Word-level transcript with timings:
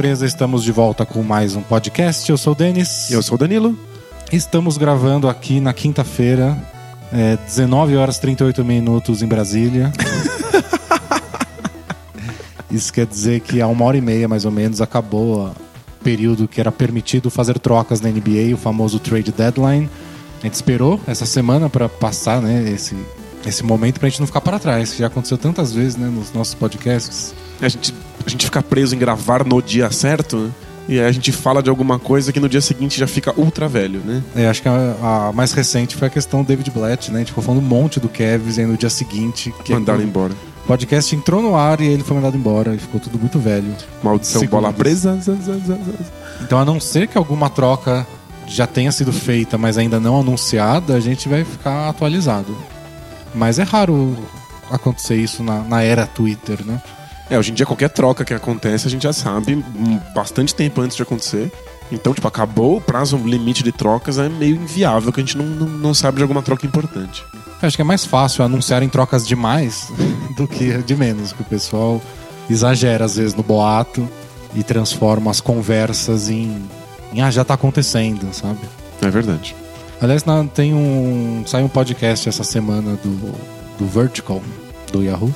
Bola 0.00 0.02
Presa, 0.02 0.26
estamos 0.26 0.64
de 0.64 0.72
volta 0.72 1.04
com 1.04 1.22
mais 1.22 1.54
um 1.54 1.62
podcast. 1.62 2.28
Eu 2.30 2.38
sou 2.38 2.52
o 2.54 2.56
Denis. 2.56 3.10
Eu 3.10 3.22
sou 3.22 3.34
o 3.34 3.38
Danilo. 3.38 3.78
Estamos 4.32 4.78
gravando 4.78 5.28
aqui 5.28 5.60
na 5.60 5.74
quinta-feira, 5.74 6.56
é, 7.12 7.36
19 7.36 7.96
horas 7.96 8.16
e 8.16 8.20
38 8.22 8.64
minutos 8.64 9.22
em 9.22 9.26
Brasília. 9.26 9.92
Isso 12.70 12.92
quer 12.92 13.06
dizer 13.06 13.40
que 13.40 13.60
há 13.60 13.66
uma 13.66 13.84
hora 13.84 13.96
e 13.96 14.00
meia, 14.00 14.26
mais 14.26 14.44
ou 14.44 14.50
menos, 14.50 14.80
acabou 14.80 15.48
o 15.48 15.54
período 16.02 16.48
que 16.48 16.60
era 16.60 16.72
permitido 16.72 17.30
fazer 17.30 17.58
trocas 17.58 18.00
na 18.00 18.08
NBA, 18.08 18.54
o 18.54 18.56
famoso 18.56 18.98
trade 18.98 19.32
deadline. 19.32 19.90
A 20.40 20.44
gente 20.44 20.54
esperou 20.54 20.98
essa 21.06 21.26
semana 21.26 21.68
para 21.68 21.88
passar 21.88 22.40
né, 22.40 22.70
esse, 22.70 22.96
esse 23.44 23.62
momento 23.62 23.98
para 23.98 24.06
a 24.06 24.10
gente 24.10 24.20
não 24.20 24.26
ficar 24.26 24.40
para 24.40 24.58
trás. 24.58 24.96
Já 24.96 25.08
aconteceu 25.08 25.36
tantas 25.36 25.72
vezes 25.72 25.96
né, 25.96 26.06
nos 26.06 26.32
nossos 26.32 26.54
podcasts. 26.54 27.34
A 27.60 27.68
gente, 27.68 27.94
a 28.24 28.28
gente 28.30 28.44
fica 28.44 28.62
preso 28.62 28.94
em 28.94 28.98
gravar 28.98 29.44
no 29.44 29.60
dia 29.62 29.90
certo, 29.90 30.36
né? 30.36 30.50
E 30.88 30.98
aí 30.98 31.06
a 31.06 31.12
gente 31.12 31.30
fala 31.30 31.62
de 31.62 31.70
alguma 31.70 31.98
coisa 31.98 32.32
que 32.32 32.40
no 32.40 32.48
dia 32.48 32.60
seguinte 32.60 32.98
já 32.98 33.06
fica 33.06 33.32
ultra 33.36 33.68
velho, 33.68 34.00
né? 34.00 34.22
É, 34.34 34.48
acho 34.48 34.60
que 34.60 34.68
a, 34.68 35.28
a 35.28 35.32
mais 35.32 35.52
recente 35.52 35.94
foi 35.94 36.08
a 36.08 36.10
questão 36.10 36.42
do 36.42 36.48
David 36.48 36.68
Blatt, 36.70 37.10
né? 37.10 37.16
A 37.16 37.18
gente 37.20 37.28
ficou 37.28 37.44
falando 37.44 37.62
um 37.62 37.66
monte 37.66 38.00
do 38.00 38.08
Kevs 38.08 38.56
e 38.56 38.62
aí 38.62 38.66
no 38.66 38.76
dia 38.76 38.90
seguinte... 38.90 39.54
Que 39.64 39.72
Mandaram 39.72 40.02
embora. 40.02 40.32
O 40.64 40.66
podcast 40.66 41.14
entrou 41.14 41.40
no 41.42 41.54
ar 41.54 41.80
e 41.80 41.86
ele 41.86 42.02
foi 42.02 42.16
mandado 42.16 42.36
embora 42.36 42.74
e 42.74 42.78
ficou 42.78 43.00
tudo 43.00 43.18
muito 43.18 43.38
velho. 43.38 43.72
Maldição 44.02 44.40
Segundos. 44.40 44.62
bola 44.62 44.72
presa. 44.72 45.16
Então, 46.42 46.58
a 46.58 46.64
não 46.64 46.80
ser 46.80 47.06
que 47.06 47.16
alguma 47.16 47.48
troca 47.48 48.04
já 48.46 48.66
tenha 48.66 48.90
sido 48.90 49.12
feita, 49.12 49.56
mas 49.56 49.78
ainda 49.78 50.00
não 50.00 50.18
anunciada, 50.18 50.94
a 50.94 51.00
gente 51.00 51.28
vai 51.28 51.44
ficar 51.44 51.88
atualizado. 51.88 52.56
Mas 53.32 53.60
é 53.60 53.62
raro 53.62 54.16
acontecer 54.70 55.14
isso 55.14 55.42
na, 55.42 55.60
na 55.60 55.82
era 55.82 56.04
Twitter, 56.04 56.64
né? 56.64 56.82
É, 57.30 57.38
hoje 57.38 57.52
em 57.52 57.54
dia 57.54 57.64
qualquer 57.64 57.88
troca 57.90 58.24
que 58.24 58.34
acontece 58.34 58.88
a 58.88 58.90
gente 58.90 59.04
já 59.04 59.12
sabe 59.12 59.54
hum, 59.54 60.00
bastante 60.12 60.52
tempo 60.52 60.80
antes 60.80 60.96
de 60.96 61.02
acontecer. 61.02 61.50
Então, 61.92 62.12
tipo, 62.12 62.26
acabou 62.26 62.76
o 62.76 62.80
prazo 62.80 63.16
limite 63.16 63.62
de 63.62 63.72
trocas, 63.72 64.18
é 64.18 64.28
meio 64.28 64.56
inviável 64.56 65.12
que 65.12 65.20
a 65.20 65.24
gente 65.24 65.38
não, 65.38 65.46
não, 65.46 65.66
não 65.66 65.94
sabe 65.94 66.16
de 66.16 66.22
alguma 66.22 66.42
troca 66.42 66.66
importante. 66.66 67.24
Eu 67.32 67.66
acho 67.66 67.76
que 67.76 67.82
é 67.82 67.84
mais 67.84 68.04
fácil 68.04 68.44
anunciarem 68.44 68.88
trocas 68.88 69.26
de 69.26 69.36
mais 69.36 69.88
do 70.36 70.46
que 70.46 70.78
de 70.78 70.96
menos, 70.96 71.32
que 71.32 71.42
o 71.42 71.44
pessoal 71.44 72.00
exagera 72.48 73.04
às 73.04 73.16
vezes 73.16 73.34
no 73.34 73.42
boato 73.42 74.08
e 74.54 74.62
transforma 74.64 75.30
as 75.30 75.40
conversas 75.40 76.28
em, 76.28 76.64
em 77.12 77.20
ah, 77.20 77.30
já 77.30 77.44
tá 77.44 77.54
acontecendo, 77.54 78.32
sabe? 78.32 78.58
É 79.02 79.08
verdade. 79.08 79.54
Aliás, 80.00 80.24
tem 80.54 80.74
um. 80.74 81.44
Saiu 81.46 81.66
um 81.66 81.68
podcast 81.68 82.28
essa 82.28 82.42
semana 82.42 82.96
do, 82.96 83.32
do 83.78 83.86
Vertical, 83.86 84.42
do 84.90 85.02
Yahoo, 85.02 85.32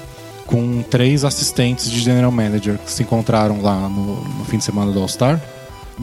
com 0.47 0.83
três 0.83 1.25
assistentes 1.25 1.91
de 1.91 2.01
General 2.01 2.31
Manager 2.31 2.79
que 2.79 2.91
se 2.91 3.03
encontraram 3.03 3.61
lá 3.63 3.89
no, 3.89 4.23
no 4.23 4.45
fim 4.45 4.59
de 4.59 4.65
semana 4.65 4.93
do 4.93 5.01
All-Star. 5.01 5.41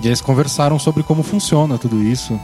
E 0.01 0.07
eles 0.07 0.21
conversaram 0.21 0.79
sobre 0.79 1.03
como 1.03 1.23
funciona 1.23 1.77
tudo 1.77 2.01
isso. 2.01 2.39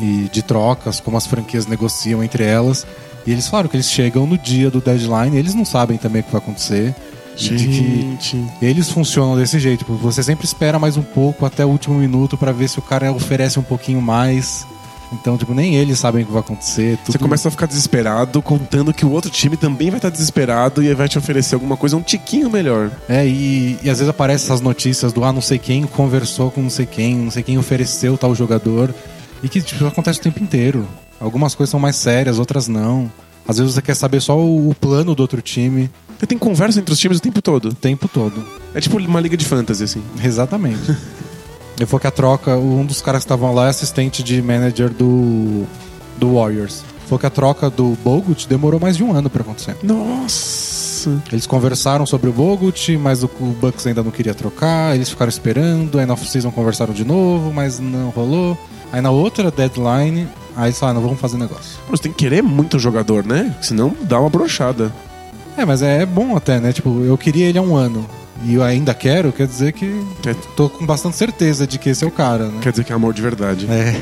E 0.00 0.28
de 0.32 0.42
trocas, 0.42 1.00
como 1.00 1.16
as 1.16 1.26
franquias 1.26 1.66
negociam 1.66 2.22
entre 2.22 2.44
elas. 2.44 2.86
E 3.26 3.32
eles 3.32 3.48
falaram 3.48 3.68
que 3.68 3.76
eles 3.76 3.90
chegam 3.90 4.26
no 4.26 4.38
dia 4.38 4.70
do 4.70 4.80
deadline, 4.80 5.36
eles 5.36 5.54
não 5.54 5.64
sabem 5.64 5.98
também 5.98 6.20
o 6.22 6.24
que 6.24 6.32
vai 6.32 6.40
acontecer. 6.40 6.94
E 7.36 7.48
de 7.48 7.66
que 7.66 7.72
Gente. 7.72 8.44
eles 8.60 8.90
funcionam 8.90 9.36
desse 9.36 9.58
jeito. 9.58 9.80
tipo, 9.80 9.94
Você 9.94 10.22
sempre 10.22 10.44
espera 10.44 10.78
mais 10.78 10.96
um 10.96 11.02
pouco 11.02 11.46
até 11.46 11.64
o 11.64 11.68
último 11.68 11.96
minuto 11.96 12.36
pra 12.36 12.52
ver 12.52 12.68
se 12.68 12.78
o 12.78 12.82
cara 12.82 13.12
oferece 13.12 13.58
um 13.58 13.62
pouquinho 13.62 14.00
mais. 14.00 14.66
Então, 15.12 15.36
tipo, 15.36 15.52
nem 15.52 15.74
eles 15.74 15.98
sabem 15.98 16.22
o 16.22 16.26
que 16.26 16.32
vai 16.32 16.40
acontecer. 16.40 16.96
Você 17.04 17.12
tudo- 17.12 17.22
começa 17.22 17.48
a 17.48 17.50
ficar 17.50 17.66
desesperado, 17.66 18.40
contando 18.40 18.92
que 18.94 19.04
o 19.04 19.10
outro 19.10 19.30
time 19.30 19.56
também 19.56 19.90
vai 19.90 19.98
estar 19.98 20.08
desesperado 20.10 20.82
e 20.82 20.94
vai 20.94 21.08
te 21.08 21.18
oferecer 21.18 21.56
alguma 21.56 21.76
coisa 21.76 21.96
um 21.96 22.02
tiquinho 22.02 22.48
melhor. 22.48 22.90
É, 23.08 23.26
e, 23.26 23.76
e 23.82 23.90
às 23.90 23.98
vezes 23.98 24.08
aparecem 24.08 24.46
essas 24.46 24.60
notícias 24.60 25.12
do 25.12 25.24
ah, 25.24 25.32
não 25.32 25.40
sei 25.40 25.58
quem 25.58 25.82
conversou 25.84 26.50
com 26.50 26.62
não 26.62 26.70
sei 26.70 26.86
quem, 26.86 27.16
não 27.16 27.30
sei 27.30 27.42
quem 27.42 27.58
ofereceu 27.58 28.16
tal 28.16 28.34
jogador. 28.34 28.94
E 29.42 29.48
que 29.48 29.60
tipo, 29.60 29.84
acontece 29.86 30.20
o 30.20 30.22
tempo 30.22 30.42
inteiro. 30.42 30.86
Algumas 31.20 31.54
coisas 31.54 31.70
são 31.70 31.80
mais 31.80 31.96
sérias, 31.96 32.38
outras 32.38 32.68
não. 32.68 33.10
Às 33.48 33.58
vezes 33.58 33.74
você 33.74 33.82
quer 33.82 33.94
saber 33.94 34.20
só 34.20 34.38
o, 34.38 34.68
o 34.70 34.74
plano 34.74 35.14
do 35.14 35.20
outro 35.20 35.40
time 35.42 35.90
Você 36.18 36.26
tem 36.26 36.38
conversa 36.38 36.78
entre 36.78 36.92
os 36.92 37.00
times 37.00 37.18
o 37.18 37.20
tempo 37.20 37.42
todo. 37.42 37.70
o 37.70 37.74
tempo 37.74 38.06
todo. 38.06 38.44
É 38.74 38.80
tipo 38.80 38.96
uma 38.98 39.18
liga 39.20 39.36
de 39.36 39.44
fantasy, 39.44 39.82
assim. 39.82 40.02
Exatamente. 40.22 40.94
Eu 41.80 41.86
foi 41.86 41.98
que 41.98 42.06
a 42.06 42.10
troca, 42.10 42.58
um 42.58 42.84
dos 42.84 43.00
caras 43.00 43.22
que 43.22 43.24
estavam 43.24 43.54
lá 43.54 43.66
é 43.66 43.70
assistente 43.70 44.22
de 44.22 44.42
manager 44.42 44.90
do, 44.90 45.64
do 46.18 46.34
Warriors. 46.34 46.84
Foi 47.06 47.18
que 47.18 47.24
a 47.24 47.30
troca 47.30 47.70
do 47.70 47.96
Bogut 48.04 48.46
demorou 48.46 48.78
mais 48.78 48.98
de 48.98 49.02
um 49.02 49.12
ano 49.12 49.30
pra 49.30 49.40
acontecer. 49.40 49.74
Nossa. 49.82 51.22
Eles 51.32 51.46
conversaram 51.46 52.04
sobre 52.04 52.28
o 52.28 52.32
Bogut, 52.34 52.98
mas 52.98 53.24
o, 53.24 53.28
Bucks 53.28 53.86
ainda 53.86 54.02
não 54.02 54.10
queria 54.10 54.34
trocar, 54.34 54.94
eles 54.94 55.08
ficaram 55.08 55.30
esperando, 55.30 55.98
aí 55.98 56.04
na 56.04 56.12
off-season 56.12 56.50
conversaram 56.50 56.92
de 56.92 57.02
novo, 57.02 57.50
mas 57.50 57.80
não 57.80 58.10
rolou. 58.10 58.58
Aí 58.92 59.00
na 59.00 59.10
outra 59.10 59.50
deadline, 59.50 60.28
aí 60.54 60.66
eles 60.66 60.78
falaram, 60.78 61.00
não 61.00 61.06
vamos 61.06 61.20
fazer 61.20 61.38
negócio. 61.38 61.80
Você 61.88 62.02
tem 62.02 62.12
que 62.12 62.18
querer 62.18 62.42
muito 62.42 62.76
o 62.76 62.80
jogador, 62.80 63.24
né? 63.24 63.56
Senão 63.62 63.96
dá 64.02 64.20
uma 64.20 64.28
brochada. 64.28 64.92
É, 65.56 65.64
mas 65.64 65.80
é 65.80 66.04
bom 66.04 66.36
até, 66.36 66.60
né? 66.60 66.74
Tipo, 66.74 67.02
eu 67.04 67.16
queria 67.16 67.46
ele 67.46 67.58
há 67.58 67.62
um 67.62 67.74
ano. 67.74 68.06
E 68.42 68.54
eu 68.54 68.62
ainda 68.62 68.94
quero, 68.94 69.32
quer 69.32 69.46
dizer 69.46 69.72
que 69.72 69.86
É, 70.26 70.34
tô 70.56 70.68
com 70.68 70.86
bastante 70.86 71.16
certeza 71.16 71.66
de 71.66 71.78
que 71.78 71.90
esse 71.90 72.04
é 72.04 72.06
o 72.06 72.10
cara, 72.10 72.46
né? 72.46 72.60
quer 72.62 72.70
dizer 72.70 72.84
que 72.84 72.92
é 72.92 72.94
amor 72.94 73.12
de 73.12 73.20
verdade. 73.20 73.66
É. 73.70 74.00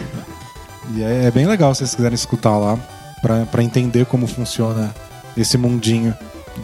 E 0.95 1.03
é, 1.03 1.25
é 1.25 1.31
bem 1.31 1.47
legal 1.47 1.75
se 1.75 1.81
vocês 1.81 1.95
quiserem 1.95 2.15
escutar 2.15 2.57
lá, 2.57 2.79
pra, 3.21 3.45
pra 3.47 3.63
entender 3.63 4.07
como 4.07 4.27
funciona 4.27 4.95
esse 5.37 5.59
mundinho 5.59 6.15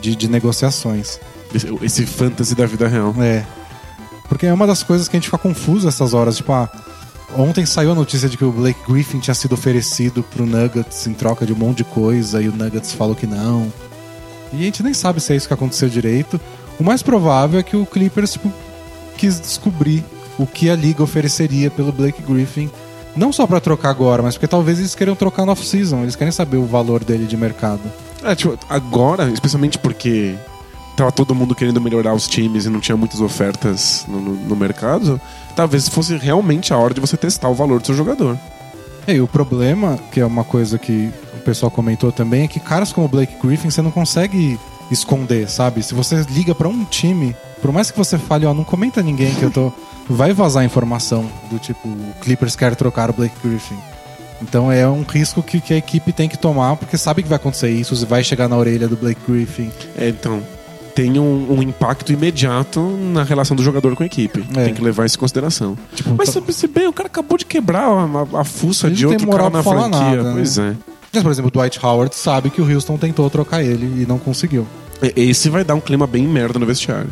de, 0.01 0.15
de 0.15 0.29
negociações. 0.29 1.19
Esse, 1.55 1.69
esse 1.83 2.07
fantasy 2.07 2.55
da 2.55 2.67
vida 2.67 2.89
real. 2.89 3.15
É. 3.21 3.45
Porque 4.29 4.47
é 4.47 4.53
uma 4.53 4.67
das 4.67 4.83
coisas 4.83 5.09
que 5.09 5.17
a 5.17 5.19
gente 5.19 5.27
fica 5.27 5.39
confuso 5.39 5.87
essas 5.89 6.15
horas. 6.15 6.37
Tipo, 6.37 6.53
ah, 6.53 6.71
ontem 7.37 7.67
saiu 7.67 7.93
a 7.93 7.95
notícia 7.95 8.29
de 8.29 8.37
que 8.37 8.45
o 8.45 8.51
Blake 8.53 8.81
Griffin 8.89 9.19
tinha 9.19 9.35
sido 9.35 9.53
oferecido 9.53 10.23
pro 10.23 10.47
Nuggets 10.47 11.07
em 11.07 11.13
troca 11.13 11.45
de 11.45 11.53
um 11.53 11.57
monte 11.57 11.79
de 11.79 11.85
coisa 11.85 12.41
e 12.41 12.49
o 12.49 12.53
Nuggets 12.53 12.93
falou 12.93 13.15
que 13.15 13.27
não. 13.27 13.71
E 14.53 14.63
a 14.63 14.65
gente 14.65 14.83
nem 14.83 14.95
sabe 14.95 15.21
se 15.21 15.33
é 15.33 15.37
isso 15.37 15.49
que 15.49 15.55
aconteceu 15.55 15.89
direito. 15.89 16.41
O 16.79 16.85
mais 16.85 17.03
provável 17.03 17.61
é 17.61 17.63
que 17.63 17.77
o 17.77 17.87
Clippers 17.87 18.33
tipo, 18.33 18.53
quis 19.17 19.41
descobrir 19.41 20.05
o 20.39 20.47
que 20.47 20.69
a 20.69 20.75
liga 20.77 21.03
ofereceria 21.03 21.71
pelo 21.71 21.93
Blake 21.93 22.23
Griffin. 22.23 22.71
Não 23.17 23.33
só 23.33 23.47
pra 23.47 23.61
trocar 23.61 23.91
agora, 23.91 24.23
mas 24.23 24.35
porque 24.35 24.49
talvez 24.49 24.79
eles 24.81 24.95
queiram 24.95 25.15
trocar 25.15 25.47
no 25.47 25.53
off-season. 25.53 26.03
Eles 26.03 26.17
querem 26.17 26.33
saber 26.33 26.57
o 26.57 26.67
valor 26.67 27.05
dele 27.05 27.27
de 27.27 27.37
mercado. 27.37 27.81
É, 28.25 28.35
tipo, 28.35 28.59
agora, 28.69 29.31
especialmente 29.31 29.79
porque 29.79 30.35
tava 30.97 31.13
todo 31.13 31.35
mundo 31.35 31.55
querendo 31.55 31.81
melhorar 31.81 32.13
os 32.15 32.27
times 32.27 32.65
e 32.67 32.71
não 32.71 32.81
tinha 32.81 32.97
muitas 32.97 33.21
ofertas 33.21 34.05
no, 34.09 34.21
no- 34.21 34.35
no 34.35 34.57
mercado, 34.57 35.21
talvez 35.55 35.89
fosse 35.89 36.17
realmente 36.17 36.73
a 36.73 36.77
hora 36.79 36.95
de 36.95 37.01
você 37.01 37.17
testar 37.17 37.49
o 37.49 37.55
valor 37.55 37.81
do 37.81 37.87
seu 37.87 37.95
jogador. 37.95 38.37
É, 39.07 39.15
E 39.15 39.21
o 39.21 39.27
problema, 39.29 39.99
que 40.11 40.19
é 40.21 40.27
uma 40.27 40.43
coisa 40.45 40.79
que 40.79 41.11
o 41.37 41.41
pessoal 41.45 41.71
comentou 41.71 42.11
também, 42.11 42.45
é 42.45 42.49
que 42.49 42.59
caras 42.59 42.93
como 42.93 43.07
o 43.07 43.11
Blake 43.11 43.35
Griffin 43.43 43.71
você 43.71 43.83
não 43.83 43.91
consegue 43.91 44.59
esconder, 44.91 45.49
sabe? 45.49 45.83
Se 45.83 45.95
você 45.95 46.25
liga 46.31 46.55
pra 46.55 46.69
um 46.69 46.85
time, 46.85 47.35
por 47.63 47.73
mais 47.73 47.91
que 47.91 47.99
você 47.99 48.19
fale, 48.19 48.47
ó, 48.47 48.53
não 48.55 48.65
comenta 48.65 49.03
ninguém 49.03 49.35
que 49.35 49.43
eu 49.43 49.51
tô. 49.51 49.73
Vai 50.09 50.35
vazar 50.35 50.63
informação 50.65 51.25
do 51.51 51.59
tipo, 51.59 51.89
o 51.89 52.13
Clippers 52.21 52.55
quer 52.55 52.77
trocar 52.77 53.09
o 53.09 53.13
Blake 53.15 53.35
Griffin. 53.43 53.77
Então 54.43 54.71
é 54.71 54.87
um 54.87 55.03
risco 55.03 55.43
que, 55.43 55.59
que 55.61 55.73
a 55.73 55.77
equipe 55.79 56.13
tem 56.13 56.29
que 56.29 56.37
tomar, 56.37 56.77
porque 56.77 56.99
sabe 56.99 57.23
que 57.23 57.29
vai 57.29 57.37
acontecer 57.37 57.71
isso, 57.71 57.95
vai 58.05 58.23
chegar 58.23 58.47
na 58.47 58.57
orelha 58.57 58.87
do 58.87 58.97
Blake 58.97 59.21
Griffin. 59.27 59.71
É, 59.97 60.09
então, 60.11 60.43
tem 60.95 61.19
um, 61.19 61.55
um 61.55 61.63
impacto 61.63 62.13
imediato 62.13 62.81
na 62.81 63.23
relação 63.23 63.57
do 63.57 63.63
jogador 63.63 63.97
com 63.97 64.03
a 64.03 64.07
equipe. 64.07 64.45
É. 64.55 64.65
Tem 64.67 64.75
que 64.75 64.83
levar 64.83 65.07
isso 65.07 65.17
em 65.17 65.21
consideração. 65.21 65.79
Tipo, 65.95 66.15
Mas 66.19 66.29
tá- 66.35 66.43
se 66.53 66.67
bem, 66.67 66.87
o 66.87 66.93
cara 66.93 67.07
acabou 67.07 67.39
de 67.39 67.47
quebrar 67.47 67.85
a, 67.89 68.37
a- 68.37 68.41
a 68.41 68.45
fuça 68.45 68.91
de 68.91 69.07
outro 69.07 69.27
cara 69.29 69.49
na 69.49 69.63
franquia. 69.63 69.89
nada, 69.89 70.23
né? 70.23 70.33
pois 70.35 70.59
é. 70.59 70.75
Mas, 71.15 71.23
por 71.23 71.31
exemplo, 71.33 71.49
o 71.49 71.51
Dwight 71.51 71.79
Howard 71.85 72.15
sabe 72.15 72.51
que 72.51 72.61
o 72.61 72.71
Houston 72.71 72.97
tentou 72.97 73.29
trocar 73.31 73.63
ele 73.63 74.03
e 74.03 74.07
não 74.07 74.19
conseguiu. 74.19 74.67
Esse 75.17 75.49
vai 75.49 75.65
dar 75.65 75.75
um 75.75 75.81
clima 75.81 76.07
bem 76.07 76.27
merda 76.27 76.59
no 76.59 76.67
vestiário. 76.67 77.11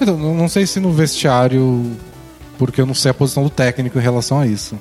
Então, 0.00 0.16
não 0.16 0.48
sei 0.48 0.66
se 0.66 0.80
no 0.80 0.92
vestiário, 0.92 1.92
porque 2.58 2.80
eu 2.80 2.86
não 2.86 2.94
sei 2.94 3.10
a 3.10 3.14
posição 3.14 3.42
do 3.44 3.50
técnico 3.50 3.98
em 3.98 4.02
relação 4.02 4.40
a 4.40 4.46
isso. 4.46 4.76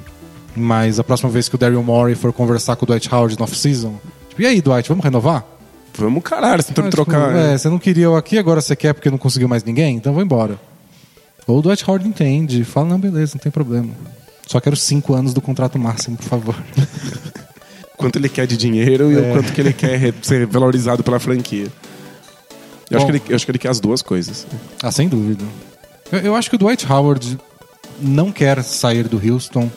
Mas 0.56 1.00
a 1.00 1.04
próxima 1.04 1.30
vez 1.30 1.50
que 1.50 1.56
o 1.56 1.58
Daryl 1.58 1.82
Morey 1.84 2.16
for 2.16 2.32
conversar 2.34 2.76
com 2.76 2.86
o 2.86 2.88
Dwight 2.88 3.14
Howard 3.14 3.38
no 3.38 3.44
off-season, 3.44 3.96
tipo, 4.30 4.42
e 4.42 4.46
aí, 4.46 4.62
Dwight, 4.62 4.88
vamos 4.90 5.04
renovar? 5.04 5.44
Vamos, 5.98 6.24
caralho, 6.24 6.62
você 6.62 6.70
tentou 6.70 6.84
Ah, 6.84 6.86
me 6.86 6.92
tipo, 6.92 7.04
trocar. 7.06 7.36
é, 7.36 7.58
você 7.58 7.70
não 7.70 7.78
queria 7.80 8.06
eu 8.06 8.16
aqui, 8.16 8.38
agora 8.38 8.62
você 8.62 8.76
quer 8.76 8.94
porque 8.94 9.10
não 9.12 9.18
conseguiu 9.18 9.48
mais 9.48 9.64
ninguém? 9.64 9.96
Então 9.96 10.14
vou 10.14 10.24
embora. 10.24 10.60
Ou 11.46 11.60
o 11.60 11.62
Dwight 11.62 11.84
Howard 11.88 12.08
entende, 12.08 12.64
fala, 12.64 12.88
não, 12.90 13.00
beleza, 13.00 13.34
não 13.36 13.42
tem 13.42 13.52
problema. 13.52 13.90
Só 14.48 14.60
quero 14.60 14.76
cinco 14.76 15.14
anos 15.14 15.34
do 15.34 15.42
contrato 15.42 15.78
máximo, 15.78 16.18
por 16.18 16.26
favor. 16.26 16.56
Quanto 18.04 18.18
ele 18.18 18.28
quer 18.30 18.46
de 18.46 18.58
dinheiro 18.58 19.12
e 19.12 19.16
É. 19.16 19.20
o 19.20 19.34
quanto 19.34 19.54
que 19.54 19.62
ele 19.62 19.72
quer 19.74 20.14
ser 20.22 20.46
valorizado 20.46 21.04
pela 21.04 21.20
franquia. 21.20 21.68
Eu 22.92 22.98
acho, 22.98 23.06
Bom. 23.08 23.12
que 23.14 23.18
ele, 23.18 23.24
eu 23.30 23.36
acho 23.36 23.46
que 23.46 23.52
ele 23.52 23.58
quer 23.60 23.70
as 23.70 23.80
duas 23.80 24.02
coisas. 24.02 24.46
Ah, 24.82 24.92
sem 24.92 25.08
dúvida. 25.08 25.44
Eu, 26.12 26.20
eu 26.20 26.36
acho 26.36 26.50
que 26.50 26.56
o 26.56 26.60
Dwight 26.60 26.86
Howard 26.92 27.38
não 28.02 28.32
quer 28.32 28.62
sair 28.64 29.08
do 29.08 29.18
Houston, 29.26 29.72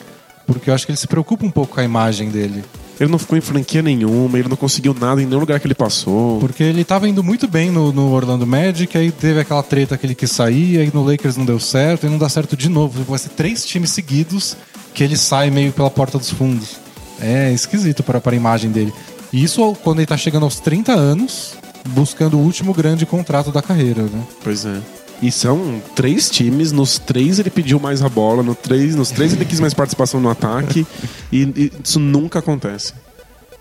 porque 0.45 0.69
eu 0.69 0.73
acho 0.73 0.85
que 0.85 0.91
ele 0.91 0.97
se 0.97 1.07
preocupa 1.07 1.45
um 1.45 1.49
pouco 1.49 1.75
com 1.75 1.79
a 1.79 1.83
imagem 1.83 2.29
dele. 2.29 2.63
Ele 2.99 3.09
não 3.11 3.17
ficou 3.19 3.37
em 3.37 3.41
franquia 3.41 3.81
nenhuma, 3.81 4.37
ele 4.39 4.49
não 4.49 4.57
conseguiu 4.57 4.93
nada 4.99 5.21
em 5.21 5.25
nenhum 5.25 5.39
lugar 5.39 5.59
que 5.59 5.67
ele 5.67 5.75
passou. 5.75 6.39
Porque 6.39 6.63
ele 6.63 6.83
tava 6.83 7.07
indo 7.07 7.23
muito 7.23 7.47
bem 7.47 7.69
no, 7.71 7.91
no 7.93 8.11
Orlando 8.11 8.45
Magic, 8.45 8.97
aí 8.97 9.11
teve 9.11 9.39
aquela 9.39 9.61
treta 9.63 9.95
que 9.97 10.05
ele 10.05 10.15
quis 10.15 10.31
sair, 10.31 10.79
aí 10.79 10.91
no 10.93 11.03
Lakers 11.03 11.37
não 11.37 11.45
deu 11.45 11.59
certo, 11.59 12.05
e 12.07 12.09
não 12.09 12.17
dá 12.17 12.27
certo 12.27 12.57
de 12.57 12.67
novo. 12.69 13.03
Vai 13.03 13.19
ser 13.19 13.29
três 13.29 13.65
times 13.65 13.91
seguidos 13.91 14.57
que 14.93 15.03
ele 15.03 15.15
sai 15.15 15.49
meio 15.51 15.71
pela 15.71 15.89
porta 15.91 16.17
dos 16.17 16.31
fundos. 16.31 16.77
É 17.19 17.51
esquisito 17.51 18.03
para, 18.03 18.19
para 18.21 18.33
a 18.33 18.35
imagem 18.35 18.71
dele. 18.71 18.93
E 19.31 19.43
isso 19.43 19.75
quando 19.83 19.99
ele 19.99 20.07
tá 20.07 20.17
chegando 20.17 20.43
aos 20.43 20.59
30 20.59 20.93
anos, 20.93 21.55
buscando 21.87 22.37
o 22.37 22.41
último 22.41 22.73
grande 22.73 23.05
contrato 23.05 23.51
da 23.51 23.61
carreira, 23.61 24.03
né? 24.03 24.23
Pois 24.43 24.65
é. 24.65 24.79
E 25.21 25.31
são 25.31 25.81
três 25.95 26.29
times, 26.29 26.71
nos 26.71 26.99
três 26.99 27.39
ele 27.39 27.49
pediu 27.49 27.79
mais 27.79 28.03
a 28.03 28.09
bola, 28.09 28.43
no 28.43 28.53
três, 28.53 28.95
nos 28.95 29.09
três 29.09 29.33
ele 29.33 29.45
quis 29.45 29.59
mais 29.59 29.73
participação 29.73 30.19
no 30.19 30.29
ataque, 30.29 30.85
e, 31.31 31.43
e 31.43 31.71
isso 31.83 31.99
nunca 31.99 32.39
acontece. 32.39 32.93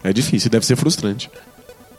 É 0.04 0.12
difícil, 0.12 0.50
deve 0.50 0.66
ser 0.66 0.76
frustrante. 0.76 1.30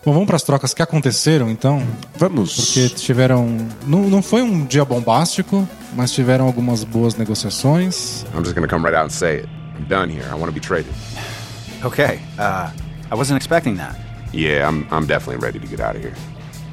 Bom, 0.05 0.13
vamos 0.13 0.27
para 0.27 0.37
as 0.37 0.43
trocas 0.43 0.73
que 0.73 0.81
aconteceram, 0.81 1.49
então? 1.49 1.85
Vamos. 2.15 2.55
Porque 2.55 2.87
tiveram. 2.89 3.57
Não, 3.85 4.03
não 4.03 4.21
foi 4.21 4.41
um 4.41 4.63
dia 4.63 4.85
bombástico, 4.85 5.67
mas 5.93 6.13
tiveram 6.13 6.45
algumas 6.45 6.85
boas 6.85 7.15
negociações. 7.15 8.23
I'm 8.33 8.43
just 8.43 8.55
gonna 8.55 8.67
come 8.67 8.85
right 8.85 8.95
out 8.95 9.07
and 9.07 9.09
say 9.09 9.39
it. 9.39 9.49
I'm 9.77 9.85
done 9.89 10.09
here. 10.09 10.25
I 10.29 10.35
want 10.35 10.45
to 10.45 10.53
be 10.53 10.61
traded. 10.61 10.93
Okay, 11.87 12.19
uh, 12.37 12.69
I 13.09 13.15
wasn't 13.15 13.37
expecting 13.37 13.77
that. 13.77 13.95
Yeah, 14.33 14.67
I'm, 14.67 14.85
I'm 14.91 15.07
definitely 15.07 15.37
ready 15.37 15.57
to 15.57 15.65
get 15.67 15.79
out 15.79 15.95
of 15.95 16.01
here. 16.01 16.13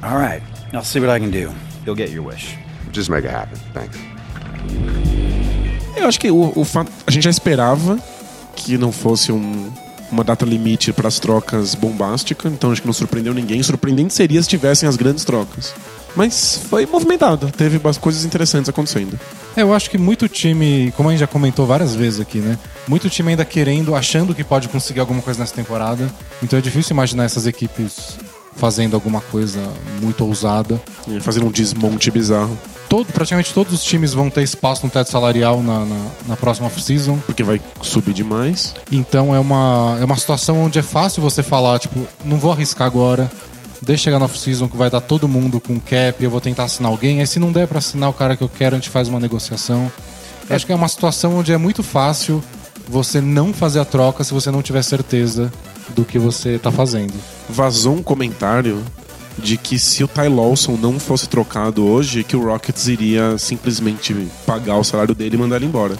All 0.03 0.17
right, 0.17 0.43
I'll 0.73 0.83
see 0.83 0.99
what 0.99 1.09
I 1.09 1.19
can 1.19 1.31
do. 1.31 1.53
You'll 1.85 1.95
get 1.95 2.09
your 2.09 2.21
wish. 2.21 2.57
Just 2.91 3.09
make 3.09 3.23
it 3.23 3.31
happen. 3.31 3.57
Thanks. 3.73 3.97
Eu 5.95 6.05
acho 6.05 6.19
que 6.19 6.29
o, 6.29 6.51
o 6.53 6.65
fato. 6.65 6.91
A 7.07 7.11
gente 7.11 7.23
já 7.23 7.29
esperava 7.29 7.97
que 8.57 8.77
não 8.77 8.91
fosse 8.91 9.31
um, 9.31 9.71
uma 10.11 10.21
data 10.21 10.43
limite 10.43 10.91
para 10.91 11.07
as 11.07 11.17
trocas 11.17 11.75
bombástica, 11.75 12.49
então 12.49 12.73
acho 12.73 12.81
que 12.81 12.87
não 12.87 12.93
surpreendeu 12.93 13.33
ninguém. 13.33 13.63
Surpreendente 13.63 14.13
seria 14.13 14.43
se 14.43 14.49
tivessem 14.49 14.89
as 14.89 14.97
grandes 14.97 15.23
trocas. 15.23 15.73
Mas 16.15 16.61
foi 16.69 16.85
movimentado, 16.85 17.51
teve 17.51 17.77
umas 17.77 17.97
coisas 17.97 18.23
interessantes 18.23 18.69
acontecendo. 18.69 19.19
É, 19.55 19.61
eu 19.61 19.73
acho 19.73 19.89
que 19.89 19.97
muito 19.97 20.27
time, 20.27 20.93
como 20.95 21.09
a 21.09 21.11
gente 21.11 21.19
já 21.19 21.27
comentou 21.27 21.65
várias 21.65 21.93
vezes 21.93 22.19
aqui, 22.19 22.39
né? 22.39 22.57
Muito 22.87 23.09
time 23.09 23.31
ainda 23.31 23.43
querendo, 23.43 23.95
achando 23.95 24.33
que 24.33 24.43
pode 24.43 24.69
conseguir 24.69 24.99
alguma 24.99 25.21
coisa 25.21 25.39
nessa 25.39 25.53
temporada. 25.53 26.09
Então 26.41 26.57
é 26.57 26.61
difícil 26.61 26.93
imaginar 26.93 27.25
essas 27.25 27.45
equipes 27.45 28.17
fazendo 28.55 28.95
alguma 28.95 29.21
coisa 29.21 29.61
muito 30.01 30.25
ousada. 30.25 30.81
E 31.07 31.19
Fazendo 31.19 31.47
um 31.47 31.51
desmonte 31.51 32.09
bizarro. 32.09 32.57
Todo, 32.89 33.11
praticamente 33.11 33.53
todos 33.53 33.73
os 33.73 33.83
times 33.83 34.13
vão 34.13 34.29
ter 34.29 34.43
espaço 34.43 34.85
no 34.85 34.91
teto 34.91 35.09
salarial 35.09 35.61
na, 35.61 35.85
na, 35.85 36.05
na 36.27 36.35
próxima 36.37 36.67
off-season. 36.67 37.17
Porque 37.25 37.43
vai 37.43 37.59
subir 37.81 38.13
demais. 38.13 38.73
Então 38.91 39.35
é 39.35 39.39
uma, 39.39 39.97
é 39.99 40.05
uma 40.05 40.15
situação 40.15 40.63
onde 40.63 40.79
é 40.79 40.83
fácil 40.83 41.21
você 41.21 41.43
falar, 41.43 41.79
tipo, 41.79 42.07
não 42.23 42.37
vou 42.37 42.51
arriscar 42.51 42.87
agora. 42.87 43.29
Deixa 43.85 44.05
chegar 44.05 44.17
na 44.17 44.25
off-season 44.25 44.67
que 44.67 44.75
vai 44.75 44.89
dar 44.89 44.99
todo 44.99 45.27
mundo 45.27 45.61
com 45.61 45.79
cap, 45.79 46.23
eu 46.23 46.31
vou 46.31 46.41
tentar 46.41 46.63
assinar 46.63 46.91
alguém. 46.91 47.19
Aí 47.19 47.27
se 47.27 47.37
não 47.37 47.51
der 47.51 47.67
pra 47.67 47.77
assinar 47.77 48.09
o 48.09 48.13
cara 48.13 48.35
que 48.35 48.43
eu 48.43 48.49
quero, 48.49 48.75
a 48.75 48.79
gente 48.79 48.89
faz 48.89 49.07
uma 49.07 49.19
negociação. 49.19 49.91
Eu 50.49 50.55
Acho 50.55 50.65
que 50.65 50.71
é 50.71 50.75
uma 50.75 50.87
situação 50.87 51.37
onde 51.37 51.53
é 51.53 51.57
muito 51.57 51.83
fácil 51.83 52.43
você 52.87 53.21
não 53.21 53.53
fazer 53.53 53.79
a 53.79 53.85
troca 53.85 54.23
se 54.23 54.33
você 54.33 54.49
não 54.49 54.63
tiver 54.63 54.81
certeza 54.81 55.53
do 55.89 56.03
que 56.03 56.17
você 56.17 56.57
tá 56.57 56.71
fazendo. 56.71 57.13
Vazou 57.47 57.95
um 57.95 58.01
comentário 58.01 58.83
de 59.37 59.55
que 59.55 59.77
se 59.77 60.03
o 60.03 60.07
Ty 60.07 60.29
Lawson 60.29 60.77
não 60.81 60.99
fosse 60.99 61.29
trocado 61.29 61.85
hoje, 61.85 62.23
que 62.23 62.35
o 62.35 62.43
Rockets 62.43 62.87
iria 62.87 63.37
simplesmente 63.37 64.15
pagar 64.47 64.77
o 64.77 64.83
salário 64.83 65.13
dele 65.13 65.35
e 65.35 65.39
mandar 65.39 65.57
ele 65.57 65.65
embora. 65.65 65.95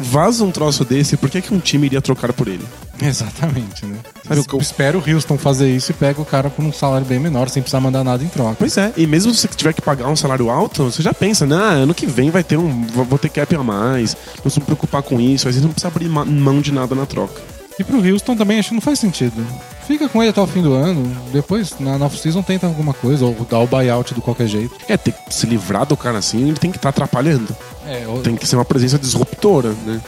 Vaza 0.00 0.44
um 0.44 0.50
troço 0.50 0.84
desse, 0.84 1.16
por 1.16 1.30
que, 1.30 1.40
que 1.40 1.54
um 1.54 1.60
time 1.60 1.86
iria 1.86 2.02
trocar 2.02 2.32
por 2.32 2.48
ele? 2.48 2.64
Exatamente, 3.02 3.84
né? 3.86 3.98
Sabe 4.26 4.40
eu 4.40 4.44
eu- 4.52 4.58
espero 4.60 4.98
o 5.04 5.10
Houston 5.14 5.36
fazer 5.38 5.68
isso 5.70 5.90
e 5.90 5.94
pega 5.94 6.20
o 6.20 6.24
cara 6.24 6.48
por 6.50 6.64
um 6.64 6.72
salário 6.72 7.06
bem 7.06 7.18
menor, 7.18 7.48
sem 7.48 7.62
precisar 7.62 7.80
mandar 7.80 8.04
nada 8.04 8.22
em 8.22 8.28
troca. 8.28 8.56
Pois 8.58 8.76
é, 8.76 8.92
e 8.96 9.06
mesmo 9.06 9.32
se 9.34 9.40
você 9.42 9.48
tiver 9.48 9.72
que 9.72 9.82
pagar 9.82 10.08
um 10.08 10.16
salário 10.16 10.50
alto, 10.50 10.84
você 10.84 11.02
já 11.02 11.12
pensa, 11.12 11.44
né? 11.46 11.56
Ano 11.56 11.94
que 11.94 12.06
vem 12.06 12.30
vai 12.30 12.42
ter 12.44 12.56
um. 12.56 12.86
vou 12.86 13.18
ter 13.18 13.28
cap 13.28 13.54
a 13.54 13.62
mais, 13.62 14.16
não 14.36 14.42
preciso 14.42 14.60
me 14.60 14.66
preocupar 14.66 15.02
com 15.02 15.20
isso, 15.20 15.48
às 15.48 15.54
vezes 15.54 15.62
não 15.62 15.72
precisa 15.72 15.88
abrir 15.88 16.08
mão 16.08 16.60
de 16.60 16.72
nada 16.72 16.94
na 16.94 17.06
troca. 17.06 17.40
E 17.78 17.82
pro 17.82 17.98
Houston 18.08 18.36
também 18.36 18.60
acho 18.60 18.68
que 18.68 18.74
não 18.76 18.80
faz 18.80 19.00
sentido. 19.00 19.44
Fica 19.84 20.08
com 20.08 20.22
ele 20.22 20.30
até 20.30 20.40
o 20.40 20.46
fim 20.46 20.62
do 20.62 20.72
ano, 20.72 21.10
depois 21.32 21.74
na 21.80 21.98
na 21.98 22.06
off-season 22.06 22.40
tenta 22.40 22.66
alguma 22.68 22.94
coisa, 22.94 23.24
ou 23.24 23.34
dá 23.50 23.58
o 23.58 23.66
buyout 23.66 24.14
do 24.14 24.22
qualquer 24.22 24.46
jeito. 24.46 24.74
É, 24.88 24.96
ter 24.96 25.12
que 25.12 25.34
se 25.34 25.44
livrar 25.44 25.84
do 25.84 25.96
cara 25.96 26.18
assim, 26.18 26.42
ele 26.48 26.56
tem 26.56 26.70
que 26.70 26.78
estar 26.78 26.90
atrapalhando. 26.90 27.54
É, 27.86 28.06
o- 28.08 28.20
Tem 28.20 28.36
que 28.36 28.46
ser 28.46 28.54
uma 28.56 28.64
presença 28.64 28.96
disruptora, 28.98 29.74
né? 29.84 30.00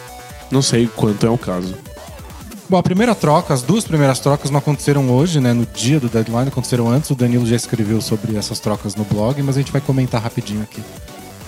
Não 0.50 0.62
sei 0.62 0.86
quanto 0.86 1.26
é 1.26 1.28
o 1.30 1.36
caso. 1.36 1.74
Bom, 2.68 2.78
a 2.78 2.82
primeira 2.82 3.14
troca, 3.14 3.54
as 3.54 3.62
duas 3.62 3.84
primeiras 3.84 4.18
trocas 4.18 4.50
não 4.50 4.58
aconteceram 4.58 5.08
hoje, 5.10 5.38
né? 5.40 5.52
No 5.52 5.64
dia 5.66 6.00
do 6.00 6.08
deadline, 6.08 6.48
aconteceram 6.48 6.88
antes. 6.88 7.08
O 7.10 7.14
Danilo 7.14 7.46
já 7.46 7.54
escreveu 7.54 8.00
sobre 8.00 8.36
essas 8.36 8.58
trocas 8.58 8.96
no 8.96 9.04
blog, 9.04 9.40
mas 9.42 9.56
a 9.56 9.60
gente 9.60 9.70
vai 9.70 9.80
comentar 9.80 10.20
rapidinho 10.20 10.62
aqui. 10.62 10.82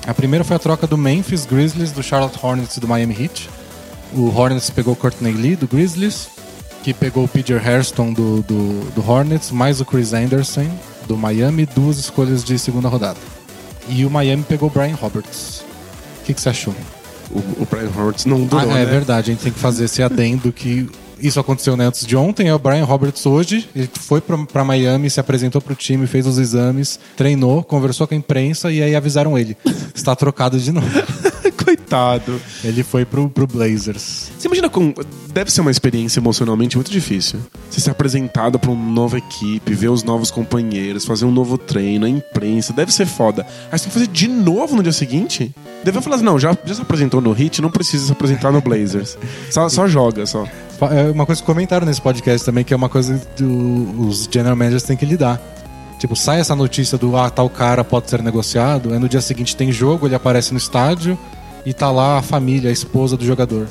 A 0.06 0.14
primeira 0.14 0.44
foi 0.44 0.54
a 0.56 0.58
troca 0.60 0.86
do 0.86 0.96
Memphis 0.96 1.44
Grizzlies, 1.44 1.90
do 1.90 2.02
Charlotte 2.04 2.38
Hornets 2.40 2.76
e 2.76 2.80
do 2.80 2.86
Miami 2.86 3.16
Heat. 3.20 3.50
O 4.14 4.28
Hornets 4.34 4.70
pegou 4.70 4.92
o 4.94 4.96
Courtney 4.96 5.32
Lee, 5.32 5.56
do 5.56 5.66
Grizzlies, 5.66 6.28
que 6.84 6.94
pegou 6.94 7.24
o 7.24 7.28
Peter 7.28 7.60
Hairston, 7.66 8.12
do, 8.12 8.40
do, 8.42 8.90
do 8.94 9.10
Hornets, 9.10 9.50
mais 9.50 9.80
o 9.80 9.84
Chris 9.84 10.12
Anderson, 10.12 10.70
do 11.08 11.16
Miami, 11.16 11.66
duas 11.66 11.98
escolhas 11.98 12.44
de 12.44 12.56
segunda 12.60 12.88
rodada. 12.88 13.18
E 13.88 14.04
o 14.06 14.10
Miami 14.10 14.44
pegou 14.44 14.68
o 14.68 14.72
Brian 14.72 14.94
Roberts. 14.94 15.64
O 16.22 16.24
que, 16.26 16.32
que 16.32 16.40
você 16.40 16.50
achou? 16.50 16.74
O, 17.30 17.38
o 17.38 17.66
Brian 17.68 17.90
Hortz 17.94 18.24
não 18.24 18.44
Ah, 18.44 18.46
durou, 18.46 18.70
é 18.70 18.84
né? 18.84 18.86
verdade, 18.86 19.30
a 19.30 19.34
gente 19.34 19.42
tem 19.42 19.52
que 19.52 19.58
fazer 19.58 19.84
esse 19.86 20.02
adendo 20.02 20.50
que 20.52 20.88
isso 21.20 21.40
aconteceu 21.40 21.76
né, 21.76 21.86
antes 21.86 22.06
de 22.06 22.16
ontem. 22.16 22.48
É 22.48 22.54
o 22.54 22.58
Brian 22.58 22.84
Roberts 22.84 23.24
hoje, 23.26 23.68
ele 23.74 23.88
foi 24.00 24.20
pra 24.20 24.64
Miami, 24.64 25.10
se 25.10 25.20
apresentou 25.20 25.60
pro 25.60 25.74
time, 25.74 26.06
fez 26.06 26.26
os 26.26 26.38
exames, 26.38 26.98
treinou, 27.16 27.62
conversou 27.62 28.06
com 28.06 28.14
a 28.14 28.16
imprensa 28.16 28.70
e 28.70 28.82
aí 28.82 28.94
avisaram 28.94 29.38
ele. 29.38 29.56
Está 29.94 30.14
trocado 30.14 30.58
de 30.58 30.72
novo. 30.72 30.88
Coitado. 31.88 32.38
Ele 32.62 32.82
foi 32.82 33.06
pro, 33.06 33.30
pro 33.30 33.46
Blazers. 33.46 34.30
Você 34.38 34.46
imagina 34.46 34.68
como. 34.68 34.94
Deve 35.32 35.50
ser 35.50 35.62
uma 35.62 35.70
experiência 35.70 36.20
emocionalmente 36.20 36.76
muito 36.76 36.90
difícil. 36.90 37.40
Você 37.70 37.80
ser 37.80 37.90
apresentado 37.90 38.58
pra 38.58 38.70
uma 38.70 38.92
nova 38.92 39.16
equipe, 39.16 39.72
ver 39.72 39.88
os 39.88 40.02
novos 40.02 40.30
companheiros, 40.30 41.06
fazer 41.06 41.24
um 41.24 41.30
novo 41.30 41.56
treino, 41.56 42.04
a 42.04 42.08
imprensa. 42.08 42.74
Deve 42.74 42.92
ser 42.92 43.06
foda. 43.06 43.46
Aí 43.72 43.78
você 43.78 43.84
tem 43.84 43.92
que 43.92 43.98
fazer 43.98 44.06
de 44.08 44.28
novo 44.28 44.76
no 44.76 44.82
dia 44.82 44.92
seguinte? 44.92 45.50
Deve 45.82 46.02
falar 46.02 46.16
assim: 46.16 46.24
não, 46.24 46.38
já, 46.38 46.56
já 46.62 46.74
se 46.74 46.82
apresentou 46.82 47.22
no 47.22 47.32
Hit, 47.32 47.62
não 47.62 47.70
precisa 47.70 48.04
se 48.04 48.12
apresentar 48.12 48.52
no 48.52 48.60
Blazers. 48.60 49.16
Só, 49.50 49.66
só 49.70 49.88
joga, 49.88 50.26
só. 50.26 50.44
É 50.90 51.10
uma 51.10 51.24
coisa 51.24 51.40
que 51.40 51.46
comentaram 51.46 51.86
nesse 51.86 52.02
podcast 52.02 52.44
também, 52.44 52.64
que 52.64 52.74
é 52.74 52.76
uma 52.76 52.90
coisa 52.90 53.18
que 53.34 53.42
os 53.42 54.28
general 54.30 54.56
managers 54.56 54.82
têm 54.82 54.96
que 54.96 55.06
lidar. 55.06 55.40
Tipo, 55.98 56.14
sai 56.14 56.38
essa 56.38 56.54
notícia 56.54 56.96
do 56.96 57.16
ah, 57.16 57.28
tal 57.28 57.48
cara 57.48 57.82
pode 57.82 58.08
ser 58.08 58.22
negociado, 58.22 58.92
aí 58.92 58.98
no 59.00 59.08
dia 59.08 59.20
seguinte 59.20 59.56
tem 59.56 59.72
jogo, 59.72 60.06
ele 60.06 60.14
aparece 60.14 60.52
no 60.52 60.58
estádio 60.58 61.18
e 61.64 61.72
tá 61.72 61.90
lá 61.90 62.18
a 62.18 62.22
família, 62.22 62.70
a 62.70 62.72
esposa 62.72 63.16
do 63.16 63.24
jogador. 63.24 63.68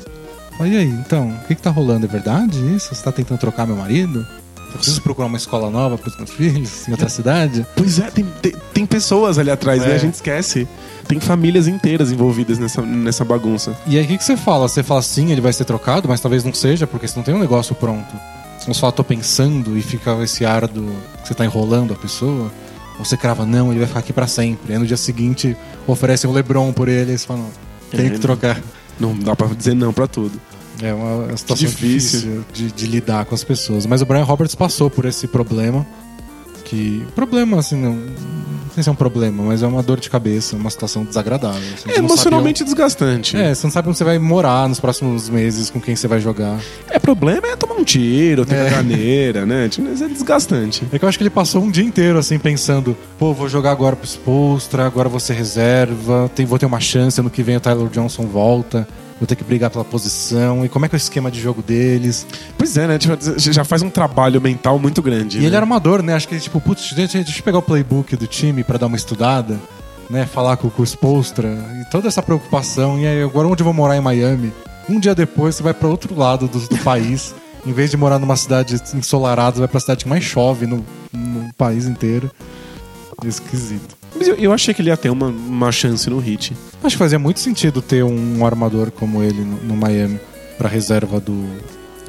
Mas 0.58 0.72
e 0.72 0.76
aí, 0.76 0.88
então, 0.88 1.30
o 1.30 1.46
que, 1.46 1.54
que 1.54 1.62
tá 1.62 1.70
rolando? 1.70 2.04
É 2.04 2.08
verdade 2.08 2.58
isso? 2.74 2.94
Você 2.94 3.02
tá 3.02 3.12
tentando 3.12 3.38
trocar 3.38 3.66
meu 3.66 3.76
marido? 3.76 4.26
Eu 4.68 4.74
preciso 4.74 5.00
procurar 5.00 5.28
uma 5.28 5.38
escola 5.38 5.70
nova 5.70 5.96
pros 5.96 6.16
meus 6.16 6.30
filhos 6.30 6.86
em 6.86 6.92
outra 6.92 7.08
cidade? 7.08 7.66
Pois 7.74 7.98
é, 7.98 8.10
tem, 8.10 8.24
tem, 8.42 8.52
tem 8.74 8.86
pessoas 8.86 9.38
ali 9.38 9.50
atrás, 9.50 9.80
né? 9.80 9.92
É. 9.92 9.94
A 9.94 9.98
gente 9.98 10.14
esquece. 10.14 10.68
Tem 11.06 11.18
famílias 11.18 11.66
inteiras 11.66 12.12
envolvidas 12.12 12.58
nessa, 12.58 12.82
nessa 12.82 13.24
bagunça. 13.24 13.74
E 13.86 13.96
aí, 13.96 14.04
o 14.04 14.08
que, 14.08 14.18
que 14.18 14.24
você 14.24 14.36
fala? 14.36 14.68
Você 14.68 14.82
fala 14.82 15.00
sim, 15.00 15.32
ele 15.32 15.40
vai 15.40 15.52
ser 15.52 15.64
trocado, 15.64 16.06
mas 16.06 16.20
talvez 16.20 16.44
não 16.44 16.52
seja, 16.52 16.86
porque 16.86 17.08
você 17.08 17.16
não 17.16 17.24
tem 17.24 17.34
um 17.34 17.38
negócio 17.38 17.74
pronto. 17.74 18.14
Você 18.58 18.74
só 18.74 18.90
tô 18.90 19.02
pensando 19.02 19.78
e 19.78 19.80
fica 19.80 20.12
esse 20.22 20.44
ar 20.44 20.66
do 20.66 20.82
que 21.22 21.28
você 21.28 21.34
tá 21.34 21.44
enrolando 21.44 21.94
a 21.94 21.96
pessoa. 21.96 22.52
Ou 22.98 23.04
você 23.04 23.16
crava, 23.16 23.46
não, 23.46 23.70
ele 23.70 23.78
vai 23.78 23.88
ficar 23.88 24.00
aqui 24.00 24.12
pra 24.12 24.26
sempre. 24.26 24.72
Aí 24.72 24.78
no 24.78 24.86
dia 24.86 24.96
seguinte 24.96 25.56
oferecem 25.86 26.28
um 26.28 26.32
Lebron 26.32 26.72
por 26.72 26.88
ele 26.88 27.12
e 27.12 27.18
você 27.18 27.26
fala, 27.26 27.40
não, 27.40 27.67
tem 27.90 28.06
É, 28.06 28.10
que 28.10 28.18
trocar. 28.18 28.60
Não 28.98 29.16
dá 29.16 29.34
pra 29.36 29.46
dizer 29.48 29.74
não 29.74 29.92
pra 29.92 30.06
tudo. 30.06 30.40
É 30.82 30.92
uma 30.92 31.36
situação 31.36 31.66
difícil. 31.68 32.20
difícil, 32.20 32.44
de, 32.52 32.72
de 32.72 32.86
lidar 32.86 33.24
com 33.24 33.34
as 33.34 33.42
pessoas. 33.42 33.84
Mas 33.86 34.00
o 34.02 34.06
Brian 34.06 34.24
Roberts 34.24 34.54
passou 34.54 34.88
por 34.88 35.04
esse 35.04 35.26
problema. 35.26 35.86
Que. 36.64 37.04
Problema, 37.14 37.58
assim, 37.58 37.76
não. 37.76 37.98
Sei 38.78 38.84
se 38.84 38.88
é 38.88 38.92
um 38.92 38.94
problema, 38.94 39.42
mas 39.42 39.60
é 39.60 39.66
uma 39.66 39.82
dor 39.82 39.98
de 39.98 40.08
cabeça, 40.08 40.54
uma 40.54 40.70
situação 40.70 41.04
desagradável. 41.04 41.58
assim. 41.74 41.90
É 41.90 41.96
emocionalmente 41.98 42.62
desgastante. 42.62 43.36
É, 43.36 43.52
você 43.52 43.66
não 43.66 43.72
sabe 43.72 43.88
onde 43.88 43.98
você 43.98 44.04
vai 44.04 44.20
morar 44.20 44.68
nos 44.68 44.78
próximos 44.78 45.28
meses, 45.28 45.68
com 45.68 45.80
quem 45.80 45.96
você 45.96 46.06
vai 46.06 46.20
jogar. 46.20 46.60
É, 46.88 46.96
problema 46.96 47.48
é 47.48 47.56
tomar 47.56 47.74
um 47.74 47.82
tiro, 47.82 48.46
ter 48.46 48.54
É. 48.54 48.70
caganeira, 48.70 49.44
né? 49.44 49.68
Tipo, 49.68 49.88
Mas 49.88 50.00
é 50.00 50.06
desgastante. 50.06 50.84
É 50.92 50.96
que 50.98 51.04
eu 51.04 51.08
acho 51.08 51.18
que 51.18 51.24
ele 51.24 51.30
passou 51.30 51.60
um 51.60 51.72
dia 51.72 51.82
inteiro 51.82 52.20
assim 52.20 52.38
pensando, 52.38 52.96
pô, 53.18 53.34
vou 53.34 53.48
jogar 53.48 53.72
agora 53.72 53.96
pro 53.96 54.06
Spolstra, 54.06 54.86
agora 54.86 55.08
vou 55.08 55.18
ser 55.18 55.32
reserva, 55.32 56.30
tem, 56.32 56.46
vou 56.46 56.56
ter 56.56 56.66
uma 56.66 56.78
chance, 56.78 57.18
ano 57.18 57.30
que 57.30 57.42
vem 57.42 57.56
o 57.56 57.60
Tyler 57.60 57.88
Johnson 57.88 58.26
volta, 58.26 58.86
vou 59.18 59.26
ter 59.26 59.36
que 59.36 59.44
brigar 59.44 59.70
pela 59.70 59.84
posição, 59.84 60.64
e 60.64 60.68
como 60.68 60.84
é 60.84 60.88
que 60.88 60.94
é 60.94 60.96
o 60.96 60.98
esquema 60.98 61.30
de 61.30 61.40
jogo 61.40 61.62
deles? 61.62 62.26
Pois 62.56 62.76
é, 62.76 62.86
né? 62.86 62.98
Tipo, 62.98 63.16
já 63.38 63.64
faz 63.64 63.82
um 63.82 63.90
trabalho 63.90 64.40
mental 64.40 64.78
muito 64.78 65.02
grande. 65.02 65.38
E 65.38 65.40
né? 65.40 65.46
ele 65.46 65.56
era 65.56 65.64
amador, 65.64 66.02
né? 66.02 66.14
Acho 66.14 66.28
que 66.28 66.34
ele, 66.34 66.40
tipo, 66.40 66.60
putz, 66.60 66.92
deixa, 66.92 67.18
deixa 67.18 67.40
eu 67.40 67.44
pegar 67.44 67.58
o 67.58 67.62
playbook 67.62 68.16
do 68.16 68.26
time 68.26 68.62
pra 68.62 68.78
dar 68.78 68.86
uma 68.86 68.96
estudada, 68.96 69.58
né? 70.08 70.26
Falar 70.26 70.56
com, 70.56 70.70
o 70.76 70.84
Spolstra, 70.84 71.48
e 71.80 71.90
toda 71.90 72.08
essa 72.08 72.22
preocupação, 72.22 72.98
e 72.98 73.06
aí 73.06 73.22
agora 73.22 73.48
onde 73.48 73.62
eu 73.62 73.64
vou 73.64 73.74
morar 73.74 73.96
em 73.96 74.00
Miami? 74.00 74.52
Um 74.88 74.98
dia 74.98 75.14
depois 75.14 75.54
você 75.54 75.62
vai 75.62 75.74
pra 75.74 75.88
outro 75.88 76.16
lado 76.16 76.48
do, 76.48 76.60
do 76.60 76.78
país, 76.78 77.34
Em 77.66 77.72
vez 77.72 77.90
de 77.90 77.96
morar 77.96 78.18
numa 78.18 78.36
cidade 78.36 78.80
ensolarada, 78.94 79.58
vai 79.58 79.68
pra 79.68 79.80
cidade 79.80 80.04
que 80.04 80.08
mais 80.08 80.24
chove 80.24 80.66
no, 80.66 80.84
no 81.12 81.52
país 81.54 81.86
inteiro. 81.86 82.30
Esquisito. 83.24 83.96
Mas 84.16 84.28
eu, 84.28 84.36
eu 84.36 84.52
achei 84.52 84.72
que 84.72 84.80
ele 84.80 84.90
ia 84.90 84.96
ter 84.96 85.10
uma, 85.10 85.26
uma 85.26 85.72
chance 85.72 86.08
no 86.08 86.18
hit. 86.18 86.56
Acho 86.82 86.96
que 86.96 86.98
fazia 86.98 87.18
muito 87.18 87.40
sentido 87.40 87.82
ter 87.82 88.04
um 88.04 88.44
armador 88.46 88.90
como 88.90 89.22
ele 89.22 89.42
no, 89.42 89.56
no 89.58 89.76
Miami 89.76 90.20
pra 90.56 90.68
reserva 90.68 91.18
do, 91.18 91.46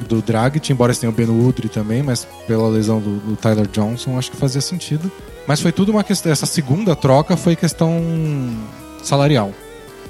do 0.08 0.22
Dragic, 0.22 0.72
embora 0.72 0.90
eles 0.90 0.98
tenham 0.98 1.12
o 1.12 1.14
Ben 1.14 1.28
Woodry 1.28 1.68
também, 1.68 2.02
mas 2.02 2.26
pela 2.46 2.68
lesão 2.68 3.00
do, 3.00 3.18
do 3.18 3.36
Tyler 3.36 3.66
Johnson, 3.66 4.16
acho 4.16 4.30
que 4.30 4.36
fazia 4.36 4.60
sentido. 4.60 5.10
Mas 5.46 5.60
foi 5.60 5.72
tudo 5.72 5.90
uma 5.90 6.04
questão. 6.04 6.30
Essa 6.30 6.46
segunda 6.46 6.94
troca 6.94 7.36
foi 7.36 7.56
questão 7.56 8.00
salarial. 9.02 9.52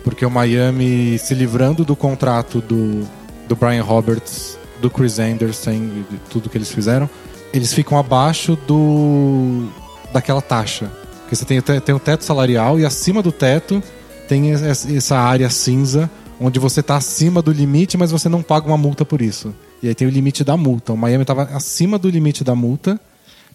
Porque 0.05 0.25
o 0.25 0.31
Miami 0.31 1.19
se 1.19 1.35
livrando 1.35 1.85
do 1.85 1.95
contrato 1.95 2.61
do, 2.61 3.07
do 3.49 3.57
Brian 3.57 3.83
Roberts, 3.83 4.59
do 4.81 4.91
Chris 4.91 5.19
Anderson 5.19 5.73
e 5.73 6.05
tudo 6.31 6.49
que 6.49 6.57
eles 6.57 6.73
fizeram, 6.73 7.09
eles 7.53 7.73
ficam 7.73 7.99
abaixo 7.99 8.57
do 8.67 9.69
daquela 10.13 10.41
taxa. 10.41 10.91
Porque 11.21 11.37
você 11.37 11.45
tem, 11.45 11.61
tem 11.61 11.95
o 11.95 11.99
teto 11.99 12.25
salarial 12.25 12.79
e 12.79 12.85
acima 12.85 13.23
do 13.23 13.31
teto 13.31 13.83
tem 14.31 14.51
es- 14.53 14.87
essa 14.87 15.19
área 15.19 15.51
cinza 15.51 16.09
onde 16.41 16.59
você 16.61 16.79
está 16.81 16.97
acima 16.97 17.43
do 17.43 17.51
limite, 17.53 17.99
mas 17.99 18.13
você 18.13 18.29
não 18.29 18.43
paga 18.43 18.67
uma 18.69 18.79
multa 18.79 19.05
por 19.05 19.21
isso. 19.21 19.53
E 19.83 19.89
aí 19.89 19.95
tem 19.95 20.07
o 20.07 20.11
limite 20.11 20.45
da 20.45 20.57
multa. 20.57 20.93
O 20.93 20.97
Miami 20.97 21.23
estava 21.23 21.43
acima 21.43 21.99
do 21.99 22.09
limite 22.09 22.45
da 22.45 22.55
multa 22.55 22.99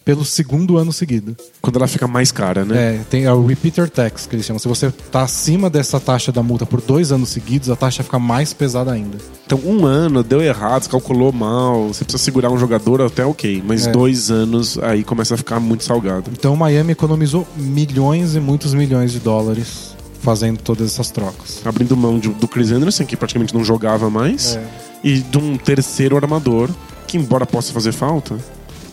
pelo 0.04 0.24
segundo 0.24 0.76
ano 0.76 0.92
seguido. 0.92 1.34
Quando 1.60 1.76
ela 1.76 1.88
fica 1.88 2.06
mais 2.06 2.30
cara, 2.30 2.64
né? 2.64 2.76
É, 2.96 3.00
tem 3.10 3.24
é 3.24 3.32
o 3.32 3.44
repeater 3.44 3.88
tax 3.90 4.26
que 4.26 4.36
eles 4.36 4.44
chamam. 4.46 4.58
Se 4.60 4.68
você 4.68 4.90
tá 5.10 5.22
acima 5.22 5.68
dessa 5.70 5.98
taxa 5.98 6.30
da 6.30 6.42
multa 6.44 6.64
por 6.66 6.80
dois 6.80 7.10
anos 7.10 7.30
seguidos, 7.30 7.70
a 7.70 7.74
taxa 7.74 8.04
fica 8.04 8.18
mais 8.18 8.52
pesada 8.52 8.92
ainda. 8.92 9.16
Então, 9.46 9.58
um 9.64 9.84
ano 9.86 10.22
deu 10.22 10.40
errado, 10.42 10.88
calculou 10.88 11.32
mal, 11.32 11.88
você 11.88 12.04
precisa 12.04 12.22
segurar 12.22 12.50
um 12.50 12.58
jogador, 12.58 13.00
até 13.02 13.24
ok. 13.24 13.64
Mas 13.66 13.86
É. 13.86 13.90
dois 13.90 14.30
anos, 14.30 14.78
aí 14.78 15.02
começa 15.02 15.34
a 15.34 15.36
ficar 15.38 15.58
muito 15.58 15.82
salgado. 15.82 16.30
Então 16.32 16.52
o 16.52 16.56
Miami 16.56 16.92
economizou 16.92 17.48
milhões 17.56 18.36
e 18.36 18.40
muitos 18.40 18.74
milhões 18.74 19.10
de 19.10 19.18
dólares 19.18 19.95
fazendo 20.20 20.58
todas 20.60 20.92
essas 20.92 21.10
trocas. 21.10 21.60
Abrindo 21.64 21.96
mão 21.96 22.18
de- 22.18 22.28
do 22.28 22.48
Chris 22.48 22.70
Anderson, 22.72 23.04
que 23.04 23.16
praticamente 23.16 23.54
não 23.54 23.64
jogava 23.64 24.08
mais, 24.10 24.56
É. 24.56 24.64
e 25.04 25.18
de 25.20 25.38
um 25.38 25.56
terceiro 25.56 26.16
armador, 26.16 26.68
que 27.06 27.16
embora 27.16 27.46
possa 27.46 27.72
fazer 27.72 27.92
falta, 27.92 28.36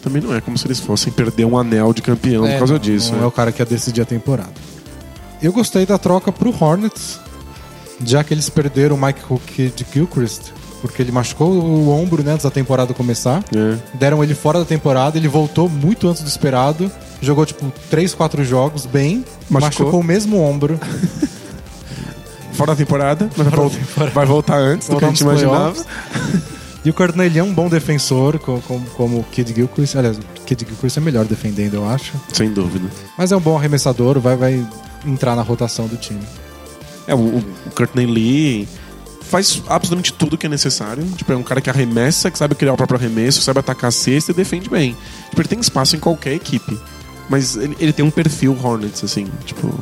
também 0.01 0.21
não 0.21 0.35
é 0.35 0.41
como 0.41 0.57
se 0.57 0.67
eles 0.67 0.79
fossem 0.79 1.11
perder 1.11 1.45
um 1.45 1.57
anel 1.57 1.93
de 1.93 2.01
campeão 2.01 2.45
É, 2.45 2.51
por 2.53 2.57
causa 2.59 2.73
não, 2.73 2.79
disso. 2.79 3.11
Não 3.11 3.19
né? 3.19 3.23
é 3.23 3.27
o 3.27 3.31
cara 3.31 3.51
que 3.51 3.61
ia 3.61 3.65
decidir 3.65 4.01
a 4.01 4.05
temporada. 4.05 4.53
Eu 5.41 5.51
gostei 5.51 5.85
da 5.85 5.97
troca 5.97 6.31
pro 6.31 6.53
Hornets, 6.57 7.19
já 8.05 8.23
que 8.23 8.33
eles 8.33 8.49
perderam 8.49 8.95
o 8.95 8.99
Michael 8.99 9.41
Kidd 9.47 9.85
Gilchrist, 9.93 10.51
porque 10.83 11.01
ele 11.01 11.13
machucou 11.13 11.47
o 11.49 11.89
ombro 11.89 12.21
né, 12.21 12.33
antes 12.33 12.43
da 12.43 12.51
temporada 12.51 12.93
começar. 12.93 13.41
É. 13.55 13.77
Deram 13.93 14.21
ele 14.21 14.35
fora 14.35 14.59
da 14.59 14.65
temporada, 14.65 15.17
ele 15.17 15.29
voltou 15.29 15.69
muito 15.69 16.09
antes 16.09 16.21
do 16.21 16.27
esperado, 16.27 16.91
jogou 17.21 17.45
tipo 17.45 17.71
3, 17.89 18.13
4 18.13 18.43
jogos 18.43 18.85
bem, 18.85 19.23
Machucou. 19.49 19.61
machucou, 19.85 19.99
o 20.01 20.03
mesmo 20.03 20.41
ombro. 20.41 20.77
Fora 22.51 22.73
da 22.73 22.75
temporada, 22.75 23.29
mas 23.35 23.47
vai, 23.47 23.55
voltar, 23.57 23.77
temporada. 23.79 24.11
vai 24.11 24.25
voltar 24.25 24.57
antes 24.57 24.87
do 24.89 24.97
que 24.97 25.05
a 25.05 25.07
gente 25.07 25.23
Voltar 25.23 25.39
imaginava. 25.41 25.85
E 26.85 26.89
o 26.89 26.93
Cardinelli 26.93 27.39
é 27.39 27.43
um 27.43 27.53
bom 27.53 27.67
defensor, 27.69 28.37
co- 28.39 28.61
como, 28.67 28.85
como 28.91 29.19
o 29.19 29.23
Kid 29.23 29.55
Gilchrist. 29.55 29.95
Aliás, 29.95 30.17
o 30.17 30.21
Kid 30.45 30.65
Gilchrist 30.67 30.97
é 30.97 30.99
melhor 31.01 31.25
defendendo, 31.25 31.75
eu 31.75 31.89
acho. 31.89 32.11
Sem 32.31 32.51
dúvida. 32.53 32.85
Mas 33.17 33.31
é 33.31 33.37
um 33.37 33.39
bom 33.39 33.57
arremessador, 33.57 34.19
vai, 34.19 34.35
vai 34.35 34.63
entrar 35.05 35.35
na 35.35 35.41
rotação 35.41 35.87
do 35.87 35.95
time. 35.95 36.19
É, 37.07 37.15
o, 37.15 37.17
o 37.37 37.43
Courtney 37.75 38.05
Lee 38.05 38.67
faz 39.29 39.61
absolutamente 39.67 40.13
tudo 40.13 40.37
que 40.37 40.45
é 40.45 40.49
necessário. 40.49 41.03
Tipo, 41.17 41.33
é 41.33 41.35
um 41.35 41.43
cara 41.43 41.61
que 41.61 41.69
arremessa, 41.69 42.29
que 42.29 42.37
sabe 42.37 42.55
criar 42.55 42.73
o 42.73 42.77
próprio 42.77 42.99
arremesso, 42.99 43.41
sabe 43.41 43.59
atacar 43.59 43.87
a 43.89 43.91
cesta 43.91 44.31
e 44.31 44.35
defende 44.35 44.69
bem. 44.69 44.95
Tipo, 45.29 45.41
ele 45.41 45.47
tem 45.47 45.59
espaço 45.59 45.95
em 45.95 45.99
qualquer 45.99 46.33
equipe. 46.33 46.77
Mas 47.29 47.55
ele, 47.55 47.75
ele 47.79 47.93
tem 47.93 48.05
um 48.05 48.11
perfil 48.11 48.57
Hornets, 48.61 49.03
assim, 49.03 49.27
tipo... 49.45 49.73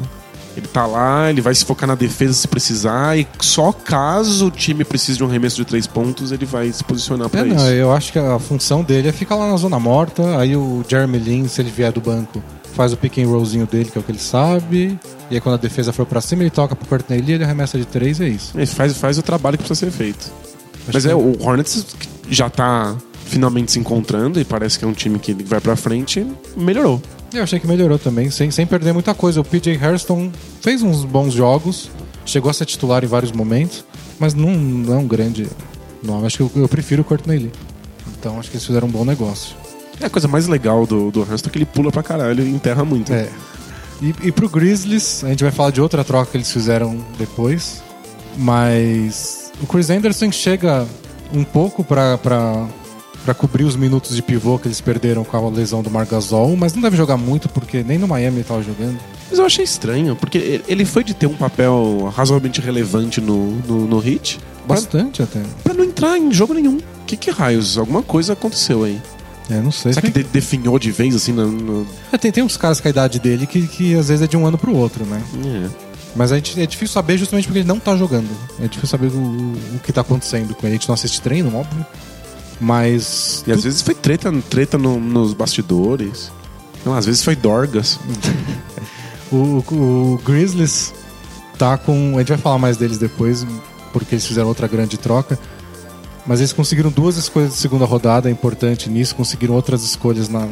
Ele 0.55 0.67
tá 0.67 0.85
lá, 0.85 1.29
ele 1.29 1.39
vai 1.39 1.55
se 1.55 1.63
focar 1.63 1.87
na 1.87 1.95
defesa 1.95 2.33
se 2.33 2.45
precisar, 2.45 3.17
e 3.17 3.25
só 3.39 3.71
caso 3.71 4.47
o 4.47 4.51
time 4.51 4.83
precise 4.83 5.17
de 5.17 5.23
um 5.23 5.27
arremesso 5.27 5.55
de 5.55 5.63
três 5.63 5.87
pontos, 5.87 6.33
ele 6.33 6.45
vai 6.45 6.69
se 6.73 6.83
posicionar 6.83 7.29
pra 7.29 7.39
É, 7.39 7.47
isso. 7.47 7.55
não, 7.55 7.69
eu 7.71 7.93
acho 7.93 8.11
que 8.11 8.19
a 8.19 8.37
função 8.37 8.83
dele 8.83 9.07
é 9.07 9.11
ficar 9.13 9.35
lá 9.35 9.49
na 9.49 9.55
zona 9.55 9.79
morta. 9.79 10.37
Aí 10.37 10.53
o 10.53 10.83
Jeremy 10.85 11.19
Lin, 11.19 11.47
se 11.47 11.61
ele 11.61 11.71
vier 11.71 11.93
do 11.93 12.01
banco, 12.01 12.43
faz 12.75 12.93
o 12.93 12.97
pick 12.97 13.17
and 13.19 13.27
rollzinho 13.27 13.65
dele, 13.67 13.89
que 13.91 13.97
é 13.97 14.01
o 14.01 14.03
que 14.03 14.11
ele 14.11 14.19
sabe. 14.19 14.97
E 15.29 15.35
aí 15.35 15.41
quando 15.41 15.55
a 15.55 15.57
defesa 15.57 15.91
for 15.93 16.05
pra 16.05 16.21
cima, 16.21 16.43
ele 16.43 16.49
toca 16.49 16.75
pro 16.75 16.87
Courtney 16.87 17.21
Lee, 17.21 17.33
ele 17.35 17.43
arremessa 17.43 17.77
de 17.77 17.85
três, 17.85 18.19
é 18.21 18.27
isso. 18.27 18.51
Ele 18.57 18.65
faz, 18.65 18.95
faz 18.97 19.17
o 19.17 19.21
trabalho 19.21 19.57
que 19.57 19.63
precisa 19.63 19.89
ser 19.89 19.95
feito. 19.95 20.31
Acho 20.87 20.89
Mas 20.93 21.05
que- 21.05 21.11
é, 21.11 21.15
o 21.15 21.35
Hornets 21.43 21.85
já 22.29 22.49
tá 22.49 22.95
finalmente 23.25 23.71
se 23.71 23.79
encontrando 23.79 24.39
e 24.39 24.43
parece 24.43 24.77
que 24.79 24.83
é 24.85 24.87
um 24.87 24.93
time 24.93 25.17
que 25.19 25.33
vai 25.33 25.61
pra 25.61 25.75
frente, 25.75 26.25
melhorou. 26.57 27.01
Eu 27.33 27.43
achei 27.43 27.59
que 27.59 27.67
melhorou 27.67 27.97
também, 27.97 28.29
sem, 28.29 28.51
sem 28.51 28.65
perder 28.65 28.93
muita 28.93 29.13
coisa. 29.13 29.39
O 29.39 29.43
PJ 29.43 29.77
Hairston 29.81 30.29
fez 30.59 30.81
uns 30.81 31.05
bons 31.05 31.33
jogos, 31.33 31.89
chegou 32.25 32.49
a 32.51 32.53
ser 32.53 32.65
titular 32.65 33.03
em 33.03 33.07
vários 33.07 33.31
momentos, 33.31 33.85
mas 34.19 34.33
não, 34.33 34.49
não 34.51 34.93
é 34.95 34.97
um 34.97 35.07
grande 35.07 35.47
nome. 36.03 36.25
Acho 36.25 36.37
que 36.37 36.43
eu, 36.43 36.63
eu 36.63 36.67
prefiro 36.67 37.03
o 37.03 37.05
Courtney 37.05 37.37
Lee. 37.37 37.51
Então 38.19 38.37
acho 38.37 38.49
que 38.51 38.57
eles 38.57 38.65
fizeram 38.65 38.87
um 38.87 38.91
bom 38.91 39.05
negócio. 39.05 39.55
É 40.01 40.05
a 40.05 40.09
coisa 40.09 40.27
mais 40.27 40.47
legal 40.47 40.85
do, 40.85 41.11
do 41.11 41.21
Hanston 41.21 41.49
é 41.49 41.51
que 41.51 41.57
ele 41.57 41.65
pula 41.65 41.91
pra 41.91 42.01
caralho 42.03 42.43
e 42.43 42.49
enterra 42.49 42.83
muito. 42.83 43.13
É. 43.13 43.29
E, 44.01 44.15
e 44.23 44.31
pro 44.31 44.49
Grizzlies, 44.49 45.23
a 45.23 45.29
gente 45.29 45.43
vai 45.43 45.51
falar 45.51 45.69
de 45.71 45.79
outra 45.79 46.03
troca 46.03 46.31
que 46.31 46.37
eles 46.37 46.51
fizeram 46.51 46.97
depois. 47.19 47.81
Mas 48.37 49.51
o 49.61 49.67
Chris 49.67 49.89
Anderson 49.89 50.31
chega 50.31 50.87
um 51.33 51.43
pouco 51.43 51.83
pra, 51.83 52.17
pra, 52.17 52.65
pra 53.23 53.33
cobrir 53.33 53.63
os 53.63 53.75
minutos 53.75 54.15
de 54.15 54.21
pivô 54.21 54.57
que 54.57 54.67
eles 54.67 54.81
perderam 54.81 55.23
com 55.23 55.37
a 55.37 55.49
lesão 55.49 55.81
do 55.83 55.89
Marc 55.91 56.09
Gasol, 56.09 56.55
mas 56.57 56.73
não 56.73 56.81
deve 56.81 56.97
jogar 56.97 57.17
muito 57.17 57.47
porque 57.47 57.83
nem 57.83 57.97
no 57.97 58.07
Miami 58.07 58.37
ele 58.37 58.43
tava 58.43 58.63
jogando. 58.63 58.97
Mas 59.29 59.39
eu 59.39 59.45
achei 59.45 59.63
estranho, 59.63 60.15
porque 60.15 60.61
ele- 60.67 60.83
foi 60.83 61.03
de 61.03 61.13
ter 61.13 61.27
um 61.27 61.35
papel 61.35 62.11
razoavelmente 62.15 62.59
relevante 62.59 63.21
no, 63.21 63.51
no, 63.61 63.87
no 63.87 63.99
hit 63.99 64.39
pra, 64.67 64.75
Bastante 64.75 65.21
até. 65.23 65.41
pra 65.63 65.73
não 65.73 65.83
entrar 65.85 66.17
em 66.17 66.31
jogo 66.33 66.53
nenhum. 66.53 66.79
Que 67.07 67.15
que 67.15 67.31
raios? 67.31 67.77
Alguma 67.77 68.01
coisa 68.03 68.33
aconteceu 68.33 68.83
aí. 68.83 69.01
É, 69.51 69.59
não 69.61 69.71
sei. 69.71 69.91
Será 69.93 70.05
que 70.09 70.11
de- 70.23 70.29
definhou 70.29 70.79
de 70.79 70.91
vez 70.91 71.13
assim 71.15 71.31
no. 71.33 71.51
no- 71.51 71.87
é, 72.11 72.17
tem, 72.17 72.31
tem 72.31 72.43
uns 72.43 72.55
caras 72.57 72.79
com 72.79 72.87
a 72.87 72.91
idade 72.91 73.19
dele 73.19 73.45
que, 73.45 73.67
que 73.67 73.95
às 73.95 74.07
vezes 74.07 74.23
é 74.23 74.27
de 74.27 74.37
um 74.37 74.45
ano 74.47 74.57
pro 74.57 74.73
outro, 74.75 75.05
né? 75.05 75.21
É. 75.45 75.69
Mas 76.15 76.31
a 76.31 76.35
gente, 76.35 76.59
é 76.61 76.65
difícil 76.65 76.93
saber 76.93 77.17
justamente 77.17 77.45
porque 77.47 77.59
ele 77.59 77.67
não 77.67 77.79
tá 77.79 77.95
jogando. 77.97 78.29
É 78.59 78.63
difícil 78.67 78.87
saber 78.89 79.07
o, 79.07 79.17
o 79.75 79.79
que 79.83 79.91
tá 79.93 80.01
acontecendo 80.01 80.53
com 80.55 80.65
ele. 80.67 80.75
A 80.75 80.77
gente 80.77 80.87
não 80.87 80.93
assiste 80.95 81.21
treino, 81.21 81.55
óbvio. 81.55 81.85
Mas. 82.59 83.43
E 83.47 83.51
às 83.51 83.63
vezes 83.63 83.81
foi 83.81 83.95
treta, 83.95 84.31
treta 84.49 84.77
no- 84.77 84.99
nos 84.99 85.33
bastidores. 85.33 86.31
Não, 86.85 86.93
às 86.93 87.05
vezes 87.05 87.23
foi 87.23 87.35
Dorgas. 87.35 87.99
O, 89.33 89.63
o- 89.71 90.13
o 90.15 90.21
Grizzlies 90.25 90.93
tá 91.57 91.77
com. 91.77 92.15
A 92.15 92.19
gente 92.19 92.27
vai 92.29 92.37
falar 92.37 92.57
mais 92.57 92.75
deles 92.75 92.97
depois, 92.97 93.47
porque 93.93 94.15
eles 94.15 94.27
fizeram 94.27 94.49
outra 94.49 94.67
grande 94.67 94.97
troca. 94.97 95.39
Mas 96.25 96.39
eles 96.39 96.53
conseguiram 96.53 96.91
duas 96.91 97.17
escolhas 97.17 97.51
de 97.51 97.57
segunda 97.57 97.85
rodada, 97.85 98.29
é 98.29 98.31
importante 98.31 98.89
nisso. 98.89 99.15
Conseguiram 99.15 99.55
outras 99.55 99.83
escolhas 99.83 100.29
na, 100.29 100.47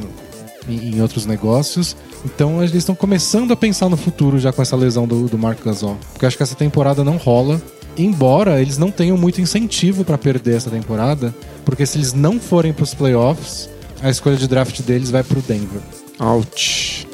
em, 0.67 0.95
em 0.95 1.01
outros 1.01 1.25
negócios. 1.25 1.95
Então 2.25 2.61
eles 2.61 2.73
estão 2.73 2.95
começando 2.95 3.51
a 3.51 3.55
pensar 3.55 3.89
no 3.89 3.97
futuro 3.97 4.39
já 4.39 4.51
com 4.51 4.61
essa 4.61 4.75
lesão 4.75 5.07
do, 5.07 5.27
do 5.27 5.37
Marco 5.37 5.63
Gasol. 5.63 5.97
Porque 6.11 6.25
eu 6.25 6.27
acho 6.27 6.37
que 6.37 6.43
essa 6.43 6.55
temporada 6.55 7.03
não 7.03 7.17
rola. 7.17 7.61
Embora 7.97 8.61
eles 8.61 8.77
não 8.77 8.91
tenham 8.91 9.17
muito 9.17 9.41
incentivo 9.41 10.05
para 10.05 10.17
perder 10.17 10.55
essa 10.55 10.69
temporada, 10.69 11.35
porque 11.65 11.85
se 11.85 11.97
eles 11.97 12.13
não 12.13 12.39
forem 12.39 12.71
para 12.71 12.83
os 12.83 12.93
playoffs, 12.93 13.69
a 14.01 14.09
escolha 14.09 14.37
de 14.37 14.47
draft 14.47 14.81
deles 14.81 15.11
vai 15.11 15.23
pro 15.23 15.41
Denver. 15.41 15.81
Ouch. 16.19 17.07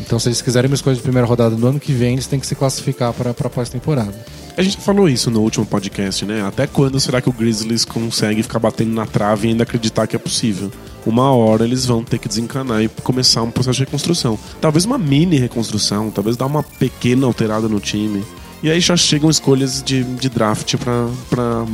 Então, 0.00 0.18
se 0.18 0.28
eles 0.28 0.42
quiserem 0.42 0.68
uma 0.70 0.74
escolha 0.74 0.96
de 0.96 1.02
primeira 1.02 1.26
rodada 1.26 1.56
no 1.56 1.66
ano 1.66 1.80
que 1.80 1.92
vem, 1.92 2.14
eles 2.14 2.26
têm 2.26 2.38
que 2.38 2.46
se 2.46 2.54
classificar 2.54 3.12
para 3.14 3.30
a 3.30 3.50
pós-temporada. 3.50 4.14
A 4.56 4.62
gente 4.62 4.76
falou 4.76 5.08
isso 5.08 5.30
no 5.30 5.40
último 5.40 5.66
podcast, 5.66 6.24
né? 6.24 6.42
Até 6.46 6.66
quando 6.66 7.00
será 7.00 7.20
que 7.20 7.28
o 7.28 7.32
Grizzlies 7.32 7.84
consegue 7.84 8.42
ficar 8.42 8.60
batendo 8.60 8.94
na 8.94 9.04
trave 9.04 9.48
e 9.48 9.50
ainda 9.50 9.64
acreditar 9.64 10.06
que 10.06 10.14
é 10.14 10.18
possível? 10.18 10.70
Uma 11.04 11.32
hora 11.32 11.64
eles 11.64 11.84
vão 11.86 12.04
ter 12.04 12.18
que 12.18 12.28
desencanar 12.28 12.82
e 12.82 12.88
começar 12.88 13.42
um 13.42 13.50
processo 13.50 13.78
de 13.78 13.84
reconstrução. 13.84 14.38
Talvez 14.60 14.84
uma 14.84 14.96
mini 14.96 15.36
reconstrução, 15.38 16.10
talvez 16.10 16.36
dar 16.36 16.46
uma 16.46 16.62
pequena 16.62 17.26
alterada 17.26 17.68
no 17.68 17.80
time. 17.80 18.24
E 18.62 18.70
aí 18.70 18.80
já 18.80 18.96
chegam 18.96 19.28
escolhas 19.28 19.82
de, 19.82 20.04
de 20.04 20.28
draft 20.28 20.76
pra 20.76 21.66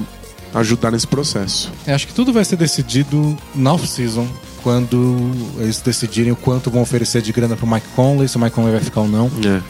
ajudar 0.55 0.91
nesse 0.91 1.07
processo. 1.07 1.71
Eu 1.87 1.95
acho 1.95 2.07
que 2.07 2.15
tudo 2.15 2.33
vai 2.33 2.45
ser 2.45 2.57
decidido 2.57 3.37
na 3.55 3.75
off-season, 3.75 4.27
quando 4.63 5.31
eles 5.59 5.81
decidirem 5.81 6.33
o 6.33 6.37
quanto 6.37 6.71
vão 6.71 6.83
oferecer 6.83 7.23
de 7.23 7.33
grana 7.33 7.57
pro 7.57 7.67
Mike 7.67 7.87
Conley, 7.95 8.29
se 8.29 8.37
o 8.37 8.41
Mike 8.41 8.55
Conley 8.55 8.73
vai 8.73 8.81
ficar 8.81 9.03
ou 9.03 9.09
não. 9.09 9.31
É. 9.45 9.61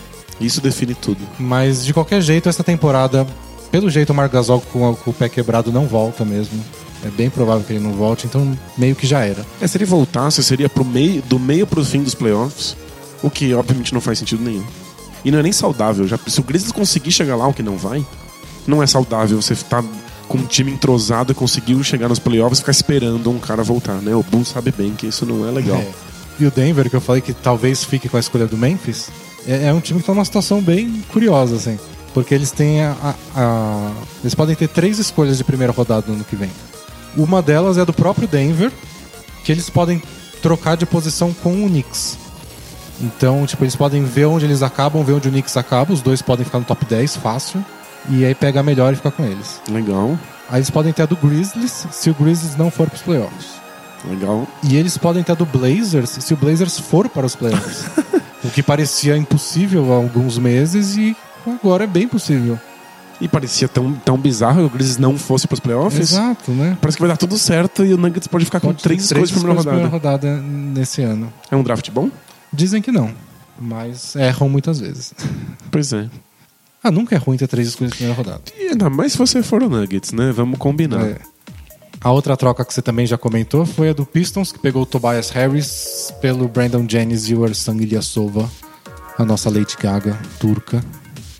Isso 0.41 0.61
define 0.61 0.95
tudo. 0.95 1.21
Mas, 1.39 1.85
de 1.85 1.93
qualquer 1.93 2.21
jeito, 2.23 2.49
essa 2.49 2.65
temporada, 2.65 3.27
pelo 3.71 3.91
jeito, 3.91 4.11
o 4.11 4.15
Marc 4.15 4.33
Gasol 4.33 4.61
com, 4.73 4.97
o 5.07 5.13
pé 5.13 5.29
quebrado 5.29 5.71
não 5.71 5.87
volta 5.87 6.25
mesmo. 6.25 6.59
É 7.05 7.09
bem 7.09 7.31
provável 7.31 7.65
que 7.65 7.73
ele 7.73 7.85
não 7.85 7.93
volte, 7.93 8.27
então 8.27 8.57
meio 8.77 8.95
que 8.95 9.07
já 9.07 9.25
era. 9.25 9.45
É, 9.61 9.67
se 9.67 9.77
ele 9.77 9.85
voltasse, 9.85 10.43
seria 10.43 10.69
pro 10.69 10.85
meio, 10.85 11.23
do 11.23 11.39
meio 11.39 11.67
pro 11.67 11.85
fim 11.85 12.03
dos 12.03 12.15
playoffs, 12.15 12.77
o 13.23 13.31
que 13.31 13.55
obviamente 13.55 13.95
não 13.95 14.01
faz 14.01 14.19
sentido 14.19 14.43
nenhum. 14.43 14.65
E 15.25 15.31
não 15.31 15.39
é 15.39 15.43
nem 15.43 15.53
saudável. 15.53 16.07
Já, 16.07 16.19
se 16.27 16.41
o 16.41 16.43
Grizzlies 16.43 16.73
conseguir 16.73 17.11
chegar 17.11 17.37
lá, 17.37 17.47
o 17.47 17.55
que 17.55 17.63
não 17.63 17.77
vai, 17.77 18.05
não 18.67 18.83
é 18.83 18.87
saudável 18.87 19.41
você 19.41 19.55
tá 19.55 19.83
com 20.29 20.39
um 20.39 20.47
time 20.47 20.71
entrosado 20.71 21.35
conseguiu 21.35 21.83
chegar 21.83 22.09
nos 22.09 22.21
playoffs 22.21 22.59
e 22.59 22.63
ficar 22.63 22.71
esperando 22.71 23.29
um 23.31 23.41
cara 23.41 23.65
voltar, 23.65 23.95
né? 23.95 24.15
O 24.15 24.23
Bulls 24.23 24.49
sabe 24.49 24.71
bem 24.71 24.95
que 24.95 25.09
isso 25.09 25.27
não 25.27 25.47
é 25.47 25.51
legal. 25.51 25.79
É. 25.79 25.91
E 26.39 26.47
o 26.47 26.51
Denver, 26.53 26.89
que 26.89 26.95
eu 26.95 27.01
falei 27.01 27.21
que 27.21 27.33
talvez 27.33 27.83
fique 27.83 28.09
com 28.09 28.17
a 28.17 28.21
escolha 28.21 28.47
do 28.47 28.57
Memphis, 28.57 29.11
é, 29.47 29.67
é 29.69 29.73
um 29.73 29.81
time 29.81 30.01
que 30.01 30.07
tá 30.07 30.13
numa 30.13 30.25
situação 30.25 30.61
bem 30.61 31.03
curiosa, 31.13 31.57
assim. 31.57 31.79
Porque 32.13 32.35
eles 32.35 32.51
têm 32.51 32.83
a, 32.83 33.15
a- 33.37 33.93
Eles 34.23 34.35
podem 34.35 34.57
ter 34.57 34.69
três 34.69 34.99
escolhas 34.99 35.39
de 35.39 35.45
primeira 35.45 35.73
rodada 35.73 36.05
no 36.09 36.15
ano 36.15 36.25
que 36.25 36.35
vem. 36.37 36.51
Uma 37.17 37.41
delas 37.41 37.79
é 37.79 37.85
do 37.85 37.93
próprio 37.93 38.27
Denver, 38.27 38.71
que 39.45 39.53
eles 39.53 39.71
podem 39.71 40.03
trocar 40.43 40.77
de 40.77 40.87
posição 40.87 41.33
com 41.33 41.65
o 41.65 41.69
Knicks. 41.69 42.19
Então, 43.01 43.47
tipo, 43.47 43.65
eles 43.65 43.77
podem 43.77 44.05
ver 44.05 44.27
onde 44.27 44.45
eles 44.45 44.63
acabam, 44.63 45.03
ver 45.05 45.13
onde 45.15 45.29
o 45.29 45.31
Knicks 45.31 45.57
acaba, 45.57 45.93
os 45.93 46.03
dois 46.03 46.21
podem 46.21 46.45
ficar 46.45 46.59
no 46.59 46.65
top 46.65 46.85
10 46.85 47.17
fácil. 47.17 47.65
E 48.09 48.25
aí 48.25 48.35
pega 48.35 48.61
a 48.61 48.63
melhor 48.63 48.93
e 48.93 48.97
fica 48.97 49.11
com 49.11 49.25
eles. 49.25 49.61
Legal, 49.71 50.19
Aí 50.49 50.59
eles 50.59 50.71
podem 50.71 50.93
ter 50.93 51.03
a 51.03 51.07
do 51.07 51.15
Grizzlies, 51.17 51.87
se 51.93 52.11
o 52.11 52.15
Grizzlies 52.15 52.57
não 52.57 52.71
for 52.73 52.89
pros 52.91 53.03
playoffs. 53.03 53.47
legal. 54.09 54.49
E 54.65 54.77
eles 54.77 54.99
podem 54.99 55.23
ter 55.23 55.33
a 55.33 55.35
do 55.37 55.47
Blazers 55.47 56.11
se 56.11 56.35
o 56.35 56.37
Blazers 56.37 56.79
for 56.79 57.09
para 57.09 57.25
os 57.25 57.37
playoffs. 57.37 57.85
o 58.45 58.51
que 58.51 58.63
parecia 58.63 59.17
impossível 59.17 59.93
há 59.93 59.97
alguns 59.97 60.39
meses 60.39 60.97
e 60.97 61.17
agora 61.47 61.85
é 61.85 61.87
bem 61.87 62.09
possível. 62.09 62.59
E 63.21 63.29
parecia 63.29 63.69
tão, 63.69 63.93
tão 63.93 64.17
bizarro 64.17 64.61
que 64.61 64.67
o 64.67 64.71
Grizzlies 64.71 64.97
não 64.97 65.19
fosse 65.19 65.47
pros 65.47 65.61
playoffs. 65.61 66.13
Exato, 66.13 66.51
né? 66.53 66.77
Parece 66.81 66.97
que 66.97 67.03
vai 67.03 67.11
dar 67.11 67.19
tudo 67.19 67.37
certo 67.37 67.85
e 67.85 67.93
o 67.93 67.99
Nuggets 67.99 68.27
pode 68.27 68.47
ficar 68.47 68.61
com 68.61 68.69
Pode 68.69 68.79
ter 68.79 68.89
três 68.89 69.05
escolhas 69.05 69.29
de 69.29 69.35
primeira 69.35 69.61
rodada. 69.63 69.89
rodada 69.89 70.37
nesse 70.41 71.03
ano. 71.03 71.31
É 71.51 71.57
um 71.57 71.63
draft 71.63 71.91
bom? 71.91 72.11
Dizem 72.51 72.81
que 72.81 72.91
não, 72.91 73.13
mas 73.61 74.17
erram 74.17 74.49
muitas 74.49 74.81
vezes. 74.81 75.13
Pois 75.71 75.93
é. 75.93 76.09
Ah, 76.83 76.91
nunca 76.91 77.15
é 77.15 77.19
ruim 77.19 77.37
ter 77.37 77.47
três 77.47 77.69
escolhas 77.69 77.93
de 77.93 77.99
primeira 77.99 78.17
rodada. 78.17 78.41
E 78.59 78.69
ainda 78.69 78.89
mais 78.89 79.13
se 79.13 79.19
você 79.19 79.43
for 79.43 79.63
o 79.63 79.69
Nuggets, 79.69 80.13
né? 80.13 80.33
Vamos 80.33 80.59
combinar. 80.59 81.05
É. 81.05 81.19
A 82.01 82.11
outra 82.11 82.35
troca 82.39 82.65
que 82.65 82.73
você 82.73 82.81
também 82.81 83.05
já 83.07 83.19
comentou 83.19 83.67
foi 83.67 83.91
a 83.91 83.93
do 83.93 84.07
Pistons, 84.07 84.51
que 84.51 84.59
pegou 84.59 84.85
o 84.85 84.87
Tobias 84.87 85.29
Harris 85.29 86.00
pelo 86.21 86.49
Brandon 86.49 86.85
Jennings 86.89 87.29
e 87.31 87.35
o 87.35 87.45
Ersan 87.47 87.77
Ilyasova, 87.77 88.49
a 89.19 89.25
nossa 89.25 89.49
Lady 89.49 89.77
Gaga 89.81 90.19
turca, 90.39 90.83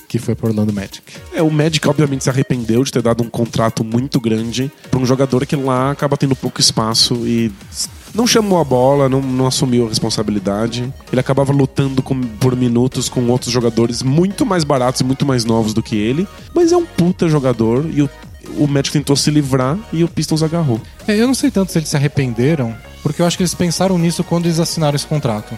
que 0.09 0.19
foi 0.19 0.35
pro 0.35 0.49
Orlando 0.49 0.73
Magic. 0.73 1.03
É, 1.33 1.43
o 1.43 1.51
Magic 1.51 1.87
obviamente 1.89 2.25
se 2.25 2.31
arrependeu 2.31 2.83
de 2.83 2.91
ter 2.91 3.03
dado 3.03 3.23
um 3.23 3.29
contrato 3.31 3.85
muito 3.85 4.21
grande 4.21 4.71
pra 4.91 4.99
um 4.99 5.07
jogador 5.07 5.47
que 5.47 5.55
lá 5.55 5.91
acaba 5.91 6.17
tendo 6.17 6.35
pouco 6.35 6.61
espaço 6.61 7.15
e 7.27 7.53
não 8.13 8.27
chamou 8.27 8.59
a 8.61 8.65
bola, 8.65 9.09
não, 9.09 9.21
não 9.23 9.47
assumiu 9.47 9.87
a 9.87 9.89
responsabilidade. 9.89 10.93
Ele 11.13 11.21
acabava 11.21 11.53
lutando 11.53 12.03
com- 12.03 12.21
por 12.21 12.57
minutos 12.57 13.09
com 13.09 13.25
outros 13.29 13.53
jogadores 13.53 14.03
muito 14.03 14.45
mais 14.45 14.65
baratos 14.65 15.01
e 15.01 15.05
muito 15.05 15.25
mais 15.25 15.45
novos 15.45 15.73
do 15.73 15.83
que 15.83 15.95
ele. 15.97 16.27
Mas 16.55 16.73
é 16.73 16.77
um 16.77 16.85
puta 16.85 17.29
jogador 17.29 17.89
e 17.95 18.03
o, 18.03 18.11
o 18.59 18.67
Magic 18.67 18.91
tentou 18.93 19.15
se 19.15 19.31
livrar 19.31 19.79
e 19.93 20.03
o 20.03 20.09
Pistons 20.09 20.43
agarrou. 20.43 20.81
É, 21.07 21.15
eu 21.17 21.27
não 21.29 21.35
sei 21.35 21.53
tanto 21.53 21.71
se 21.71 21.79
eles 21.79 21.89
se 21.89 21.97
arrependeram, 21.97 22.75
porque 23.03 23.23
eu 23.23 23.27
acho 23.27 23.37
que 23.37 23.43
eles 23.43 23.55
pensaram 23.55 23.99
nisso 23.99 24.23
quando 24.25 24.47
eles 24.47 24.59
assinaram 24.59 24.97
esse 24.97 25.07
contrato. 25.07 25.55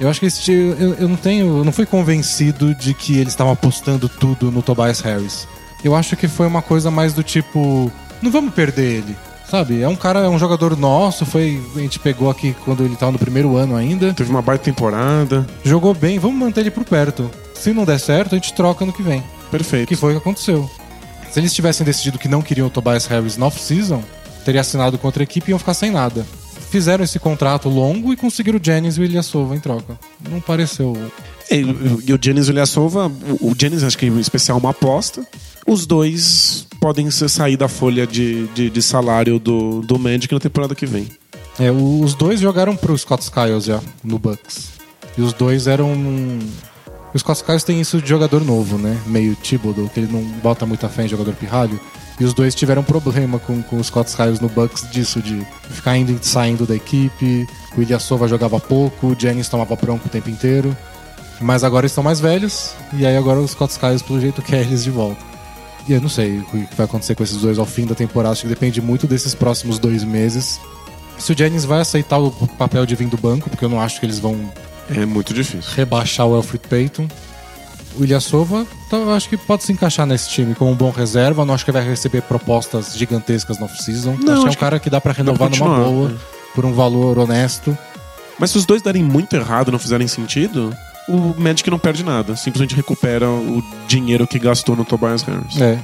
Eu 0.00 0.08
acho 0.08 0.18
que 0.18 0.26
eles, 0.26 0.48
eu, 0.48 0.94
eu 0.94 1.08
não 1.08 1.16
tenho, 1.16 1.58
eu 1.58 1.64
não 1.64 1.72
fui 1.72 1.86
convencido 1.86 2.74
de 2.74 2.92
que 2.94 3.18
eles 3.18 3.32
estavam 3.32 3.52
apostando 3.52 4.08
tudo 4.08 4.50
no 4.50 4.62
Tobias 4.62 5.00
Harris. 5.00 5.46
Eu 5.84 5.94
acho 5.94 6.16
que 6.16 6.26
foi 6.28 6.46
uma 6.46 6.62
coisa 6.62 6.90
mais 6.90 7.12
do 7.12 7.22
tipo, 7.22 7.90
não 8.20 8.30
vamos 8.30 8.54
perder 8.54 8.98
ele, 8.98 9.16
sabe? 9.48 9.80
É 9.82 9.88
um 9.88 9.94
cara, 9.96 10.20
é 10.20 10.28
um 10.28 10.38
jogador 10.38 10.76
nosso, 10.76 11.24
foi 11.26 11.62
a 11.76 11.78
gente 11.80 11.98
pegou 11.98 12.30
aqui 12.30 12.54
quando 12.64 12.84
ele 12.84 12.96
tava 12.96 13.12
no 13.12 13.18
primeiro 13.18 13.56
ano 13.56 13.76
ainda, 13.76 14.12
Teve 14.14 14.30
uma 14.30 14.42
baita 14.42 14.64
temporada. 14.64 15.46
jogou 15.64 15.94
bem, 15.94 16.18
vamos 16.18 16.36
manter 16.36 16.60
ele 16.62 16.70
por 16.70 16.84
perto. 16.84 17.30
Se 17.54 17.72
não 17.72 17.84
der 17.84 18.00
certo, 18.00 18.34
a 18.34 18.38
gente 18.38 18.52
troca 18.54 18.84
no 18.84 18.92
que 18.92 19.02
vem. 19.02 19.22
Perfeito. 19.50 19.88
Que 19.88 19.94
foi 19.94 20.12
o 20.12 20.14
que 20.16 20.22
aconteceu. 20.22 20.68
Se 21.30 21.38
eles 21.38 21.54
tivessem 21.54 21.86
decidido 21.86 22.18
que 22.18 22.28
não 22.28 22.42
queriam 22.42 22.66
o 22.66 22.70
Tobias 22.70 23.06
Harris 23.06 23.36
na 23.36 23.46
off-season, 23.46 24.02
teria 24.44 24.60
assinado 24.60 24.98
com 24.98 25.06
outra 25.06 25.22
equipe 25.22 25.48
e 25.48 25.52
iam 25.52 25.58
ficar 25.58 25.74
sem 25.74 25.90
nada. 25.90 26.26
Fizeram 26.72 27.04
esse 27.04 27.18
contrato 27.18 27.68
longo 27.68 28.14
e 28.14 28.16
conseguiram 28.16 28.58
o 28.58 28.64
Jennings 28.64 28.96
e 28.96 29.02
o 29.02 29.04
Ilyasova 29.04 29.54
em 29.54 29.60
troca. 29.60 29.98
Não 30.30 30.40
pareceu. 30.40 30.96
É, 31.50 31.56
E 31.60 31.64
o- 31.64 32.02
e 32.06 32.12
o 32.14 32.18
Ilyasova, 32.50 33.12
o 33.42 33.54
Giannis 33.54 33.84
acho 33.84 33.98
que 33.98 34.06
em 34.06 34.18
especial 34.18 34.56
uma 34.56 34.70
aposta. 34.70 35.22
Os 35.66 35.84
dois 35.84 36.66
podem 36.80 37.10
sair 37.10 37.58
da 37.58 37.68
folha 37.68 38.06
de, 38.06 38.46
de, 38.54 38.70
de 38.70 38.82
salário 38.82 39.38
do, 39.38 39.82
do 39.82 39.98
Magic 39.98 40.32
na 40.32 40.40
temporada 40.40 40.74
que 40.74 40.86
vem. 40.86 41.06
É, 41.60 41.70
os 41.70 42.14
dois 42.14 42.40
jogaram 42.40 42.74
pro 42.74 42.96
Scott 42.96 43.22
Skiles 43.22 43.64
já, 43.64 43.78
no 44.02 44.18
Bucks. 44.18 44.70
E 45.18 45.20
os 45.20 45.34
dois 45.34 45.66
eram. 45.66 45.92
O 47.14 47.18
Scott 47.18 47.36
Skiles 47.40 47.64
tem 47.64 47.82
isso 47.82 48.00
de 48.00 48.08
jogador 48.08 48.42
novo, 48.42 48.78
né? 48.78 48.98
Meio 49.06 49.36
Thibodeau, 49.36 49.90
que 49.90 50.00
ele 50.00 50.10
não 50.10 50.22
bota 50.42 50.64
muita 50.64 50.88
fé 50.88 51.04
em 51.04 51.08
jogador 51.08 51.34
pirralho. 51.34 51.78
E 52.20 52.24
os 52.24 52.34
dois 52.34 52.54
tiveram 52.54 52.82
problema 52.82 53.38
com, 53.38 53.62
com 53.62 53.78
o 53.78 53.84
Scott 53.84 54.10
Skiles 54.10 54.38
no 54.38 54.48
Bucks 54.48 54.88
disso, 54.90 55.20
de 55.20 55.44
ficar 55.70 55.96
indo 55.96 56.12
e 56.12 56.18
saindo 56.24 56.66
da 56.66 56.74
equipe. 56.76 57.46
O 57.76 57.82
Ilyasova 57.82 58.28
jogava 58.28 58.60
pouco, 58.60 59.08
o 59.08 59.16
Jennings 59.18 59.48
tomava 59.48 59.74
bronco 59.74 60.06
o 60.06 60.10
tempo 60.10 60.28
inteiro. 60.30 60.76
Mas 61.40 61.64
agora 61.64 61.84
eles 61.84 61.92
estão 61.92 62.04
mais 62.04 62.20
velhos, 62.20 62.74
e 62.92 63.04
aí 63.04 63.16
agora 63.16 63.40
o 63.40 63.48
Scott 63.48 63.72
Skiles, 63.72 64.02
pelo 64.02 64.20
jeito, 64.20 64.40
quer 64.42 64.60
eles 64.60 64.84
de 64.84 64.90
volta. 64.90 65.20
E 65.88 65.92
eu 65.92 66.00
não 66.00 66.08
sei 66.08 66.38
o 66.38 66.44
que 66.44 66.68
vai 66.76 66.86
acontecer 66.86 67.16
com 67.16 67.24
esses 67.24 67.38
dois 67.38 67.58
ao 67.58 67.66
fim 67.66 67.84
da 67.86 67.94
temporada, 67.94 68.32
acho 68.32 68.42
que 68.42 68.48
depende 68.48 68.80
muito 68.80 69.06
desses 69.08 69.34
próximos 69.34 69.78
dois 69.80 70.04
meses. 70.04 70.60
Se 71.18 71.32
o 71.32 71.36
Jennings 71.36 71.64
vai 71.64 71.80
aceitar 71.80 72.18
o 72.18 72.30
papel 72.30 72.86
de 72.86 72.94
vir 72.94 73.08
do 73.08 73.16
banco, 73.16 73.50
porque 73.50 73.64
eu 73.64 73.68
não 73.68 73.80
acho 73.80 73.98
que 73.98 74.06
eles 74.06 74.20
vão 74.20 74.38
É 74.88 75.04
muito 75.04 75.34
difícil. 75.34 75.68
rebaixar 75.74 76.26
o 76.26 76.34
Alfred 76.34 76.68
Payton. 76.68 77.08
O 77.98 78.04
Ilyasova, 78.04 78.66
então, 78.86 79.02
eu 79.02 79.12
acho 79.12 79.28
que 79.28 79.36
pode 79.36 79.64
se 79.64 79.72
encaixar 79.72 80.06
nesse 80.06 80.28
time 80.30 80.54
como 80.54 80.70
um 80.70 80.74
bom 80.74 80.90
reserva. 80.90 81.44
Não 81.44 81.54
acho 81.54 81.64
que 81.64 81.72
vai 81.72 81.86
receber 81.86 82.22
propostas 82.22 82.96
gigantescas 82.96 83.58
no 83.58 83.66
off-season. 83.66 84.12
Acho 84.12 84.42
que 84.42 84.48
é 84.48 84.50
um 84.50 84.54
cara 84.54 84.78
que 84.78 84.88
dá 84.90 85.00
pra 85.00 85.12
renovar 85.12 85.50
pra 85.50 85.58
numa 85.58 85.78
boa, 85.78 86.08
né? 86.08 86.18
por 86.54 86.64
um 86.64 86.72
valor 86.72 87.18
honesto. 87.18 87.76
Mas 88.38 88.50
se 88.50 88.58
os 88.58 88.66
dois 88.66 88.82
darem 88.82 89.02
muito 89.02 89.34
errado 89.34 89.70
não 89.70 89.78
fizerem 89.78 90.08
sentido, 90.08 90.74
o 91.08 91.34
Magic 91.38 91.70
não 91.70 91.78
perde 91.78 92.02
nada. 92.04 92.36
Simplesmente 92.36 92.74
recupera 92.74 93.28
o 93.28 93.62
dinheiro 93.86 94.26
que 94.26 94.38
gastou 94.38 94.74
no 94.74 94.84
Tobias 94.84 95.22
Harris. 95.22 95.60
É. 95.60 95.78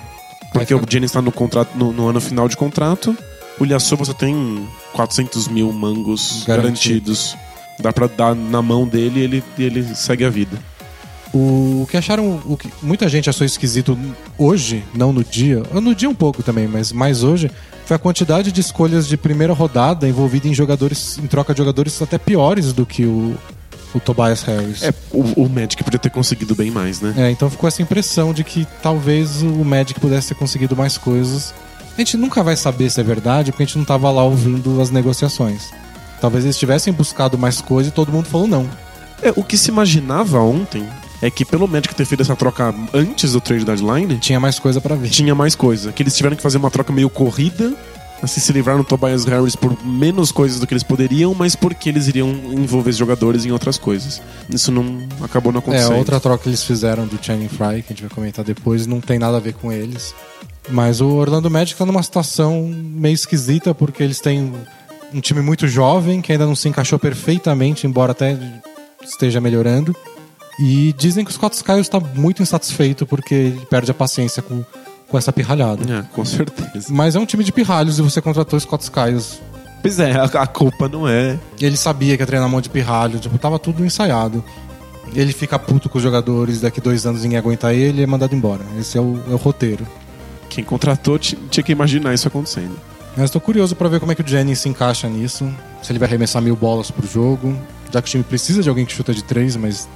Porque 0.53 0.75
o 0.75 0.83
Giannis 0.89 1.11
está 1.11 1.21
no, 1.21 1.31
contrato, 1.31 1.77
no, 1.77 1.93
no 1.93 2.09
ano 2.09 2.21
final 2.21 2.49
de 2.49 2.57
contrato. 2.57 3.17
O 3.61 3.65
Ilyasova 3.65 4.05
só 4.05 4.13
tem 4.13 4.67
400 4.93 5.49
mil 5.49 5.73
mangos 5.73 6.45
Garantido. 6.47 6.63
garantidos. 6.63 7.37
Dá 7.81 7.93
pra 7.93 8.07
dar 8.07 8.35
na 8.35 8.63
mão 8.63 8.87
dele 8.87 9.21
e 9.21 9.23
ele, 9.23 9.45
e 9.59 9.63
ele 9.63 9.95
segue 9.95 10.25
a 10.25 10.31
vida. 10.31 10.59
O 11.33 11.87
que 11.91 11.97
acharam, 11.97 12.41
o 12.47 12.57
que 12.57 12.71
muita 12.83 13.09
gente 13.09 13.29
achou 13.29 13.47
esquisito 13.47 13.99
hoje, 14.39 14.83
não 14.95 15.13
no 15.13 15.23
dia, 15.23 15.63
no 15.73 15.95
dia 15.95 16.09
um 16.09 16.15
pouco 16.15 16.43
também, 16.43 16.67
mas 16.67 16.91
mais 16.91 17.23
hoje, 17.23 17.51
foi 17.85 17.97
a 17.97 17.99
quantidade 17.99 18.51
de 18.51 18.61
escolhas 18.61 19.07
de 19.07 19.17
primeira 19.17 19.53
rodada 19.53 20.09
envolvida 20.09 20.49
em 20.49 20.55
jogadores, 20.55 21.19
em 21.19 21.27
troca 21.27 21.53
de 21.53 21.59
jogadores 21.59 22.01
até 22.01 22.17
piores 22.19 22.73
do 22.73 22.87
que 22.87 23.05
o, 23.05 23.37
o 23.95 24.01
Tobias 24.01 24.43
Harris. 24.43 24.83
É, 24.83 24.93
o, 25.11 25.45
o 25.45 25.49
Magic 25.49 25.83
podia 25.83 25.99
ter 25.99 26.11
conseguido 26.11 26.55
bem 26.55 26.71
mais, 26.71 27.01
né? 27.01 27.15
É, 27.17 27.31
então 27.31 27.51
ficou 27.51 27.69
essa 27.69 27.83
impressão 27.83 28.33
de 28.33 28.45
que 28.45 28.67
talvez 28.83 29.43
o 29.43 29.65
Magic 29.65 29.99
pudesse 30.01 30.29
ter 30.29 30.35
conseguido 30.35 30.77
mais 30.77 30.97
coisas. 30.97 31.55
A 31.95 32.01
gente 32.01 32.17
nunca 32.17 32.43
vai 32.43 32.57
saber 32.57 32.91
se 32.91 33.01
é 33.01 33.03
verdade, 33.03 33.53
porque 33.53 33.65
a 33.65 33.67
gente 33.67 33.77
não 33.79 33.85
tava 33.85 34.11
lá 34.11 34.23
ouvindo 34.23 34.81
as 34.81 34.91
negociações. 34.91 35.71
Talvez 36.21 36.45
eles 36.45 36.59
tivessem 36.59 36.93
buscado 36.93 37.37
mais 37.37 37.61
coisa 37.61 37.89
e 37.89 37.93
todo 37.93 38.13
mundo 38.13 38.27
falou 38.27 38.47
não. 38.47 38.69
É, 39.23 39.33
o 39.35 39.43
que 39.43 39.59
se 39.59 39.71
imaginava 39.71 40.41
ontem 40.41 40.87
é 41.21 41.31
que 41.31 41.45
pelo 41.45 41.67
Magic 41.69 41.95
ter 41.95 42.05
feito 42.05 42.21
essa 42.23 42.37
troca 42.37 42.75
antes 42.93 43.33
do 43.33 43.41
trade 43.41 43.65
deadline, 43.65 44.19
Tinha 44.19 44.39
mais 44.39 44.59
coisa 44.59 44.81
pra 44.81 44.95
ver. 44.95 45.09
tinha 45.11 45.35
mais 45.35 45.55
coisa. 45.55 45.93
Que 45.93 46.03
eles 46.03 46.17
tiveram 46.17 46.37
que 46.37 46.43
fazer 46.43 46.59
uma 46.59 46.71
troca 46.71 46.93
meio 46.93 47.11
corrida, 47.11 47.75
assim, 48.23 48.41
se 48.41 48.53
livrar 48.53 48.77
no 48.77 48.85
Tobias 48.85 49.25
Harris 49.25 49.57
por 49.57 49.77
menos 49.85 50.31
coisas 50.33 50.61
do 50.61 50.67
que 50.67 50.73
eles 50.75 50.83
poderiam, 50.83 51.35
mas 51.35 51.55
porque 51.57 51.89
eles 51.89 52.07
iriam 52.09 52.29
envolver 52.31 52.91
os 52.91 52.97
jogadores 52.97 53.45
em 53.45 53.51
outras 53.51 53.79
coisas. 53.79 54.21
Isso 54.49 54.71
não 54.71 55.07
acabou 55.23 55.53
não 55.53 55.59
É, 55.59 55.63
acontecendo. 55.63 55.93
a 55.95 55.97
outra 55.99 56.21
troca 56.21 56.43
que 56.45 56.49
eles 56.49 56.63
fizeram 56.63 57.07
do 57.07 57.19
Channing 57.21 57.49
Fry, 57.49 57.83
que 57.83 57.93
a 57.93 57.95
gente 57.95 58.03
vai 58.03 58.11
comentar 58.11 58.45
depois, 58.45 58.87
não 58.87 59.01
tem 59.01 59.19
nada 59.19 59.37
a 59.37 59.41
ver 59.41 59.55
com 59.55 59.73
eles. 59.73 60.15
Mas 60.71 61.01
o 61.01 61.07
Orlando 61.09 61.51
Magic 61.51 61.79
tá 61.79 61.87
numa 61.87 62.03
situação 62.03 62.63
meio 62.71 63.15
esquisita, 63.15 63.75
porque 63.75 64.03
eles 64.03 64.21
têm 64.21 64.53
um 65.15 65.21
time 65.21 65.41
muito 65.41 65.67
jovem, 65.67 66.21
que 66.21 66.31
ainda 66.31 66.45
não 66.45 66.55
se 66.55 66.69
encaixou 66.69 66.99
perfeitamente, 66.99 67.87
embora 67.87 68.13
até 68.13 68.37
esteja 69.03 69.41
melhorando. 69.41 69.97
E 70.59 70.93
dizem 70.99 71.25
que 71.25 71.31
o 71.31 71.35
Scott 71.35 71.55
Skiles 71.57 71.81
está 71.87 72.01
muito 72.01 72.43
insatisfeito 72.43 73.07
porque 73.07 73.35
ele 73.35 73.67
perde 73.71 73.91
a 73.91 73.95
paciência 73.95 74.43
com, 74.43 74.65
com 75.09 75.17
essa 75.17 75.33
pirralhada. 75.33 75.83
É, 75.93 76.03
com 76.15 76.25
certeza. 76.25 76.87
Mas 76.91 77.15
é 77.15 77.19
um 77.21 77.27
time 77.27 77.45
de 77.45 77.53
pirralhos 77.53 77.99
e 77.99 78.03
você 78.03 78.21
contratou 78.21 78.57
o 78.57 78.61
Scott 78.61 78.83
Skiles. 78.83 79.41
Pois 79.81 80.01
é, 80.01 80.13
a, 80.13 80.47
culpa 80.47 80.89
não 80.89 81.07
é. 81.07 81.39
Ele 81.61 81.77
sabia 81.77 82.17
que 82.17 82.23
ia 82.23 82.27
treinar 82.27 82.49
mão 82.49 82.61
de 82.61 82.69
pirralho, 82.69 83.21
tipo, 83.21 83.39
tava 83.39 83.59
tudo 83.61 83.85
ensaiado. 83.85 84.43
Ele 85.15 85.33
fica 85.33 85.57
puto 85.59 85.89
com 85.89 85.99
os 85.99 86.03
jogadores, 86.05 86.61
daqui 86.61 86.81
dois 86.81 87.07
anos 87.07 87.23
ninguém 87.23 87.39
aguenta 87.39 87.73
ele 87.73 88.01
e 88.01 88.03
é 88.03 88.07
mandado 88.07 88.35
embora. 88.35 88.63
Esse 88.79 88.99
é 88.99 89.01
o, 89.01 89.23
é 89.31 89.33
o 89.33 89.37
roteiro. 89.37 89.87
Quem 90.51 90.65
contratou 90.65 91.19
ti- 91.19 91.39
tinha 91.51 91.63
que 91.63 91.71
imaginar 91.73 92.13
isso 92.13 92.27
acontecendo. 92.27 92.77
Mas 93.17 93.31
tô 93.31 93.41
curioso 93.41 93.77
pra 93.77 93.89
ver 93.89 94.01
como 94.01 94.11
é 94.13 94.15
que 94.17 94.23
o 94.23 94.27
Jennings 94.27 94.59
se 94.59 94.69
encaixa 94.69 95.09
nisso. 95.09 95.49
Se 95.83 95.93
ele 95.93 95.99
vai 96.01 96.09
arremessar 96.09 96.43
mil 96.43 96.57
bolas 96.57 96.91
pro 96.91 97.07
jogo. 97.07 97.57
Já 97.93 98.03
que 98.03 98.09
o 98.09 98.11
time 98.11 98.25
precisa 98.25 98.63
de 98.63 98.69
alguém 98.69 98.85
que 98.85 98.93
chuta 98.93 99.15
de 99.15 99.23
três, 99.25 99.57
mas 99.57 99.89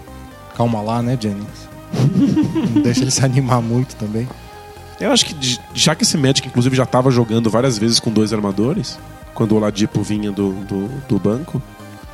calma 0.56 0.80
lá, 0.80 1.02
né, 1.02 1.16
Jennings? 1.20 1.68
Não 2.74 2.82
deixa 2.82 3.02
ele 3.02 3.10
se 3.10 3.24
animar 3.24 3.60
muito 3.62 3.94
também. 3.96 4.28
Eu 5.00 5.10
acho 5.10 5.26
que 5.26 5.58
já 5.74 5.94
que 5.94 6.04
esse 6.04 6.16
Magic, 6.16 6.46
inclusive, 6.46 6.76
já 6.76 6.86
tava 6.86 7.10
jogando 7.10 7.50
várias 7.50 7.76
vezes 7.76 7.98
com 7.98 8.10
dois 8.10 8.32
armadores, 8.32 8.98
quando 9.34 9.52
o 9.52 9.56
Oladipo 9.56 10.02
vinha 10.02 10.30
do, 10.30 10.52
do, 10.64 10.88
do 11.08 11.18
banco, 11.18 11.60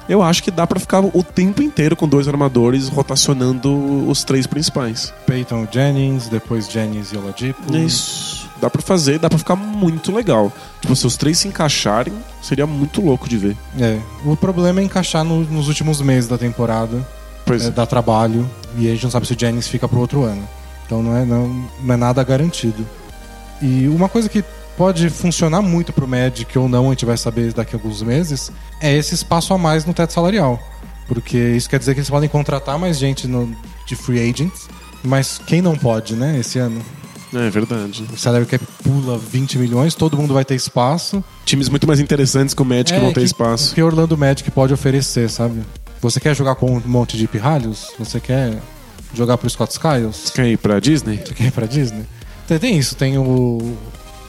eu 0.09 0.23
acho 0.23 0.43
que 0.43 0.51
dá 0.51 0.67
pra 0.67 0.81
ficar 0.81 1.01
o 1.01 1.23
tempo 1.23 1.63
inteiro 1.63 1.95
com 1.95 2.09
dois 2.09 2.27
armadores 2.27 2.89
rotacionando 2.89 4.09
os 4.09 4.25
três 4.25 4.47
principais. 4.47 5.13
Peyton 5.27 5.69
Jennings, 5.71 6.29
depois 6.29 6.67
Jennings 6.71 7.13
e 7.13 7.17
Oladipo. 7.19 7.61
É 7.75 7.79
isso. 7.81 8.49
Dá 8.61 8.71
pra 8.71 8.81
fazer, 8.83 9.19
dá 9.19 9.29
pra 9.29 9.39
ficar 9.39 9.55
muito 9.55 10.11
legal. 10.11 10.51
Tipo, 10.81 10.97
se 10.97 11.07
os 11.07 11.17
três 11.17 11.39
se 11.39 11.47
encaixarem, 11.47 12.15
seria 12.43 12.67
muito 12.67 13.01
louco 13.03 13.29
de 13.29 13.37
ver. 13.37 13.57
É, 13.79 13.99
o 14.25 14.35
problema 14.37 14.81
é 14.81 14.85
encaixar 14.85 15.23
no- 15.25 15.45
nos 15.45 15.69
últimos 15.69 16.01
meses 16.01 16.29
da 16.29 16.39
temporada, 16.39 17.07
é, 17.55 17.67
é. 17.67 17.71
dá 17.71 17.87
trabalho, 17.87 18.49
e 18.77 18.89
a 18.89 18.91
gente 18.93 19.05
não 19.05 19.11
sabe 19.11 19.27
se 19.27 19.33
o 19.35 19.39
Jennings 19.39 19.69
fica 19.69 19.89
pro 19.89 20.01
outro 20.01 20.25
ano. 20.25 20.43
Então 20.87 21.03
não 21.03 21.17
é, 21.17 21.25
não, 21.25 21.49
não 21.83 21.95
é 21.95 21.97
nada 21.97 22.23
garantido. 22.25 22.87
E 23.61 23.89
uma 23.89 24.09
coisa 24.09 24.29
que 24.29 24.45
pode 24.77 25.11
funcionar 25.11 25.61
muito 25.61 25.93
pro 25.93 26.07
Magic 26.07 26.57
ou 26.59 26.69
não, 26.69 26.87
a 26.87 26.91
gente 26.91 27.05
vai 27.05 27.17
saber 27.17 27.53
daqui 27.53 27.75
a 27.75 27.79
alguns 27.79 28.01
meses, 28.03 28.53
é 28.81 28.95
esse 28.97 29.15
espaço 29.15 29.53
a 29.53 29.59
mais 29.59 29.85
no 29.85 29.93
teto 29.93 30.13
salarial. 30.13 30.59
Porque 31.09 31.37
isso 31.37 31.69
quer 31.69 31.79
dizer 31.79 31.95
que 31.95 32.01
eles 32.01 32.11
podem 32.11 32.29
contratar 32.29 32.79
mais 32.79 32.99
gente 32.99 33.27
no- 33.27 33.55
de 33.87 33.97
free 33.97 34.21
agents, 34.31 34.69
mas 35.03 35.41
quem 35.47 35.61
não 35.63 35.77
pode, 35.77 36.15
né, 36.15 36.39
esse 36.39 36.59
ano? 36.59 36.81
É 37.35 37.51
verdade. 37.51 38.07
O 38.13 38.17
salary 38.17 38.47
cap 38.47 38.65
pula 38.83 39.19
20 39.19 39.59
milhões, 39.59 39.95
todo 39.95 40.17
mundo 40.17 40.33
vai 40.33 40.45
ter 40.45 40.55
espaço. 40.55 41.23
Times 41.45 41.69
muito 41.69 41.87
mais 41.87 41.99
interessantes 42.01 42.55
que 42.55 42.63
o 42.63 42.65
Magic 42.65 42.95
É, 42.95 43.01
vão 43.01 43.13
ter 43.13 43.21
que- 43.21 43.27
espaço. 43.27 43.75
que 43.75 43.83
o 43.83 43.87
Orlando 43.87 44.17
Magic 44.17 44.51
pode 44.51 44.73
oferecer, 44.73 45.29
sabe? 45.29 45.61
Você 46.01 46.21
quer 46.21 46.35
jogar 46.35 46.55
com 46.55 46.77
um 46.77 46.83
monte 46.87 47.17
de 47.17 47.27
pirralhos? 47.27 47.93
Você 47.99 48.21
quer 48.21 48.57
jogar 49.15 49.37
pro 49.39 49.49
Scott 49.51 49.73
Skiles? 49.73 50.31
Quer 50.35 50.47
ir 50.47 50.57
pra 50.59 50.79
Disney? 50.81 51.21
Você 51.25 51.35
quer 51.35 51.45
ir 51.47 51.51
pra 51.53 51.67
Disney? 51.67 52.05
Tem, 52.47 52.59
tem 52.59 52.79
isso, 52.79 52.95
tem 52.95 53.19
o, 53.19 53.77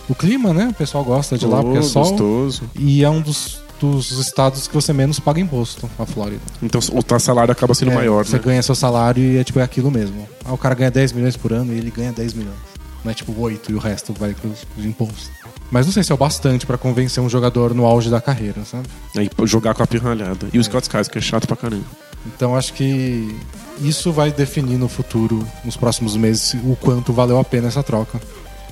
o 0.10 0.16
clima, 0.16 0.54
né? 0.54 0.70
O 0.70 0.74
pessoal 0.74 1.04
gosta 1.04 1.38
de 1.38 1.46
lá 1.46 1.62
porque 1.62 1.78
é 1.78 1.82
Oh, 1.82 1.84
sol. 1.84 2.04
gostoso. 2.04 2.64
E 2.76 3.04
é 3.04 3.10
um 3.10 3.22
dos, 3.22 3.62
dos 3.80 4.12
estados 4.12 4.68
que 4.68 4.74
você 4.74 4.92
menos 4.92 5.20
paga 5.20 5.40
imposto, 5.40 5.90
a 6.00 6.06
Flórida. 6.06 6.42
Então 6.62 6.82
o 6.94 7.04
teu 7.04 7.20
salário 7.20 7.52
acaba 7.52 7.74
sendo 7.74 7.92
É, 7.92 7.96
maior, 7.96 8.26
Você 8.26 8.38
né? 8.38 8.42
ganha 8.44 8.64
seu 8.64 8.76
salário 8.76 9.24
e 9.24 9.38
é 9.38 9.44
tipo 9.44 9.60
é 9.60 9.64
aquilo 9.64 9.92
mesmo. 9.92 10.28
Ah, 10.44 10.54
o 10.54 10.58
cara 10.58 10.74
ganha 10.76 10.92
10 10.92 11.12
milhões 11.14 11.38
por 11.38 11.54
ano 11.54 11.74
e 11.74 11.78
ele 11.78 11.92
ganha 11.92 12.12
10 12.12 12.34
milhões. 12.34 12.58
Não 13.04 13.12
é 13.12 13.14
tipo 13.14 13.34
8 13.40 13.72
e 13.72 13.76
o 13.76 13.80
resto 13.80 14.12
vai 14.12 14.34
pros, 14.34 14.66
pros 14.66 14.86
impostos. 14.86 15.30
Mas 15.72 15.86
não 15.86 15.94
sei 15.94 16.04
se 16.04 16.12
é 16.12 16.16
o 16.16 16.18
bastante 16.18 16.66
pra 16.66 16.78
convencer 16.78 17.22
um 17.24 17.30
jogador 17.30 17.74
no 17.76 17.86
auge 17.86 18.10
da 18.10 18.20
carreira, 18.20 18.64
sabe? 18.66 18.88
Aí 19.16 19.30
jogar 19.46 19.74
com 19.76 19.84
a 19.84 19.88
pirralhada. 19.88 20.48
E 20.52 20.58
o 20.58 20.64
Scott 20.64 20.84
Skies, 20.88 21.08
que 21.08 21.18
é 21.20 21.22
chato 21.22 21.48
pra 21.48 21.56
caramba. 21.56 21.84
Então 22.26 22.56
acho 22.56 22.74
que 22.74 23.36
isso 23.82 24.12
vai 24.12 24.32
definir 24.32 24.78
no 24.78 24.90
futuro, 24.90 25.48
nos 25.64 25.78
próximos 25.78 26.16
meses, 26.18 26.56
o 26.64 26.76
quanto 26.76 27.14
valeu 27.14 27.40
a 27.40 27.44
pena 27.44 27.68
essa 27.68 27.84
troca. 27.84 28.20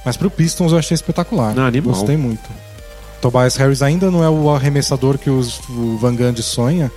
Mas 0.03 0.17
pro 0.17 0.29
Pistons 0.31 0.71
eu 0.71 0.77
achei 0.77 0.95
espetacular. 0.95 1.53
Ah, 1.57 1.67
animal. 1.67 1.93
Gostei 1.93 2.17
muito. 2.17 2.49
Tobias 3.21 3.55
Harris 3.55 3.81
ainda 3.81 4.09
não 4.11 4.23
é 4.23 4.29
o 4.29 4.49
arremessador 4.49 5.17
que 5.17 5.29
os- 5.29 5.59
o 5.69 5.97
Van 5.97 6.15
Gundy 6.15 6.41
sonha, 6.43 6.91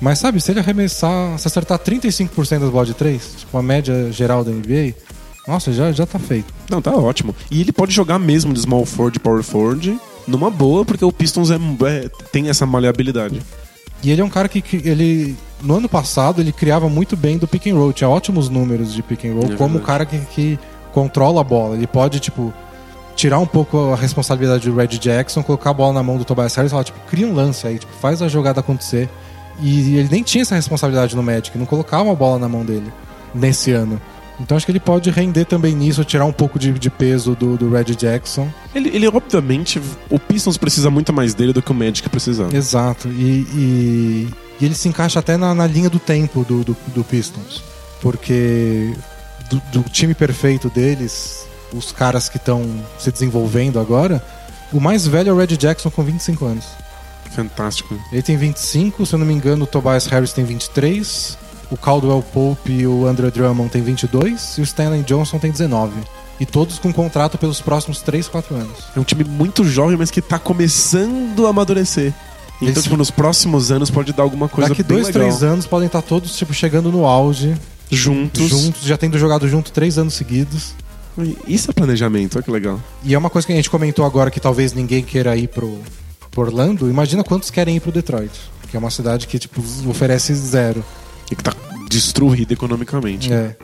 mas 0.00 0.18
sabe, 0.18 0.40
se 0.40 0.50
ele 0.50 0.60
arremessar, 0.60 1.38
se 1.38 1.46
acertar 1.46 1.78
35% 1.78 2.60
das 2.60 2.70
bolas 2.70 2.88
de 2.88 2.94
3, 2.94 3.22
tipo 3.38 3.56
a 3.58 3.62
média 3.62 4.10
geral 4.12 4.42
da 4.44 4.50
NBA, 4.50 4.94
nossa, 5.48 5.72
já, 5.72 5.90
já 5.90 6.04
tá 6.04 6.18
feito. 6.18 6.52
Não, 6.70 6.82
tá 6.82 6.92
ótimo. 6.94 7.34
E 7.50 7.60
ele 7.62 7.72
pode 7.72 7.92
jogar 7.92 8.18
mesmo 8.18 8.52
de 8.52 8.60
small 8.60 8.84
forward, 8.84 9.18
power 9.18 9.42
forward, 9.42 9.98
numa 10.26 10.50
boa, 10.50 10.84
porque 10.84 11.04
o 11.04 11.10
Pistons 11.10 11.50
é, 11.50 11.54
é- 11.56 12.08
tem 12.30 12.50
essa 12.50 12.66
maleabilidade. 12.66 13.40
E 14.02 14.10
ele 14.10 14.20
é 14.20 14.24
um 14.24 14.28
cara 14.28 14.48
que, 14.48 14.60
que 14.60 14.76
ele 14.76 15.34
no 15.62 15.76
ano 15.76 15.88
passado 15.88 16.40
ele 16.40 16.52
criava 16.52 16.88
muito 16.88 17.16
bem 17.16 17.36
do 17.38 17.48
pick 17.48 17.66
and 17.66 17.74
roll, 17.74 17.92
tinha 17.92 18.08
ótimos 18.08 18.48
números 18.48 18.92
de 18.92 19.02
pick 19.02 19.24
and 19.24 19.32
roll, 19.34 19.52
É 19.54 19.56
como 19.56 19.78
o 19.78 19.80
cara 19.80 20.06
que, 20.06 20.18
que 20.32 20.58
controla 20.92 21.40
a 21.40 21.44
bola. 21.44 21.74
Ele 21.74 21.86
pode 21.86 22.20
tipo 22.20 22.52
tirar 23.16 23.40
um 23.40 23.46
pouco 23.46 23.92
a 23.92 23.96
responsabilidade 23.96 24.70
do 24.70 24.76
Red 24.76 24.86
Jackson, 24.98 25.42
colocar 25.42 25.70
a 25.70 25.74
bola 25.74 25.94
na 25.94 26.02
mão 26.02 26.16
do 26.16 26.24
Tobias 26.24 26.54
Harris 26.54 26.70
e 26.70 26.72
falar 26.72 26.84
tipo, 26.84 27.00
cria 27.10 27.26
um 27.26 27.34
lance 27.34 27.66
aí, 27.66 27.78
tipo, 27.78 27.92
faz 28.00 28.22
a 28.22 28.28
jogada 28.28 28.60
acontecer. 28.60 29.08
E 29.60 29.96
ele 29.96 30.08
nem 30.08 30.22
tinha 30.22 30.42
essa 30.42 30.54
responsabilidade 30.54 31.16
no 31.16 31.22
Magic, 31.22 31.58
não 31.58 31.66
colocava 31.66 32.04
uma 32.04 32.14
bola 32.14 32.38
na 32.38 32.48
mão 32.48 32.64
dele 32.64 32.92
nesse 33.34 33.72
ano. 33.72 34.00
Então 34.40 34.56
acho 34.56 34.64
que 34.64 34.72
ele 34.72 34.80
pode 34.80 35.10
render 35.10 35.44
também 35.44 35.74
nisso, 35.74 36.04
tirar 36.04 36.24
um 36.24 36.32
pouco 36.32 36.58
de, 36.58 36.72
de 36.72 36.88
peso 36.90 37.34
do, 37.34 37.56
do 37.56 37.68
Red 37.70 37.84
Jackson. 37.96 38.48
Ele, 38.74 38.88
ele, 38.94 39.08
obviamente, 39.08 39.80
o 40.08 40.18
Pistons 40.18 40.56
precisa 40.56 40.90
muito 40.90 41.12
mais 41.12 41.34
dele 41.34 41.52
do 41.52 41.60
que 41.60 41.72
o 41.72 41.74
Magic 41.74 42.08
precisava. 42.08 42.56
Exato. 42.56 43.08
E, 43.08 43.46
e- 43.52 44.28
e 44.60 44.64
ele 44.64 44.74
se 44.74 44.88
encaixa 44.88 45.18
até 45.20 45.36
na, 45.36 45.54
na 45.54 45.66
linha 45.66 45.88
do 45.90 45.98
tempo 45.98 46.44
do, 46.44 46.62
do, 46.64 46.76
do 46.94 47.04
Pistons. 47.04 47.62
Porque 48.00 48.92
do, 49.50 49.60
do 49.72 49.82
time 49.88 50.14
perfeito 50.14 50.68
deles, 50.70 51.46
os 51.72 51.90
caras 51.92 52.28
que 52.28 52.36
estão 52.36 52.64
se 52.98 53.10
desenvolvendo 53.10 53.78
agora, 53.80 54.24
o 54.72 54.80
mais 54.80 55.06
velho 55.06 55.30
é 55.30 55.32
o 55.32 55.36
Red 55.36 55.56
Jackson 55.56 55.90
com 55.90 56.02
25 56.02 56.44
anos. 56.44 56.64
Fantástico. 57.30 57.96
Ele 58.12 58.22
tem 58.22 58.36
25, 58.36 59.04
se 59.06 59.14
eu 59.14 59.18
não 59.18 59.26
me 59.26 59.34
engano, 59.34 59.64
o 59.64 59.66
Tobias 59.66 60.06
Harris 60.06 60.32
tem 60.32 60.44
23, 60.44 61.36
o 61.70 61.76
Caldwell 61.76 62.22
Pope 62.32 62.72
e 62.72 62.86
o 62.86 63.06
Andrew 63.06 63.30
Drummond 63.30 63.70
tem 63.70 63.82
22 63.82 64.58
e 64.58 64.60
o 64.60 64.64
Stanley 64.64 65.02
Johnson 65.02 65.38
tem 65.38 65.50
19. 65.50 65.92
E 66.40 66.46
todos 66.46 66.78
com 66.78 66.92
contrato 66.92 67.36
pelos 67.36 67.60
próximos 67.60 68.00
3, 68.00 68.28
4 68.28 68.54
anos. 68.54 68.78
É 68.96 69.00
um 69.00 69.04
time 69.04 69.24
muito 69.24 69.64
jovem, 69.64 69.96
mas 69.96 70.10
que 70.10 70.22
tá 70.22 70.38
começando 70.38 71.46
a 71.46 71.50
amadurecer. 71.50 72.14
Então, 72.62 72.68
Esse- 72.72 72.82
tipo, 72.84 72.96
nos 72.96 73.10
próximos 73.10 73.70
anos 73.70 73.90
pode 73.90 74.12
dar 74.12 74.22
alguma 74.22 74.48
coisa 74.48 74.70
Daqui 74.70 74.82
dois, 74.82 75.06
legal. 75.06 75.22
três 75.22 75.42
anos 75.42 75.66
podem 75.66 75.86
estar 75.86 76.02
todos 76.02 76.36
tipo 76.36 76.52
chegando 76.54 76.90
no 76.92 77.06
auge, 77.06 77.56
Juntos. 77.90 78.48
juntos, 78.48 78.82
já 78.82 78.96
tendo 78.96 79.18
jogado 79.18 79.48
junto 79.48 79.72
três 79.72 79.96
anos 79.98 80.14
seguidos. 80.14 80.74
Isso 81.46 81.70
é 81.70 81.74
planejamento, 81.74 82.36
olha 82.36 82.42
que 82.44 82.50
legal. 82.50 82.80
E 83.02 83.14
é 83.14 83.18
uma 83.18 83.30
coisa 83.30 83.46
que 83.46 83.52
a 83.52 83.56
gente 83.56 83.68
comentou 83.70 84.04
agora 84.04 84.30
que 84.30 84.38
talvez 84.38 84.72
ninguém 84.72 85.02
queira 85.02 85.36
ir 85.36 85.48
pro, 85.48 85.78
pro 86.30 86.42
Orlando. 86.42 86.88
Imagina 86.88 87.24
quantos 87.24 87.50
querem 87.50 87.76
ir 87.76 87.80
pro 87.80 87.90
Detroit, 87.90 88.30
que 88.70 88.76
é 88.76 88.78
uma 88.78 88.90
cidade 88.90 89.26
que 89.26 89.38
tipo 89.38 89.60
oferece 89.88 90.32
zero. 90.34 90.84
E 91.30 91.36
que 91.36 91.42
tá 91.42 91.52
destruído 91.88 92.52
economicamente. 92.52 93.32
É. 93.32 93.56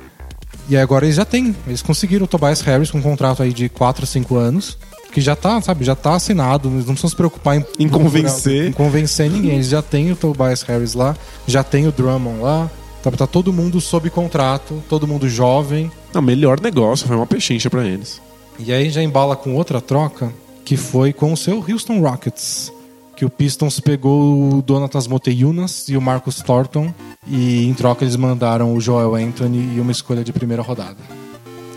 E 0.69 0.77
agora 0.77 1.05
eles 1.05 1.17
já 1.17 1.25
têm, 1.25 1.55
eles 1.67 1.83
conseguiram 1.83 2.25
o 2.25 2.29
Tobias 2.29 2.61
Harris 2.63 2.91
com 2.91 2.99
um 2.99 3.03
contrato 3.03 3.43
aí 3.43 3.53
de 3.53 3.69
4, 3.69 4.07
5 4.07 4.37
anos, 4.37 4.79
que 5.13 5.21
já 5.21 5.37
tá, 5.37 5.61
sabe, 5.61 5.85
já 5.85 5.95
tá 5.95 6.15
assinado, 6.15 6.69
eles 6.69 6.87
não 6.87 6.95
precisam 6.95 7.11
se 7.11 7.17
preocupar 7.17 7.57
em, 7.57 7.65
Em 7.79 7.89
convencer. 7.89 8.69
em 8.69 8.73
convencer 8.73 9.31
ninguém. 9.31 9.53
Eles 9.55 9.69
já 9.69 9.83
têm 9.83 10.11
o 10.11 10.17
Tobias 10.17 10.63
Harris 10.63 10.95
lá, 10.95 11.15
já 11.47 11.63
tem 11.63 11.87
o 11.87 11.93
Drummond 11.93 12.41
lá. 12.41 12.71
Tá, 13.03 13.11
tá 13.11 13.27
todo 13.27 13.53
mundo 13.53 13.79
sob 13.83 14.09
contrato, 14.09 14.83
todo 14.89 15.07
mundo 15.07 15.29
jovem. 15.29 15.91
Não, 16.15 16.23
melhor 16.23 16.59
negócio, 16.59 17.07
foi 17.07 17.15
uma 17.17 17.27
pechincha 17.27 17.69
pra 17.69 17.85
eles. 17.85 18.19
E 18.59 18.73
aí 18.73 18.89
já 18.89 19.03
embala 19.03 19.37
com 19.37 19.55
outra 19.55 19.79
troca, 19.81 20.33
que 20.65 20.75
foi 20.77 21.13
com 21.13 21.31
o 21.31 21.37
seu 21.37 21.63
Houston 21.69 22.01
Rockets. 22.01 22.73
Que 23.17 23.25
o 23.25 23.31
Pistons 23.31 23.79
pegou 23.81 24.55
o 24.59 24.63
Donatas 24.63 25.07
Moteyunas 25.07 25.89
e 25.89 25.97
o 25.97 26.01
Marcus 26.01 26.37
Thornton. 26.37 26.93
E 27.27 27.65
em 27.67 27.73
troca 27.75 28.05
eles 28.05 28.17
mandaram 28.17 28.75
o 28.75 28.81
Joel 28.81 29.15
Anthony 29.15 29.77
e 29.77 29.81
uma 29.81 29.93
escolha 29.93 30.23
de 30.25 30.33
primeira 30.33 30.63
rodada. 30.63 30.97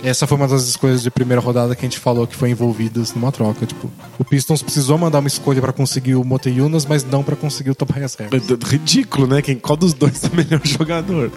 Essa 0.03 0.27
foi 0.27 0.37
uma 0.37 0.47
das 0.47 0.67
escolhas 0.67 1.01
de 1.01 1.09
primeira 1.09 1.41
rodada 1.41 1.75
que 1.75 1.83
a 1.85 1.89
gente 1.89 1.97
falou 1.99 2.27
que 2.27 2.35
foi 2.35 2.51
envolvidas 2.51 3.13
numa 3.15 3.31
troca. 3.31 3.65
Tipo, 3.65 3.89
o 4.19 4.23
Pistons 4.23 4.61
precisou 4.61 4.97
mandar 4.97 5.19
uma 5.19 5.27
escolha 5.27 5.59
pra 5.61 5.73
conseguir 5.73 6.15
o 6.15 6.23
Moteyunas, 6.23 6.85
mas 6.85 7.03
não 7.03 7.23
pra 7.23 7.35
conseguir 7.35 7.71
o 7.71 7.75
Tobias 7.75 8.13
Harris. 8.15 8.33
É 8.49 8.55
d- 8.55 8.65
Ridículo, 8.65 9.25
né? 9.27 9.41
Quem, 9.41 9.55
qual 9.57 9.75
dos 9.75 9.93
dois 9.93 10.23
é 10.23 10.27
o 10.27 10.35
melhor 10.35 10.61
jogador? 10.65 11.31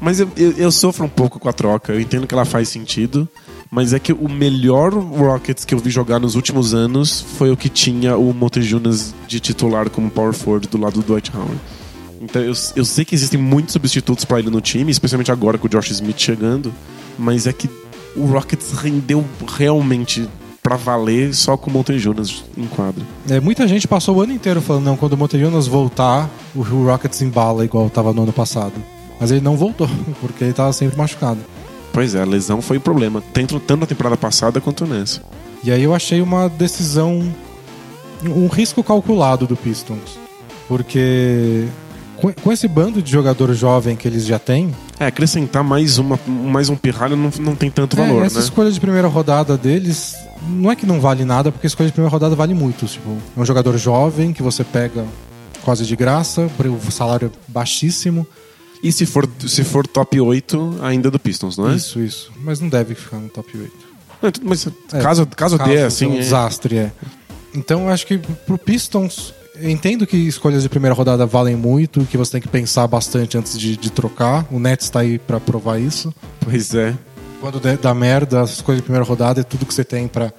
Mas 0.00 0.20
eu, 0.20 0.28
eu, 0.36 0.52
eu 0.52 0.72
sofro 0.72 1.04
um 1.04 1.08
pouco 1.08 1.38
com 1.38 1.48
a 1.48 1.52
troca. 1.52 1.92
Eu 1.92 2.00
entendo 2.00 2.26
que 2.26 2.34
ela 2.34 2.44
faz 2.44 2.68
sentido. 2.68 3.28
Mas 3.70 3.92
é 3.92 3.98
que 3.98 4.12
o 4.12 4.28
melhor 4.28 4.92
Rockets 4.92 5.64
que 5.64 5.74
eu 5.74 5.78
vi 5.78 5.90
jogar 5.90 6.20
nos 6.20 6.36
últimos 6.36 6.74
anos 6.74 7.20
foi 7.36 7.50
o 7.50 7.56
que 7.56 7.68
tinha 7.68 8.16
o 8.16 8.32
Montejunas 8.32 9.14
de 9.26 9.40
titular 9.40 9.90
como 9.90 10.10
power 10.10 10.32
forward 10.32 10.68
do 10.68 10.78
lado 10.78 11.00
do 11.00 11.02
Dwight 11.02 11.32
Howard. 11.34 11.58
Então 12.20 12.40
eu, 12.40 12.54
eu 12.76 12.84
sei 12.84 13.04
que 13.04 13.14
existem 13.14 13.40
muitos 13.40 13.72
substitutos 13.72 14.24
pra 14.24 14.38
ele 14.38 14.48
no 14.48 14.60
time, 14.60 14.90
especialmente 14.92 15.32
agora 15.32 15.58
com 15.58 15.66
o 15.66 15.70
Josh 15.70 15.90
Smith 15.90 16.18
chegando. 16.18 16.72
Mas 17.18 17.46
é 17.46 17.52
que 17.52 17.68
o 18.16 18.26
Rockets 18.26 18.72
rendeu 18.72 19.24
realmente 19.56 20.28
pra 20.62 20.76
valer 20.76 21.34
só 21.34 21.56
com 21.56 21.68
o 21.68 21.72
Montejunas 21.72 22.42
em 22.56 22.66
quadra. 22.66 23.04
É, 23.28 23.38
muita 23.38 23.68
gente 23.68 23.86
passou 23.86 24.16
o 24.16 24.22
ano 24.22 24.32
inteiro 24.32 24.62
falando, 24.62 24.84
não, 24.84 24.96
quando 24.96 25.12
o 25.12 25.16
Moteyunas 25.16 25.66
voltar, 25.66 26.30
o 26.54 26.62
Rockets 26.62 27.20
embala 27.20 27.64
igual 27.64 27.90
tava 27.90 28.12
no 28.14 28.22
ano 28.22 28.32
passado. 28.32 28.72
Mas 29.24 29.30
ele 29.30 29.40
não 29.40 29.56
voltou, 29.56 29.88
porque 30.20 30.44
ele 30.44 30.52
tava 30.52 30.70
sempre 30.74 30.98
machucado. 30.98 31.40
Pois 31.94 32.14
é, 32.14 32.20
a 32.20 32.26
lesão 32.26 32.60
foi 32.60 32.76
o 32.76 32.80
problema, 32.80 33.22
tanto, 33.32 33.58
tanto 33.58 33.80
na 33.80 33.86
temporada 33.86 34.18
passada 34.18 34.60
quanto 34.60 34.84
nessa. 34.84 35.22
E 35.62 35.70
aí 35.70 35.82
eu 35.82 35.94
achei 35.94 36.20
uma 36.20 36.46
decisão. 36.46 37.32
um 38.22 38.48
risco 38.48 38.84
calculado 38.84 39.46
do 39.46 39.56
Pistons. 39.56 40.18
Porque 40.68 41.64
com, 42.16 42.30
com 42.34 42.52
esse 42.52 42.68
bando 42.68 43.00
de 43.00 43.10
jogador 43.10 43.54
jovem 43.54 43.96
que 43.96 44.06
eles 44.06 44.26
já 44.26 44.38
têm, 44.38 44.74
É, 45.00 45.06
acrescentar 45.06 45.64
mais, 45.64 45.96
uma, 45.96 46.20
mais 46.26 46.68
um 46.68 46.76
pirralho 46.76 47.16
não, 47.16 47.30
não 47.40 47.56
tem 47.56 47.70
tanto 47.70 47.98
é, 47.98 48.06
valor, 48.06 48.26
essa 48.26 48.40
né? 48.40 48.44
escolha 48.44 48.70
de 48.70 48.78
primeira 48.78 49.08
rodada 49.08 49.56
deles 49.56 50.14
não 50.46 50.70
é 50.70 50.76
que 50.76 50.84
não 50.84 51.00
vale 51.00 51.24
nada, 51.24 51.50
porque 51.50 51.66
a 51.66 51.68
escolha 51.68 51.86
de 51.86 51.94
primeira 51.94 52.12
rodada 52.12 52.36
vale 52.36 52.52
muito. 52.52 52.84
Tipo, 52.84 53.16
é 53.34 53.40
um 53.40 53.44
jogador 53.46 53.78
jovem 53.78 54.34
que 54.34 54.42
você 54.42 54.62
pega 54.62 55.02
quase 55.62 55.86
de 55.86 55.96
graça, 55.96 56.50
o 56.58 56.92
salário 56.92 57.32
é 57.32 57.50
baixíssimo. 57.50 58.26
E 58.84 58.92
se 58.92 59.06
for, 59.06 59.26
se 59.46 59.64
for 59.64 59.86
top 59.86 60.20
8, 60.20 60.78
ainda 60.82 61.10
do 61.10 61.18
Pistons, 61.18 61.56
não 61.56 61.70
é? 61.70 61.74
Isso, 61.74 61.98
isso. 62.00 62.30
Mas 62.42 62.60
não 62.60 62.68
deve 62.68 62.94
ficar 62.94 63.16
no 63.18 63.30
top 63.30 63.50
8. 63.56 63.72
Mas 64.42 64.66
É, 64.92 65.00
caso, 65.00 65.26
caso, 65.26 65.58
dê, 65.58 65.82
assim. 65.82 66.06
um 66.06 66.14
é- 66.16 66.18
desastre, 66.18 66.76
é. 66.76 66.92
Então 67.54 67.84
eu 67.84 67.88
acho 67.88 68.06
que 68.06 68.18
pro 68.18 68.58
Pistons. 68.58 69.32
Eu 69.56 69.70
entendo 69.70 70.04
que 70.06 70.16
escolhas 70.16 70.62
de 70.64 70.68
primeira 70.68 70.94
rodada 70.94 71.24
valem 71.24 71.54
muito, 71.56 72.04
que 72.10 72.16
você 72.18 72.32
tem 72.32 72.40
que 72.42 72.48
pensar 72.48 72.86
bastante 72.88 73.38
antes 73.38 73.56
de, 73.58 73.76
de 73.76 73.90
trocar. 73.90 74.46
O 74.50 74.58
Nets 74.58 74.90
tá 74.90 75.00
aí 75.00 75.18
pra 75.18 75.38
provar 75.40 75.78
isso. 75.80 76.12
Pois 76.40 76.74
é. 76.74 76.94
Quando 77.40 77.60
dá 77.80 77.94
merda, 77.94 78.40
as 78.42 78.50
escolhas 78.54 78.78
de 78.80 78.82
primeira 78.82 79.04
rodada 79.06 79.40
é 79.40 79.44
tudo 79.44 79.64
que 79.64 79.72
você 79.72 79.84
tem 79.84 80.08
pra, 80.08 80.32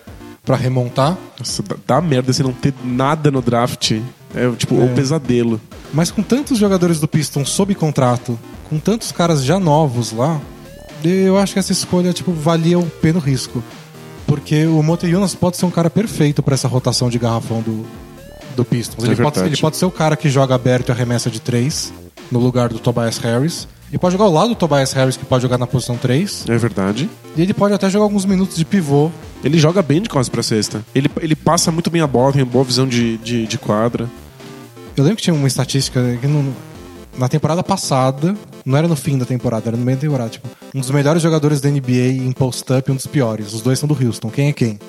pra 0.44 0.56
remontar. 0.58 1.18
Nossa, 1.40 1.64
dá, 1.64 1.76
dá 1.88 2.02
merda 2.02 2.34
você 2.34 2.44
não 2.44 2.52
ter 2.52 2.74
nada 2.84 3.32
no 3.32 3.42
draft. 3.42 3.94
É 4.36 4.52
tipo, 4.56 4.76
o 4.76 4.90
pesadelo. 4.94 5.60
Mas 5.94 6.12
com 6.12 6.22
tantos 6.22 6.58
jogadores 6.58 7.00
do 7.00 7.08
Pistons 7.08 7.50
sob 7.50 7.74
contrato, 7.74 8.38
com 8.70 8.78
tantos 8.78 9.12
caras 9.12 9.44
já 9.44 9.60
novos 9.60 10.12
lá, 10.12 10.42
eu 11.04 11.38
acho 11.38 11.54
que 11.54 11.60
essa 11.60 11.72
escolha 11.72 12.12
tipo, 12.12 12.32
valia 12.32 12.78
o 12.78 12.86
pena 12.86 13.20
o 13.20 13.22
risco. 13.22 13.64
Porque 14.28 14.66
o 14.66 14.82
Moteyunas 14.82 15.36
pode 15.36 15.56
ser 15.58 15.66
um 15.66 15.72
cara 15.72 15.90
perfeito 15.90 16.42
pra 16.42 16.56
essa 16.56 16.68
rotação 16.68 17.10
de 17.10 17.20
garrafão 17.20 17.62
do, 17.62 17.86
do 18.56 18.66
Pistons. 18.66 19.04
É 19.04 19.08
Ele, 19.08 19.16
pode, 19.16 19.36
verdade. 19.36 19.54
ele 19.56 19.62
pode 19.62 19.78
ser 19.78 19.86
o 19.86 19.92
cara 19.92 20.16
que 20.16 20.30
joga 20.30 20.56
aberto 20.56 20.90
e 20.90 20.92
arremessa 20.92 21.30
de 21.30 21.40
três 21.40 21.94
no 22.32 22.40
lugar 22.40 22.70
do 22.70 22.80
Tobias 22.80 23.18
Harris. 23.20 23.68
Ele 23.90 24.00
pode 24.00 24.14
jogar 24.14 24.26
ao 24.26 24.32
lado 24.34 24.50
do 24.50 24.56
Tobias 24.56 24.92
Harris, 24.94 25.16
que 25.16 25.24
pode 25.24 25.44
jogar 25.44 25.60
na 25.60 25.68
posição 25.68 25.96
3. 25.96 26.46
É 26.50 26.58
verdade. 26.58 27.08
E 27.38 27.42
ele 27.42 27.54
pode 27.54 27.74
até 27.76 27.88
jogar 27.88 28.06
alguns 28.06 28.26
minutos 28.26 28.58
de 28.58 28.66
pivô. 28.66 29.12
Ele 29.44 29.60
joga 29.60 29.82
bem 29.84 30.02
de 30.02 30.10
costas 30.10 30.28
pra 30.28 30.42
cesta. 30.42 30.84
Ele, 30.94 31.10
ele 31.22 31.36
passa 31.36 31.72
muito 31.72 31.92
bem 31.92 32.02
a 32.02 32.08
bola, 32.08 32.34
tem 32.34 32.44
boa 32.44 32.66
visão 32.66 32.88
de, 32.88 33.18
de, 33.20 33.46
de 33.46 33.58
quadra. 33.60 34.10
Eu 34.98 35.04
lembro 35.04 35.18
que 35.18 35.24
tinha 35.24 35.34
uma 35.34 35.48
estatística 35.48 36.00
que 36.22 36.28
na 37.18 37.28
temporada 37.28 37.62
passada, 37.62 38.36
não 38.66 38.78
era 38.78 38.88
no 38.88 38.96
fim 38.96 39.18
da 39.18 39.26
temporada, 39.26 39.70
era 39.70 39.78
no 39.78 39.84
meio 39.84 39.98
da 39.98 40.02
temporada. 40.02 40.30
Tipo, 40.30 40.48
um 40.74 40.80
dos 40.80 40.90
melhores 40.90 41.22
jogadores 41.22 41.60
da 41.60 41.70
NBA 41.70 42.24
em 42.26 42.32
post-up 42.32 42.90
e 42.90 42.92
um 42.92 42.96
dos 42.96 43.06
piores. 43.06 43.54
Os 43.54 43.62
dois 43.62 43.78
são 43.78 43.88
do 43.88 43.94
Houston. 43.94 44.30
Quem 44.30 44.50
é 44.50 44.54
quem? 44.54 44.80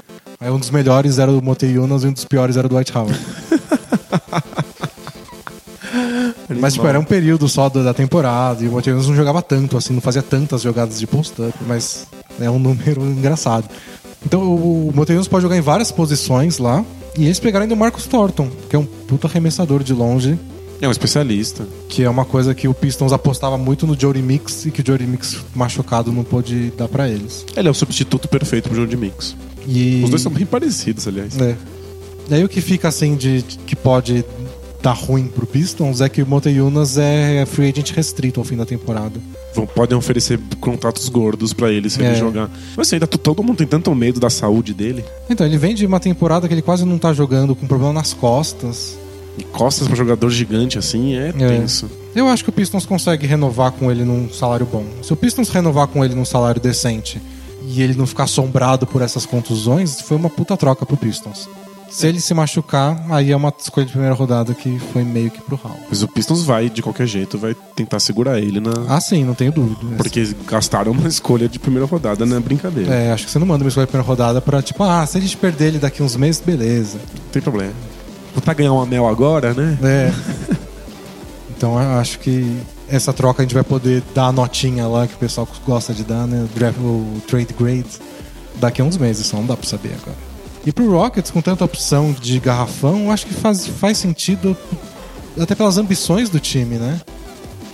Aí 0.41 0.51
um 0.51 0.59
dos 0.59 0.71
melhores 0.71 1.19
era 1.19 1.31
o 1.31 1.43
Moteyunas 1.43 2.05
e 2.05 2.07
um 2.07 2.13
dos 2.13 2.25
piores 2.25 2.57
era 2.57 2.67
o 2.67 2.71
Dwight 2.71 2.97
Howard. 2.97 3.19
Mas, 6.61 6.75
tipo, 6.75 6.87
era 6.87 7.01
um 7.01 7.05
período 7.05 7.49
só 7.49 7.69
da 7.69 7.83
da 7.83 7.93
temporada 7.93 8.63
e 8.63 8.69
o 8.69 8.73
Moteyunas 8.73 9.09
não 9.09 9.17
jogava 9.17 9.43
tanto, 9.43 9.77
assim, 9.77 9.93
não 9.93 10.01
fazia 10.01 10.23
tantas 10.23 10.63
jogadas 10.63 11.01
de 11.01 11.07
post-up, 11.07 11.53
mas 11.67 12.07
é 12.41 12.49
um 12.49 12.59
número 12.59 13.03
engraçado. 13.03 13.69
Então, 14.25 14.43
o 14.43 14.93
Moteyunas 14.95 15.27
pode 15.27 15.43
jogar 15.43 15.57
em 15.57 15.61
várias 15.61 15.91
posições 15.91 16.59
lá 16.59 16.85
e 17.17 17.25
eles 17.25 17.41
pegaram 17.41 17.63
ainda 17.65 17.75
o 17.75 17.79
Marcus 17.79 18.07
Thornton, 18.07 18.51
que 18.69 18.77
é 18.77 18.79
um 18.79 18.85
puta 18.85 19.27
arremessador 19.27 19.83
de 19.83 19.93
longe, 19.93 20.39
É 20.81 20.87
um 20.87 20.91
especialista. 20.91 21.67
que 21.89 22.03
é 22.03 22.11
uma 22.11 22.25
coisa 22.25 22.55
que 22.55 22.69
o 22.69 22.75
Pistons 22.75 23.13
apostava 23.13 23.57
muito 23.57 23.87
no 23.87 23.99
Jody 23.99 24.23
Mix 24.23 24.67
e 24.67 24.71
que 24.71 24.81
o 24.83 24.85
Jody 24.87 25.07
Mix 25.07 25.39
machucado 25.55 26.13
não 26.13 26.23
pôde 26.25 26.73
dar 26.77 26.89
pra 26.89 27.09
eles. 27.09 27.45
Ele 27.57 27.69
é 27.69 27.71
o 27.71 27.75
substituto 27.75 28.29
perfeito 28.29 28.69
pro 28.69 28.87
de 28.87 28.97
Mix. 28.97 29.35
E... 29.67 30.03
Os 30.05 30.11
dois 30.11 30.23
são 30.23 30.31
bem 30.31 30.47
parecidos, 30.47 31.09
aliás. 31.09 31.39
É. 31.41 31.57
E 32.29 32.35
aí 32.35 32.45
o 32.45 32.49
que 32.49 32.61
fica 32.61 32.89
assim 32.89 33.17
de, 33.17 33.45
que 33.67 33.75
pode 33.75 34.25
dar 34.83 34.93
ruim 34.93 35.27
pro 35.27 35.47
Pistons 35.47 36.01
é 36.01 36.09
que 36.09 36.23
o 36.23 36.27
Moteyunas 36.27 36.99
é 36.99 37.45
free 37.47 37.71
agent 37.71 37.91
restrito 37.93 38.41
ao 38.41 38.45
fim 38.45 38.57
da 38.57 38.67
temporada. 38.67 39.19
Podem 39.65 39.97
oferecer 39.97 40.41
contratos 40.61 41.09
gordos 41.09 41.53
pra 41.53 41.71
ele 41.71 41.89
se 41.89 42.03
É. 42.03 42.09
ele 42.09 42.17
jogar. 42.17 42.51
Mas 42.77 42.93
ainda 42.93 43.07
t- 43.07 43.17
todo 43.17 43.43
mundo 43.45 43.59
tem 43.59 43.67
tanto 43.67 43.95
medo 43.95 44.19
da 44.19 44.29
saúde 44.29 44.75
dele. 44.75 45.05
Então, 45.31 45.47
ele 45.47 45.57
vem 45.57 45.73
de 45.75 45.87
uma 45.87 46.01
temporada 46.01 46.49
que 46.49 46.53
ele 46.55 46.63
quase 46.63 46.85
não 46.85 46.99
tá 46.99 47.13
jogando 47.13 47.55
com 47.55 47.67
problema 47.67 47.93
nas 47.93 48.13
costas. 48.13 48.99
E 49.39 49.45
costas 49.45 49.87
pra 49.87 49.95
jogador 49.97 50.31
gigante 50.31 50.79
assim 50.79 51.15
é, 51.15 51.31
tenso. 51.31 51.89
Eu 52.15 52.27
acho 52.27 52.43
que 52.43 52.49
o 52.49 52.53
Pistons 52.53 52.87
consegue 52.87 53.27
renovar 53.27 53.71
com 53.71 53.91
ele 53.91 54.03
num 54.03 54.33
salário 54.33 54.67
bom. 54.67 54.85
Se 55.03 55.13
o 55.13 55.17
Pistons 55.17 55.51
renovar 55.51 55.87
com 55.89 56.03
ele 56.03 56.15
num 56.15 56.25
salário 56.25 56.59
decente 56.59 57.21
e 57.69 57.83
ele 57.83 57.93
não 57.95 58.07
ficar 58.07 58.25
assombrado 58.25 58.87
por 58.87 59.03
essas 59.03 59.27
contusões, 59.27 60.01
foi 60.01 60.17
uma 60.17 60.31
puta 60.31 60.57
troca 60.57 60.87
pro 60.87 60.97
Pistons. 60.97 61.47
Se 61.91 62.07
ele 62.07 62.21
se 62.21 62.35
machucar, 62.35 63.05
aí 63.11 63.31
é 63.31 63.37
uma 63.37 63.53
escolha 63.59 63.87
de 63.87 63.93
primeira 63.93 64.15
rodada 64.15 64.53
que 64.55 64.79
foi 64.93 65.05
meio 65.05 65.31
que 65.31 65.41
pro 65.41 65.57
Hall. 65.57 65.79
Mas 65.89 66.03
o 66.03 66.09
Pistons 66.09 66.43
vai, 66.43 66.69
de 66.69 66.83
qualquer 66.83 67.07
jeito, 67.07 67.39
vai 67.39 67.55
tentar 67.75 68.01
segurar 68.01 68.39
ele 68.39 68.61
na. 68.61 68.73
Ah, 68.89 69.01
sim, 69.01 69.25
não 69.25 69.35
tenho 69.35 69.53
dúvida. 69.53 69.97
Porque 69.97 70.35
gastaram 70.47 70.93
uma 70.93 71.07
escolha 71.09 71.49
de 71.49 71.59
primeira 71.59 71.87
rodada, 71.87 72.27
não 72.27 72.37
é 72.37 72.41
brincadeira. 72.41 72.93
É, 72.93 73.13
acho 73.13 73.27
que 73.27 73.31
você 73.31 73.39
não 73.39 73.47
manda 73.47 73.65
uma 73.65 73.69
escolha 73.69 73.87
de 73.87 73.91
primeira 73.91 74.07
rodada 74.07 74.41
pra, 74.41 74.61
tipo, 74.61 74.83
ah, 74.83 75.07
se 75.07 75.17
a 75.17 75.21
gente 75.21 75.37
perder 75.37 75.69
ele 75.69 75.79
daqui 75.79 76.03
uns 76.03 76.17
meses, 76.17 76.41
beleza. 76.45 76.99
Não 76.99 77.31
tem 77.31 77.43
problema. 77.43 77.73
Tentar 78.35 78.55
ganhar 78.55 78.73
um 78.73 78.83
anel 78.83 79.09
agora, 79.09 79.55
né? 79.55 79.79
É. 79.83 80.13
então 81.57 81.81
eu 81.81 81.99
acho 81.99 82.19
que 82.19 82.61
essa 82.89 83.13
troca 83.13 83.43
a 83.43 83.45
gente 83.45 83.55
vai 83.55 83.65
poder 83.65 84.03
dar 84.15 84.27
a 84.27 84.33
notinha 84.33 84.87
lá 84.87 85.07
que 85.07 85.15
o 85.15 85.19
pessoal 85.19 85.49
gosta 85.65 85.95
de 85.95 86.05
dar, 86.05 86.27
né? 86.27 86.47
O 86.79 87.21
trade 87.27 87.55
grade 87.59 87.87
daqui 88.57 88.83
a 88.83 88.85
uns 88.85 88.97
meses, 88.97 89.27
só 89.27 89.39
não 89.39 89.47
dá 89.47 89.57
pra 89.57 89.67
saber 89.67 89.95
agora. 90.03 90.36
E 90.67 90.73
pro 90.73 90.91
Rockets, 90.91 91.31
com 91.31 91.41
tanta 91.41 91.65
opção 91.65 92.13
de 92.13 92.41
garrafão, 92.41 93.05
eu 93.05 93.11
acho 93.13 93.25
que 93.27 93.33
faz, 93.35 93.67
faz 93.69 93.99
sentido 93.99 94.57
até 95.41 95.55
pelas 95.55 95.79
ambições 95.79 96.29
do 96.29 96.41
time, 96.41 96.75
né? 96.77 97.01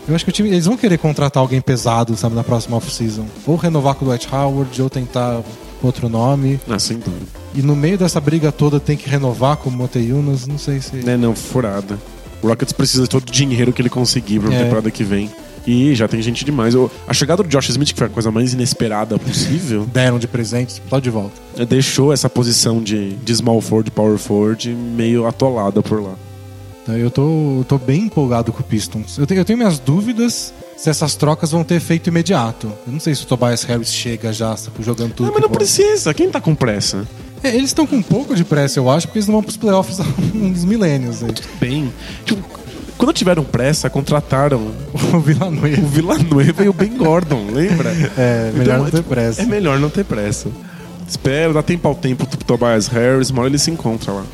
Eu 0.07 0.15
acho 0.15 0.25
que 0.25 0.31
o 0.31 0.33
time, 0.33 0.51
eles 0.51 0.67
vão 0.67 0.77
querer 0.77 0.99
contratar 0.99 1.41
alguém 1.41 1.61
pesado, 1.61 2.17
sabe, 2.17 2.35
na 2.35 2.45
próxima 2.45 2.77
off-season. 2.77 3.25
Ou 3.47 3.57
renovar 3.57 3.95
com 3.95 4.05
o 4.05 4.09
Dwight 4.09 4.29
Howard, 4.35 4.83
ou 4.83 4.91
tentar 4.91 5.41
outro 5.83 6.09
nome. 6.09 6.61
Ah, 6.69 6.79
sem 6.79 6.99
dúvida. 6.99 7.25
E 7.55 7.63
no 7.63 7.75
meio 7.75 7.97
dessa 7.97 8.21
briga 8.21 8.53
toda 8.53 8.79
tem 8.79 8.97
que 8.97 9.09
renovar 9.09 9.57
com 9.57 9.71
o 9.71 9.73
Moteyunas, 9.73 10.47
não 10.47 10.59
sei 10.59 10.81
se... 10.81 11.09
É, 11.09 11.17
não, 11.17 11.35
furada. 11.35 11.99
O 12.43 12.49
Rockets 12.49 12.73
precisa 12.73 13.05
de 13.05 13.09
todo 13.09 13.27
o 13.29 13.33
dinheiro 13.33 13.73
que 13.73 13.81
ele 13.81 13.89
conseguir 13.89 14.41
pra 14.41 14.53
É. 14.53 14.65
temporada 14.65 14.91
que 14.91 15.05
vem. 15.05 15.31
E 15.67 15.95
já 15.95 16.09
tem 16.09 16.21
gente 16.21 16.45
demais. 16.45 16.75
O- 16.75 16.91
A 17.07 17.15
chegada 17.15 17.43
do 17.43 17.49
Josh 17.49 17.69
Smith, 17.71 17.93
que 17.93 17.99
foi 17.99 18.07
a 18.09 18.11
coisa 18.11 18.31
mais 18.31 18.53
inesperada 18.53 19.19
possível, 19.19 19.87
deram 19.93 20.19
de 20.19 20.27
presente, 20.27 20.83
só 20.89 20.99
de 20.99 21.09
volta. 21.11 21.33
deixou 21.69 22.13
essa 22.13 22.29
posição 22.29 22.83
de, 22.83 23.11
de 23.15 23.35
small 23.37 23.61
forward, 23.61 23.91
power 23.91 24.19
forward 24.19 24.69
meio 24.71 25.27
atolada 25.27 25.83
por 25.83 26.03
lá. 26.03 26.15
Então, 26.83 26.97
Eu 26.97 27.11
tô, 27.11 27.23
eu 27.61 27.65
tô 27.69 27.79
bem 27.79 28.03
empolgado 28.07 28.53
com 28.53 28.61
o 28.61 28.65
Pistons. 28.65 29.17
Eu 29.19 29.27
tenho, 29.27 29.41
eu 29.41 29.45
tenho 29.45 29.57
minhas 29.57 29.79
dúvidas 29.79 30.53
se 30.77 30.91
essas 30.91 31.15
trocas 31.15 31.53
vão 31.53 31.63
ter 31.63 31.77
efeito 31.77 32.09
imediato. 32.09 32.67
Eu 32.85 32.93
não 32.93 32.99
sei 32.99 33.15
se 33.15 33.23
o 33.23 33.27
Tobias 33.27 33.63
Harris 33.63 33.93
chega 33.95 34.33
já 34.33 34.57
sabe, 34.57 34.83
jogando 34.83 35.13
tudo. 35.15 35.27
Não, 35.27 35.33
que 35.33 35.41
mas 35.41 35.49
não 35.49 35.57
precisa. 35.57 36.13
Quem 36.13 36.29
tá 36.29 36.41
com 36.41 36.57
pressa? 36.57 37.07
É, 37.41 37.51
eles 37.55 37.71
estão 37.71 37.87
com 37.87 37.97
um 37.97 38.03
pouco 38.03 38.35
de 38.35 38.43
pressa, 38.45 38.81
eu 38.81 38.91
acho, 38.91 39.07
porque 39.07 39.19
eles 39.19 39.27
não 39.29 39.35
vão 39.35 39.43
pros 39.45 39.57
playoffs 39.57 39.99
há 40.03 40.05
uns 40.35 40.65
milênios. 40.65 41.23
Aí. 41.23 41.31
Bem. 41.61 41.93
Tipo, 42.25 42.43
quando 43.03 43.13
tiveram 43.17 43.43
pressa, 43.43 43.91
contrataram 43.91 44.71
O 45.13 45.19
Villanueva. 45.19 45.83
o 45.83 45.87
Villanueva 45.87 46.65
e 46.65 46.69
o 46.69 46.73
Ben 46.73 46.97
Gordon, 46.97 47.49
lembra? 47.51 47.91
É, 48.17 48.53
melhor 48.55 48.63
Então, 48.63 48.79
não 48.79 48.85
ter 48.85 48.97
tipo, 48.99 49.09
pressa. 49.09 49.43
É 49.43 49.45
melhor 49.45 49.79
não 49.81 49.91
ter 49.91 50.05
pressa. 50.05 50.49
Espera, 51.09 51.53
dá 51.53 51.65
tempo 51.65 51.89
ao 51.89 51.97
tempo 51.97 52.25
pro 52.25 52.39
Tobias 52.39 52.87
Harris, 52.87 53.31
uma 53.31 53.41
hora 53.41 53.51
ele 53.51 53.59
se 53.59 53.73
encontra 53.73 54.13
lá. 54.13 54.25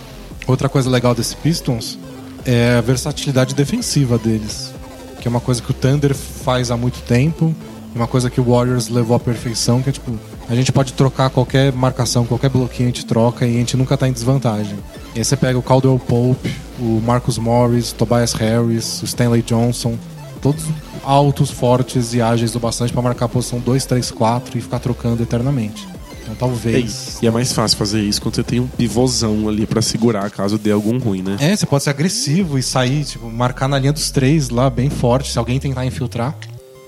Outra 0.47 0.69
coisa 0.69 0.91
legal 0.91 1.15
desse 1.15 1.35
Pistons 1.37 1.99
é 2.45 2.77
a 2.77 2.83
versatilidade 2.83 3.55
defensiva 3.55 4.19
deles. 4.19 4.71
Que 5.19 5.29
é 5.29 5.31
uma 5.31 5.41
coisa 5.41 5.63
que 5.63 5.71
o 5.71 5.75
Thunder 5.75 6.15
faz 6.15 6.71
há 6.71 6.77
muito 6.77 7.01
tempo. 7.05 7.55
Uma 7.95 8.07
coisa 8.07 8.29
que 8.29 8.39
o 8.39 8.45
Warriors 8.45 8.91
levou 8.91 9.17
à 9.17 9.21
perfeição, 9.21 9.81
que 9.81 9.89
é 9.89 9.93
tipo, 9.93 10.13
a 10.47 10.55
gente 10.55 10.71
pode 10.71 10.93
trocar 10.93 11.31
qualquer 11.31 11.73
marcação, 11.73 12.27
qualquer 12.27 12.51
bloquinho 12.51 12.91
a 12.91 12.93
gente 12.93 13.07
troca 13.07 13.47
e 13.47 13.55
a 13.57 13.59
gente 13.59 13.79
nunca 13.79 13.97
tá 13.97 14.07
em 14.07 14.13
desvantagem. 14.13 14.79
E 15.15 15.19
aí 15.19 15.25
você 15.25 15.37
pega 15.37 15.59
o 15.59 15.63
Caldwell 15.63 15.99
Pope, 15.99 16.55
o 16.79 17.01
Marcus 17.05 17.39
Morris, 17.39 17.91
o 17.91 17.95
Tobias 17.95 18.33
Harris, 18.35 19.03
o 19.03 19.05
Stanley 19.05 19.43
Johnson, 19.43 19.99
todos 20.41 20.65
altos, 21.03 21.51
fortes 21.51 22.15
e 22.15 22.21
ágeis 22.21 22.55
o 22.55 22.61
bastante 22.61 22.93
pra 22.93 23.03
marcar 23.03 23.27
a 23.27 23.29
posição 23.29 23.59
2, 23.59 23.87
3, 23.87 24.11
4 24.11 24.59
e 24.59 24.61
ficar 24.61 24.79
trocando 24.79 25.23
eternamente. 25.23 25.89
Então 26.23 26.35
talvez. 26.35 27.19
E 27.23 27.27
é 27.27 27.31
mais 27.31 27.53
fácil 27.53 27.79
fazer 27.79 28.03
isso 28.03 28.21
quando 28.21 28.35
você 28.35 28.43
tem 28.43 28.61
um 28.61 28.67
pivôzão 28.67 29.49
ali 29.49 29.67
pra 29.67 29.81
segurar 29.81 30.31
caso 30.31 30.59
dê 30.59 30.71
algum 30.71 30.99
ruim, 30.99 31.23
né? 31.23 31.37
É, 31.41 31.57
você 31.57 31.65
pode 31.65 31.85
ser 31.85 31.91
agressivo 31.91 32.59
e 32.59 32.63
sair, 32.63 33.05
tipo, 33.05 33.31
marcar 33.31 33.69
na 33.69 33.79
linha 33.79 33.93
dos 33.93 34.11
três 34.11 34.51
lá, 34.51 34.69
bem 34.69 34.91
forte. 34.91 35.33
Se 35.33 35.39
alguém 35.39 35.59
tentar 35.59 35.87
infiltrar, 35.87 36.37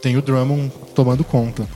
tem 0.02 0.16
o 0.16 0.22
Drummond 0.22 0.70
tomando 0.94 1.24
conta. 1.24 1.66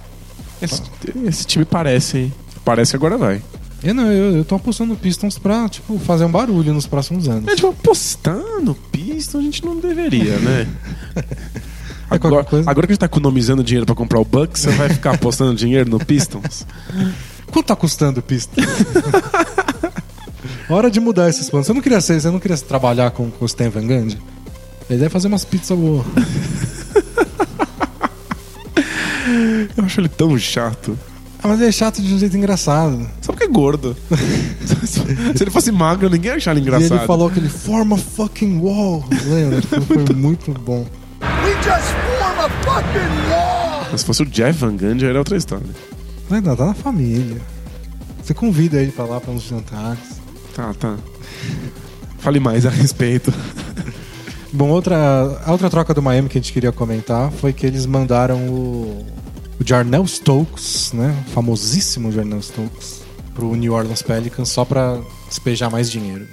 Esse, 0.60 0.82
esse 1.26 1.46
time 1.46 1.64
parece. 1.64 2.32
Parece 2.64 2.92
que 2.92 2.96
agora 2.96 3.16
vai. 3.16 3.42
Eu 3.84 3.94
não, 3.94 4.10
eu, 4.10 4.36
eu 4.38 4.44
tô 4.44 4.54
apostando 4.54 4.94
no 4.94 4.96
Pistons 4.98 5.38
pra, 5.38 5.68
tipo, 5.68 5.98
fazer 5.98 6.24
um 6.24 6.30
barulho 6.30 6.72
nos 6.72 6.86
próximos 6.86 7.28
anos. 7.28 7.46
É 7.48 7.54
tipo, 7.54 7.68
apostar 7.68 8.40
no 8.62 8.74
Piston 8.74 9.38
a 9.38 9.42
gente 9.42 9.64
não 9.64 9.78
deveria, 9.78 10.38
né? 10.38 10.66
É 12.10 12.16
Agora, 12.16 12.44
coisa. 12.44 12.70
agora 12.70 12.86
que 12.86 12.92
a 12.92 12.94
gente 12.94 13.00
tá 13.00 13.06
economizando 13.06 13.64
dinheiro 13.64 13.86
pra 13.86 13.94
comprar 13.94 14.20
o 14.20 14.24
Bucks, 14.26 14.60
você 14.60 14.70
vai 14.72 14.90
ficar 14.90 15.14
apostando 15.14 15.54
dinheiro 15.54 15.88
no 15.88 15.98
Pistons? 15.98 16.66
Quanto 17.50 17.66
tá 17.66 17.74
custando 17.74 18.20
o 18.20 18.22
Pistons? 18.22 18.64
Hora 20.68 20.90
de 20.90 21.00
mudar 21.00 21.30
esses 21.30 21.48
planos. 21.48 21.66
Você 21.66 21.72
não 21.72 21.80
queria 21.80 22.00
ser, 22.02 22.20
você 22.20 22.30
não 22.30 22.38
queria 22.38 22.58
trabalhar 22.58 23.10
com, 23.10 23.30
com 23.30 23.44
o 23.44 23.46
Stan 23.46 23.70
Van 23.70 23.86
Gundy? 23.86 24.18
Ele 24.88 24.98
deve 24.98 25.08
fazer 25.08 25.28
umas 25.28 25.46
pizzas 25.46 25.76
boas. 25.76 26.04
Eu 29.76 29.84
acho 29.84 30.00
ele 30.00 30.08
tão 30.08 30.38
chato. 30.38 30.98
Ah, 31.44 31.48
mas 31.48 31.60
ele 31.60 31.68
é 31.68 31.72
chato 31.72 32.00
de 32.00 32.14
um 32.14 32.18
jeito 32.18 32.34
engraçado. 32.38 33.06
Só 33.20 33.30
porque 33.30 33.44
é 33.44 33.48
gordo. 33.48 33.94
Se 35.36 35.42
ele 35.44 35.50
fosse 35.50 35.70
magro, 35.70 36.08
ninguém 36.08 36.30
ia 36.30 36.36
achar 36.38 36.52
ele 36.52 36.60
E 36.60 36.62
engraçado. 36.62 36.96
ele 36.98 37.06
falou 37.06 37.30
que 37.30 37.38
ele 37.38 37.50
forma 37.50 37.98
fucking 37.98 38.60
wall. 38.60 39.04
Lembra? 39.26 39.60
Foi 39.82 40.14
muito 40.14 40.50
bom. 40.52 40.86
We 41.20 41.52
just 41.56 41.92
form 42.18 42.40
a 42.40 42.48
fucking 42.48 43.30
wall! 43.30 43.86
Mas 43.92 44.00
se 44.00 44.06
fosse 44.06 44.22
o 44.22 44.26
Jeff 44.26 44.58
Van 44.58 44.74
Gundy, 44.74 45.04
era 45.04 45.18
outra 45.18 45.36
história. 45.36 45.66
Mas 46.30 46.42
não, 46.42 46.56
tá 46.56 46.64
na 46.64 46.74
família. 46.74 47.42
Você 48.22 48.32
convida 48.32 48.80
ele 48.80 48.90
pra 48.90 49.04
lá 49.04 49.20
pra 49.20 49.30
uns 49.30 49.42
jantares. 49.42 50.22
Tá, 50.54 50.72
tá. 50.72 50.96
Fale 52.20 52.40
mais 52.40 52.64
a 52.64 52.70
respeito. 52.70 53.30
Bom, 54.50 54.68
outra, 54.70 54.96
a 55.44 55.52
outra 55.52 55.68
troca 55.68 55.92
do 55.92 56.00
Miami 56.00 56.30
que 56.30 56.38
a 56.38 56.40
gente 56.40 56.54
queria 56.54 56.72
comentar 56.72 57.30
foi 57.32 57.52
que 57.52 57.66
eles 57.66 57.84
mandaram 57.84 58.38
o, 58.48 59.04
o 59.60 59.66
Jarnell 59.66 60.06
Stokes, 60.06 60.92
né? 60.92 61.24
O 61.26 61.30
famosíssimo 61.30 62.12
Jarnell 62.12 62.42
Stokes, 62.42 63.02
pro 63.34 63.54
New 63.54 63.72
Orleans 63.72 64.02
Pelicans 64.02 64.48
só 64.48 64.64
pra 64.64 65.00
despejar 65.28 65.70
mais 65.70 65.90
dinheiro. 65.90 66.26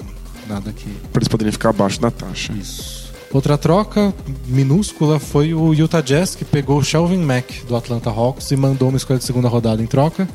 Nada 0.48 0.72
que. 0.72 0.90
Pra 1.12 1.20
eles 1.20 1.28
poderem 1.28 1.52
ficar 1.52 1.70
abaixo 1.70 2.00
da 2.00 2.12
taxa. 2.12 2.54
Isso. 2.54 3.12
Outra 3.32 3.58
troca 3.58 4.14
minúscula 4.46 5.18
foi 5.18 5.54
o 5.54 5.74
Utah 5.74 6.02
Jazz 6.02 6.36
que 6.36 6.44
pegou 6.44 6.80
o 6.80 6.84
Shelvin 6.84 7.24
Mack 7.24 7.66
do 7.66 7.76
Atlanta 7.78 8.10
Hawks 8.10 8.52
e 8.52 8.58
mandou 8.58 8.90
uma 8.90 8.98
escolha 8.98 9.20
de 9.20 9.26
segunda 9.26 9.48
rodada 9.48 9.82
em 9.82 9.86
troca. 9.86 10.28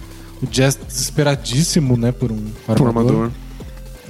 O 0.42 0.46
Jazz 0.46 0.76
desesperadíssimo, 0.76 1.96
né, 1.96 2.12
por 2.12 2.32
um 2.32 2.50
Pro 2.66 2.86
armador. 2.86 3.30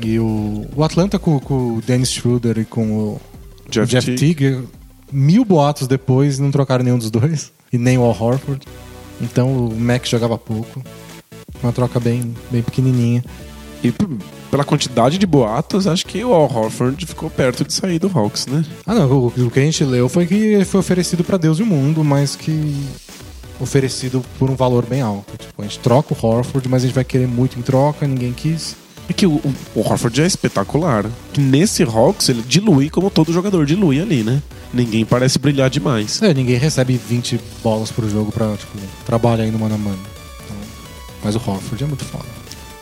E 0.01 0.19
o, 0.19 0.67
o 0.75 0.85
Atlanta 0.85 1.19
com, 1.19 1.39
com 1.41 1.77
o 1.77 1.83
Dennis 1.85 2.13
Schroeder 2.13 2.59
e 2.59 2.65
com 2.65 2.93
o 2.93 3.21
Jeff, 3.69 3.85
o 3.85 3.87
Jeff. 3.87 4.15
Teague, 4.15 4.63
mil 5.11 5.45
boatos 5.45 5.89
depois, 5.89 6.39
não 6.39 6.51
trocaram 6.51 6.85
nenhum 6.85 6.99
dos 6.99 7.11
dois. 7.11 7.53
E 7.73 7.79
nem 7.79 7.99
o 7.99 8.03
Al 8.03 8.17
Horford. 8.19 8.67
Então 9.21 9.49
o 9.69 9.75
Mac 9.79 10.07
jogava 10.07 10.37
pouco. 10.39 10.83
Uma 11.63 11.73
troca 11.73 11.99
bem, 11.99 12.35
bem 12.51 12.63
pequenininha. 12.63 13.25
E 13.85 13.93
pela 14.51 14.65
quantidade 14.65 15.19
de 15.19 15.27
boatos, 15.27 15.87
acho 15.87 16.07
que 16.07 16.23
o 16.25 16.33
Al 16.33 16.51
Horford 16.53 17.05
ficou 17.07 17.29
perto 17.31 17.65
de 17.65 17.73
sair 17.73 17.99
do 17.99 18.11
Hawks, 18.13 18.47
né? 18.47 18.65
Ah, 18.87 18.95
não. 18.95 19.11
O, 19.11 19.27
o 19.29 19.51
que 19.51 19.61
a 19.61 19.63
gente 19.63 19.85
leu 19.85 20.09
foi 20.09 20.27
que 20.27 20.35
ele 20.35 20.65
foi 20.65 20.81
oferecido 20.81 21.23
pra 21.25 21.37
Deus 21.37 21.59
e 21.59 21.63
o 21.63 21.67
mundo, 21.67 22.03
mas 22.05 22.35
que 22.37 22.75
oferecido 23.61 24.23
por 24.39 24.51
um 24.51 24.55
valor 24.57 24.85
bem 24.85 25.01
alto. 25.01 25.37
Tipo, 25.39 25.63
a 25.63 25.65
gente 25.65 25.79
troca 25.79 26.15
o 26.15 26.27
Horford, 26.27 26.69
mas 26.69 26.83
a 26.83 26.87
gente 26.87 26.95
vai 26.95 27.05
querer 27.05 27.27
muito 27.27 27.59
em 27.59 27.63
troca, 27.63 28.07
ninguém 28.07 28.33
quis. 28.33 28.77
É 29.09 29.13
que 29.13 29.27
o, 29.27 29.35
o- 29.37 29.55
o 29.77 29.81
Horford 29.81 30.21
é 30.21 30.27
espetacular. 30.27 31.07
Nesse 31.39 31.83
Hawks, 31.85 32.29
ele 32.29 32.43
dilui 32.47 32.91
como 32.91 33.09
todo 33.11 33.33
jogador 33.33 33.65
dilui 33.65 34.01
ali, 34.01 34.23
né? 34.23 34.43
Ninguém 34.77 35.07
parece 35.07 35.39
brilhar 35.39 35.71
demais. 35.71 36.21
É, 36.23 36.35
ninguém 36.35 36.59
recebe 36.59 36.99
20 36.99 37.41
bolas 37.63 37.91
por 37.91 38.07
jogo 38.09 38.31
pra, 38.31 38.55
tipo, 38.57 38.79
trabalhar 39.07 39.45
aí 39.45 39.51
no 39.51 39.59
mano 39.59 39.75
a 39.75 39.79
mano. 39.79 39.99
Então, 40.45 40.57
mas 41.25 41.35
o 41.35 41.39
Horford 41.39 41.83
é 41.83 41.87
muito 41.87 42.05
foda. 42.05 42.27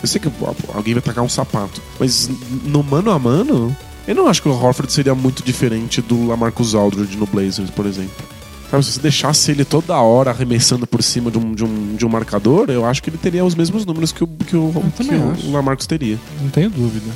Eu 0.03 0.09
sei 0.09 0.21
que 0.21 0.29
alguém 0.75 0.93
vai 0.93 1.03
tacar 1.03 1.23
um 1.23 1.29
sapato, 1.29 1.81
mas 1.99 2.29
no 2.65 2.83
mano 2.83 3.11
a 3.11 3.19
mano, 3.19 3.75
eu 4.07 4.15
não 4.15 4.27
acho 4.27 4.43
que 4.43 4.49
o 4.49 4.53
Horford 4.53 4.93
seria 4.93 5.15
muito 5.15 5.43
diferente 5.43 6.03
do 6.03 6.27
Lamarcus 6.27 6.75
Aldridge 6.75 7.17
no 7.17 7.27
Blazers, 7.27 7.71
por 7.71 7.87
exemplo. 7.87 8.25
Sabe, 8.71 8.85
se 8.85 8.93
você 8.93 9.01
deixasse 9.01 9.51
ele 9.53 9.65
toda 9.65 9.97
hora 9.97 10.31
arremessando 10.31 10.87
por 10.87 11.03
cima 11.03 11.31
de 11.31 11.39
um, 11.39 11.55
de 11.55 11.65
um, 11.65 11.95
de 11.95 12.05
um 12.05 12.09
marcador, 12.09 12.71
eu 12.71 12.85
acho 12.85 13.03
que 13.03 13.09
ele 13.09 13.19
teria 13.19 13.45
os 13.45 13.55
mesmos 13.55 13.87
números 13.87 14.11
que 14.11 14.25
o, 14.25 14.27
que 14.27 14.57
o, 14.57 14.73
que 14.97 15.47
o. 15.47 15.53
Lamarcus 15.53 15.87
teria. 15.87 16.19
Não 16.43 16.51
tenho 16.51 16.71
dúvida. 16.71 17.11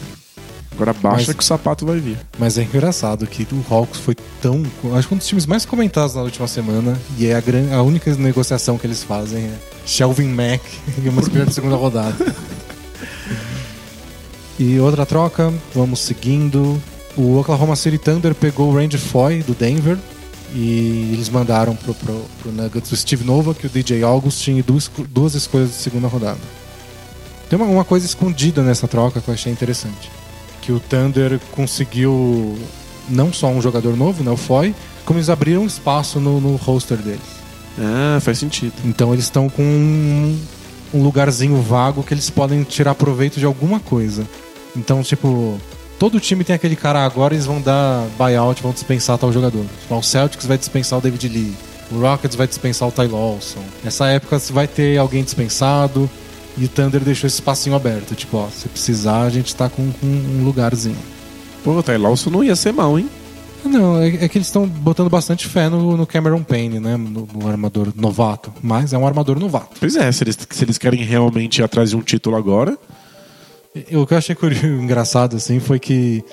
Agora 0.78 0.92
baixa 0.92 1.24
Mas- 1.26 1.36
que 1.36 1.42
o 1.42 1.46
sapato 1.46 1.84
vai 1.84 1.98
vir. 1.98 2.16
Mas 2.38 2.56
é 2.56 2.62
engraçado 2.62 3.26
que 3.26 3.42
o 3.52 3.64
Hawks 3.68 3.98
foi 3.98 4.14
tão. 4.40 4.62
Acho 4.96 5.08
que 5.08 5.14
um 5.14 5.16
dos 5.16 5.26
times 5.26 5.44
mais 5.44 5.66
comentados 5.66 6.14
na 6.14 6.22
última 6.22 6.46
semana. 6.46 6.96
E 7.18 7.26
é 7.26 7.34
a, 7.34 7.40
gran... 7.40 7.74
a 7.74 7.82
única 7.82 8.14
negociação 8.14 8.78
que 8.78 8.86
eles 8.86 9.02
fazem 9.02 9.42
é 9.46 9.54
Shelvin 9.84 10.28
Mack 10.28 10.62
e 11.04 11.08
uma 11.08 11.20
escolha 11.20 11.46
de 11.46 11.52
segunda 11.52 11.74
rodada. 11.74 12.14
e 14.56 14.78
outra 14.78 15.04
troca, 15.04 15.52
vamos 15.74 15.98
seguindo. 15.98 16.80
O 17.16 17.36
Oklahoma 17.38 17.74
City 17.74 17.98
Thunder 17.98 18.32
pegou 18.32 18.70
o 18.70 18.76
Randy 18.76 18.98
Foy 18.98 19.42
do 19.42 19.54
Denver. 19.54 19.98
E 20.54 21.10
eles 21.12 21.28
mandaram 21.28 21.74
pro, 21.74 21.92
pro, 21.92 22.24
pro 22.40 22.52
Nuggets 22.52 22.92
o 22.92 22.96
Steve 22.96 23.24
Novak, 23.24 23.66
o 23.66 23.68
DJ 23.68 24.04
Augustin 24.04 24.58
e 24.58 24.62
duas, 24.62 24.88
duas 25.10 25.34
escolhas 25.34 25.70
de 25.70 25.74
segunda 25.74 26.06
rodada. 26.06 26.38
Tem 27.50 27.58
uma, 27.58 27.66
uma 27.68 27.84
coisa 27.84 28.06
escondida 28.06 28.62
nessa 28.62 28.86
troca 28.86 29.20
que 29.20 29.28
eu 29.28 29.34
achei 29.34 29.52
interessante 29.52 30.08
que 30.68 30.72
o 30.72 30.78
Thunder 30.78 31.40
conseguiu 31.52 32.58
não 33.08 33.32
só 33.32 33.48
um 33.48 33.62
jogador 33.62 33.96
novo, 33.96 34.22
né, 34.22 34.30
o 34.30 34.36
Foy, 34.36 34.74
como 35.06 35.18
eles 35.18 35.30
abriram 35.30 35.64
espaço 35.64 36.20
no, 36.20 36.42
no 36.42 36.56
roster 36.56 36.98
deles. 36.98 37.38
Ah, 37.78 38.20
faz 38.20 38.36
sentido. 38.36 38.74
Então 38.84 39.14
eles 39.14 39.24
estão 39.24 39.48
com 39.48 39.62
um, 39.62 40.38
um 40.92 41.02
lugarzinho 41.02 41.56
vago 41.62 42.02
que 42.02 42.12
eles 42.12 42.28
podem 42.28 42.64
tirar 42.64 42.94
proveito 42.94 43.38
de 43.38 43.46
alguma 43.46 43.80
coisa. 43.80 44.28
Então, 44.76 45.02
tipo, 45.02 45.58
todo 45.98 46.20
time 46.20 46.44
tem 46.44 46.54
aquele 46.54 46.76
cara 46.76 47.02
agora, 47.02 47.32
eles 47.32 47.46
vão 47.46 47.62
dar 47.62 48.06
buyout, 48.18 48.62
vão 48.62 48.72
dispensar 48.72 49.16
tal 49.16 49.32
jogador. 49.32 49.64
Tipo, 49.80 49.96
o 49.96 50.02
Celtics 50.02 50.44
vai 50.44 50.58
dispensar 50.58 50.98
o 50.98 51.02
David 51.02 51.28
Lee, 51.28 51.56
o 51.90 51.98
Rockets 51.98 52.36
vai 52.36 52.46
dispensar 52.46 52.86
o 52.86 52.92
Ty 52.92 53.06
Lawson. 53.06 53.64
Nessa 53.82 54.08
época 54.08 54.38
vai 54.50 54.66
ter 54.66 54.98
alguém 54.98 55.24
dispensado 55.24 56.10
e 56.56 56.64
o 56.64 56.68
Thunder 56.68 57.00
deixou 57.00 57.26
esse 57.26 57.36
espacinho 57.36 57.76
aberto. 57.76 58.14
Tipo, 58.14 58.38
ó, 58.38 58.48
se 58.48 58.68
precisar, 58.68 59.22
a 59.22 59.30
gente 59.30 59.54
tá 59.54 59.68
com, 59.68 59.90
com 59.92 60.06
um 60.06 60.44
lugarzinho. 60.44 60.96
Pô, 61.62 61.72
o 61.72 61.82
Ty 61.82 61.96
Lawson 61.96 62.30
não 62.30 62.42
ia 62.44 62.56
ser 62.56 62.72
mal, 62.72 62.98
hein? 62.98 63.08
Não, 63.64 64.00
é, 64.00 64.08
é 64.24 64.28
que 64.28 64.38
eles 64.38 64.46
estão 64.48 64.66
botando 64.66 65.10
bastante 65.10 65.46
fé 65.46 65.68
no, 65.68 65.96
no 65.96 66.06
Cameron 66.06 66.42
Payne, 66.42 66.78
né? 66.80 66.96
No, 66.96 67.28
no 67.32 67.48
armador 67.48 67.92
novato. 67.96 68.52
Mas 68.62 68.92
é 68.92 68.98
um 68.98 69.06
armador 69.06 69.38
novato. 69.38 69.76
Pois 69.78 69.96
é, 69.96 70.10
se 70.12 70.24
eles, 70.24 70.38
se 70.48 70.64
eles 70.64 70.78
querem 70.78 71.02
realmente 71.02 71.58
ir 71.58 71.64
atrás 71.64 71.90
de 71.90 71.96
um 71.96 72.00
título 72.00 72.36
agora, 72.36 72.76
O 73.92 74.06
que 74.06 74.14
eu 74.14 74.18
achei 74.18 74.34
curioso, 74.36 74.66
engraçado, 74.66 75.36
assim, 75.36 75.60
foi 75.60 75.78
que 75.78 76.24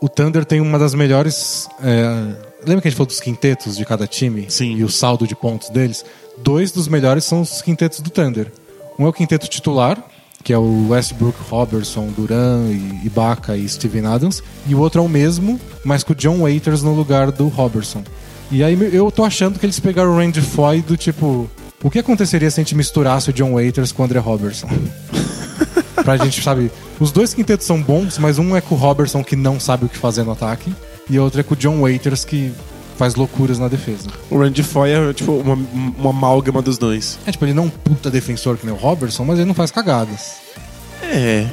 o 0.00 0.08
Thunder 0.08 0.44
tem 0.44 0.60
uma 0.60 0.78
das 0.78 0.94
melhores. 0.94 1.68
é, 1.82 2.50
Lembra 2.64 2.82
que 2.82 2.88
a 2.88 2.90
gente 2.90 2.96
falou 2.96 3.06
dos 3.06 3.20
quintetos 3.20 3.76
de 3.76 3.84
cada 3.84 4.06
time? 4.06 4.46
Sim. 4.48 4.76
E 4.76 4.84
o 4.84 4.88
saldo 4.88 5.26
de 5.26 5.34
pontos 5.34 5.70
deles? 5.70 6.04
Dois 6.38 6.70
dos 6.70 6.88
melhores 6.88 7.24
são 7.24 7.40
os 7.40 7.60
quintetos 7.62 8.00
do 8.00 8.10
Thunder. 8.10 8.52
Um 9.00 9.06
é 9.06 9.08
o 9.08 9.14
quinteto 9.14 9.48
titular, 9.48 9.96
que 10.44 10.52
é 10.52 10.58
o 10.58 10.88
Westbrook, 10.90 11.38
Robertson, 11.48 12.08
Duran, 12.08 12.66
Ibaka 13.02 13.56
e 13.56 13.66
Steven 13.66 14.04
Adams. 14.04 14.42
E 14.66 14.74
o 14.74 14.78
outro 14.78 15.00
é 15.00 15.04
o 15.04 15.08
mesmo, 15.08 15.58
mas 15.82 16.04
com 16.04 16.12
o 16.12 16.14
John 16.14 16.40
Waiters 16.40 16.82
no 16.82 16.92
lugar 16.92 17.32
do 17.32 17.48
Robertson. 17.48 18.04
E 18.50 18.62
aí 18.62 18.76
eu 18.94 19.10
tô 19.10 19.24
achando 19.24 19.58
que 19.58 19.64
eles 19.64 19.80
pegaram 19.80 20.10
o 20.10 20.18
Randy 20.18 20.42
Foy 20.42 20.82
do 20.82 20.98
tipo. 20.98 21.48
O 21.82 21.90
que 21.90 21.98
aconteceria 21.98 22.50
se 22.50 22.60
a 22.60 22.62
gente 22.62 22.74
misturasse 22.74 23.30
o 23.30 23.32
John 23.32 23.54
Waiters 23.54 23.90
com 23.90 24.02
o 24.02 24.04
André 24.04 24.18
Robertson? 24.18 24.68
pra 26.04 26.18
gente, 26.18 26.42
sabe? 26.42 26.70
Os 26.98 27.10
dois 27.10 27.32
quintetos 27.32 27.66
são 27.66 27.80
bons, 27.80 28.18
mas 28.18 28.38
um 28.38 28.54
é 28.54 28.60
com 28.60 28.74
o 28.74 28.78
Robertson 28.78 29.24
que 29.24 29.34
não 29.34 29.58
sabe 29.58 29.86
o 29.86 29.88
que 29.88 29.96
fazer 29.96 30.24
no 30.24 30.32
ataque, 30.32 30.74
e 31.08 31.18
outro 31.18 31.40
é 31.40 31.42
com 31.42 31.54
o 31.54 31.56
John 31.56 31.80
Waiters 31.80 32.22
que 32.22 32.52
faz 33.00 33.14
loucuras 33.14 33.58
na 33.58 33.66
defesa. 33.66 34.10
o 34.30 34.38
Randy 34.38 34.62
Foy 34.62 34.90
é 34.90 35.14
tipo 35.14 35.32
uma, 35.32 35.54
uma 35.54 36.10
amálgama 36.10 36.60
dos 36.60 36.76
dois. 36.76 37.18
É 37.24 37.32
tipo, 37.32 37.46
ele 37.46 37.54
não 37.54 37.62
é 37.62 37.66
um 37.66 37.70
puta 37.70 38.10
defensor 38.10 38.58
que 38.58 38.66
nem 38.66 38.74
o 38.74 38.78
Robertson, 38.78 39.24
mas 39.24 39.38
ele 39.38 39.48
não 39.48 39.54
faz 39.54 39.70
cagadas. 39.70 40.34
É. 41.02 41.46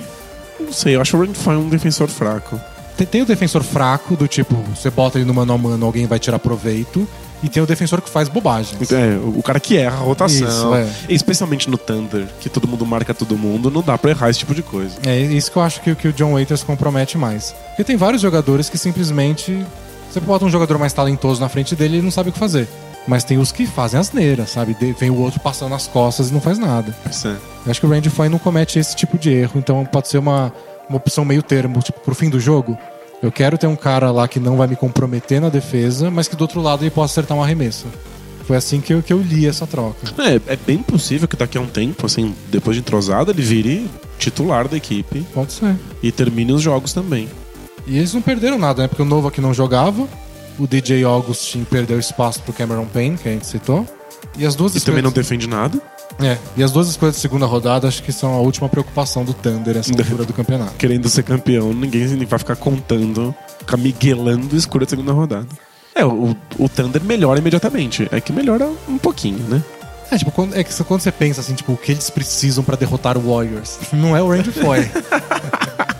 Não 0.59 0.73
sei, 0.73 0.97
eu 0.97 1.01
acho 1.01 1.15
o 1.15 1.21
Randy 1.21 1.39
Foy 1.39 1.55
um 1.55 1.69
defensor 1.69 2.09
fraco. 2.09 2.59
Tem, 2.97 3.07
tem 3.07 3.21
o 3.21 3.25
defensor 3.25 3.63
fraco, 3.63 4.17
do 4.17 4.27
tipo, 4.27 4.55
você 4.75 4.89
bota 4.89 5.17
ele 5.17 5.23
no 5.23 5.33
mano 5.33 5.53
a 5.53 5.57
mano, 5.57 5.85
alguém 5.85 6.05
vai 6.05 6.19
tirar 6.19 6.37
proveito. 6.37 7.07
E 7.41 7.47
tem 7.47 7.63
o 7.63 7.65
defensor 7.65 8.01
que 8.01 8.09
faz 8.09 8.27
bobagens. 8.27 8.91
É, 8.91 9.17
o 9.23 9.41
cara 9.41 9.59
que 9.59 9.77
erra 9.77 9.97
a 9.97 9.99
rotação. 9.99 10.49
Isso, 10.49 10.75
é. 10.75 10.89
Especialmente 11.07 11.69
no 11.69 11.77
Thunder, 11.77 12.27
que 12.41 12.49
todo 12.49 12.67
mundo 12.67 12.85
marca 12.85 13.13
todo 13.13 13.37
mundo, 13.37 13.71
não 13.71 13.81
dá 13.81 13.97
pra 13.97 14.09
errar 14.09 14.29
esse 14.31 14.39
tipo 14.39 14.53
de 14.55 14.63
coisa. 14.63 14.97
É 15.05 15.17
isso 15.17 15.51
que 15.51 15.57
eu 15.57 15.61
acho 15.61 15.79
que, 15.81 15.95
que 15.95 16.07
o 16.07 16.13
John 16.13 16.33
Waiters 16.33 16.63
compromete 16.63 17.17
mais. 17.17 17.55
Porque 17.69 17.83
tem 17.85 17.95
vários 17.95 18.21
jogadores 18.21 18.69
que 18.69 18.77
simplesmente. 18.77 19.65
Você 20.17 20.25
bota 20.25 20.45
um 20.45 20.49
jogador 20.49 20.79
mais 20.79 20.93
talentoso 20.93 21.39
na 21.39 21.47
frente 21.47 21.75
dele 21.75 21.93
e 21.93 21.97
ele 21.97 22.03
não 22.05 22.09
sabe 22.11 22.29
o 22.29 22.33
que 22.33 22.39
fazer. 22.39 22.67
Mas 23.07 23.23
tem 23.23 23.37
os 23.37 23.51
que 23.51 23.67
fazem 23.67 23.99
asneira, 23.99 24.47
sabe? 24.47 24.73
De- 24.73 24.91
Vem 24.93 25.11
o 25.11 25.17
outro 25.19 25.39
passando 25.39 25.75
as 25.75 25.85
costas 25.87 26.29
e 26.29 26.33
não 26.33 26.41
faz 26.41 26.57
nada. 26.57 26.95
Pois 27.03 27.23
é. 27.23 27.35
Eu 27.65 27.69
acho 27.71 27.79
que 27.79 27.85
o 27.85 27.89
Randy 27.89 28.09
Foy 28.09 28.27
não 28.27 28.39
comete 28.39 28.79
esse 28.79 28.95
tipo 28.95 29.15
de 29.17 29.29
erro, 29.31 29.53
então 29.59 29.85
pode 29.85 30.07
ser 30.07 30.17
uma, 30.17 30.51
uma 30.89 30.97
opção 30.97 31.23
meio 31.23 31.43
termo, 31.43 31.79
tipo, 31.81 31.99
pro 31.99 32.15
fim 32.15 32.29
do 32.31 32.39
jogo. 32.39 32.75
Eu 33.21 33.31
quero 33.31 33.57
ter 33.59 33.67
um 33.67 33.75
cara 33.75 34.09
lá 34.11 34.27
que 34.27 34.39
não 34.39 34.57
vai 34.57 34.65
me 34.67 34.75
comprometer 34.75 35.39
na 35.39 35.49
defesa, 35.49 36.09
mas 36.09 36.27
que 36.27 36.35
do 36.35 36.41
outro 36.41 36.61
lado 36.61 36.83
ele 36.83 36.89
possa 36.91 37.13
acertar 37.13 37.37
um 37.37 37.43
arremesso. 37.43 37.85
Foi 38.45 38.57
assim 38.57 38.81
que 38.81 38.93
eu, 38.93 39.03
que 39.03 39.13
eu 39.13 39.21
li 39.21 39.45
essa 39.45 39.67
troca. 39.67 39.97
É, 40.23 40.53
é 40.53 40.55
bem 40.55 40.79
possível 40.79 41.27
que 41.27 41.35
daqui 41.35 41.57
a 41.59 41.61
um 41.61 41.67
tempo, 41.67 42.05
assim, 42.07 42.33
depois 42.49 42.75
de 42.75 42.81
entrosado, 42.81 43.29
ele 43.29 43.41
vire 43.43 43.87
titular 44.17 44.67
da 44.67 44.75
equipe 44.77 45.25
Pode 45.33 45.53
ser. 45.53 45.75
e 46.01 46.11
termine 46.11 46.53
os 46.53 46.61
jogos 46.61 46.91
também. 46.93 47.27
E 47.87 47.97
eles 47.97 48.13
não 48.13 48.21
perderam 48.21 48.59
nada, 48.59 48.83
né? 48.83 48.87
Porque 48.87 49.01
o 49.01 49.05
Novo 49.05 49.27
aqui 49.27 49.39
não 49.39 49.53
jogava, 49.53 50.07
o 50.59 50.67
DJ 50.67 51.03
Augustin 51.03 51.63
perdeu 51.63 51.97
espaço 51.97 52.41
pro 52.41 52.53
Cameron 52.53 52.85
Payne, 52.85 53.17
que 53.17 53.29
a 53.29 53.31
gente 53.31 53.47
citou. 53.47 53.85
E 54.37 54.45
as 54.45 54.55
duas 54.55 54.75
E 54.75 54.81
também 54.81 55.01
não 55.01 55.11
defende 55.11 55.47
nada. 55.47 55.81
É, 56.19 56.37
e 56.55 56.63
as 56.63 56.71
duas 56.71 56.89
escolhas 56.89 57.15
de 57.15 57.21
segunda 57.21 57.45
rodada 57.45 57.87
acho 57.87 58.01
que 58.01 58.11
são 58.11 58.33
a 58.33 58.39
última 58.39 58.67
preocupação 58.67 59.23
do 59.23 59.33
Thunder 59.33 59.75
nessa 59.75 59.91
altura 59.97 60.25
do 60.25 60.33
campeonato. 60.33 60.73
Querendo 60.73 61.07
ser 61.09 61.23
campeão, 61.23 61.73
ninguém 61.73 62.07
vai 62.25 62.39
ficar 62.39 62.55
contando, 62.55 63.33
ficar 63.59 63.77
miguelando 63.77 64.55
escura 64.55 64.85
da 64.85 64.89
segunda 64.89 65.13
rodada. 65.13 65.47
É, 65.93 66.05
o, 66.05 66.35
o 66.59 66.69
Thunder 66.69 67.01
melhora 67.03 67.39
imediatamente. 67.39 68.07
É 68.11 68.19
que 68.19 68.33
melhora 68.33 68.69
um 68.87 68.97
pouquinho, 68.97 69.39
né? 69.47 69.63
É, 70.09 70.17
tipo, 70.17 70.31
quando, 70.31 70.55
é 70.55 70.63
que 70.63 70.83
quando 70.83 71.01
você 71.01 71.11
pensa 71.11 71.41
assim, 71.41 71.53
tipo, 71.53 71.73
o 71.73 71.77
que 71.77 71.91
eles 71.91 72.09
precisam 72.09 72.63
pra 72.63 72.75
derrotar 72.75 73.17
o 73.17 73.21
Warriors? 73.21 73.77
Não 73.93 74.15
é 74.15 74.21
o 74.21 74.29
Randy 74.29 74.51
Foy. 74.51 74.79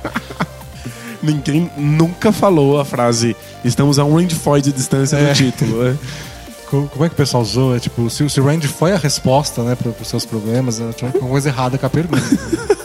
ninguém 1.28 1.70
nunca 1.78 2.32
falou 2.32 2.80
a 2.80 2.86
frase 2.86 3.36
estamos 3.64 4.00
a 4.00 4.06
um 4.06 4.16
Randy 4.16 4.36
Foy 4.36 4.62
de 4.62 4.72
distância 4.72 5.18
é. 5.18 5.28
do 5.28 5.34
título. 5.36 5.86
É. 5.88 5.96
Como 6.70 7.06
é 7.06 7.08
que 7.08 7.14
o 7.14 7.18
pessoal 7.18 7.46
zoa? 7.46 7.78
É, 7.78 7.80
tipo, 7.80 8.10
se, 8.10 8.30
se 8.30 8.42
o 8.42 8.46
Randy 8.46 8.68
foi 8.68 8.92
a 8.92 8.98
resposta 8.98 9.64
né, 9.64 9.76
para 9.76 9.90
os 9.90 10.08
seus 10.08 10.26
problemas, 10.26 10.80
eu 10.80 10.92
tinha 10.94 11.10
alguma 11.10 11.30
coisa 11.30 11.48
errada 11.48 11.78
com 11.78 11.86
a 11.86 11.90
pergunta. 11.90 12.22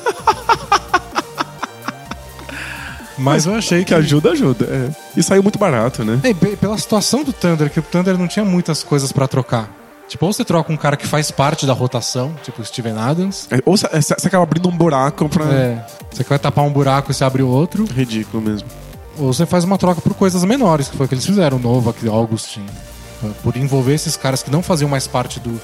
Mas 3.18 3.46
eu 3.46 3.54
achei 3.54 3.84
que 3.84 3.94
ajuda, 3.94 4.32
ajuda. 4.32 4.64
É. 4.64 4.90
E 5.16 5.22
saiu 5.22 5.42
muito 5.42 5.58
barato, 5.58 6.04
né? 6.04 6.20
É, 6.22 6.34
pela 6.56 6.76
situação 6.78 7.22
do 7.24 7.32
Thunder, 7.32 7.70
que 7.70 7.78
o 7.78 7.82
Thunder 7.82 8.18
não 8.18 8.26
tinha 8.26 8.44
muitas 8.44 8.82
coisas 8.82 9.12
para 9.12 9.28
trocar. 9.28 9.81
Tipo, 10.12 10.26
ou 10.26 10.32
você 10.34 10.44
troca 10.44 10.70
um 10.70 10.76
cara 10.76 10.94
que 10.94 11.06
faz 11.06 11.30
parte 11.30 11.64
da 11.66 11.72
rotação, 11.72 12.34
tipo 12.42 12.60
o 12.60 12.64
Steven 12.66 12.98
Adams. 12.98 13.48
É, 13.50 13.62
Ou 13.64 13.74
você 13.78 13.88
você 13.88 14.26
acaba 14.28 14.42
abrindo 14.42 14.68
um 14.68 14.76
buraco 14.76 15.26
pra. 15.26 15.46
É, 15.46 15.86
você 16.10 16.22
vai 16.22 16.38
tapar 16.38 16.66
um 16.66 16.70
buraco 16.70 17.10
e 17.10 17.14
você 17.14 17.24
abre 17.24 17.42
o 17.42 17.48
outro. 17.48 17.86
Ridículo 17.86 18.42
mesmo. 18.42 18.68
Ou 19.18 19.32
você 19.32 19.46
faz 19.46 19.64
uma 19.64 19.78
troca 19.78 20.02
por 20.02 20.12
coisas 20.12 20.44
menores, 20.44 20.88
que 20.88 20.98
foi 20.98 21.06
o 21.06 21.08
que 21.08 21.14
eles 21.14 21.24
fizeram, 21.24 21.56
o 21.56 21.60
Novak, 21.60 22.06
o 22.06 22.12
Augustin. 22.12 22.66
Por 23.42 23.56
envolver 23.56 23.94
esses 23.94 24.14
caras 24.14 24.42
que 24.42 24.50
não 24.50 24.62
faziam 24.62 24.86
mais 24.86 25.06
parte 25.06 25.40
do. 25.40 25.58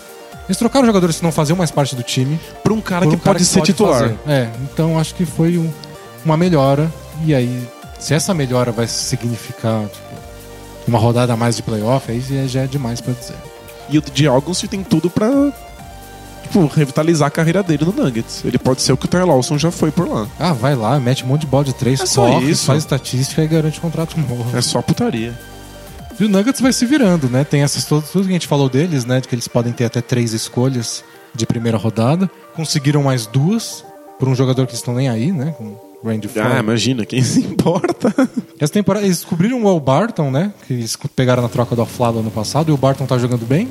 Eles 0.48 0.56
trocaram 0.56 0.86
jogadores 0.86 1.18
que 1.18 1.22
não 1.22 1.30
faziam 1.32 1.54
mais 1.54 1.70
parte 1.70 1.94
do 1.94 2.02
time. 2.02 2.40
Pra 2.64 2.72
um 2.72 2.80
cara 2.80 3.02
por 3.04 3.10
que 3.10 3.16
um 3.16 3.18
cara 3.18 3.34
pode 3.34 3.44
ser 3.44 3.60
titular. 3.60 4.00
fazer. 4.00 4.16
É, 4.26 4.48
então 4.62 4.98
acho 4.98 5.14
que 5.14 5.26
foi 5.26 5.58
um- 5.58 5.70
uma 6.24 6.38
melhora. 6.38 6.90
E 7.22 7.34
aí, 7.34 7.68
se 7.98 8.14
essa 8.14 8.32
melhora 8.32 8.72
vai 8.72 8.86
significar 8.86 9.82
tipo, 9.88 10.08
uma 10.86 10.98
rodada 10.98 11.34
a 11.34 11.36
mais 11.36 11.54
de 11.56 11.62
playoff, 11.62 12.10
aí 12.10 12.22
já 12.48 12.62
é 12.62 12.66
demais 12.66 13.02
pra 13.02 13.12
dizer. 13.12 13.34
E 13.90 13.98
o 13.98 14.32
August 14.32 14.66
tem 14.66 14.82
tudo 14.82 15.08
pra. 15.10 15.28
Tipo, 16.42 16.66
revitalizar 16.66 17.28
a 17.28 17.30
carreira 17.30 17.62
dele 17.62 17.84
no 17.84 17.92
Nuggets. 17.92 18.42
Ele 18.44 18.58
pode 18.58 18.80
ser 18.80 18.92
o 18.92 18.96
que 18.96 19.04
o 19.04 19.08
Tyler 19.08 19.26
Lawson 19.26 19.58
já 19.58 19.70
foi 19.70 19.90
por 19.90 20.08
lá. 20.08 20.26
Ah, 20.38 20.52
vai 20.52 20.74
lá, 20.74 20.98
mete 20.98 21.24
um 21.24 21.26
monte 21.26 21.42
de 21.42 21.46
bola 21.46 21.64
de 21.64 21.74
três, 21.74 22.00
É 22.00 22.14
corre, 22.14 22.54
faz 22.54 22.78
estatística 22.84 23.42
e 23.42 23.46
garante 23.46 23.80
contrato 23.80 24.18
novo. 24.18 24.56
É 24.56 24.62
só 24.62 24.80
putaria. 24.80 25.38
E 26.18 26.24
o 26.24 26.28
Nuggets 26.28 26.60
vai 26.60 26.72
se 26.72 26.86
virando, 26.86 27.28
né? 27.28 27.44
Tem 27.44 27.62
essas 27.62 27.84
todas, 27.84 28.10
tudo 28.10 28.24
que 28.24 28.30
a 28.30 28.32
gente 28.32 28.46
falou 28.46 28.68
deles, 28.68 29.04
né? 29.04 29.20
De 29.20 29.28
que 29.28 29.34
eles 29.34 29.46
podem 29.46 29.72
ter 29.72 29.84
até 29.84 30.00
três 30.00 30.32
escolhas 30.32 31.04
de 31.34 31.46
primeira 31.46 31.76
rodada. 31.76 32.30
Conseguiram 32.56 33.02
mais 33.02 33.26
duas 33.26 33.84
por 34.18 34.28
um 34.28 34.34
jogador 34.34 34.66
que 34.66 34.72
eles 34.72 34.80
estão 34.80 34.94
nem 34.94 35.08
aí, 35.08 35.30
né? 35.30 35.54
Com 35.56 35.76
Randy 36.04 36.28
Ah, 36.36 36.42
Ford. 36.42 36.58
imagina, 36.60 37.04
quem 37.04 37.22
se 37.22 37.40
importa? 37.40 38.12
Essa 38.58 38.72
temporada 38.72 39.04
eles 39.04 39.18
descobriram 39.18 39.62
o 39.62 39.68
Al 39.68 39.80
Barton, 39.80 40.30
né? 40.30 40.52
Que 40.66 40.72
eles 40.74 40.96
pegaram 41.16 41.42
na 41.42 41.48
troca 41.48 41.74
do 41.74 41.82
Aflado 41.82 42.18
ano 42.20 42.30
passado. 42.30 42.70
E 42.70 42.72
o 42.72 42.76
Barton 42.76 43.06
tá 43.06 43.18
jogando 43.18 43.46
bem. 43.46 43.68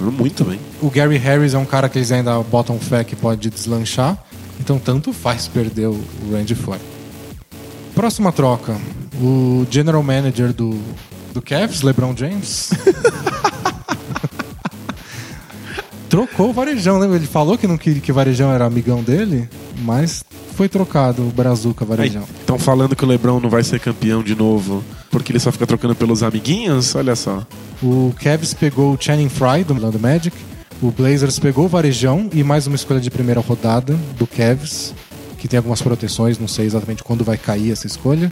Muito 0.00 0.44
bem. 0.44 0.58
O 0.82 0.90
Gary 0.90 1.16
Harris 1.18 1.54
é 1.54 1.58
um 1.58 1.64
cara 1.64 1.88
que 1.88 1.98
eles 1.98 2.10
ainda 2.12 2.38
botam 2.42 2.78
fé 2.78 3.04
que 3.04 3.14
pode 3.16 3.48
deslanchar. 3.50 4.18
Então 4.60 4.78
tanto 4.78 5.12
faz 5.12 5.46
perder 5.48 5.86
o 5.88 6.00
Randy 6.32 6.54
Foy. 6.54 6.78
Próxima 7.94 8.32
troca. 8.32 8.76
O 9.22 9.64
general 9.70 10.02
manager 10.02 10.52
do, 10.52 10.76
do 11.32 11.40
Cavs, 11.40 11.82
LeBron 11.82 12.14
James. 12.16 12.70
Trocou 16.14 16.50
o 16.50 16.52
Varejão, 16.52 17.00
né? 17.00 17.12
Ele 17.12 17.26
falou 17.26 17.58
que 17.58 17.66
não 17.66 17.76
queria 17.76 18.00
que 18.00 18.12
o 18.12 18.14
Varejão 18.14 18.52
era 18.52 18.64
amigão 18.64 19.02
dele, 19.02 19.48
mas 19.80 20.24
foi 20.54 20.68
trocado 20.68 21.22
o 21.22 21.32
Brazuca 21.32 21.84
Varejão. 21.84 22.22
Estão 22.38 22.56
falando 22.56 22.94
que 22.94 23.04
o 23.04 23.08
Lebron 23.08 23.40
não 23.40 23.50
vai 23.50 23.64
ser 23.64 23.80
campeão 23.80 24.22
de 24.22 24.32
novo 24.36 24.84
porque 25.10 25.32
ele 25.32 25.40
só 25.40 25.50
fica 25.50 25.66
trocando 25.66 25.92
pelos 25.96 26.22
amiguinhos? 26.22 26.94
Olha 26.94 27.16
só. 27.16 27.44
O 27.82 28.14
Cavs 28.22 28.54
pegou 28.54 28.94
o 28.94 28.96
Channing 28.96 29.28
Frye 29.28 29.64
do 29.64 29.74
Orlando 29.74 29.98
Magic. 29.98 30.36
O 30.80 30.92
Blazers 30.92 31.40
pegou 31.40 31.64
o 31.64 31.68
Varejão 31.68 32.30
e 32.32 32.44
mais 32.44 32.68
uma 32.68 32.76
escolha 32.76 33.00
de 33.00 33.10
primeira 33.10 33.40
rodada 33.40 33.98
do 34.16 34.24
Cavs, 34.24 34.94
que 35.36 35.48
tem 35.48 35.56
algumas 35.56 35.82
proteções, 35.82 36.38
não 36.38 36.46
sei 36.46 36.64
exatamente 36.66 37.02
quando 37.02 37.24
vai 37.24 37.36
cair 37.36 37.72
essa 37.72 37.88
escolha. 37.88 38.30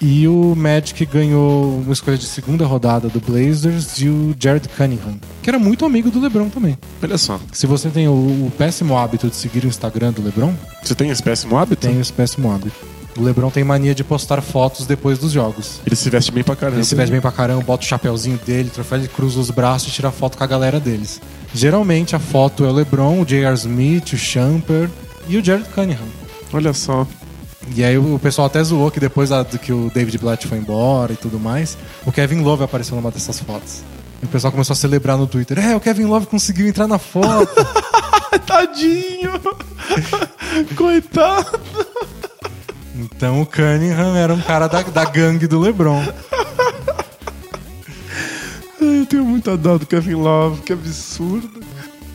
E 0.00 0.28
o 0.28 0.54
Magic 0.54 1.06
ganhou 1.06 1.78
uma 1.80 1.92
escolha 1.92 2.18
de 2.18 2.26
segunda 2.26 2.66
rodada 2.66 3.08
do 3.08 3.18
Blazers 3.20 3.98
e 3.98 4.08
o 4.08 4.36
Jared 4.38 4.68
Cunningham, 4.68 5.14
que 5.42 5.48
era 5.48 5.58
muito 5.58 5.86
amigo 5.86 6.10
do 6.10 6.20
LeBron 6.20 6.50
também. 6.50 6.76
Olha 7.02 7.16
só. 7.16 7.40
Se 7.52 7.66
você 7.66 7.88
tem 7.88 8.06
o, 8.06 8.12
o 8.12 8.52
péssimo 8.58 8.96
hábito 8.98 9.28
de 9.28 9.36
seguir 9.36 9.64
o 9.64 9.68
Instagram 9.68 10.12
do 10.12 10.22
LeBron, 10.22 10.52
Você 10.82 10.94
tem 10.94 11.08
esse 11.08 11.22
péssimo 11.22 11.56
hábito? 11.56 11.86
tem 11.88 11.98
esse 11.98 12.12
péssimo 12.12 12.52
hábito. 12.52 12.76
O 13.16 13.22
LeBron 13.22 13.48
tem 13.50 13.64
mania 13.64 13.94
de 13.94 14.04
postar 14.04 14.42
fotos 14.42 14.84
depois 14.84 15.18
dos 15.18 15.32
jogos. 15.32 15.80
Ele 15.86 15.96
se 15.96 16.10
veste 16.10 16.30
bem 16.30 16.44
pra 16.44 16.54
caramba. 16.54 16.76
Ele 16.76 16.84
se 16.84 16.94
veste 16.94 17.10
bem 17.10 17.20
pra 17.22 17.32
caramba, 17.32 17.62
bota 17.62 17.82
o 17.82 17.86
chapéuzinho 17.86 18.38
dele, 18.44 18.68
troféu, 18.68 18.98
ele 18.98 19.08
cruza 19.08 19.40
os 19.40 19.50
braços 19.50 19.88
e 19.88 19.92
tira 19.92 20.10
foto 20.10 20.36
com 20.36 20.44
a 20.44 20.46
galera 20.46 20.78
deles. 20.78 21.18
Geralmente 21.54 22.14
a 22.14 22.18
foto 22.18 22.62
é 22.66 22.68
o 22.68 22.72
LeBron, 22.72 23.22
o 23.22 23.24
J.R. 23.24 23.54
Smith, 23.54 24.12
o 24.12 24.18
Champer 24.18 24.90
e 25.26 25.38
o 25.38 25.42
Jared 25.42 25.66
Cunningham. 25.70 26.04
Olha 26.52 26.74
só. 26.74 27.06
E 27.74 27.82
aí 27.84 27.98
o 27.98 28.18
pessoal 28.18 28.46
até 28.46 28.62
zoou 28.62 28.90
que 28.90 29.00
depois 29.00 29.30
da- 29.30 29.42
do 29.42 29.58
que 29.58 29.72
o 29.72 29.90
David 29.92 30.18
Blatt 30.18 30.46
foi 30.46 30.58
embora 30.58 31.12
e 31.12 31.16
tudo 31.16 31.38
mais, 31.38 31.76
o 32.04 32.12
Kevin 32.12 32.40
Love 32.40 32.62
apareceu 32.64 32.94
numa 32.96 33.10
dessas 33.10 33.38
fotos. 33.40 33.82
E 34.22 34.24
o 34.24 34.28
pessoal 34.28 34.50
começou 34.52 34.72
a 34.72 34.76
celebrar 34.76 35.16
no 35.18 35.26
Twitter. 35.26 35.58
É, 35.58 35.74
o 35.76 35.80
Kevin 35.80 36.04
Love 36.04 36.26
conseguiu 36.26 36.66
entrar 36.68 36.86
na 36.86 36.98
foto. 36.98 37.48
Tadinho! 38.46 39.32
Coitado! 40.76 41.60
então 42.94 43.42
o 43.42 43.46
Cunningham 43.46 44.16
era 44.16 44.32
um 44.32 44.40
cara 44.40 44.68
da, 44.68 44.82
da 44.82 45.04
gangue 45.04 45.46
do 45.46 45.58
LeBron. 45.60 46.02
Eu 48.80 49.06
tenho 49.06 49.24
muita 49.24 49.56
dó 49.56 49.76
do 49.78 49.86
Kevin 49.86 50.14
Love, 50.14 50.62
que 50.62 50.72
absurdo. 50.72 51.60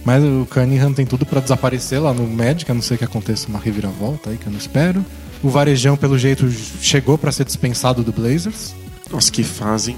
Mas 0.03 0.23
o 0.23 0.47
Cunningham 0.49 0.93
tem 0.93 1.05
tudo 1.05 1.25
pra 1.25 1.39
desaparecer 1.41 2.01
lá 2.01 2.13
no 2.13 2.27
Magic, 2.27 2.69
a 2.71 2.73
não 2.73 2.81
ser 2.81 2.97
que 2.97 3.03
aconteça 3.03 3.47
uma 3.47 3.59
reviravolta 3.59 4.29
aí 4.31 4.37
que 4.37 4.47
eu 4.47 4.51
não 4.51 4.57
espero. 4.59 5.05
O 5.43 5.49
Varejão, 5.49 5.97
pelo 5.97 6.17
jeito, 6.17 6.49
chegou 6.81 7.17
pra 7.17 7.31
ser 7.31 7.45
dispensado 7.45 8.03
do 8.03 8.11
Blazers. 8.11 8.73
Nossa, 9.11 9.31
que 9.31 9.43
fazem. 9.43 9.95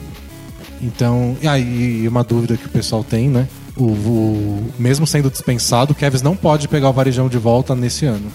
Então, 0.82 1.38
e 1.42 1.48
aí 1.48 2.08
uma 2.08 2.24
dúvida 2.24 2.58
que 2.58 2.66
o 2.66 2.70
pessoal 2.70 3.04
tem, 3.04 3.30
né? 3.30 3.48
O, 3.76 3.84
o- 3.86 4.72
mesmo 4.78 5.06
sendo 5.08 5.30
dispensado, 5.30 5.92
o 5.94 5.96
Cavs 5.96 6.22
não 6.22 6.36
pode 6.36 6.68
pegar 6.68 6.90
o 6.90 6.94
Varejão 6.94 7.28
de 7.28 7.38
volta 7.38 7.76
nesse 7.76 8.06
ano. 8.06 8.32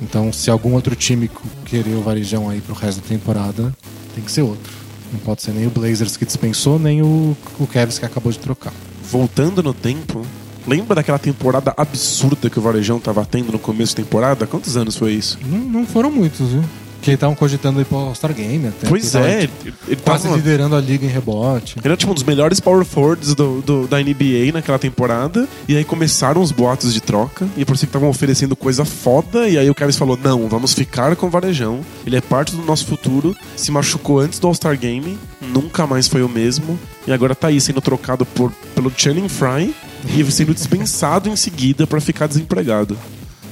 Então, 0.00 0.32
se 0.32 0.48
algum 0.50 0.74
outro 0.74 0.94
time 0.94 1.30
querer 1.64 1.94
o 1.94 2.02
Varejão 2.02 2.48
aí 2.48 2.60
pro 2.60 2.74
resto 2.74 3.00
da 3.02 3.08
temporada, 3.08 3.74
tem 4.14 4.22
que 4.22 4.30
ser 4.30 4.42
outro. 4.42 4.72
Não 5.12 5.18
pode 5.20 5.42
ser 5.42 5.52
nem 5.52 5.66
o 5.66 5.70
Blazers 5.70 6.16
que 6.16 6.24
dispensou, 6.24 6.78
nem 6.78 7.02
o, 7.02 7.36
o 7.58 7.66
Cavs 7.66 7.98
que 7.98 8.04
acabou 8.04 8.30
de 8.30 8.38
trocar. 8.38 8.72
Voltando 9.10 9.62
no 9.62 9.72
tempo, 9.74 10.24
lembra 10.68 10.94
daquela 10.94 11.18
temporada 11.18 11.72
absurda 11.76 12.50
que 12.50 12.58
o 12.58 12.62
Varejão 12.62 13.00
tava 13.00 13.24
tendo 13.24 13.50
no 13.52 13.58
começo 13.58 13.96
da 13.96 14.02
temporada? 14.02 14.46
Quantos 14.46 14.76
anos 14.76 14.96
foi 14.96 15.12
isso? 15.12 15.38
Não, 15.46 15.58
não 15.58 15.86
foram 15.86 16.10
muitos, 16.10 16.48
viu? 16.50 16.62
Que 17.00 17.12
estavam 17.12 17.36
cogitando 17.36 17.80
ir 17.80 17.84
pro 17.84 17.96
All-Star 17.96 18.34
Game 18.34 18.66
até. 18.66 18.88
pois 18.88 19.12
tava, 19.12 19.28
é, 19.28 19.42
tipo, 19.42 19.52
ele, 19.68 19.74
ele 19.86 19.96
Quase 20.02 20.24
tava. 20.24 20.34
liderando 20.36 20.74
a 20.74 20.80
liga 20.80 21.06
em 21.06 21.08
rebote. 21.08 21.76
Ele 21.78 21.86
era 21.86 21.96
tipo 21.96 22.10
um 22.10 22.14
dos 22.14 22.24
melhores 22.24 22.58
power 22.58 22.84
forwards 22.84 23.36
do, 23.36 23.60
do- 23.62 23.86
da 23.86 23.98
NBA 24.02 24.50
naquela 24.52 24.80
temporada. 24.80 25.48
E 25.68 25.76
aí 25.76 25.84
começaram 25.84 26.42
os 26.42 26.50
boatos 26.50 26.92
de 26.92 27.00
troca. 27.00 27.46
E 27.56 27.64
por 27.64 27.76
isso 27.76 27.86
que 27.86 27.88
estavam 27.90 28.08
oferecendo 28.08 28.56
coisa 28.56 28.84
foda. 28.84 29.48
E 29.48 29.56
aí 29.56 29.70
o 29.70 29.74
Kevin 29.76 29.92
falou: 29.92 30.18
Não, 30.22 30.48
vamos 30.48 30.74
ficar 30.74 31.14
com 31.14 31.28
o 31.28 31.30
Varejão. 31.30 31.80
Ele 32.04 32.16
é 32.16 32.20
parte 32.20 32.56
do 32.56 32.62
nosso 32.64 32.84
futuro. 32.84 33.34
Se 33.54 33.70
machucou 33.70 34.18
antes 34.18 34.40
do 34.40 34.48
All-Star 34.48 34.76
Game. 34.76 35.16
Nunca 35.40 35.86
mais 35.86 36.08
foi 36.08 36.22
o 36.24 36.28
mesmo. 36.28 36.76
E 37.06 37.12
agora 37.12 37.32
tá 37.32 37.46
aí 37.46 37.60
sendo 37.60 37.80
trocado 37.80 38.26
por, 38.26 38.52
pelo 38.74 38.92
Channing 38.94 39.28
Frye. 39.28 39.72
E 40.16 40.32
sendo 40.32 40.54
dispensado 40.54 41.28
em 41.28 41.36
seguida 41.36 41.86
pra 41.86 42.00
ficar 42.00 42.26
desempregado. 42.26 42.96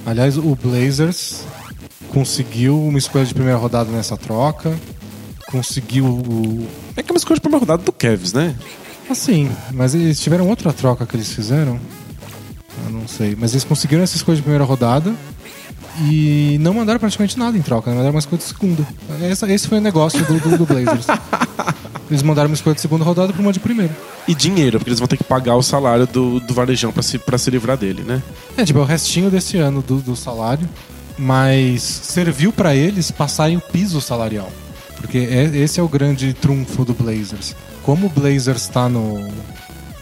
Aliás, 0.05 0.37
o 0.39 0.57
Blazers 0.61 1.43
conseguiu 2.09 2.81
uma 2.83 2.99
escolha 2.99 3.25
de 3.25 3.35
primeira 3.35 3.59
rodada 3.59 3.91
nessa 3.91 4.17
troca. 4.17 4.75
Conseguiu 5.51 6.05
o. 6.07 6.67
É 6.97 7.03
que 7.03 7.11
é 7.11 7.13
uma 7.13 7.19
escolha 7.19 7.37
de 7.37 7.41
primeira 7.41 7.61
rodada 7.61 7.83
do 7.83 7.93
Kevs, 7.93 8.33
né? 8.33 8.55
Assim, 9.09 9.51
mas 9.73 9.95
eles 9.95 10.19
tiveram 10.21 10.49
outra 10.49 10.73
troca 10.73 11.07
que 11.07 11.15
eles 11.17 11.33
fizeram. 11.33 11.79
Eu 12.85 12.91
não 12.93 13.07
sei. 13.07 13.37
Mas 13.39 13.53
eles 13.53 13.65
conseguiram 13.65 14.03
essa 14.03 14.17
escolha 14.17 14.37
de 14.37 14.43
primeira 14.43 14.65
rodada. 14.65 15.15
E 16.11 16.59
não 16.61 16.75
mandaram 16.75 16.99
praticamente 17.01 17.39
nada 17.39 17.57
em 17.57 17.63
troca, 17.63 17.89
né? 17.91 17.97
mandaram 17.97 18.15
uma 18.15 18.19
escolha 18.19 18.39
de 18.39 18.45
segunda. 18.45 18.87
Essa- 19.23 19.51
esse 19.51 19.67
foi 19.67 19.79
o 19.79 19.81
negócio 19.81 20.23
do, 20.27 20.39
do- 20.39 20.59
do 20.59 20.67
Blazers. 20.67 21.07
Eles 22.11 22.23
mandaram 22.23 22.49
uma 22.49 22.55
escolha 22.55 22.75
de 22.75 22.81
segunda 22.81 23.05
rodada 23.05 23.33
pra 23.33 23.43
uma 23.43 23.53
de 23.53 23.59
primeira. 23.61 23.97
E 24.29 24.35
dinheiro, 24.35 24.79
porque 24.79 24.91
eles 24.91 24.99
vão 25.01 25.09
ter 25.09 25.17
que 25.17 25.25
pagar 25.25 25.57
o 25.57 25.63
salário 25.63 26.07
do, 26.07 26.39
do 26.41 26.55
Varejão 26.55 26.93
pra 26.93 27.03
se, 27.03 27.19
pra 27.19 27.37
se 27.39 27.51
livrar 27.51 27.77
dele, 27.77 28.03
né? 28.03 28.23
É, 28.57 28.65
tipo, 28.65 28.79
é 28.79 28.83
o 28.83 28.85
restinho 28.85 29.31
desse 29.31 29.57
ano 29.57 29.83
do, 29.83 29.97
do 30.01 30.15
salário. 30.17 30.69
Mas 31.19 31.83
serviu 31.83 32.53
pra 32.53 32.75
eles 32.75 33.11
passarem 33.11 33.57
o 33.57 33.61
piso 33.61 34.01
salarial. 34.01 34.51
Porque 34.97 35.19
é- 35.19 35.51
esse 35.57 35.81
é 35.81 35.83
o 35.83 35.89
grande 35.89 36.33
trunfo 36.35 36.85
do 36.85 36.93
Blazers. 36.95 37.55
Como 37.83 38.07
o 38.07 38.11
Blazers 38.11 38.67
tá 38.69 38.89
no. 38.89 39.27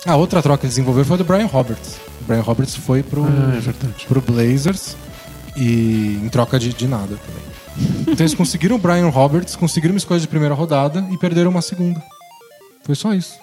A 0.06 0.16
outra 0.16 0.42
troca 0.42 0.58
que 0.58 0.66
eles 0.66 0.74
desenvolveram 0.76 1.06
foi 1.06 1.14
a 1.14 1.18
do 1.18 1.24
Brian 1.24 1.46
Roberts. 1.46 1.96
O 2.20 2.24
Brian 2.26 2.40
Roberts 2.42 2.74
foi 2.74 3.02
pro, 3.02 3.24
Ah, 3.24 3.60
é 3.66 4.06
pro 4.08 4.20
Blazers 4.20 4.96
e 5.56 6.18
em 6.22 6.28
troca 6.28 6.58
de, 6.58 6.72
de 6.72 6.86
nada 6.88 7.16
também. 7.26 7.53
Então 8.02 8.16
eles 8.20 8.34
conseguiram 8.34 8.76
o 8.76 8.78
Brian 8.78 9.08
Roberts, 9.08 9.56
conseguiram 9.56 9.94
uma 9.94 9.98
escolha 9.98 10.20
de 10.20 10.28
primeira 10.28 10.54
rodada 10.54 11.06
e 11.10 11.18
perderam 11.18 11.50
uma 11.50 11.62
segunda. 11.62 12.02
Foi 12.84 12.94
só 12.94 13.12
isso. 13.12 13.34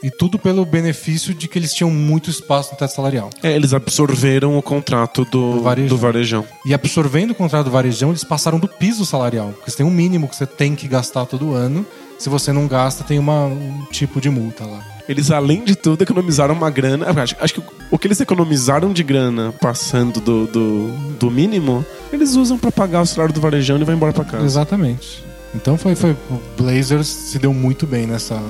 E 0.00 0.10
tudo 0.12 0.38
pelo 0.38 0.64
benefício 0.64 1.34
de 1.34 1.48
que 1.48 1.58
eles 1.58 1.74
tinham 1.74 1.90
muito 1.90 2.30
espaço 2.30 2.70
no 2.70 2.78
teto 2.78 2.92
salarial. 2.92 3.30
É, 3.42 3.52
eles 3.56 3.74
absorveram 3.74 4.56
o 4.56 4.62
contrato 4.62 5.24
do, 5.24 5.54
Do 5.54 5.62
Varejão. 5.62 5.88
do 5.88 5.96
Varejão. 5.96 6.44
E 6.64 6.72
absorvendo 6.72 7.32
o 7.32 7.34
contrato 7.34 7.64
do 7.64 7.70
varejão, 7.72 8.10
eles 8.10 8.22
passaram 8.22 8.60
do 8.60 8.68
piso 8.68 9.04
salarial. 9.04 9.48
Porque 9.48 9.70
você 9.70 9.78
tem 9.78 9.86
um 9.86 9.90
mínimo 9.90 10.28
que 10.28 10.36
você 10.36 10.46
tem 10.46 10.76
que 10.76 10.86
gastar 10.86 11.26
todo 11.26 11.52
ano. 11.52 11.84
Se 12.16 12.28
você 12.28 12.52
não 12.52 12.68
gasta, 12.68 13.02
tem 13.02 13.18
uma, 13.18 13.46
um 13.46 13.84
tipo 13.90 14.20
de 14.20 14.30
multa 14.30 14.64
lá. 14.64 14.84
Eles, 15.08 15.30
além 15.30 15.64
de 15.64 15.76
tudo, 15.76 16.02
economizaram 16.02 16.54
uma 16.54 16.68
grana. 16.70 17.06
Ah, 17.08 17.22
Acho, 17.22 17.36
acho 17.40 17.54
que 17.54 17.62
o 17.90 17.98
que 17.98 18.06
eles 18.08 18.20
economizaram 18.20 18.92
de 18.92 19.02
grana 19.04 19.52
passando 19.60 20.20
do, 20.20 20.46
do, 20.46 20.88
do 21.18 21.30
mínimo, 21.30 21.84
eles 22.12 22.34
usam 22.34 22.58
pra 22.58 22.72
pagar 22.72 23.02
o 23.02 23.06
salário 23.06 23.32
do 23.34 23.40
Varejão 23.40 23.78
e 23.78 23.84
vai 23.84 23.94
embora 23.94 24.12
pra 24.12 24.24
casa. 24.24 24.44
Exatamente. 24.44 25.24
Então 25.54 25.78
foi, 25.78 25.94
foi 25.94 26.10
o 26.30 26.40
Blazers 26.56 27.06
se 27.06 27.38
deu 27.38 27.54
muito 27.54 27.86
bem 27.86 28.06
nessa 28.06 28.42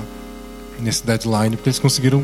nesse 0.79 1.05
deadline 1.05 1.55
porque 1.55 1.69
eles 1.69 1.79
conseguiram 1.79 2.23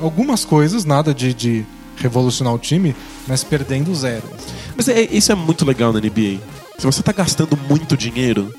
algumas 0.00 0.44
coisas, 0.44 0.84
nada 0.84 1.12
de, 1.14 1.32
de 1.34 1.66
revolucionar 1.96 2.54
o 2.54 2.58
time, 2.58 2.94
mas 3.26 3.42
perdendo 3.42 3.92
zero. 3.94 4.22
Mas 4.76 4.88
é- 4.88 5.02
isso 5.10 5.32
é 5.32 5.34
muito 5.34 5.64
legal 5.64 5.92
na 5.92 5.98
NBA. 6.00 6.38
Se 6.78 6.86
você 6.86 7.02
tá 7.02 7.10
gastando 7.12 7.58
muito 7.68 7.96
dinheiro, 7.96 8.54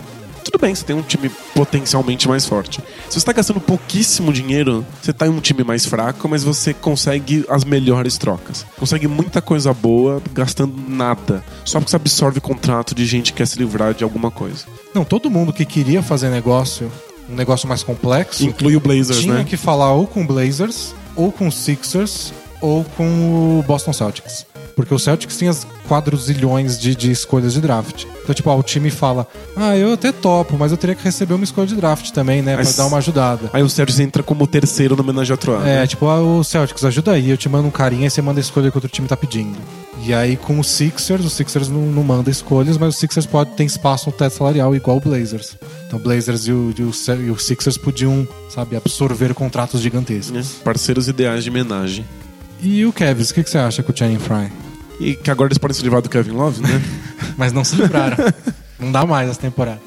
tudo 0.50 0.62
bem, 0.62 0.74
você 0.74 0.84
tem 0.84 0.96
um 0.96 1.02
time 1.02 1.30
potencialmente 1.54 2.28
mais 2.28 2.46
forte. 2.46 2.82
Se 3.08 3.20
você 3.20 3.26
tá 3.26 3.32
gastando 3.34 3.60
pouquíssimo 3.60 4.34
dinheiro, 4.34 4.86
você 5.02 5.14
tá 5.14 5.28
em 5.28 5.30
um 5.30 5.40
time 5.40 5.64
mais 5.64 5.86
fraco, 5.86 6.28
mas 6.28 6.44
você 6.44 6.74
consegue 6.74 7.46
as 7.48 7.64
melhores 7.64 8.18
trocas. 8.18 8.66
Consegue 8.78 9.08
muita 9.08 9.42
coisa 9.42 9.74
boa 9.74 10.22
gastando 10.34 10.74
nada. 10.88 11.44
Só 11.64 11.80
porque 11.80 11.92
você 11.92 11.96
absorve 11.96 12.42
contrato 12.42 12.96
de 12.96 13.06
gente 13.06 13.32
que 13.32 13.38
quer 13.38 13.46
se 13.46 13.60
livrar 13.60 13.94
de 13.94 14.04
alguma 14.04 14.32
coisa. 14.32 14.66
Não, 14.94 15.06
todo 15.06 15.30
mundo 15.30 15.54
que 15.54 15.66
queria 15.66 16.02
fazer 16.02 16.30
negócio, 16.30 16.92
um 17.30 17.36
negócio 17.36 17.68
mais 17.68 17.84
complexo, 17.84 18.44
Inclui 18.44 18.76
o 18.76 18.80
Blazers, 18.80 19.22
tinha 19.22 19.36
né? 19.36 19.44
que 19.44 19.56
falar 19.56 19.94
ou 19.94 20.08
com 20.08 20.24
o 20.24 20.26
Blazers, 20.26 20.96
ou 21.16 21.32
com 21.32 21.48
o 21.48 21.52
Sixers, 21.52 22.34
ou 22.60 22.84
com 22.84 23.60
o 23.60 23.64
Boston 23.68 23.94
Celtics. 23.94 24.46
Porque 24.80 24.94
o 24.94 24.98
Celtics 25.00 25.38
tinha 25.38 25.52
as 25.52 25.68
quadruzilhões 25.90 26.80
de, 26.80 26.96
de 26.96 27.12
escolhas 27.12 27.52
de 27.54 27.60
draft. 27.60 28.06
Então, 28.24 28.34
tipo, 28.34 28.50
ah, 28.50 28.56
o 28.56 28.64
time 28.64 28.90
fala: 28.90 29.28
Ah, 29.54 29.76
eu 29.76 29.92
até 29.92 30.10
topo, 30.10 30.58
mas 30.58 30.72
eu 30.72 30.78
teria 30.78 30.96
que 30.96 31.04
receber 31.04 31.34
uma 31.34 31.44
escolha 31.44 31.68
de 31.68 31.76
draft 31.76 32.12
também, 32.12 32.42
né? 32.42 32.56
Mas- 32.56 32.76
Pra 32.76 32.84
dar 32.84 32.88
uma 32.88 32.98
ajudada. 33.00 33.50
Aí 33.52 33.62
o 33.62 33.70
Sérgio 33.70 34.02
entra 34.02 34.24
como 34.24 34.48
terceiro 34.48 34.96
no 34.96 35.38
Troa. 35.38 35.68
É, 35.68 35.86
tipo, 35.86 36.08
ah, 36.08 36.22
o 36.22 36.44
Celtics, 36.46 36.86
ajuda 36.86 37.12
aí, 37.12 37.30
eu 37.30 37.36
te 37.36 37.50
mando 37.50 37.68
um 37.68 37.72
carinha 37.72 38.08
e 38.08 38.10
você 38.10 38.22
manda 38.22 38.40
a 38.40 38.42
escolha 38.42 38.72
que 38.72 38.78
outro 38.78 38.90
time 38.90 39.06
tá 39.06 39.18
pedindo. 39.18 39.58
E 40.06 40.14
aí 40.14 40.38
com 40.38 40.58
o 40.58 40.64
Sixers, 40.64 41.26
o 41.26 41.30
Sixers 41.30 41.68
não, 41.68 41.82
não 41.82 42.04
manda 42.04 42.30
escolhas, 42.32 42.78
mas 42.78 42.96
o 42.96 42.98
Sixers 42.98 43.26
pode 43.26 43.52
ter 43.52 43.66
espaço 43.66 44.06
no 44.10 44.14
teto 44.16 44.32
salarial 44.34 44.74
igual 44.74 44.96
o 44.96 45.02
Blazers. 45.02 45.58
Então 45.88 46.00
o 46.00 46.02
Blazers 46.02 46.48
e 46.48 46.54
o, 46.54 46.74
e 46.78 46.84
o 46.84 46.92
e 47.26 47.30
o 47.32 47.38
Sixers 47.38 47.78
podiam, 47.78 48.26
sabe, 48.50 48.78
absorver 48.78 49.34
contratos 49.34 49.82
gigantescos. 49.82 50.32
né? 50.32 50.46
Parceiros 50.64 51.10
ideais 51.10 51.44
de 51.44 51.50
homenagem. 51.50 52.06
E 52.62 52.86
o 52.86 52.92
Kevs, 52.94 53.30
o 53.30 53.34
que, 53.34 53.44
que 53.44 53.50
você 53.50 53.58
acha 53.58 53.82
com 53.82 53.92
o 53.92 53.96
Channing 53.98 54.20
Fry? 54.20 54.50
E 55.00 55.16
que 55.16 55.32
agora 55.32 55.48
eles 55.48 55.58
podem 55.58 55.76
se 55.76 55.82
livrar 55.84 56.02
do 56.02 56.10
Kevin 56.10 56.32
Love, 56.32 56.62
né? 56.62 56.82
Mas 57.38 57.54
não 57.54 57.64
se 57.64 57.76
livraram. 57.76 58.18
não 58.80 58.92
dá 58.92 59.06
mais 59.06 59.30
essa 59.30 59.40
temporada. 59.40 59.80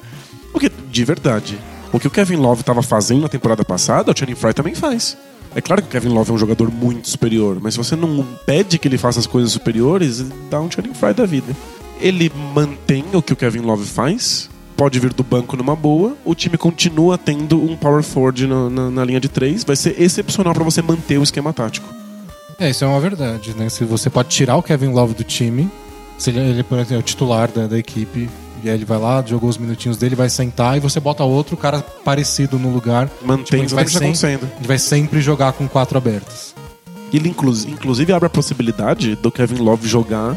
Porque, 0.53 0.71
de 0.91 1.05
verdade, 1.05 1.59
o 1.93 2.01
que 2.01 2.07
o 2.07 2.11
Kevin 2.11 2.37
Love 2.37 2.61
estava 2.61 2.83
fazendo 2.83 3.23
na 3.23 3.29
temporada 3.29 3.65
passada, 3.65 4.11
o 4.11 4.19
Channing 4.19 4.35
Fry 4.35 4.55
também 4.55 4.75
faz. 4.75 5.17
É 5.55 5.61
claro 5.61 5.83
que 5.83 5.89
o 5.89 5.91
Kevin 5.91 6.09
Love 6.15 6.31
é 6.31 6.35
um 6.35 6.39
jogador 6.39 6.71
muito 6.73 7.09
superior, 7.11 7.59
mas 7.61 7.75
se 7.75 7.79
você 7.79 7.95
não 7.95 8.27
pede 8.47 8.79
que 8.79 8.89
ele 8.89 8.97
faça 8.97 9.21
as 9.21 9.27
coisas 9.27 9.53
superiores, 9.53 10.21
ele 10.21 10.33
dá 10.51 10.59
um 10.61 10.71
Channing 10.71 10.95
Fry 10.95 11.13
da 11.13 11.27
vida. 11.27 11.55
Ele 12.01 12.33
mantém 12.55 13.05
o 13.13 13.21
que 13.21 13.35
o 13.35 13.37
Kevin 13.37 13.61
Love 13.61 13.85
faz, 13.85 14.49
pode 14.77 14.99
vir 14.99 15.13
do 15.13 15.23
banco 15.23 15.55
numa 15.57 15.77
boa, 15.77 16.17
o 16.25 16.35
time 16.35 16.57
continua 16.57 17.19
tendo 17.19 17.63
um 17.63 17.77
power 17.77 18.03
forward 18.03 18.47
na, 18.47 18.71
na- 18.71 18.91
na 18.91 19.05
linha 19.05 19.21
de 19.21 19.29
três, 19.29 19.63
vai 19.63 19.77
ser 19.77 20.01
excepcional 20.01 20.55
para 20.55 20.65
você 20.65 20.81
manter 20.81 21.19
o 21.19 21.23
esquema 21.23 21.53
tático. 21.53 21.87
É, 22.59 22.71
isso 22.71 22.85
é 22.85 22.87
uma 22.87 23.01
verdade, 23.01 23.55
né? 23.57 23.69
Se 23.69 23.85
você 23.85 24.09
pode 24.11 24.29
tirar 24.29 24.57
o 24.57 24.63
Kevin 24.63 24.89
Love 24.89 25.15
do 25.15 25.25
time, 25.25 25.69
se 26.19 26.31
ele, 26.31 26.39
ele 26.41 26.63
por 26.63 26.77
exemplo, 26.79 26.97
é 26.97 26.99
o 26.99 27.03
titular 27.03 27.49
da, 27.51 27.67
da 27.67 27.79
equipe, 27.79 28.29
e 28.63 28.69
aí 28.69 28.75
ele 28.77 28.85
vai 28.85 28.99
lá, 28.99 29.23
jogou 29.27 29.51
os 29.51 29.59
minutinhos 29.59 29.97
dele, 29.97 30.15
vai 30.15 30.29
sentar 30.29 30.77
e 30.77 30.81
você 30.81 31.01
bota 31.01 31.25
outro 31.25 31.57
cara 31.57 31.81
parecido 32.05 32.59
no 32.59 32.71
lugar. 32.73 33.11
Mantém 33.23 33.65
Tipo, 33.67 33.81
o 33.81 33.85
que 33.85 33.91
sempre, 33.91 34.07
acontecendo. 34.07 34.51
ele 34.59 34.69
vai 34.69 34.79
sempre 34.79 35.21
jogar 35.21 35.53
com 35.55 35.67
quatro 35.69 35.99
abertos. 35.99 36.55
Ele 37.13 37.29
inclu- 37.29 37.53
inclusive 37.69 38.13
abre 38.13 38.27
a 38.27 38.31
possibilidade 38.31 39.17
do 39.17 39.31
Kevin 39.33 39.57
Love 39.57 39.87
jogar 39.89 40.37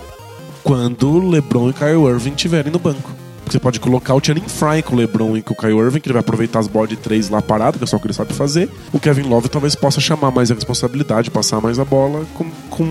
quando 0.63 1.19
LeBron 1.29 1.69
e 1.69 1.73
Kyle 1.73 2.07
Irving 2.09 2.31
estiverem 2.31 2.71
no 2.71 2.79
banco. 2.79 3.11
Você 3.45 3.59
pode 3.59 3.79
colocar 3.79 4.15
o 4.15 4.23
Channing 4.23 4.47
Fry 4.47 4.81
com 4.83 4.95
o 4.95 4.97
LeBron 4.97 5.37
e 5.37 5.41
com 5.41 5.53
o 5.53 5.57
Kyle 5.57 5.77
Irving, 5.77 5.99
que 5.99 6.07
ele 6.07 6.13
vai 6.13 6.21
aproveitar 6.21 6.59
as 6.59 6.67
bolas 6.67 6.89
de 6.89 6.95
três 6.95 7.29
lá 7.29 7.41
parado, 7.41 7.77
que 7.77 7.83
é 7.83 7.87
só 7.87 7.97
o 7.97 7.99
que 7.99 8.07
ele 8.07 8.13
sabe 8.13 8.33
fazer. 8.33 8.69
O 8.91 8.99
Kevin 8.99 9.23
Love 9.23 9.49
talvez 9.49 9.75
possa 9.75 10.01
chamar 10.01 10.31
mais 10.31 10.51
a 10.51 10.55
responsabilidade, 10.55 11.29
passar 11.29 11.61
mais 11.61 11.79
a 11.79 11.85
bola 11.85 12.25
com, 12.33 12.49
com, 12.69 12.85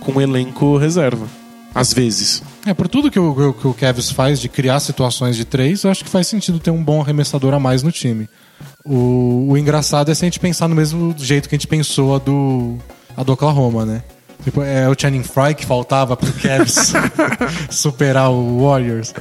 com 0.00 0.12
o 0.12 0.20
elenco 0.20 0.76
reserva. 0.76 1.26
Às 1.74 1.92
vezes. 1.92 2.42
É, 2.66 2.74
por 2.74 2.88
tudo 2.88 3.10
que 3.10 3.18
o, 3.18 3.54
que 3.54 3.66
o 3.66 3.74
Kevs 3.74 4.10
faz 4.10 4.40
de 4.40 4.48
criar 4.48 4.80
situações 4.80 5.36
de 5.36 5.44
três, 5.44 5.84
eu 5.84 5.90
acho 5.90 6.04
que 6.04 6.10
faz 6.10 6.26
sentido 6.26 6.58
ter 6.58 6.70
um 6.70 6.82
bom 6.82 7.00
arremessador 7.00 7.54
a 7.54 7.60
mais 7.60 7.82
no 7.82 7.92
time. 7.92 8.28
O, 8.84 9.48
o 9.50 9.56
engraçado 9.56 10.10
é 10.10 10.14
se 10.14 10.24
a 10.24 10.26
gente 10.26 10.40
pensar 10.40 10.66
no 10.68 10.74
mesmo 10.74 11.14
jeito 11.16 11.48
que 11.48 11.54
a 11.54 11.58
gente 11.58 11.68
pensou 11.68 12.16
a 12.16 12.18
do, 12.18 12.76
a 13.16 13.22
do 13.22 13.32
Oklahoma, 13.32 13.86
né? 13.86 14.02
Tipo, 14.44 14.62
é 14.62 14.88
o 14.88 14.94
Channing 14.98 15.22
Fry 15.22 15.54
que 15.54 15.66
faltava 15.66 16.16
pro 16.16 16.32
Cavs 16.32 16.92
superar 17.70 18.30
o 18.30 18.66
Warriors. 18.66 19.12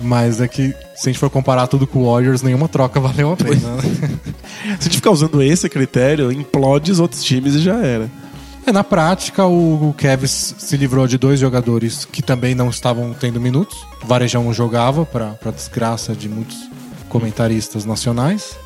Mas 0.00 0.40
é 0.40 0.48
que, 0.48 0.74
se 0.94 1.08
a 1.08 1.12
gente 1.12 1.18
for 1.18 1.30
comparar 1.30 1.66
tudo 1.66 1.86
com 1.86 2.00
o 2.00 2.12
Warriors, 2.12 2.42
nenhuma 2.42 2.68
troca 2.68 3.00
valeu 3.00 3.32
a 3.32 3.36
pena. 3.36 3.76
né? 3.76 3.82
Se 4.78 4.80
a 4.80 4.84
gente 4.84 4.96
ficar 4.96 5.10
usando 5.10 5.40
esse 5.42 5.68
critério, 5.68 6.32
implode 6.32 6.90
os 6.90 6.98
outros 6.98 7.22
times 7.22 7.54
e 7.54 7.60
já 7.60 7.76
era. 7.76 8.10
É, 8.66 8.72
na 8.72 8.82
prática, 8.82 9.46
o, 9.46 9.94
Cavs 9.96 10.56
se 10.58 10.76
livrou 10.76 11.06
de 11.06 11.16
dois 11.16 11.38
jogadores 11.38 12.04
que 12.04 12.20
também 12.20 12.52
não 12.54 12.68
estavam 12.68 13.14
tendo 13.14 13.40
minutos. 13.40 13.76
O 14.02 14.06
Varejão 14.06 14.52
jogava, 14.52 15.06
para 15.06 15.52
desgraça 15.52 16.14
de 16.14 16.28
muitos 16.28 16.56
comentaristas 17.08 17.84
nacionais. 17.84 18.56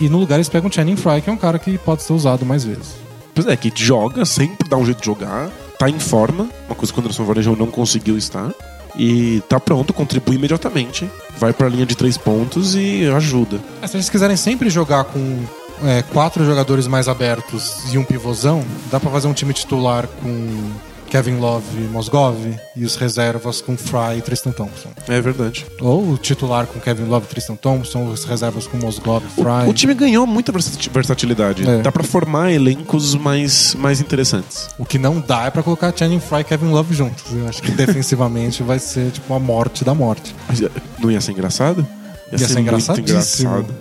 E 0.00 0.08
no 0.08 0.18
lugar 0.18 0.34
eles 0.34 0.48
pegam 0.48 0.68
o 0.68 0.72
Channing 0.72 0.96
Fry, 0.96 1.22
que 1.22 1.30
é 1.30 1.32
um 1.32 1.36
cara 1.36 1.60
que 1.60 1.78
pode 1.78 2.02
ser 2.02 2.12
usado 2.12 2.44
mais 2.44 2.64
vezes. 2.64 3.05
É, 3.46 3.56
que 3.56 3.72
joga, 3.74 4.24
sempre 4.24 4.68
dá 4.68 4.76
um 4.76 4.84
jeito 4.84 5.00
de 5.00 5.06
jogar, 5.06 5.50
tá 5.78 5.90
em 5.90 5.98
forma, 5.98 6.48
uma 6.66 6.74
coisa 6.74 6.92
que 6.92 6.98
o 6.98 7.02
Anderson 7.02 7.24
Varejão 7.24 7.54
não 7.54 7.66
conseguiu 7.66 8.16
estar. 8.16 8.50
E 8.98 9.42
tá 9.46 9.60
pronto, 9.60 9.92
contribui 9.92 10.36
imediatamente, 10.36 11.10
vai 11.38 11.52
pra 11.52 11.68
linha 11.68 11.84
de 11.84 11.94
três 11.94 12.16
pontos 12.16 12.74
e 12.74 13.04
ajuda. 13.14 13.60
É, 13.82 13.86
se 13.86 13.96
eles 13.96 14.08
quiserem 14.08 14.36
sempre 14.36 14.70
jogar 14.70 15.04
com 15.04 15.44
é, 15.84 16.02
quatro 16.02 16.44
jogadores 16.46 16.86
mais 16.86 17.08
abertos 17.08 17.92
e 17.92 17.98
um 17.98 18.04
pivôzão, 18.04 18.64
dá 18.90 18.98
pra 18.98 19.10
fazer 19.10 19.28
um 19.28 19.34
time 19.34 19.52
titular 19.52 20.08
com 20.22 20.70
Kevin 21.10 21.36
Love 21.38 21.64
e 21.78 21.88
Mosgov 21.88 22.36
e 22.74 22.84
os 22.84 22.96
reservas 22.96 23.60
com 23.60 23.76
Fry 23.76 24.18
e 24.18 24.22
Tristan 24.22 24.50
Thompson. 24.50 24.88
É 25.08 25.20
verdade. 25.20 25.64
Ou 25.80 26.10
o 26.12 26.18
titular 26.18 26.66
com 26.66 26.78
Kevin 26.80 27.04
Love 27.04 27.26
e 27.26 27.28
Tristan 27.28 27.54
Thompson, 27.56 28.10
os 28.10 28.24
reservas 28.24 28.66
com 28.66 28.76
Mosgov 28.76 29.24
e 29.24 29.28
Fry. 29.40 29.68
O 29.68 29.72
time 29.72 29.94
ganhou 29.94 30.26
muita 30.26 30.52
versati- 30.52 30.90
versatilidade. 30.90 31.68
É. 31.68 31.82
Dá 31.82 31.90
pra 31.92 32.02
formar 32.04 32.52
elencos 32.52 33.14
mais, 33.14 33.74
mais 33.76 34.00
interessantes. 34.00 34.68
O 34.78 34.84
que 34.84 34.98
não 34.98 35.20
dá 35.20 35.44
é 35.44 35.50
pra 35.50 35.62
colocar 35.62 35.92
Channing 35.96 36.20
Fry 36.20 36.40
e 36.40 36.44
Kevin 36.44 36.66
Love 36.70 36.94
juntos. 36.94 37.24
Eu 37.32 37.48
acho 37.48 37.62
que 37.62 37.70
defensivamente 37.70 38.62
vai 38.62 38.78
ser 38.78 39.10
tipo 39.10 39.32
a 39.32 39.38
morte 39.38 39.84
da 39.84 39.94
morte. 39.94 40.34
Eh, 40.50 40.68
Não 40.98 41.10
ia 41.10 41.20
ser 41.20 41.32
engraçado? 41.32 41.86
Ia 42.32 42.38
ser 42.38 42.46
muito 42.54 42.60
engraçadíssimo. 42.62 43.48
engraçado. 43.50 43.74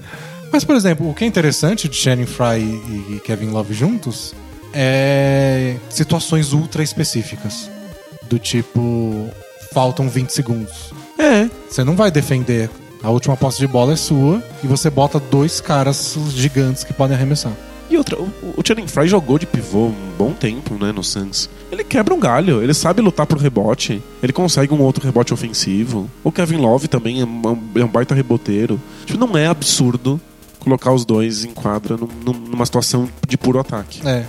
Mas, 0.51 0.63
por 0.63 0.75
exemplo, 0.75 1.09
o 1.09 1.13
que 1.13 1.23
é 1.23 1.27
interessante 1.27 1.89
de 1.89 1.95
Channing 1.97 2.25
Fry 2.27 2.59
e 3.15 3.19
Kevin 3.25 3.47
Love 3.49 3.73
juntos 3.73 4.33
é 4.75 5.77
situações 5.89 6.51
ultra 6.53 6.83
específicas. 6.83 7.69
Do 8.29 8.37
tipo, 8.37 9.29
faltam 9.73 10.09
20 10.09 10.29
segundos. 10.31 10.91
É. 11.17 11.49
Você 11.69 11.83
não 11.83 11.95
vai 11.95 12.11
defender. 12.11 12.69
A 13.03 13.09
última 13.09 13.37
posse 13.37 13.59
de 13.59 13.67
bola 13.67 13.93
é 13.93 13.95
sua 13.95 14.41
e 14.63 14.67
você 14.67 14.89
bota 14.89 15.19
dois 15.19 15.61
caras 15.61 16.17
gigantes 16.29 16.83
que 16.83 16.91
podem 16.93 17.15
arremessar. 17.15 17.53
E 17.87 17.95
outra, 17.97 18.17
o, 18.19 18.27
o 18.57 18.63
Channing 18.65 18.87
Fry 18.87 19.07
jogou 19.07 19.37
de 19.37 19.45
pivô 19.45 19.87
um 19.89 19.95
bom 20.17 20.31
tempo, 20.33 20.73
né, 20.73 20.91
no 20.91 21.03
Suns. 21.03 21.47
Ele 21.71 21.83
quebra 21.83 22.15
um 22.15 22.19
galho, 22.19 22.63
ele 22.63 22.73
sabe 22.73 22.99
lutar 22.99 23.27
pro 23.27 23.37
rebote, 23.37 24.01
ele 24.23 24.33
consegue 24.33 24.73
um 24.73 24.81
outro 24.81 25.05
rebote 25.05 25.31
ofensivo. 25.35 26.09
O 26.23 26.31
Kevin 26.31 26.57
Love 26.57 26.87
também 26.87 27.21
é 27.21 27.25
um, 27.25 27.41
é 27.75 27.83
um 27.83 27.87
baita 27.87 28.15
reboteiro. 28.15 28.81
Tipo, 29.05 29.19
não 29.19 29.37
é 29.37 29.45
absurdo 29.45 30.19
colocar 30.59 30.91
os 30.91 31.05
dois 31.05 31.45
em 31.45 31.51
quadra 31.53 31.95
num- 31.95 32.33
numa 32.33 32.65
situação 32.65 33.07
de 33.27 33.37
puro 33.37 33.59
ataque. 33.59 34.01
É. 34.07 34.25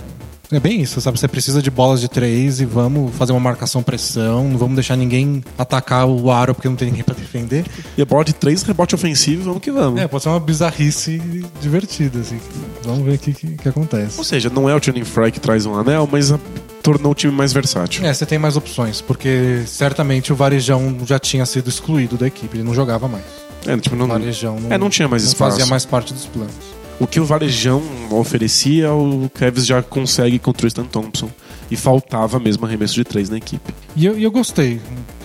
É 0.49 0.59
bem 0.61 0.81
isso, 0.81 1.01
sabe? 1.01 1.19
Você 1.19 1.27
precisa 1.27 1.61
de 1.61 1.69
bolas 1.69 1.99
de 1.99 2.07
três 2.07 2.61
e 2.61 2.65
vamos 2.65 3.13
fazer 3.15 3.33
uma 3.33 3.39
marcação-pressão. 3.41 4.47
Não 4.47 4.57
vamos 4.57 4.75
deixar 4.75 4.95
ninguém 4.95 5.43
atacar 5.57 6.07
o 6.07 6.31
aro 6.31 6.55
porque 6.55 6.69
não 6.69 6.75
tem 6.75 6.87
ninguém 6.89 7.03
pra 7.03 7.13
defender. 7.13 7.65
E 7.97 8.01
a 8.01 8.05
bola 8.05 8.23
de 8.23 8.33
três 8.33 8.63
rebote 8.63 8.95
ofensivo, 8.95 9.43
vamos 9.43 9.61
que 9.61 9.71
vamos. 9.71 9.99
É, 9.99 10.07
pode 10.07 10.23
ser 10.23 10.29
uma 10.29 10.39
bizarrice 10.39 11.21
divertida, 11.61 12.19
assim. 12.19 12.39
Vamos 12.83 13.03
ver 13.05 13.15
o 13.15 13.17
que, 13.19 13.33
que, 13.33 13.57
que 13.57 13.67
acontece. 13.69 14.17
Ou 14.17 14.23
seja, 14.23 14.49
não 14.49 14.69
é 14.69 14.75
o 14.75 14.81
Channing 14.81 15.03
Fry 15.03 15.31
que 15.31 15.39
traz 15.39 15.65
um 15.65 15.75
anel, 15.75 16.07
mas 16.09 16.31
a- 16.31 16.39
tornou 16.81 17.11
o 17.11 17.15
time 17.15 17.33
mais 17.33 17.51
versátil. 17.51 18.05
É, 18.05 18.13
você 18.13 18.25
tem 18.25 18.39
mais 18.39 18.55
opções, 18.55 19.01
porque 19.01 19.63
certamente 19.67 20.31
o 20.31 20.35
Varejão 20.37 20.95
já 21.05 21.19
tinha 21.19 21.45
sido 21.45 21.67
excluído 21.69 22.15
da 22.17 22.25
equipe, 22.27 22.55
ele 22.55 22.63
não 22.63 22.73
jogava 22.73 23.09
mais. 23.09 23.25
É, 23.65 23.75
tipo, 23.75 23.97
não, 23.97 24.05
O 24.05 24.07
Varejão 24.07 24.57
não, 24.61 24.71
é, 24.71 24.77
não 24.77 24.89
tinha 24.89 25.09
mais 25.09 25.23
não 25.23 25.31
espaço. 25.31 25.51
fazia 25.57 25.65
mais 25.65 25.83
parte 25.83 26.13
dos 26.13 26.25
planos. 26.25 26.53
O 26.99 27.05
que 27.05 27.19
o 27.19 27.25
Varejão 27.25 27.81
oferecia, 28.11 28.91
o 28.91 29.29
Kevs 29.29 29.65
já 29.65 29.83
consegue 29.83 30.39
com 30.39 30.49
o 30.49 30.53
Tristan 30.53 30.85
Thompson. 30.85 31.29
E 31.69 31.75
faltava 31.75 32.39
mesmo 32.39 32.65
arremesso 32.65 32.95
de 32.95 33.03
três 33.03 33.29
na 33.29 33.37
equipe. 33.37 33.73
E 33.95 34.05
eu, 34.05 34.17
eu 34.17 34.31
gostei, 34.31 34.79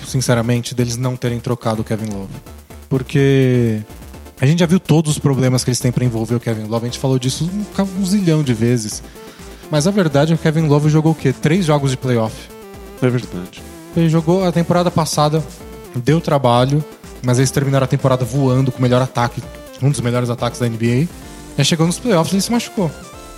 sinceramente, 0.05 0.75
deles 0.75 0.97
não 0.97 1.17
terem 1.17 1.39
trocado 1.39 1.83
o 1.83 1.85
Kevin 1.85 2.13
Love. 2.13 2.35
Porque 2.89 3.81
a 4.41 4.45
gente 4.45 4.59
já 4.59 4.67
viu 4.67 4.81
todos 4.81 5.13
os 5.13 5.19
problemas 5.19 5.63
que 5.63 5.71
eles 5.71 5.79
têm 5.79 5.93
pra 5.93 6.05
envolver 6.05 6.35
o 6.35 6.41
Kevin 6.41 6.65
Love. 6.65 6.87
A 6.87 6.89
gente 6.89 6.99
falou 6.99 7.17
disso 7.17 7.49
um, 7.49 8.01
um 8.01 8.05
zilhão 8.05 8.43
de 8.43 8.53
vezes. 8.53 9.03
Mas 9.71 9.87
a 9.87 9.91
verdade 9.93 10.33
é 10.33 10.37
que 10.37 10.41
o 10.41 10.43
Kevin 10.43 10.67
Love 10.67 10.91
jogou 10.91 11.13
o 11.13 11.15
quê? 11.15 11.33
Três 11.33 11.65
jogos 11.65 11.93
de 11.93 11.97
playoff. 11.97 12.35
É 13.01 13.09
verdade. 13.09 13.63
Ele 13.97 14.09
jogou 14.09 14.45
a 14.45 14.51
temporada 14.51 14.91
passada, 14.91 15.43
deu 15.95 16.21
trabalho, 16.21 16.85
Mas 17.23 17.39
eles 17.39 17.53
terminaram 17.53 17.85
a 17.85 17.89
temporada 17.89 18.25
voando 18.25 18.73
com 18.73 18.79
o 18.79 18.83
melhor 18.83 19.01
ataque, 19.01 19.41
um 19.81 19.91
dos 19.91 20.01
melhores 20.01 20.29
ataques 20.29 20.59
da 20.59 20.69
NBA. 20.69 21.07
Aí 21.57 21.65
chegou 21.65 21.87
nos 21.87 21.99
playoffs 21.99 22.33
e 22.33 22.37
ele 22.37 22.43
se 22.43 22.51
machucou. 22.53 22.91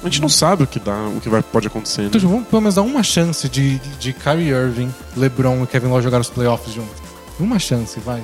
A 0.02 0.06
gente 0.06 0.20
não 0.20 0.28
sabe 0.28 0.64
o 0.64 0.66
que 0.66 0.78
dá, 0.78 0.94
o 1.16 1.20
que 1.20 1.28
vai, 1.30 1.42
pode 1.42 1.66
acontecer. 1.66 2.02
Né? 2.02 2.06
Então, 2.08 2.20
tipo, 2.20 2.30
vamos 2.32 2.46
pelo 2.48 2.60
menos 2.60 2.74
dar 2.74 2.82
uma 2.82 3.02
chance 3.02 3.48
de, 3.48 3.78
de 3.98 4.12
Kyrie 4.12 4.50
Irving, 4.50 4.92
LeBron 5.16 5.62
e 5.62 5.66
Kevin 5.66 5.86
Love 5.88 6.02
jogar 6.02 6.20
os 6.20 6.28
playoffs 6.28 6.74
juntos. 6.74 6.92
Uma 7.40 7.58
chance, 7.58 7.98
vai. 8.00 8.22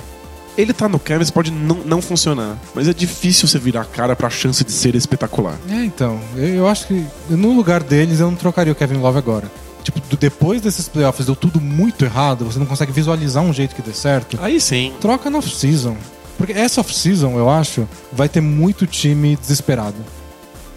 Ele 0.57 0.73
tá 0.73 0.87
no 0.87 0.99
Cavs 0.99 1.31
pode 1.31 1.49
não, 1.49 1.77
não 1.85 2.01
funcionar, 2.01 2.57
mas 2.75 2.87
é 2.87 2.93
difícil 2.93 3.47
você 3.47 3.57
virar 3.57 3.81
a 3.81 3.85
cara 3.85 4.15
pra 4.15 4.29
chance 4.29 4.63
de 4.63 4.71
ser 4.71 4.95
espetacular. 4.95 5.55
É, 5.69 5.83
então. 5.83 6.19
Eu, 6.35 6.47
eu 6.55 6.67
acho 6.67 6.87
que 6.87 7.05
no 7.29 7.53
lugar 7.53 7.81
deles 7.81 8.19
eu 8.19 8.29
não 8.29 8.35
trocaria 8.35 8.71
o 8.71 8.75
Kevin 8.75 8.97
Love 8.97 9.17
agora. 9.17 9.49
Tipo, 9.81 9.99
do- 10.01 10.17
depois 10.17 10.61
desses 10.61 10.87
playoffs 10.89 11.25
deu 11.25 11.35
tudo 11.35 11.59
muito 11.59 12.03
errado, 12.05 12.45
você 12.45 12.59
não 12.59 12.65
consegue 12.67 12.91
visualizar 12.91 13.41
um 13.41 13.51
jeito 13.53 13.73
que 13.73 13.81
dê 13.81 13.93
certo. 13.93 14.37
Aí 14.41 14.59
sim. 14.61 14.93
Troca 15.01 15.29
na 15.29 15.39
off-season. 15.39 15.95
Porque 16.41 16.53
essa 16.53 16.81
off-season, 16.81 17.37
eu 17.37 17.47
acho, 17.47 17.87
vai 18.11 18.27
ter 18.27 18.41
muito 18.41 18.87
time 18.87 19.35
desesperado. 19.35 19.97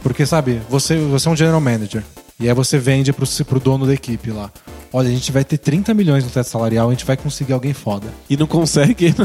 Porque, 0.02 0.26
sabe, 0.26 0.60
você, 0.68 0.98
você 0.98 1.26
é 1.26 1.30
um 1.30 1.36
general 1.36 1.58
manager. 1.58 2.04
E 2.38 2.46
aí 2.46 2.54
você 2.54 2.76
vende 2.78 3.14
pro, 3.14 3.26
pro 3.46 3.58
dono 3.58 3.86
da 3.86 3.94
equipe 3.94 4.30
lá. 4.30 4.50
Olha, 4.92 5.08
a 5.08 5.10
gente 5.10 5.32
vai 5.32 5.42
ter 5.42 5.56
30 5.56 5.94
milhões 5.94 6.22
no 6.22 6.28
teto 6.28 6.50
salarial, 6.50 6.88
a 6.88 6.90
gente 6.92 7.06
vai 7.06 7.16
conseguir 7.16 7.54
alguém 7.54 7.72
foda. 7.72 8.08
E 8.28 8.36
não 8.36 8.46
consegue. 8.46 9.14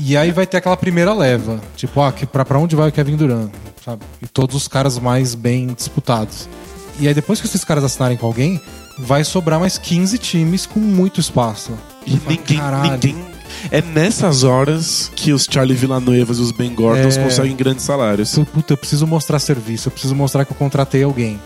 E 0.00 0.16
aí 0.16 0.30
vai 0.30 0.46
ter 0.46 0.58
aquela 0.58 0.76
primeira 0.76 1.12
leva. 1.12 1.60
Tipo, 1.76 2.00
ah, 2.00 2.12
que 2.12 2.24
pra, 2.24 2.44
pra 2.44 2.56
onde 2.56 2.76
vai 2.76 2.88
o 2.88 2.92
Kevin 2.92 3.16
Durant? 3.16 3.50
Sabe? 3.84 4.04
E 4.22 4.28
todos 4.28 4.54
os 4.54 4.68
caras 4.68 4.96
mais 4.96 5.34
bem 5.34 5.66
disputados. 5.66 6.48
E 7.00 7.08
aí 7.08 7.12
depois 7.12 7.40
que 7.40 7.48
esses 7.48 7.64
caras 7.64 7.82
assinarem 7.82 8.16
com 8.16 8.24
alguém, 8.24 8.60
vai 8.96 9.24
sobrar 9.24 9.58
mais 9.58 9.76
15 9.76 10.16
times 10.18 10.66
com 10.66 10.78
muito 10.78 11.18
espaço. 11.20 11.72
E 12.06 12.12
ninguém, 12.12 12.58
Caralho. 12.58 12.92
ninguém. 12.92 13.27
É 13.70 13.82
nessas 13.82 14.44
horas 14.44 15.10
que 15.14 15.32
os 15.32 15.46
Charlie 15.50 15.76
Villanuevas 15.76 16.38
e 16.38 16.40
os 16.42 16.52
Ben 16.52 16.74
Gordons 16.74 17.16
É. 17.16 17.22
conseguem 17.24 17.56
grandes 17.56 17.84
salários. 17.84 18.38
Puta, 18.52 18.72
eu 18.72 18.76
preciso 18.76 19.06
mostrar 19.06 19.38
serviço, 19.38 19.88
eu 19.88 19.92
preciso 19.92 20.14
mostrar 20.14 20.44
que 20.44 20.52
eu 20.52 20.56
contratei 20.56 21.02
alguém. 21.02 21.38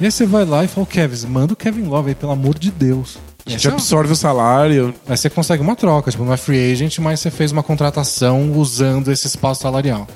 E 0.00 0.04
aí 0.06 0.10
você 0.10 0.24
vai 0.26 0.44
lá 0.44 0.64
e 0.64 0.68
fala, 0.68 0.86
Kevin, 0.86 1.26
manda 1.26 1.52
o 1.52 1.56
Kevin 1.56 1.82
Love 1.84 2.08
aí, 2.10 2.14
pelo 2.14 2.32
amor 2.32 2.58
de 2.58 2.70
Deus. 2.70 3.18
A 3.46 3.50
gente 3.50 3.62
você- 3.62 3.68
absorve 3.68 4.12
o 4.12 4.16
salário. 4.16 4.94
aí 5.08 5.16
você 5.16 5.28
consegue 5.30 5.62
uma 5.62 5.74
troca, 5.76 6.10
tipo, 6.10 6.24
não 6.24 6.32
é 6.32 6.36
free 6.36 6.72
agent, 6.72 6.98
mas 6.98 7.20
você 7.20 7.30
fez 7.30 7.52
uma 7.52 7.62
contratação 7.62 8.52
usando 8.52 9.10
esse 9.10 9.26
espaço 9.26 9.62
salarial. 9.62 10.06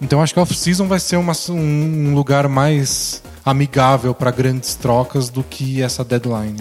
Então 0.00 0.20
acho 0.22 0.32
que 0.34 0.38
a 0.38 0.42
off-season 0.42 0.86
vai 0.86 0.98
ser 1.00 1.16
uma- 1.16 1.32
um 1.50 2.14
lugar 2.14 2.48
mais 2.48 3.22
amigável 3.44 4.14
para 4.14 4.30
grandes 4.30 4.74
trocas 4.74 5.28
do 5.28 5.42
que 5.42 5.80
essa 5.82 6.04
deadline. 6.04 6.60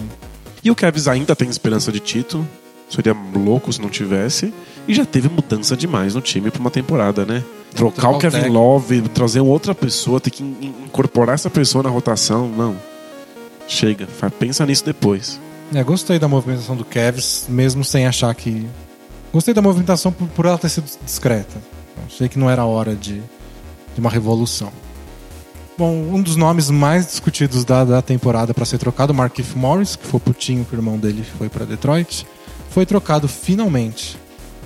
E 0.64 0.70
o 0.72 0.76
Cavs 0.76 1.08
ainda 1.08 1.36
tem 1.36 1.50
esperança 1.50 1.92
de 1.92 2.00
título. 2.00 2.48
Seria 2.90 3.16
louco 3.36 3.72
se 3.72 3.82
não 3.82 3.90
tivesse. 3.90 4.54
E 4.88 4.94
já 4.94 5.06
teve 5.06 5.30
mudança 5.30 5.76
demais 5.78 6.14
no 6.14 6.22
time 6.22 6.52
pra 6.52 6.60
uma 6.60 6.70
temporada, 6.72 7.26
né? 7.26 7.44
Trocar 7.74 8.10
o 8.10 8.20
Kevin. 8.20 8.50
Love, 8.50 9.02
trazer 9.10 9.40
outra 9.42 9.74
pessoa, 9.74 10.20
ter 10.20 10.30
que 10.30 10.44
in- 10.44 10.74
incorporar 10.86 11.36
essa 11.36 11.50
pessoa 11.50 11.84
na 11.84 11.90
rotação. 11.90 12.48
Não. 12.50 12.76
Chega. 13.68 14.08
Pensa 14.38 14.66
nisso 14.66 14.86
depois. 14.86 15.40
É, 15.74 15.84
gostei 15.84 16.20
da 16.20 16.28
movimentação 16.28 16.76
do 16.76 16.86
Cavs, 16.86 17.46
mesmo 17.50 17.84
sem 17.84 18.06
achar 18.06 18.34
que. 18.36 18.68
Gostei 19.32 19.54
da 19.54 19.62
movimentação 19.62 20.12
por, 20.12 20.28
por 20.28 20.46
ela 20.46 20.58
ter 20.58 20.70
sido 20.70 20.86
discreta. 21.04 21.56
Achei 22.06 22.28
que 22.30 22.38
não 22.38 22.50
era 22.50 22.64
hora 22.66 22.94
de, 22.96 23.16
de 23.96 24.00
uma 24.00 24.10
revolução. 24.10 24.72
Bom, 25.76 25.92
um 26.14 26.22
dos 26.22 26.36
nomes 26.36 26.70
mais 26.70 27.08
discutidos 27.08 27.66
da, 27.66 27.84
da 27.84 28.02
temporada 28.02 28.54
para 28.54 28.66
ser 28.66 28.78
trocado, 28.78 29.12
o 29.12 29.16
Markif 29.16 29.58
Morris, 29.58 29.96
que 29.96 30.06
foi 30.06 30.20
putinho 30.20 30.64
que 30.66 30.76
o 30.76 30.78
irmão 30.78 30.98
dele 31.00 31.24
foi 31.40 31.50
para 31.50 31.66
Detroit, 31.66 32.28
foi 32.74 32.86
trocado 32.86 33.28
finalmente. 33.28 34.18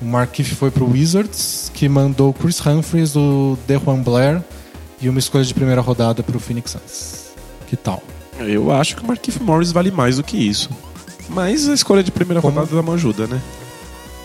O 0.02 0.06
Markif 0.06 0.56
foi 0.56 0.70
pro 0.72 0.90
Wizards, 0.90 1.72
que 1.74 1.90
mandou 1.90 2.30
o 2.30 2.34
Chris 2.34 2.60
Humphries, 2.66 3.16
o 3.16 3.58
DeJuan 3.68 4.02
Blair 4.02 4.42
e 5.02 5.10
uma 5.10 5.20
escolha 5.20 5.44
de 5.44 5.54
primeira 5.54 5.82
rodada 5.82 6.22
pro 6.24 6.40
Phoenix 6.40 6.72
Suns. 6.72 7.28
Que 7.68 7.76
tal? 7.76 8.02
Eu 8.40 8.72
acho 8.72 8.96
que 8.96 9.04
o 9.04 9.08
Marquinhos 9.08 9.40
Morris 9.40 9.72
vale 9.72 9.90
mais 9.92 10.18
do 10.18 10.24
que 10.24 10.38
isso. 10.38 10.70
Mas 11.30 11.68
a 11.68 11.74
escolha 11.74 12.04
de 12.04 12.12
primeira 12.12 12.40
Como- 12.42 12.54
rodada 12.60 12.76
dá 12.76 12.82
uma 12.82 12.94
ajuda, 12.94 13.28
né? 13.28 13.42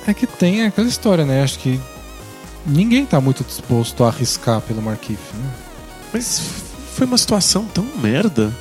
É 0.07 0.13
que 0.13 0.27
tem 0.27 0.65
aquela 0.65 0.87
história, 0.89 1.25
né? 1.25 1.43
Acho 1.43 1.59
que 1.59 1.81
ninguém 2.67 3.07
tá 3.07 3.21
muito 3.21 3.43
disposto 3.43 4.05
a 4.05 4.09
arriscar 4.09 4.61
pelo 4.61 4.83
Markif, 4.83 5.19
né? 5.35 5.51
Mas 6.13 6.41
foi 6.95 7.07
uma 7.07 7.17
situação 7.19 7.65
tão 7.65 7.85
merda. 8.01 8.53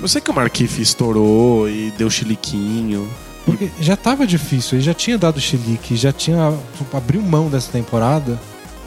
Eu 0.00 0.08
sei 0.08 0.20
que 0.20 0.30
o 0.30 0.34
Marquinhos 0.34 0.78
estourou 0.78 1.68
e 1.68 1.92
deu 1.98 2.08
chiliquinho. 2.10 3.08
Porque 3.44 3.70
já 3.80 3.96
tava 3.96 4.26
difícil, 4.26 4.78
ele 4.78 4.84
já 4.84 4.94
tinha 4.94 5.18
dado 5.18 5.40
chilique, 5.40 5.96
já 5.96 6.12
tinha 6.12 6.56
tipo, 6.78 6.96
abriu 6.96 7.20
mão 7.20 7.48
dessa 7.48 7.70
temporada, 7.70 8.40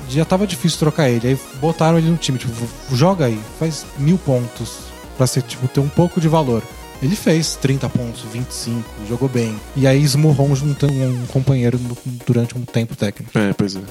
já 0.09 0.25
tava 0.25 0.47
difícil 0.47 0.79
trocar 0.79 1.09
ele. 1.09 1.27
Aí 1.27 1.39
botaram 1.61 1.97
ele 1.97 2.09
no 2.09 2.17
time, 2.17 2.37
tipo, 2.39 2.51
joga 2.93 3.25
aí, 3.25 3.39
faz 3.59 3.85
mil 3.99 4.17
pontos 4.17 4.77
pra 5.17 5.27
ser, 5.27 5.43
tipo, 5.43 5.67
ter 5.67 5.79
um 5.79 5.89
pouco 5.89 6.19
de 6.19 6.27
valor. 6.27 6.63
Ele 7.03 7.15
fez 7.15 7.55
30 7.61 7.87
pontos, 7.89 8.23
25, 8.33 8.83
jogou 9.07 9.29
bem. 9.29 9.55
E 9.75 9.85
aí 9.85 10.01
esmurrou 10.01 10.47
um, 10.49 10.53
um 10.53 11.25
companheiro 11.27 11.79
durante 12.25 12.57
um 12.57 12.61
tempo 12.61 12.95
técnico. 12.95 13.37
É, 13.37 13.53
pois 13.53 13.75
é. 13.75 13.81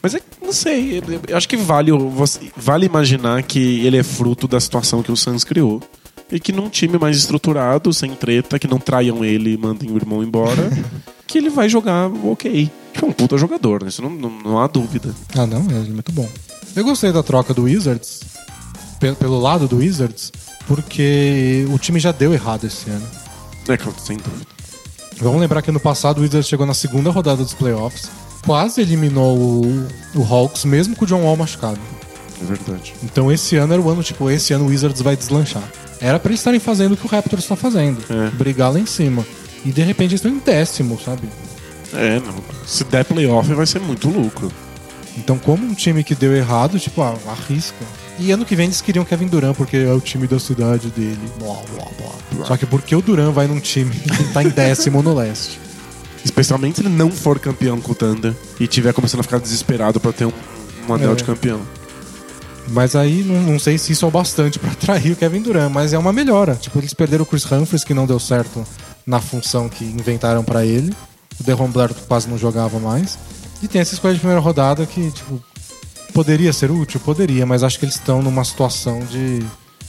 Mas 0.00 0.14
é, 0.14 0.20
não 0.40 0.52
sei, 0.52 0.98
eu- 1.28 1.36
acho 1.36 1.48
que 1.48 1.56
vale, 1.56 1.90
vale 2.56 2.86
imaginar 2.86 3.42
que 3.42 3.84
ele 3.84 3.96
é 3.96 4.04
fruto 4.04 4.46
da 4.46 4.60
situação 4.60 5.02
que 5.02 5.10
o 5.10 5.16
Suns 5.16 5.42
criou. 5.42 5.82
E 6.30 6.40
que 6.40 6.52
num 6.52 6.68
time 6.68 6.98
mais 6.98 7.16
estruturado, 7.16 7.92
sem 7.92 8.10
treta, 8.14 8.58
que 8.58 8.66
não 8.66 8.78
traiam 8.78 9.24
ele 9.24 9.52
e 9.54 9.56
mandem 9.56 9.90
o 9.90 9.96
irmão 9.96 10.22
embora, 10.22 10.70
que 11.26 11.38
ele 11.38 11.50
vai 11.50 11.68
jogar 11.68 12.10
ok. 12.24 12.70
Tipo, 12.92 13.06
é 13.06 13.08
um 13.08 13.12
puta 13.12 13.38
jogador, 13.38 13.82
né? 13.82 13.88
Isso 13.88 14.02
não, 14.02 14.10
não, 14.10 14.30
não 14.30 14.58
há 14.60 14.66
dúvida. 14.66 15.14
Ah, 15.36 15.46
não, 15.46 15.60
ele 15.70 15.90
é 15.90 15.92
muito 15.92 16.10
bom. 16.12 16.28
Eu 16.74 16.82
gostei 16.84 17.12
da 17.12 17.22
troca 17.22 17.54
do 17.54 17.62
Wizards, 17.64 18.20
pe- 18.98 19.12
pelo 19.14 19.38
lado 19.40 19.68
do 19.68 19.76
Wizards, 19.76 20.32
porque 20.66 21.64
o 21.72 21.78
time 21.78 22.00
já 22.00 22.10
deu 22.12 22.32
errado 22.34 22.64
esse 22.64 22.90
ano. 22.90 23.06
É, 23.68 23.76
claro, 23.76 23.96
sem 24.04 24.16
dúvida. 24.16 24.46
Vamos 25.18 25.40
lembrar 25.40 25.62
que 25.62 25.70
no 25.70 25.80
passado 25.80 26.18
o 26.18 26.22
Wizards 26.22 26.48
chegou 26.48 26.66
na 26.66 26.74
segunda 26.74 27.10
rodada 27.10 27.42
dos 27.42 27.54
playoffs, 27.54 28.10
quase 28.44 28.80
eliminou 28.80 29.38
o, 29.38 29.88
o 30.14 30.22
Hawks, 30.24 30.64
mesmo 30.64 30.94
com 30.96 31.04
o 31.04 31.08
John 31.08 31.22
Wall 31.22 31.36
machucado. 31.36 31.78
É 32.40 32.44
verdade. 32.44 32.94
Então 33.02 33.30
esse 33.32 33.56
ano 33.56 33.72
era 33.72 33.82
o 33.82 33.88
ano, 33.90 34.02
tipo, 34.02 34.30
esse 34.30 34.52
ano 34.52 34.64
o 34.64 34.68
Wizards 34.68 35.00
vai 35.02 35.16
deslanchar. 35.16 35.62
Era 36.00 36.18
pra 36.18 36.30
eles 36.30 36.40
estarem 36.40 36.60
fazendo 36.60 36.92
o 36.92 36.96
que 36.96 37.06
o 37.06 37.08
Raptors 37.08 37.42
está 37.44 37.56
fazendo, 37.56 37.98
É. 38.10 38.30
brigar 38.30 38.72
lá 38.72 38.78
em 38.78 38.86
cima. 38.86 39.24
E 39.64 39.72
de 39.72 39.82
repente 39.82 40.10
eles 40.12 40.20
estão 40.24 40.30
em 40.30 40.38
décimo, 40.38 41.00
sabe? 41.02 41.28
É, 41.94 42.20
não. 42.20 42.34
Se 42.66 42.84
der 42.84 43.04
playoff, 43.04 43.52
vai 43.54 43.66
ser 43.66 43.80
muito 43.80 44.08
lucro. 44.08 44.52
Então, 45.16 45.38
como 45.38 45.64
um 45.66 45.72
time 45.72 46.04
que 46.04 46.14
deu 46.14 46.36
errado, 46.36 46.78
tipo, 46.78 47.00
ah, 47.00 47.14
arrisca. 47.28 47.76
E 48.18 48.30
ano 48.30 48.44
que 48.44 48.54
vem 48.54 48.66
eles 48.66 48.82
queriam 48.82 49.04
Kevin 49.04 49.28
Durant 49.28 49.56
porque 49.56 49.76
é 49.78 49.92
o 49.92 50.00
time 50.00 50.26
da 50.26 50.38
cidade 50.38 50.88
dele. 50.90 51.18
Blá, 51.38 51.56
blá, 51.74 51.86
blá. 52.32 52.46
Só 52.46 52.56
que 52.56 52.66
porque 52.66 52.94
o 52.94 53.00
Durant 53.00 53.32
vai 53.32 53.46
num 53.46 53.58
time 53.58 53.90
que 53.96 54.24
tá 54.32 54.42
em 54.42 54.48
décimo 54.50 55.02
no 55.02 55.14
leste. 55.14 55.58
Especialmente 56.22 56.76
se 56.76 56.82
ele 56.82 56.88
não 56.94 57.10
for 57.10 57.38
campeão 57.38 57.80
com 57.80 57.92
o 57.92 57.94
Thunder 57.94 58.34
e 58.60 58.66
tiver 58.66 58.92
começando 58.92 59.20
a 59.20 59.22
ficar 59.22 59.38
desesperado 59.38 59.98
pra 60.00 60.12
ter 60.12 60.26
um, 60.26 60.32
um 60.88 60.92
anel 60.94 61.12
É. 61.12 61.14
de 61.14 61.24
campeão. 61.24 61.60
Mas 62.68 62.96
aí 62.96 63.22
não, 63.22 63.40
não 63.42 63.58
sei 63.58 63.78
se 63.78 63.92
isso 63.92 64.04
é 64.04 64.08
o 64.08 64.10
bastante 64.10 64.58
pra 64.58 64.72
atrair 64.72 65.12
o 65.12 65.16
Kevin 65.16 65.42
Durant, 65.42 65.70
mas 65.72 65.92
é 65.92 65.98
uma 65.98 66.12
melhora. 66.12 66.54
Tipo, 66.54 66.78
eles 66.78 66.92
perderam 66.92 67.22
o 67.22 67.26
Chris 67.26 67.50
Humphries, 67.50 67.84
que 67.84 67.94
não 67.94 68.06
deu 68.06 68.18
certo 68.18 68.66
na 69.06 69.20
função 69.20 69.68
que 69.68 69.84
inventaram 69.84 70.42
pra 70.42 70.64
ele. 70.64 70.92
O 71.40 71.44
Deron 71.44 71.68
Blair 71.68 71.94
quase 72.08 72.28
não 72.28 72.36
jogava 72.36 72.78
mais. 72.78 73.18
E 73.62 73.68
tem 73.68 73.80
essa 73.80 73.94
escolha 73.94 74.14
de 74.14 74.20
primeira 74.20 74.40
rodada 74.40 74.84
que, 74.84 75.10
tipo, 75.10 75.42
poderia 76.12 76.52
ser 76.52 76.70
útil? 76.70 77.00
Poderia, 77.00 77.46
mas 77.46 77.62
acho 77.62 77.78
que 77.78 77.84
eles 77.84 77.94
estão 77.94 78.22
numa 78.22 78.44
situação 78.44 79.00
de. 79.00 79.44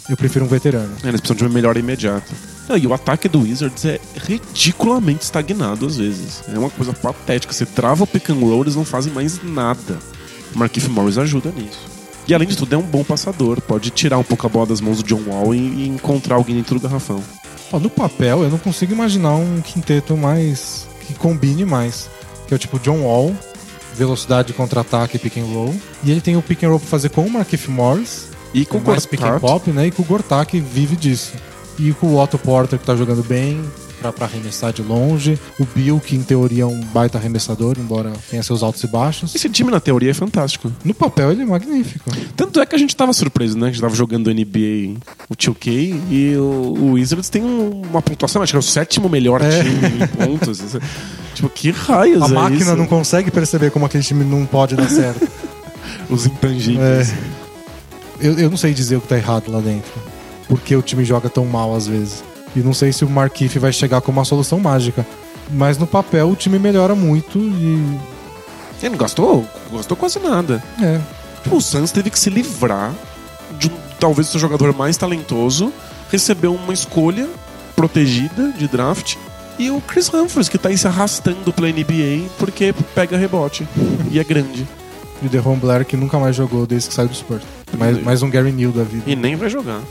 Eu 0.10 0.16
prefiro 0.16 0.46
um 0.46 0.48
veterano. 0.48 0.94
Eles 1.04 1.20
precisam 1.20 1.36
de 1.36 1.44
uma 1.44 1.54
melhora 1.54 1.80
imediata. 1.80 2.34
Não, 2.70 2.78
e 2.78 2.88
o 2.88 2.94
ataque 2.94 3.28
do 3.28 3.42
Wizards 3.42 3.84
é 3.86 4.00
ridiculamente 4.16 5.24
estagnado 5.24 5.86
às 5.86 5.98
vezes. 5.98 6.44
É 6.48 6.58
uma 6.58 6.70
coisa 6.70 6.94
patética. 6.94 7.54
Você 7.54 7.66
trava 7.66 8.04
o 8.04 8.08
pick 8.08 8.30
and 8.30 8.36
roll, 8.36 8.62
eles 8.62 8.76
não 8.76 8.86
fazem 8.86 9.12
mais 9.12 9.42
nada. 9.44 9.98
O 10.54 10.60
Markif 10.60 10.88
Morris 10.90 11.18
ajuda 11.18 11.52
nisso. 11.52 11.97
E 12.28 12.34
além 12.34 12.48
de 12.48 12.58
tudo, 12.58 12.74
é 12.74 12.78
um 12.78 12.82
bom 12.82 13.04
passador. 13.04 13.62
Pode 13.62 13.90
tirar 13.90 14.18
um 14.18 14.24
pouco 14.24 14.46
a 14.46 14.50
bola 14.50 14.68
das 14.68 14.82
mãos 14.82 15.02
do 15.02 15.08
John 15.08 15.24
Wall 15.28 15.56
e, 15.56 15.60
e 15.60 15.88
encontrar 15.88 16.36
alguém 16.36 16.56
dentro 16.56 16.76
do 16.76 16.82
garrafão. 16.82 17.24
Ó, 17.72 17.80
no 17.80 17.90
papel, 17.90 18.44
eu 18.44 18.50
não 18.50 18.58
consigo 18.58 18.94
imaginar 18.94 19.36
um 19.36 19.62
quinteto 19.62 20.18
mais. 20.18 20.88
que 21.06 21.14
combine 21.14 21.64
mais. 21.64 22.10
Que 22.48 22.54
é 22.54 22.56
o 22.56 22.60
tipo 22.60 22.80
John 22.80 23.02
Wall, 23.02 23.36
velocidade 23.96 24.50
de 24.50 24.54
contra-ataque 24.54 25.18
pick 25.18 25.38
and 25.38 25.46
roll. 25.46 25.76
E 26.04 26.12
ele 26.12 26.22
tem 26.22 26.36
o 26.36 26.42
pick 26.42 26.64
and 26.64 26.70
roll 26.70 26.80
pra 26.80 26.90
fazer 26.90 27.10
com 27.10 27.26
o 27.26 27.30
Markif 27.30 27.70
Morris. 27.70 28.28
E 28.54 28.66
com 28.66 28.78
o 28.78 28.82
mais 28.82 29.06
pick 29.06 29.22
and 29.22 29.40
Gortat, 29.40 29.42
pop, 29.42 29.72
né? 29.72 29.88
E 29.88 29.92
com 29.92 30.02
o 30.02 30.06
Gortat 30.06 30.50
que 30.50 30.60
vive 30.60 30.96
disso. 30.96 31.34
E 31.80 31.94
com 31.94 32.08
o 32.08 32.22
Otto 32.22 32.38
Porter 32.38 32.80
que 32.80 32.86
tá 32.86 32.96
jogando 32.96 33.24
bem 33.24 33.62
pra, 34.00 34.12
pra 34.14 34.26
arremessar 34.26 34.72
de 34.74 34.82
longe. 34.82 35.40
O 35.60 35.66
Bill, 35.66 36.00
que 36.00 36.16
em 36.16 36.22
teoria 36.24 36.64
é 36.64 36.66
um 36.66 36.80
baita 36.82 37.18
arremessador, 37.18 37.78
embora 37.80 38.12
tenha 38.30 38.42
seus 38.44 38.64
altos 38.64 38.84
e 38.84 38.88
baixos. 38.88 39.34
Esse 39.36 39.50
time, 39.50 39.72
na 39.72 39.80
teoria, 39.80 40.12
é 40.12 40.14
fantástico. 40.14 40.72
No 40.84 40.94
papel 40.94 41.32
ele 41.32 41.42
é 41.42 41.46
magnífico. 41.46 42.10
Tanto 42.36 42.60
é 42.62 42.66
que 42.66 42.76
a 42.76 42.78
gente 42.80 42.96
tava 42.96 43.14
surpreso, 43.14 43.58
né? 43.58 43.68
A 43.68 43.72
gente 43.72 43.82
tava 43.82 43.96
jogando 43.96 44.30
NBA, 44.32 44.98
o 45.30 45.36
2K, 45.36 46.00
e 46.10 46.36
o, 46.38 46.42
o 46.42 46.92
Wizards 46.94 47.30
tem 47.30 47.44
um- 47.44 47.82
uma 47.90 48.02
pontuação, 48.02 48.42
acho 48.42 48.52
que 48.54 48.58
é 48.58 48.60
o 48.60 48.64
sétimo 48.64 49.08
melhor 49.10 49.42
É. 49.42 49.64
time 49.64 50.04
em 50.04 50.08
pontos. 50.08 50.62
Tipo, 51.34 51.50
que 51.50 51.72
raios 51.72 52.22
A 52.24 52.26
é 52.26 52.30
máquina 52.30 52.62
isso? 52.62 52.76
não 52.76 52.88
consegue 52.88 53.30
perceber 53.30 53.70
como 53.72 53.86
aquele 53.86 54.04
time 54.04 54.24
não 54.24 54.46
pode 54.46 54.76
dar 54.76 54.90
certo. 54.90 55.28
Os 56.10 56.26
intangíveis. 56.26 57.12
É. 57.12 57.18
Eu, 58.20 58.40
eu 58.40 58.50
não 58.50 58.58
sei 58.58 58.74
dizer 58.74 58.96
o 58.96 59.02
que 59.02 59.08
tá 59.08 59.18
errado 59.18 59.52
lá 59.52 59.60
dentro. 59.60 59.92
Porque 60.48 60.76
o 60.76 60.82
time 60.82 61.04
joga 61.06 61.30
tão 61.30 61.46
mal 61.46 61.76
às 61.76 61.88
vezes. 61.88 62.24
E 62.56 62.60
não 62.60 62.74
sei 62.74 62.92
se 62.92 63.06
o 63.06 63.10
Markif 63.10 63.60
vai 63.60 63.72
chegar 63.72 64.02
com 64.02 64.12
uma 64.12 64.26
solução 64.26 64.60
mágica. 64.60 65.06
Mas 65.52 65.78
no 65.78 65.88
papel 65.88 66.30
o 66.30 66.36
time 66.36 66.60
melhora 66.60 66.96
muito 66.96 67.40
e. 67.40 68.00
Ele 68.82 68.92
não 68.92 68.98
gastou, 68.98 69.46
gastou 69.74 69.98
quase 69.98 70.20
nada. 70.20 70.64
É. 70.82 71.00
O 71.52 71.62
Suns 71.62 71.92
teve 71.92 72.10
que 72.10 72.20
se 72.20 72.30
livrar 72.30 72.94
de 73.58 73.70
talvez 74.00 74.28
o 74.28 74.32
seu 74.32 74.40
jogador 74.40 74.76
mais 74.76 74.98
talentoso, 74.98 75.72
recebeu 76.12 76.54
uma 76.54 76.74
escolha 76.74 77.28
protegida 77.76 78.52
de 78.52 78.68
draft 78.68 79.16
e 79.58 79.72
o 79.72 79.82
Chris 79.82 80.14
Humphries, 80.14 80.50
que 80.50 80.58
tá 80.58 80.70
aí 80.70 80.78
se 80.78 80.88
arrastando 80.88 81.52
pela 81.52 81.68
NBA 81.68 82.30
porque 82.38 82.74
pega 82.94 83.18
rebote 83.18 83.68
e 84.12 84.20
é 84.20 84.24
grande. 84.24 84.68
E 85.22 85.26
o 85.26 85.30
Deron 85.30 85.56
Blair 85.56 85.86
que 85.86 85.98
nunca 85.98 86.20
mais 86.20 86.36
jogou 86.36 86.68
desde 86.68 86.90
que 86.90 86.94
saiu 86.94 87.08
do 87.08 87.16
Spurs. 87.16 87.44
Mais, 87.78 88.02
mais 88.04 88.22
um 88.22 88.30
Gary 88.30 88.52
Neal 88.52 88.72
da 88.72 88.84
vida. 88.84 89.04
E 89.08 89.16
nem 89.16 89.36
vai 89.36 89.50
jogar. 89.50 89.82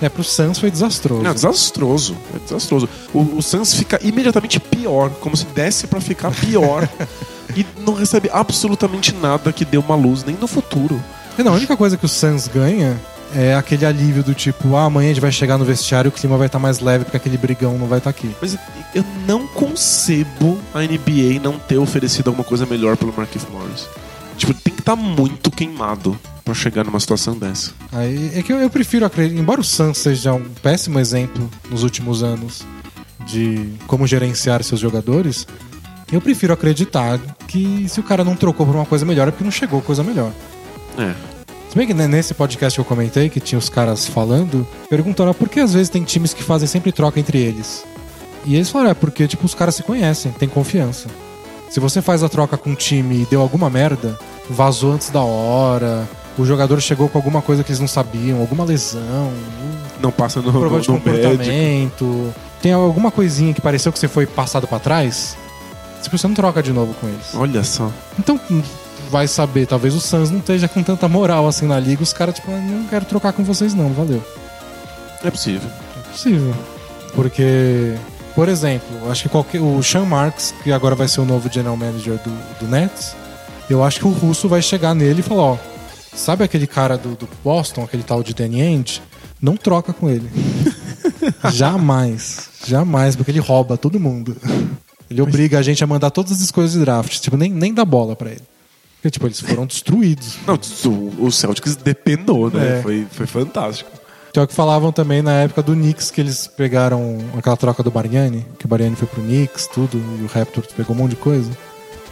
É, 0.00 0.08
pro 0.08 0.24
Suns 0.24 0.58
foi 0.58 0.70
desastroso. 0.70 1.26
É 1.26 1.32
desastroso. 1.32 2.16
É 2.34 2.38
desastroso. 2.38 2.88
O, 3.12 3.20
o 3.20 3.42
Suns 3.42 3.74
fica 3.74 3.98
imediatamente 4.02 4.58
pior, 4.58 5.10
como 5.20 5.36
se 5.36 5.46
desse 5.46 5.86
pra 5.86 6.00
ficar 6.00 6.30
pior. 6.32 6.88
e 7.56 7.66
não 7.84 7.94
recebe 7.94 8.30
absolutamente 8.32 9.14
nada 9.14 9.52
que 9.52 9.64
dê 9.64 9.76
uma 9.76 9.94
luz, 9.94 10.24
nem 10.24 10.36
no 10.36 10.46
futuro. 10.46 11.02
É, 11.38 11.42
não, 11.42 11.52
a 11.52 11.56
única 11.56 11.76
coisa 11.76 11.96
que 11.96 12.04
o 12.04 12.08
Suns 12.08 12.48
ganha 12.48 13.00
é 13.34 13.54
aquele 13.54 13.86
alívio 13.86 14.22
do 14.22 14.34
tipo, 14.34 14.76
ah, 14.76 14.84
amanhã 14.84 15.10
a 15.10 15.14
gente 15.14 15.20
vai 15.20 15.32
chegar 15.32 15.56
no 15.56 15.64
vestiário 15.64 16.08
e 16.08 16.10
o 16.10 16.12
clima 16.12 16.36
vai 16.36 16.46
estar 16.46 16.58
mais 16.58 16.80
leve 16.80 17.04
porque 17.04 17.16
aquele 17.16 17.38
brigão 17.38 17.78
não 17.78 17.86
vai 17.86 17.98
estar 17.98 18.10
aqui. 18.10 18.34
Mas 18.40 18.56
eu 18.94 19.04
não 19.26 19.46
concebo 19.46 20.58
a 20.74 20.80
NBA 20.80 21.40
não 21.42 21.58
ter 21.58 21.78
oferecido 21.78 22.28
alguma 22.28 22.44
coisa 22.44 22.66
melhor 22.66 22.96
pelo 22.96 23.12
Marquinhos 23.16 23.48
Morris. 23.48 23.88
Tipo, 24.42 24.54
tem 24.54 24.74
que 24.74 24.80
estar 24.80 24.96
muito 24.96 25.52
queimado 25.52 26.18
pra 26.44 26.52
chegar 26.52 26.84
numa 26.84 26.98
situação 26.98 27.38
dessa. 27.38 27.70
Aí 27.92 28.32
é 28.34 28.42
que 28.42 28.52
eu, 28.52 28.58
eu 28.58 28.68
prefiro 28.68 29.06
acreditar, 29.06 29.40
embora 29.40 29.60
o 29.60 29.64
Suns 29.64 29.98
seja 29.98 30.32
um 30.32 30.42
péssimo 30.60 30.98
exemplo 30.98 31.48
nos 31.70 31.84
últimos 31.84 32.24
anos 32.24 32.66
de 33.24 33.68
como 33.86 34.04
gerenciar 34.04 34.60
seus 34.64 34.80
jogadores, 34.80 35.46
eu 36.10 36.20
prefiro 36.20 36.52
acreditar 36.52 37.20
que 37.46 37.86
se 37.88 38.00
o 38.00 38.02
cara 38.02 38.24
não 38.24 38.34
trocou 38.34 38.66
por 38.66 38.74
uma 38.74 38.84
coisa 38.84 39.06
melhor 39.06 39.28
é 39.28 39.30
porque 39.30 39.44
não 39.44 39.50
chegou 39.52 39.80
coisa 39.80 40.02
melhor. 40.02 40.32
É. 40.98 41.14
Se 41.68 41.76
bem 41.76 41.86
que 41.86 41.94
nesse 41.94 42.34
podcast 42.34 42.76
que 42.76 42.80
eu 42.80 42.84
comentei, 42.84 43.28
que 43.28 43.38
tinha 43.38 43.60
os 43.60 43.68
caras 43.68 44.08
falando, 44.08 44.66
perguntaram 44.90 45.30
ah, 45.30 45.34
por 45.34 45.48
que 45.48 45.60
às 45.60 45.72
vezes 45.72 45.88
tem 45.88 46.02
times 46.02 46.34
que 46.34 46.42
fazem 46.42 46.66
sempre 46.66 46.90
troca 46.90 47.20
entre 47.20 47.38
eles. 47.38 47.84
E 48.44 48.56
eles 48.56 48.70
falaram, 48.70 48.90
é 48.90 48.94
porque 48.94 49.28
tipo, 49.28 49.46
os 49.46 49.54
caras 49.54 49.76
se 49.76 49.84
conhecem, 49.84 50.32
tem 50.32 50.48
confiança. 50.48 51.08
Se 51.70 51.78
você 51.78 52.02
faz 52.02 52.24
a 52.24 52.28
troca 52.28 52.58
com 52.58 52.70
um 52.70 52.74
time 52.74 53.22
e 53.22 53.26
deu 53.26 53.40
alguma 53.40 53.70
merda, 53.70 54.18
vazou 54.50 54.92
antes 54.92 55.10
da 55.10 55.20
hora, 55.20 56.08
o 56.38 56.44
jogador 56.44 56.80
chegou 56.80 57.08
com 57.08 57.18
alguma 57.18 57.42
coisa 57.42 57.62
que 57.62 57.70
eles 57.70 57.80
não 57.80 57.88
sabiam, 57.88 58.40
alguma 58.40 58.64
lesão, 58.64 59.30
Não 60.00 60.10
passa 60.10 60.40
no, 60.40 60.50
no, 60.52 60.60
de 60.80 60.88
no 60.88 60.94
médico. 60.94 60.94
comportamento, 60.94 62.34
tem 62.60 62.72
alguma 62.72 63.10
coisinha 63.10 63.52
que 63.54 63.60
pareceu 63.60 63.92
que 63.92 63.98
você 63.98 64.08
foi 64.08 64.26
passado 64.26 64.66
pra 64.66 64.78
trás, 64.78 65.36
tipo, 66.02 66.16
você 66.16 66.26
não 66.26 66.34
troca 66.34 66.62
de 66.62 66.72
novo 66.72 66.94
com 66.94 67.08
eles. 67.08 67.26
Olha 67.34 67.62
só. 67.64 67.90
Então, 68.18 68.40
vai 69.10 69.28
saber, 69.28 69.66
talvez 69.66 69.94
o 69.94 70.00
Suns 70.00 70.30
não 70.30 70.38
esteja 70.38 70.66
com 70.68 70.82
tanta 70.82 71.06
moral 71.08 71.46
assim 71.46 71.66
na 71.66 71.78
liga, 71.78 72.02
os 72.02 72.12
caras, 72.12 72.34
tipo, 72.34 72.50
"Ah, 72.50 72.56
não 72.60 72.84
quero 72.86 73.04
trocar 73.04 73.32
com 73.32 73.44
vocês 73.44 73.74
não, 73.74 73.90
valeu. 73.92 74.22
É 75.24 75.30
possível. 75.30 75.70
É 75.98 76.10
possível. 76.10 76.54
Porque, 77.14 77.94
por 78.34 78.48
exemplo, 78.48 79.10
acho 79.10 79.24
que 79.24 79.28
qualquer, 79.28 79.60
o 79.60 79.82
Sean 79.82 80.04
Marks, 80.06 80.54
que 80.64 80.72
agora 80.72 80.94
vai 80.94 81.06
ser 81.06 81.20
o 81.20 81.24
novo 81.24 81.48
general 81.52 81.76
manager 81.76 82.14
do, 82.24 82.30
do 82.60 82.66
Nets, 82.66 83.14
eu 83.72 83.82
acho 83.82 83.98
que 83.98 84.06
o 84.06 84.10
russo 84.10 84.48
vai 84.48 84.62
chegar 84.62 84.94
nele 84.94 85.20
e 85.20 85.22
falar, 85.22 85.42
ó, 85.42 85.58
sabe 86.14 86.44
aquele 86.44 86.66
cara 86.66 86.96
do, 86.96 87.16
do 87.16 87.28
Boston, 87.42 87.82
aquele 87.82 88.02
tal 88.02 88.22
de 88.22 88.34
Danny 88.34 88.62
Ainge? 88.62 89.02
Não 89.40 89.56
troca 89.56 89.92
com 89.92 90.08
ele. 90.08 90.30
jamais. 91.52 92.50
Jamais, 92.64 93.16
porque 93.16 93.30
ele 93.30 93.40
rouba 93.40 93.76
todo 93.76 93.98
mundo. 93.98 94.36
Ele 95.10 95.20
obriga 95.20 95.58
a 95.58 95.62
gente 95.62 95.82
a 95.82 95.86
mandar 95.86 96.10
todas 96.10 96.40
as 96.40 96.50
coisas 96.50 96.72
de 96.72 96.80
draft, 96.80 97.18
tipo, 97.18 97.36
nem, 97.36 97.50
nem 97.50 97.74
dá 97.74 97.84
bola 97.84 98.14
pra 98.14 98.30
ele. 98.30 98.42
Porque, 98.96 99.10
tipo, 99.10 99.26
eles 99.26 99.40
foram 99.40 99.66
destruídos. 99.66 100.36
Não, 100.46 100.58
o, 101.18 101.32
Celtics 101.32 101.74
depenou, 101.74 102.48
né? 102.48 102.78
É. 102.78 102.82
Foi, 102.82 103.06
foi 103.10 103.26
fantástico. 103.26 103.90
Que 104.32 104.38
é 104.38 104.42
o 104.42 104.46
que 104.46 104.54
falavam 104.54 104.92
também 104.92 105.20
na 105.20 105.32
época 105.32 105.60
do 105.62 105.72
Knicks, 105.72 106.10
que 106.10 106.20
eles 106.20 106.46
pegaram 106.46 107.18
aquela 107.36 107.56
troca 107.56 107.82
do 107.82 107.90
Bariani, 107.90 108.46
que 108.58 108.64
o 108.64 108.68
Bariani 108.68 108.94
foi 108.94 109.08
pro 109.08 109.20
Knicks, 109.20 109.66
tudo, 109.66 109.98
e 109.98 110.22
o 110.22 110.26
Raptors 110.26 110.68
pegou 110.68 110.94
um 110.94 111.00
monte 111.00 111.10
de 111.10 111.16
coisa. 111.16 111.50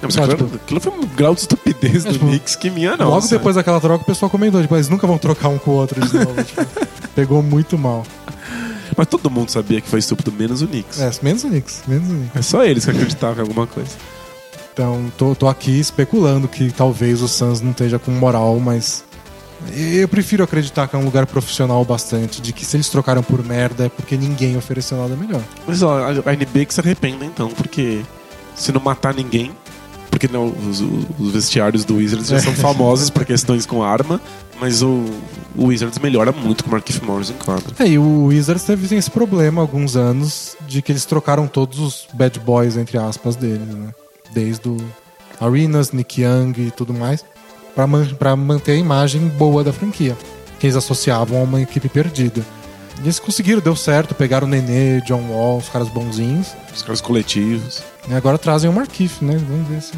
Não, 0.03 0.09
mas 0.09 0.15
Só, 0.15 0.25
aquilo, 0.25 0.45
tipo- 0.49 0.57
aquilo 0.57 0.81
foi 0.81 0.93
um 0.93 1.07
grau 1.15 1.35
de 1.35 1.41
estupidez 1.43 2.05
do 2.05 2.13
tipo, 2.13 2.27
Knicks 2.27 2.57
que 2.57 2.71
minha 2.71 2.97
não. 2.97 3.11
Logo 3.11 3.27
depois 3.29 3.57
daquela 3.57 3.81
troca, 3.81 4.03
o 4.03 4.07
pessoal 4.07 4.31
comentou, 4.31 4.61
tipo, 4.63 4.75
eles 4.75 4.89
nunca 4.89 5.07
vão 5.07 5.19
trocar 5.19 5.49
um 5.49 5.59
com 5.59 5.73
o 5.73 5.75
outro 5.75 6.01
de 6.07 6.15
novo. 6.19 6.35
tipo, 6.45 6.67
pegou 7.15 7.43
muito 7.43 7.77
mal. 7.77 8.05
Mas 8.97 9.07
todo 9.07 9.31
mundo 9.31 9.51
sabia 9.51 9.81
que 9.81 9.89
foi 9.89 9.99
estúpido, 10.01 10.33
menos 10.33 10.63
o 10.63 10.67
Knicks. 10.69 11.01
É, 11.01 11.07
É, 11.09 11.11
menos 11.23 11.45
o 11.45 11.49
Knicks, 11.49 11.83
menos 11.87 12.09
o 12.11 12.15
Knicks. 12.15 12.47
só 12.47 12.65
eles 12.65 12.85
que 12.85 12.91
acreditavam 12.91 13.37
em 13.39 13.41
alguma 13.49 13.67
coisa. 13.67 13.91
Então, 14.73 15.13
tô, 15.19 15.35
tô 15.35 15.49
aqui 15.49 15.79
especulando 15.79 16.49
que 16.49 16.71
talvez 16.71 17.21
o 17.23 17.29
Suns 17.29 17.61
não 17.61 17.71
esteja 17.73 17.99
com 17.99 18.11
moral, 18.11 18.59
mas 18.59 19.05
eu 19.77 20.09
prefiro 20.09 20.43
acreditar 20.43 20.89
que 20.89 20.97
é 20.97 20.99
um 20.99 21.05
lugar 21.05 21.27
profissional 21.27 21.85
bastante, 21.85 22.41
de 22.41 22.53
que 22.53 22.65
se 22.65 22.77
eles 22.77 22.89
trocaram 22.89 23.23
por 23.23 23.45
merda 23.45 23.87
é 23.87 23.89
porque 23.91 24.17
ninguém 24.17 24.57
ofereceu 24.57 24.97
nada 24.97 25.15
melhor. 25.17 25.43
Mas 25.67 25.83
ó, 25.83 25.99
a 25.99 26.09
a 26.31 26.35
NBA 26.35 26.65
que 26.67 26.73
se 26.75 26.81
arrependa 26.81 27.25
então, 27.25 27.49
porque 27.51 28.01
se 28.55 28.73
não 28.73 28.81
matar 28.81 29.13
ninguém, 29.15 29.53
porque 30.11 30.29
não, 30.29 30.49
os, 30.49 30.81
os 31.19 31.33
vestiários 31.33 31.85
do 31.85 31.97
Wizards 31.97 32.29
já 32.29 32.41
são 32.41 32.55
famosos 32.55 33.09
por 33.09 33.25
questões 33.25 33.65
com 33.65 33.83
arma, 33.83 34.21
mas 34.61 34.83
o, 34.83 35.05
o 35.57 35.67
Wizards 35.67 35.99
melhora 35.99 36.33
muito 36.33 36.65
com 36.65 36.71
o 36.71 36.73
Markif 36.73 37.03
Morris 37.05 37.31
em 37.31 37.35
quadra. 37.35 37.73
É, 37.79 37.87
e 37.87 37.99
o 37.99 38.27
Wizards 38.27 38.65
teve 38.65 38.95
esse 38.95 39.11
problema 39.11 39.61
há 39.61 39.65
alguns 39.65 39.97
anos 39.97 40.57
de 40.67 40.83
que 40.83 40.93
eles 40.93 41.05
trocaram 41.05 41.47
todos 41.47 41.79
os 41.79 42.09
bad 42.13 42.39
boys, 42.41 42.77
entre 42.77 42.99
aspas, 42.99 43.37
deles, 43.37 43.75
né? 43.75 43.95
Desde 44.33 44.69
o 44.69 44.77
Arenas, 45.41 45.93
Nick 45.93 46.21
Young 46.21 46.53
e 46.59 46.71
tudo 46.71 46.93
mais, 46.93 47.25
pra, 47.75 47.87
man 47.87 48.07
manter 48.37 48.73
a 48.73 48.77
imagem 48.77 49.29
boa 49.29 49.65
da 49.65 49.73
franquia, 49.73 50.17
que 50.59 50.67
eles 50.67 50.77
associavam 50.77 51.41
a 51.41 51.43
uma 51.43 51.63
equipe 51.63 51.89
perdida. 51.89 52.45
E 53.01 53.05
eles 53.05 53.19
conseguiram, 53.19 53.61
deu 53.61 53.75
certo, 53.75 54.15
pegaram 54.15 54.47
o 54.47 54.51
Nenê, 54.51 55.01
John 55.03 55.23
Wall, 55.31 55.59
os 55.59 55.69
caras 55.69 55.89
bonzinhos, 55.89 56.49
Os 56.75 56.83
caras 56.83 57.01
coletivos. 57.01 57.83
e 58.09 58.15
agora 58.15 58.37
trazem 58.37 58.69
o 58.69 58.73
Markif, 58.73 59.25
né? 59.25 59.37
Vamos 59.49 59.67
ver 59.69 59.81
se, 59.81 59.93
se 59.93 59.97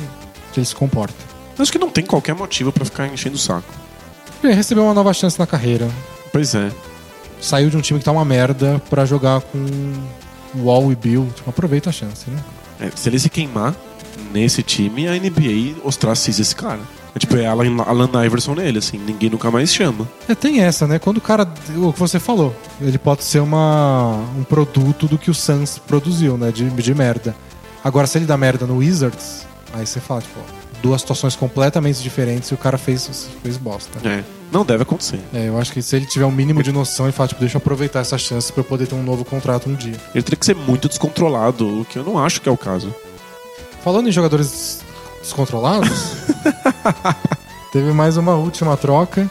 ele 0.59 0.67
se 0.67 0.75
comporta. 0.75 1.15
Acho 1.59 1.71
que 1.73 1.79
não 1.79 1.91
tem 1.91 2.05
qualquer 2.05 2.35
motivo 2.35 2.71
pra 2.73 2.85
ficar 2.85 3.07
enchendo 3.09 3.37
o 3.37 3.39
saco. 3.39 3.69
Ele 4.43 4.55
recebeu 4.55 4.85
uma 4.85 4.95
nova 4.95 5.13
chance 5.13 5.39
na 5.39 5.47
carreira, 5.47 5.89
Pois 6.33 6.55
é. 6.55 6.71
saiu 7.41 7.69
de 7.71 7.77
um 7.77 7.81
time 7.81 7.99
que 7.99 8.05
tá 8.05 8.13
uma 8.13 8.25
merda 8.25 8.81
pra 8.89 9.05
jogar 9.05 9.41
com 9.41 9.67
Wall 10.57 10.91
e 10.93 10.97
Bill, 10.97 11.29
tipo, 11.35 11.49
aproveita 11.51 11.91
a 11.91 11.93
chance, 11.93 12.29
né? 12.31 12.39
É, 12.81 12.91
se 12.95 13.09
ele 13.09 13.19
se 13.19 13.29
queimar 13.29 13.75
nesse 14.33 14.63
time, 14.63 15.07
a 15.09 15.13
NBA 15.13 15.77
ostraciza 15.85 16.41
esse 16.43 16.55
cara. 16.57 16.81
É 17.15 17.19
tipo, 17.19 17.37
é 17.37 17.47
Alan, 17.47 17.83
Alan 17.83 18.25
Iverson 18.25 18.55
nele, 18.55 18.79
assim, 18.79 18.99
ninguém 18.99 19.29
nunca 19.29 19.51
mais 19.51 19.73
chama. 19.73 20.09
É, 20.29 20.35
tem 20.35 20.61
essa, 20.61 20.87
né? 20.87 20.99
Quando 20.99 21.19
o 21.19 21.21
cara. 21.21 21.47
O 21.77 21.93
que 21.93 22.01
você 22.01 22.19
falou, 22.19 22.55
ele 22.81 22.99
pode 22.99 23.23
ser 23.23 23.41
uma, 23.41 24.25
um 24.37 24.45
produto 24.45 25.07
do 25.07 25.19
que 25.19 25.31
o 25.31 25.35
Suns 25.35 25.79
produziu, 25.79 26.39
né? 26.39 26.51
De, 26.51 26.69
de 26.71 26.95
merda. 26.95 27.35
Agora, 27.85 28.07
se 28.07 28.17
ele 28.17 28.25
dá 28.25 28.37
merda 28.37 28.67
no 28.67 28.79
Wizards, 28.79 29.47
aí 29.75 29.87
você 29.87 30.01
fala, 30.01 30.23
tipo, 30.23 30.41
duas 30.83 31.01
situações 31.01 31.37
completamente 31.37 32.03
diferentes 32.03 32.51
e 32.51 32.55
o 32.55 32.57
cara 32.57 32.79
fez, 32.79 33.29
fez 33.43 33.57
bosta. 33.57 33.99
É. 34.09 34.23
Não 34.51 34.65
deve 34.65 34.83
acontecer. 34.83 35.19
É, 35.33 35.49
eu 35.49 35.59
acho 35.59 35.73
que 35.73 35.81
se 35.81 35.97
ele 35.97 36.05
tiver 36.05 36.27
um 36.27 36.31
mínimo 36.31 36.63
de 36.63 36.71
noção 36.71 37.09
e 37.09 37.13
falar, 37.13 37.29
tipo, 37.29 37.41
deixa 37.41 37.57
eu 37.57 37.59
aproveitar 37.59 38.01
essa 38.01 38.19
chance 38.19 38.53
pra 38.53 38.61
eu 38.61 38.65
poder 38.65 38.87
ter 38.87 38.95
um 38.95 39.03
novo 39.03 39.25
contrato 39.25 39.69
um 39.69 39.75
dia. 39.75 39.95
Ele 40.15 40.23
teria 40.23 40.37
que 40.37 40.45
ser 40.45 40.55
muito 40.55 40.89
descontrolado, 40.89 41.81
o 41.81 41.85
que 41.85 41.99
eu 41.99 42.05
não 42.05 42.19
acho 42.19 42.41
que 42.41 42.49
é 42.49 42.53
o 42.53 42.57
caso. 42.57 42.95
Falando 43.83 44.09
em 44.09 44.13
jogadores 44.13 44.83
descontrolados, 45.23 46.17
teve 47.73 47.93
mais 47.93 48.17
uma 48.17 48.35
última 48.35 48.77
troca 48.77 49.31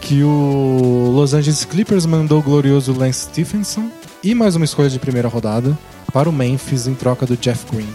que 0.00 0.22
o 0.22 1.10
Los 1.14 1.34
Angeles 1.34 1.64
Clippers 1.64 2.06
mandou 2.06 2.38
o 2.38 2.42
glorioso 2.42 2.92
Lance 2.92 3.22
Stephenson 3.22 3.90
e 4.22 4.34
mais 4.34 4.54
uma 4.54 4.64
escolha 4.64 4.88
de 4.88 4.98
primeira 4.98 5.28
rodada 5.28 5.76
para 6.12 6.28
o 6.28 6.32
Memphis 6.32 6.86
em 6.86 6.94
troca 6.94 7.26
do 7.26 7.36
Jeff 7.36 7.66
Green. 7.70 7.88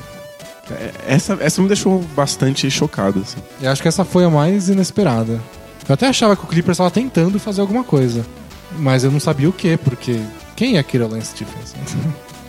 É, 0.71 0.91
Essa, 1.07 1.37
essa 1.39 1.61
me 1.61 1.67
deixou 1.67 1.99
bastante 2.15 2.69
chocado, 2.69 3.21
assim. 3.21 3.39
E 3.61 3.67
acho 3.67 3.81
que 3.81 3.87
essa 3.87 4.03
foi 4.05 4.25
a 4.25 4.29
mais 4.29 4.69
inesperada. 4.69 5.39
Eu 5.87 5.93
até 5.93 6.07
achava 6.07 6.35
que 6.35 6.43
o 6.43 6.47
Clippers 6.47 6.75
estava 6.75 6.91
tentando 6.91 7.39
fazer 7.39 7.61
alguma 7.61 7.83
coisa, 7.83 8.25
mas 8.77 9.03
eu 9.03 9.11
não 9.11 9.19
sabia 9.19 9.49
o 9.49 9.53
que, 9.53 9.77
porque 9.77 10.19
quem 10.55 10.75
é 10.77 10.79
aquele 10.79 11.05
Lance 11.05 11.31
Stephenson? 11.31 11.77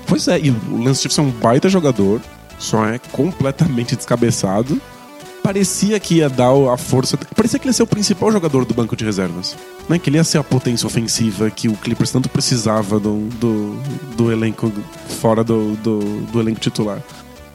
Pois 0.07 0.29
é, 0.29 0.39
e 0.41 0.51
o 0.51 0.83
Lance 0.83 1.01
Stephenson 1.01 1.23
é 1.23 1.25
um 1.27 1.31
baita 1.31 1.69
jogador, 1.69 2.21
só 2.63 2.87
é 2.87 2.99
completamente 2.99 3.97
descabeçado. 3.97 4.81
Parecia 5.43 5.99
que 5.99 6.17
ia 6.17 6.29
dar 6.31 6.53
a 6.73 6.77
força. 6.77 7.17
Parecia 7.35 7.59
que 7.59 7.65
ele 7.65 7.71
ia 7.71 7.75
ser 7.75 7.83
o 7.83 7.87
principal 7.87 8.31
jogador 8.31 8.65
do 8.65 8.73
banco 8.73 8.95
de 8.95 9.05
reservas. 9.05 9.57
Né? 9.89 9.99
Que 9.99 10.09
ele 10.09 10.17
ia 10.17 10.23
ser 10.25 10.39
a 10.39 10.45
potência 10.45 10.87
ofensiva 10.87 11.51
que 11.51 11.69
o 11.69 11.73
Clippers 11.75 12.13
tanto 12.13 12.29
precisava 12.29 13.01
do, 13.01 13.27
do, 13.41 13.77
do 14.17 14.31
elenco 14.31 14.73
fora 15.21 15.43
do, 15.43 15.75
do, 15.79 15.99
do 16.31 16.41
elenco 16.41 16.61
titular. 16.61 17.03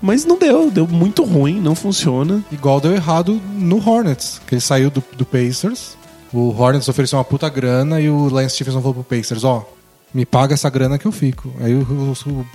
Mas 0.02 0.26
não 0.26 0.38
deu, 0.38 0.70
deu 0.70 0.86
muito 0.86 1.24
ruim, 1.24 1.62
não 1.62 1.74
funciona. 1.74 2.44
Igual 2.52 2.82
deu 2.82 2.92
errado 2.94 3.42
no 3.58 3.78
Hornets, 3.78 4.42
que 4.46 4.54
ele 4.56 4.62
saiu 4.62 4.90
do, 4.92 5.02
do 5.16 5.26
Pacers. 5.26 5.96
O 6.34 6.50
Hornets 6.50 6.90
ofereceu 6.90 7.18
uma 7.18 7.24
puta 7.26 7.48
grana 7.48 8.02
e 8.02 8.10
o 8.10 8.28
Lance 8.30 8.56
Stephenson 8.56 8.82
falou 8.82 8.96
pro 8.96 9.04
Pacers, 9.18 9.46
ó, 9.46 9.66
me 10.14 10.26
paga 10.26 10.54
essa 10.54 10.70
grana 10.70 10.98
que 11.00 11.06
eu 11.06 11.12
fico. 11.12 11.52
Aí 11.62 11.74
o, 11.74 11.80
o- 11.80 12.30
o- 12.30 12.46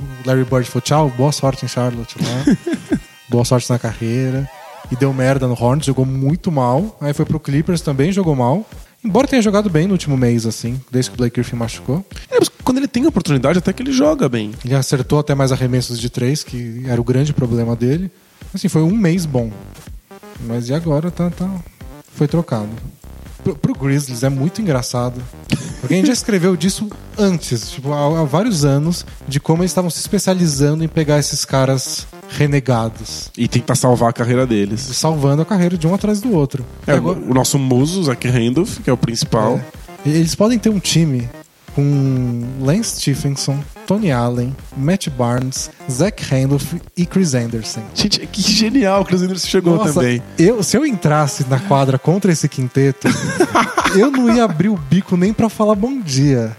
o 0.00 0.28
Larry 0.28 0.44
Bird 0.44 0.68
falou, 0.68 0.82
tchau, 0.82 1.12
boa 1.16 1.32
sorte 1.32 1.64
em 1.64 1.68
Charlotte 1.68 2.16
lá. 2.20 2.98
boa 3.28 3.44
sorte 3.44 3.70
na 3.70 3.78
carreira. 3.78 4.48
E 4.90 4.96
deu 4.96 5.12
merda 5.12 5.46
no 5.46 5.54
Hornets, 5.54 5.86
jogou 5.86 6.04
muito 6.04 6.50
mal. 6.50 6.96
Aí 7.00 7.12
foi 7.12 7.24
pro 7.24 7.38
Clippers 7.38 7.80
também, 7.80 8.12
jogou 8.12 8.34
mal. 8.34 8.66
Embora 9.04 9.26
tenha 9.26 9.40
jogado 9.40 9.70
bem 9.70 9.86
no 9.86 9.92
último 9.92 10.16
mês, 10.16 10.44
assim, 10.44 10.78
desde 10.90 11.10
que 11.10 11.14
o 11.14 11.18
Blake 11.18 11.34
Griffin 11.34 11.56
machucou. 11.56 12.04
É, 12.30 12.38
mas 12.38 12.48
quando 12.48 12.78
ele 12.78 12.88
tem 12.88 13.06
oportunidade, 13.06 13.58
até 13.58 13.72
que 13.72 13.82
ele 13.82 13.92
joga 13.92 14.28
bem. 14.28 14.52
Ele 14.64 14.74
acertou 14.74 15.18
até 15.18 15.34
mais 15.34 15.52
arremessos 15.52 15.98
de 15.98 16.10
três, 16.10 16.44
que 16.44 16.82
era 16.86 17.00
o 17.00 17.04
grande 17.04 17.32
problema 17.32 17.74
dele. 17.74 18.10
Assim, 18.52 18.68
foi 18.68 18.82
um 18.82 18.90
mês 18.90 19.24
bom. 19.24 19.50
Mas 20.40 20.68
e 20.68 20.74
agora 20.74 21.10
tá, 21.10 21.30
tá... 21.30 21.48
foi 22.14 22.28
trocado. 22.28 22.68
Pro, 23.42 23.56
pro 23.56 23.74
Grizzlies 23.74 24.22
é 24.22 24.28
muito 24.28 24.60
engraçado. 24.60 25.20
Porque 25.80 25.94
a 25.94 25.96
gente 25.96 26.06
já 26.08 26.12
escreveu 26.12 26.56
disso 26.56 26.88
antes, 27.18 27.70
tipo, 27.70 27.92
há, 27.92 28.20
há 28.20 28.24
vários 28.24 28.64
anos, 28.64 29.06
de 29.26 29.40
como 29.40 29.62
eles 29.62 29.70
estavam 29.70 29.90
se 29.90 29.98
especializando 30.00 30.84
em 30.84 30.88
pegar 30.88 31.18
esses 31.18 31.44
caras 31.44 32.06
renegados. 32.28 33.30
E 33.36 33.48
tentar 33.48 33.74
salvar 33.74 34.10
a 34.10 34.12
carreira 34.12 34.46
deles. 34.46 34.80
Salvando 34.80 35.42
a 35.42 35.44
carreira 35.44 35.76
de 35.78 35.86
um 35.86 35.94
atrás 35.94 36.20
do 36.20 36.32
outro. 36.32 36.64
É, 36.86 36.92
agora- 36.92 37.18
o 37.18 37.32
nosso 37.34 37.58
muso, 37.58 38.02
Zach 38.04 38.28
Randolph, 38.28 38.78
que 38.82 38.90
é 38.90 38.92
o 38.92 38.96
principal. 38.96 39.60
É. 40.04 40.08
Eles 40.08 40.34
podem 40.34 40.58
ter 40.58 40.70
um 40.70 40.78
time 40.78 41.28
com 41.74 42.42
Lance 42.60 43.00
Stephenson, 43.00 43.58
Tony 43.90 44.12
Allen, 44.12 44.54
Matt 44.76 45.08
Barnes, 45.08 45.68
Zach 45.90 46.22
Randolph 46.22 46.74
e 46.96 47.04
Chris 47.04 47.34
Anderson. 47.34 47.82
Gente, 47.92 48.24
que 48.24 48.40
genial, 48.40 49.02
o 49.02 49.04
Chris 49.04 49.20
Anderson 49.20 49.48
chegou 49.48 49.76
Nossa, 49.78 49.94
também. 49.94 50.22
Eu, 50.38 50.62
se 50.62 50.76
eu 50.76 50.86
entrasse 50.86 51.44
na 51.48 51.58
quadra 51.58 51.98
contra 51.98 52.30
esse 52.30 52.48
quinteto, 52.48 53.08
eu 53.98 54.08
não 54.12 54.32
ia 54.32 54.44
abrir 54.44 54.68
o 54.68 54.76
bico 54.76 55.16
nem 55.16 55.32
pra 55.32 55.48
falar 55.48 55.74
bom 55.74 56.00
dia. 56.00 56.56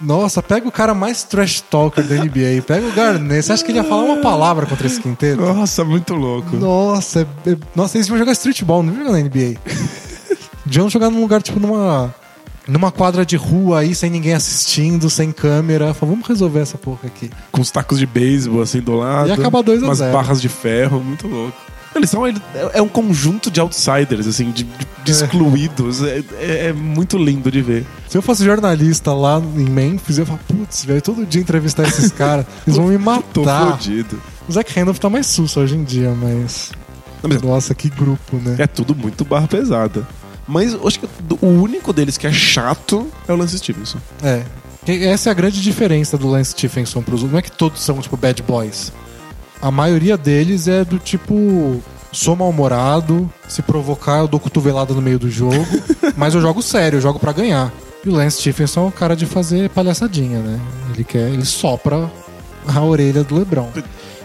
Nossa, 0.00 0.42
pega 0.42 0.66
o 0.66 0.72
cara 0.72 0.94
mais 0.94 1.22
trash 1.24 1.60
talker 1.60 2.02
da 2.04 2.14
NBA, 2.14 2.62
pega 2.66 2.86
o 2.86 2.92
Garnett. 2.92 3.42
Você 3.44 3.52
acha 3.52 3.62
que 3.62 3.70
ele 3.70 3.80
ia 3.80 3.84
falar 3.84 4.04
uma 4.04 4.22
palavra 4.22 4.64
contra 4.64 4.86
esse 4.86 4.98
quinteto? 4.98 5.42
Nossa, 5.42 5.84
muito 5.84 6.14
louco. 6.14 6.56
Nossa, 6.56 7.28
é- 7.44 7.50
é- 7.50 7.58
nossa, 7.76 7.98
eles 7.98 8.08
vão 8.08 8.16
jogar 8.16 8.32
streetball, 8.32 8.82
não 8.82 8.96
jogam 8.96 9.12
na 9.12 9.18
NBA. 9.20 9.58
Deviam 10.64 10.88
jogar 10.90 11.10
num 11.10 11.20
lugar, 11.20 11.42
tipo, 11.42 11.60
numa. 11.60 12.14
Numa 12.72 12.90
quadra 12.90 13.24
de 13.26 13.36
rua 13.36 13.80
aí, 13.80 13.94
sem 13.94 14.08
ninguém 14.10 14.32
assistindo, 14.32 15.10
sem 15.10 15.30
câmera. 15.30 15.92
Fala, 15.92 16.12
vamos 16.12 16.26
resolver 16.26 16.60
essa 16.60 16.78
porra 16.78 17.00
aqui. 17.04 17.30
Com 17.50 17.60
os 17.60 17.70
tacos 17.70 17.98
de 17.98 18.06
beisebol 18.06 18.62
assim 18.62 18.80
do 18.80 18.96
lado. 18.96 19.28
E 19.28 19.32
acaba 19.32 19.62
2 19.62 19.82
a 19.82 19.86
Umas 19.86 19.98
0. 19.98 20.12
barras 20.12 20.40
de 20.40 20.48
ferro, 20.48 20.98
muito 21.00 21.28
louco. 21.28 21.56
Eles 21.94 22.08
são. 22.08 22.26
ele- 22.26 22.40
É 22.72 22.80
um 22.80 22.88
conjunto 22.88 23.50
de 23.50 23.60
outsiders, 23.60 24.26
assim, 24.26 24.50
de, 24.50 24.64
de- 24.64 24.86
de 25.04 25.10
excluídos. 25.12 26.02
É, 26.02 26.22
é- 26.40 26.66
é 26.68 26.72
muito 26.72 27.18
lindo 27.18 27.50
de 27.50 27.60
ver. 27.60 27.84
Se 28.08 28.16
eu 28.16 28.22
fosse 28.22 28.42
jornalista 28.42 29.12
lá 29.12 29.38
em 29.38 29.68
Memphis, 29.68 30.16
eu 30.16 30.22
ia 30.22 30.26
falar, 30.26 30.40
putz, 30.48 30.84
velho, 30.86 31.02
todo 31.02 31.26
dia 31.26 31.42
entrevistar 31.42 31.82
esses 31.86 32.10
caras, 32.12 32.46
eles 32.66 32.78
vão 32.78 32.86
me 32.86 32.96
Tô 33.34 33.42
matar. 33.42 33.72
fodido. 33.72 34.18
O 34.48 34.52
Zach 34.52 34.72
Randolph 34.74 34.98
tá 34.98 35.10
mais 35.10 35.26
susto 35.26 35.60
hoje 35.60 35.76
em 35.76 35.84
dia, 35.84 36.10
mas. 36.18 36.72
Não, 37.22 37.28
mas- 37.28 37.42
Nossa, 37.42 37.74
que 37.74 37.90
grupo, 37.90 38.36
né? 38.38 38.56
É 38.58 38.66
tudo 38.66 38.94
muito 38.96 39.22
barra 39.26 39.46
pesada. 39.46 40.08
Mas 40.52 40.74
acho 40.74 41.00
que 41.00 41.08
o 41.40 41.46
único 41.46 41.94
deles 41.94 42.18
que 42.18 42.26
é 42.26 42.32
chato 42.32 43.06
é 43.26 43.32
o 43.32 43.36
Lance 43.36 43.56
Stevenson. 43.56 43.98
É. 44.22 44.44
Essa 44.86 45.30
é 45.30 45.32
a 45.32 45.34
grande 45.34 45.62
diferença 45.62 46.18
do 46.18 46.28
Lance 46.28 46.50
Stephenson 46.50 47.00
pros 47.02 47.22
outros. 47.22 47.32
Não 47.32 47.38
é 47.38 47.42
que 47.42 47.50
todos 47.50 47.80
são, 47.80 47.98
tipo, 48.02 48.18
bad 48.18 48.42
boys. 48.42 48.92
A 49.62 49.70
maioria 49.70 50.14
deles 50.14 50.68
é 50.68 50.84
do 50.84 50.98
tipo. 50.98 51.82
Sou 52.12 52.36
mal-humorado, 52.36 53.32
se 53.48 53.62
provocar, 53.62 54.18
eu 54.18 54.28
dou 54.28 54.38
cotovelada 54.38 54.92
no 54.92 55.00
meio 55.00 55.18
do 55.18 55.30
jogo, 55.30 55.66
mas 56.14 56.34
eu 56.34 56.42
jogo 56.42 56.60
sério, 56.60 56.98
eu 56.98 57.00
jogo 57.00 57.18
pra 57.18 57.32
ganhar. 57.32 57.72
E 58.04 58.10
o 58.10 58.12
Lance 58.12 58.38
Stephenson 58.38 58.84
é 58.84 58.88
o 58.88 58.92
cara 58.92 59.16
de 59.16 59.24
fazer 59.24 59.70
palhaçadinha, 59.70 60.38
né? 60.40 60.60
Ele 60.92 61.04
quer, 61.04 61.30
ele 61.30 61.46
sopra 61.46 62.10
a 62.66 62.80
orelha 62.82 63.24
do 63.24 63.34
LeBron. 63.34 63.70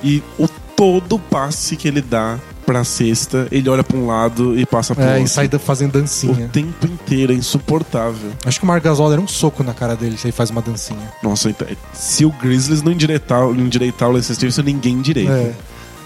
E 0.03 0.21
o 0.37 0.49
todo 0.75 1.17
passe 1.17 1.77
que 1.77 1.87
ele 1.87 2.01
dá 2.01 2.37
pra 2.67 2.83
cesta, 2.83 3.47
ele 3.49 3.69
olha 3.69 3.81
pra 3.81 3.97
um 3.97 4.05
lado 4.05 4.59
e 4.59 4.65
passa 4.65 4.93
pro 4.93 5.01
É, 5.01 5.07
outro. 5.11 5.23
e 5.23 5.27
sai 5.29 5.47
fazendo 5.57 5.93
dancinha. 5.93 6.47
O 6.47 6.49
tempo 6.49 6.85
inteiro, 6.85 7.31
é 7.31 7.35
insuportável. 7.35 8.29
Acho 8.45 8.59
que 8.59 8.65
o 8.65 8.67
Marc 8.67 8.83
Gasol 8.83 9.11
era 9.13 9.21
um 9.21 9.27
soco 9.27 9.63
na 9.63 9.73
cara 9.73 9.95
dele 9.95 10.17
se 10.17 10.27
ele 10.27 10.33
faz 10.33 10.49
uma 10.49 10.61
dancinha. 10.61 11.11
Nossa, 11.23 11.49
então, 11.49 11.65
se 11.93 12.25
o 12.25 12.29
Grizzlies 12.29 12.81
não 12.83 12.91
endireitar, 12.91 13.39
não 13.41 13.65
endireitar 13.65 14.09
o 14.09 14.11
Lance 14.11 14.35
Stevenson, 14.35 14.63
ninguém 14.63 14.95
endireita. 14.95 15.31
É. 15.31 15.53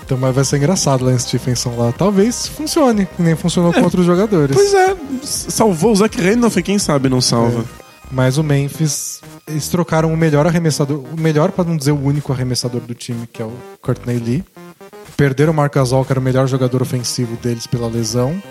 Então, 0.06 0.18
mas 0.20 0.36
vai 0.36 0.44
ser 0.46 0.58
engraçado 0.58 1.02
o 1.02 1.06
Lance 1.06 1.28
Stephenson 1.28 1.74
lá. 1.76 1.92
Talvez 1.92 2.48
funcione, 2.48 3.08
nem 3.18 3.36
funcionou 3.36 3.74
com 3.74 3.82
outros 3.82 4.06
jogadores. 4.06 4.56
Pois 4.56 4.74
é, 4.74 4.96
salvou 5.24 5.92
o 5.92 5.96
Zach 5.96 6.16
Randolph, 6.22 6.58
quem 6.58 6.78
sabe 6.78 7.10
não 7.10 7.22
salva. 7.22 7.66
Mas 8.12 8.38
o 8.38 8.44
Memphis, 8.44 9.22
eles 9.48 9.68
trocaram 9.70 10.14
o 10.14 10.18
melhor 10.18 10.46
arremessador, 10.46 10.98
o 11.12 11.20
melhor 11.20 11.50
pra 11.52 11.64
não 11.64 11.78
dizer 11.78 11.92
o 11.94 12.00
único 12.06 12.34
arremessador 12.34 12.82
do 12.82 12.94
time, 12.94 13.26
que 13.32 13.42
é 13.42 13.46
o 13.46 13.54
Courtney 13.82 14.18
Lee. 14.20 14.44
Perderam 15.18 15.54
o 15.54 15.56
Marc 15.56 15.76
Gasol, 15.76 16.04
que 16.06 16.12
era 16.12 16.20
o 16.20 16.24
melhor 16.24 16.48
jogador 16.48 16.82
ofensivo 16.82 17.36
deles 17.38 17.68
pela 17.68 17.88
lesão. 17.88 18.42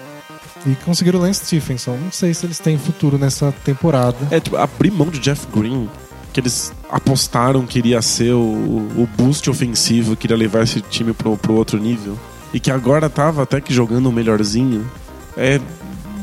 E 0.66 0.74
conseguiram 0.84 1.18
o 1.18 1.22
Lance 1.22 1.44
Stephenson. 1.46 1.96
Não 1.96 2.12
sei 2.12 2.34
se 2.34 2.44
eles 2.44 2.58
têm 2.58 2.76
futuro 2.78 3.18
nessa 3.18 3.52
temporada. 3.64 4.16
É, 4.30 4.38
tipo, 4.38 4.56
abrir 4.56 4.90
mão 4.90 5.08
de 5.08 5.18
Jeff 5.18 5.46
Green, 5.54 5.88
que 6.32 6.40
eles 6.40 6.72
apostaram 6.90 7.66
que 7.66 7.78
iria 7.78 8.02
ser 8.02 8.34
o, 8.34 8.38
o 8.38 9.08
boost 9.16 9.48
ofensivo, 9.48 10.16
que 10.16 10.26
iria 10.26 10.36
levar 10.36 10.62
esse 10.62 10.80
time 10.80 11.12
pro, 11.12 11.36
pro 11.36 11.54
outro 11.54 11.78
nível, 11.78 12.18
e 12.52 12.60
que 12.60 12.70
agora 12.70 13.08
tava 13.08 13.42
até 13.42 13.60
que 13.60 13.72
jogando 13.72 14.06
o 14.06 14.12
melhorzinho, 14.12 14.90
é 15.36 15.60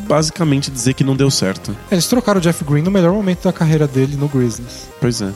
basicamente 0.07 0.71
dizer 0.71 0.93
que 0.93 1.03
não 1.03 1.15
deu 1.15 1.29
certo. 1.29 1.75
Eles 1.91 2.07
trocaram 2.07 2.39
o 2.39 2.41
Jeff 2.41 2.63
Green 2.63 2.83
no 2.83 2.91
melhor 2.91 3.13
momento 3.13 3.43
da 3.43 3.51
carreira 3.51 3.87
dele 3.87 4.15
no 4.15 4.27
Grizzlies. 4.27 4.87
Pois 5.01 5.21
é. 5.21 5.31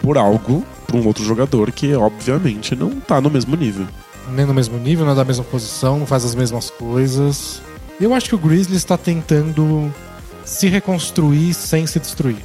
Por 0.00 0.16
algo, 0.16 0.64
pra 0.86 0.96
um 0.96 1.06
outro 1.06 1.24
jogador 1.24 1.70
que, 1.72 1.94
obviamente, 1.94 2.74
não 2.74 2.90
tá 3.00 3.20
no 3.20 3.28
mesmo 3.28 3.56
nível. 3.56 3.86
Nem 4.32 4.46
no 4.46 4.54
mesmo 4.54 4.78
nível, 4.78 5.04
não 5.04 5.12
é 5.12 5.16
da 5.16 5.24
mesma 5.24 5.44
posição, 5.44 5.98
não 5.98 6.06
faz 6.06 6.24
as 6.24 6.34
mesmas 6.34 6.70
coisas. 6.70 7.60
Eu 8.00 8.14
acho 8.14 8.28
que 8.28 8.34
o 8.34 8.38
Grizzlies 8.38 8.78
está 8.78 8.96
tentando 8.96 9.92
se 10.44 10.68
reconstruir 10.68 11.52
sem 11.54 11.86
se 11.86 11.98
destruir. 11.98 12.42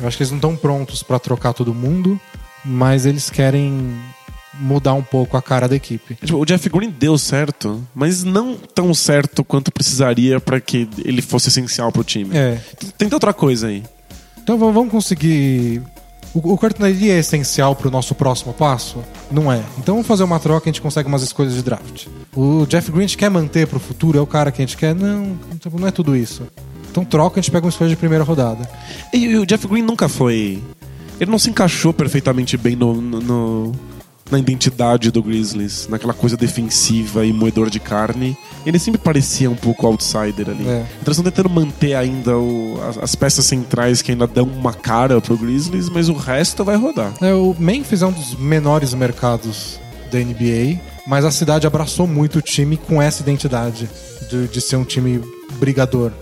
Eu 0.00 0.08
acho 0.08 0.16
que 0.16 0.22
eles 0.22 0.30
não 0.30 0.38
estão 0.38 0.56
prontos 0.56 1.02
para 1.02 1.18
trocar 1.18 1.52
todo 1.52 1.74
mundo, 1.74 2.18
mas 2.64 3.04
eles 3.04 3.28
querem 3.28 3.98
mudar 4.54 4.94
um 4.94 5.02
pouco 5.02 5.36
a 5.36 5.42
cara 5.42 5.68
da 5.68 5.76
equipe. 5.76 6.14
Tipo, 6.14 6.38
o 6.38 6.44
Jeff 6.44 6.68
Green 6.68 6.90
deu 6.90 7.16
certo, 7.18 7.86
mas 7.94 8.24
não 8.24 8.56
tão 8.56 8.92
certo 8.94 9.44
quanto 9.44 9.70
precisaria 9.70 10.40
pra 10.40 10.60
que 10.60 10.88
ele 11.04 11.22
fosse 11.22 11.48
essencial 11.48 11.92
pro 11.92 12.04
time. 12.04 12.36
É. 12.36 12.58
Tenta 12.96 13.16
outra 13.16 13.32
coisa 13.32 13.68
aí. 13.68 13.82
Então 14.42 14.58
vamos 14.58 14.90
conseguir. 14.90 15.82
O, 16.34 16.54
o 16.54 16.58
Lee 16.78 17.10
é 17.10 17.18
essencial 17.18 17.74
pro 17.74 17.90
nosso 17.90 18.14
próximo 18.14 18.52
passo? 18.52 18.98
Não 19.30 19.50
é. 19.52 19.62
Então 19.78 19.94
vamos 19.96 20.06
fazer 20.06 20.22
uma 20.22 20.38
troca 20.38 20.68
e 20.68 20.70
a 20.70 20.72
gente 20.72 20.80
consegue 20.82 21.08
umas 21.08 21.22
escolhas 21.22 21.54
de 21.54 21.62
draft. 21.62 22.06
O 22.36 22.64
Jeff 22.66 22.90
Green 22.92 23.06
quer 23.08 23.28
manter 23.30 23.66
pro 23.66 23.80
futuro? 23.80 24.16
É 24.18 24.20
o 24.20 24.26
cara 24.26 24.52
que 24.52 24.62
a 24.62 24.64
gente 24.66 24.76
quer? 24.76 24.94
Não, 24.94 25.36
tipo, 25.58 25.78
não 25.80 25.88
é 25.88 25.90
tudo 25.90 26.14
isso. 26.16 26.42
Então 26.90 27.04
troca, 27.04 27.38
a 27.38 27.42
gente 27.42 27.50
pega 27.50 27.64
uma 27.66 27.70
escolha 27.70 27.90
de 27.90 27.96
primeira 27.96 28.22
rodada. 28.24 28.68
E, 29.12 29.18
e 29.26 29.36
o 29.38 29.44
Jeff 29.46 29.66
Green 29.66 29.82
nunca 29.82 30.08
foi. 30.08 30.62
Ele 31.20 31.30
não 31.30 31.38
se 31.38 31.50
encaixou 31.50 31.92
perfeitamente 31.92 32.56
bem 32.56 32.74
no, 32.76 32.94
no- 33.00 33.20
no- 33.20 33.72
na 34.30 34.38
identidade 34.38 35.10
do 35.10 35.22
Grizzlies, 35.22 35.86
naquela 35.88 36.12
coisa 36.14 36.36
defensiva 36.36 37.24
e 37.24 37.32
moedor 37.32 37.70
de 37.70 37.80
carne. 37.80 38.36
Ele 38.64 38.78
sempre 38.78 39.00
parecia 39.00 39.50
um 39.50 39.54
pouco 39.56 39.86
outsider 39.86 40.48
ali. 40.50 40.66
É. 40.68 40.84
Então 41.00 41.06
eles 41.06 41.18
estão 41.18 41.24
tentando 41.24 41.48
manter 41.50 41.94
ainda 41.94 42.36
o- 42.36 42.78
as, 42.88 42.98
as 42.98 43.14
peças 43.14 43.44
centrais 43.46 44.02
que 44.02 44.12
ainda 44.12 44.26
dão 44.26 44.44
uma 44.46 44.72
cara 44.72 45.20
pro 45.20 45.36
Grizzlies, 45.36 45.88
mas 45.88 46.08
o 46.08 46.14
resto 46.14 46.64
vai 46.64 46.76
rodar. 46.76 47.12
É, 47.20 47.32
o 47.32 47.54
Memphis 47.58 48.02
é 48.02 48.06
um 48.06 48.12
dos 48.12 48.34
menores 48.36 48.92
mercados 48.94 49.78
da 50.10 50.18
NBA, 50.18 50.78
mas 51.06 51.24
a 51.24 51.30
cidade 51.30 51.66
abraçou 51.66 52.06
muito 52.06 52.38
o 52.38 52.42
time 52.42 52.76
com 52.76 53.00
essa 53.00 53.22
identidade 53.22 53.88
de, 54.28 54.48
de 54.48 54.60
ser 54.60 54.76
um 54.76 54.84
time 54.84 55.20
brigador. 55.58 56.12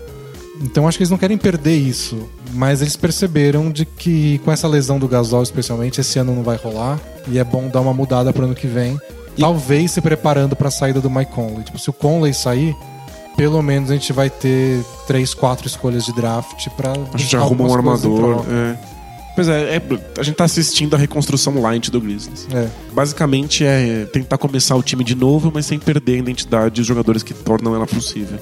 Então 0.61 0.87
acho 0.87 0.97
que 0.97 1.03
eles 1.03 1.11
não 1.11 1.17
querem 1.17 1.37
perder 1.37 1.75
isso, 1.75 2.29
mas 2.53 2.81
eles 2.81 2.95
perceberam 2.95 3.71
de 3.71 3.85
que 3.85 4.39
com 4.39 4.51
essa 4.51 4.67
lesão 4.67 4.99
do 4.99 5.07
Gasol 5.07 5.41
especialmente 5.41 6.01
esse 6.01 6.19
ano 6.19 6.35
não 6.35 6.43
vai 6.43 6.57
rolar 6.57 6.99
e 7.27 7.39
é 7.39 7.43
bom 7.43 7.69
dar 7.69 7.81
uma 7.81 7.93
mudada 7.93 8.33
pro 8.33 8.45
ano 8.45 8.55
que 8.55 8.67
vem. 8.67 8.99
Talvez 9.37 9.91
se 9.91 10.01
preparando 10.01 10.55
para 10.55 10.67
a 10.67 10.71
saída 10.71 10.99
do 10.99 11.09
Mike 11.09 11.31
Conley. 11.31 11.63
Tipo, 11.63 11.79
se 11.79 11.89
o 11.89 11.93
Conley 11.93 12.33
sair, 12.33 12.75
pelo 13.37 13.61
menos 13.61 13.89
a 13.89 13.93
gente 13.93 14.11
vai 14.11 14.29
ter 14.29 14.83
três, 15.07 15.33
quatro 15.33 15.65
escolhas 15.65 16.05
de 16.05 16.13
draft 16.13 16.67
para 16.75 16.91
A 17.13 17.17
gente 17.17 17.37
arruma 17.37 17.63
um 17.63 17.73
armador. 17.73 18.43
É. 18.49 18.99
Pois 19.35 19.47
é, 19.47 19.77
é, 19.77 19.81
a 20.17 20.23
gente 20.23 20.35
tá 20.35 20.43
assistindo 20.43 20.93
a 20.95 20.99
reconstrução 20.99 21.61
light 21.61 21.89
do 21.89 22.01
Grizzlies. 22.01 22.45
É. 22.53 22.67
Basicamente 22.91 23.63
é 23.63 24.05
tentar 24.11 24.37
começar 24.37 24.75
o 24.75 24.83
time 24.83 25.01
de 25.01 25.15
novo, 25.15 25.49
mas 25.53 25.65
sem 25.65 25.79
perder 25.79 26.15
a 26.15 26.17
identidade 26.17 26.75
dos 26.75 26.85
jogadores 26.85 27.23
que 27.23 27.33
tornam 27.33 27.73
ela 27.73 27.87
possível. 27.87 28.37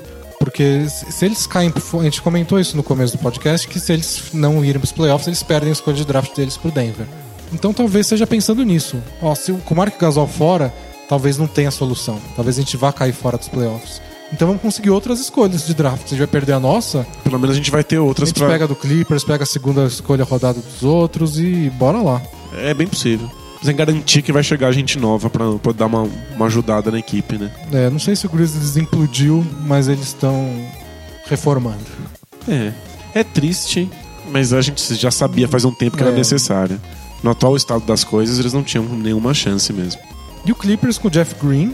Porque 0.47 0.87
se 0.89 1.25
eles 1.25 1.45
caem 1.45 1.73
A 1.99 2.03
gente 2.03 2.21
comentou 2.21 2.57
isso 2.57 2.77
no 2.77 2.81
começo 2.83 3.17
do 3.17 3.21
podcast, 3.21 3.67
que 3.67 3.81
se 3.81 3.91
eles 3.91 4.23
não 4.33 4.63
irem 4.63 4.79
pros 4.79 4.93
playoffs, 4.93 5.27
eles 5.27 5.43
perdem 5.43 5.69
a 5.69 5.73
escolha 5.73 5.97
de 5.97 6.05
draft 6.05 6.33
deles 6.33 6.55
pro 6.55 6.71
Denver. 6.71 7.05
Então 7.51 7.73
talvez 7.73 8.07
seja 8.07 8.25
pensando 8.25 8.63
nisso. 8.63 8.97
Ó, 9.21 9.35
se 9.35 9.51
o- 9.51 9.61
Mark 9.75 9.99
Gasol 9.99 10.25
fora, 10.25 10.73
talvez 11.09 11.37
não 11.37 11.47
tenha 11.47 11.69
solução. 11.69 12.17
Talvez 12.35 12.57
a 12.57 12.61
gente 12.61 12.77
vá 12.77 12.93
cair 12.93 13.11
fora 13.13 13.37
dos 13.37 13.49
playoffs. 13.49 14.01
Então 14.31 14.47
vamos 14.47 14.61
conseguir 14.61 14.89
outras 14.89 15.19
escolhas 15.19 15.65
de 15.67 15.73
draft. 15.73 16.01
Se 16.01 16.05
a 16.07 16.09
gente 16.11 16.19
vai 16.19 16.27
perder 16.27 16.53
a 16.53 16.59
nossa, 16.61 17.05
Pelo 17.25 17.37
menos 17.39 17.53
a 17.53 17.57
gente 17.57 17.69
vai 17.71 17.83
ter 17.83 17.97
a 17.97 18.01
outras 18.01 18.29
gente 18.29 18.39
pra. 18.39 18.47
pega 18.47 18.67
do 18.67 18.75
Clippers, 18.75 19.23
pega 19.25 19.43
a 19.43 19.47
segunda 19.47 19.85
escolha 19.85 20.23
rodada 20.23 20.59
dos 20.61 20.81
outros 20.83 21.37
e 21.39 21.69
bora 21.71 22.01
lá. 22.01 22.21
É 22.53 22.73
bem 22.73 22.87
possível. 22.87 23.29
Sem 23.63 23.75
garantir 23.75 24.21
que 24.21 24.31
vai 24.31 24.43
chegar 24.43 24.71
gente 24.71 24.99
nova 24.99 25.29
pra, 25.29 25.53
pra 25.53 25.71
dar 25.71 25.87
uma, 25.87 26.07
uma 26.35 26.45
ajudada 26.45 26.91
na 26.91 26.99
equipe, 26.99 27.37
né? 27.37 27.51
É, 27.71 27.89
não 27.89 27.99
sei 27.99 28.15
se 28.15 28.25
o 28.25 28.29
Grizzlies 28.29 28.77
implodiu, 28.77 29.45
mas 29.65 29.87
eles 29.87 30.07
estão 30.07 30.47
reformando. 31.25 31.77
É. 32.47 32.71
É 33.15 33.23
triste, 33.23 33.89
mas 34.31 34.53
a 34.53 34.61
gente 34.61 34.95
já 34.95 35.09
sabia 35.09 35.47
faz 35.47 35.65
um 35.65 35.71
tempo 35.73 35.97
que 35.97 36.03
era 36.03 36.11
É. 36.11 36.15
necessário. 36.15 36.79
No 37.23 37.31
atual 37.31 37.55
estado 37.55 37.83
das 37.85 38.03
coisas, 38.03 38.37
eles 38.37 38.53
não 38.53 38.63
tinham 38.63 38.85
nenhuma 38.85 39.33
chance 39.33 39.73
mesmo. 39.73 39.99
E 40.45 40.51
o 40.51 40.55
Clippers 40.55 40.97
com 40.99 41.07
o 41.07 41.11
Jeff 41.11 41.35
Green, 41.43 41.73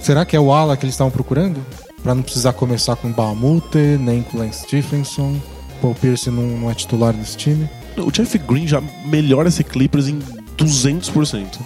será 0.00 0.24
que 0.24 0.34
é 0.34 0.40
o 0.40 0.50
ala 0.52 0.76
que 0.76 0.84
eles 0.84 0.94
estavam 0.94 1.10
procurando? 1.10 1.60
Pra 2.02 2.14
não 2.14 2.22
precisar 2.22 2.54
começar 2.54 2.96
com 2.96 3.08
o 3.08 3.12
Bahamute, 3.12 3.76
nem 4.00 4.22
com 4.22 4.38
o 4.38 4.40
Lance 4.40 4.62
Stephenson. 4.62 5.38
Paul 5.82 5.94
Pierce 5.94 6.30
não, 6.30 6.42
não 6.42 6.70
é 6.70 6.74
titular 6.74 7.12
desse 7.12 7.36
time. 7.36 7.68
O 7.98 8.10
Jeff 8.10 8.36
Green 8.38 8.66
já 8.66 8.82
melhora 9.04 9.48
esse 9.48 9.62
Clippers 9.62 10.08
em 10.08 10.18
200%. 10.60 11.58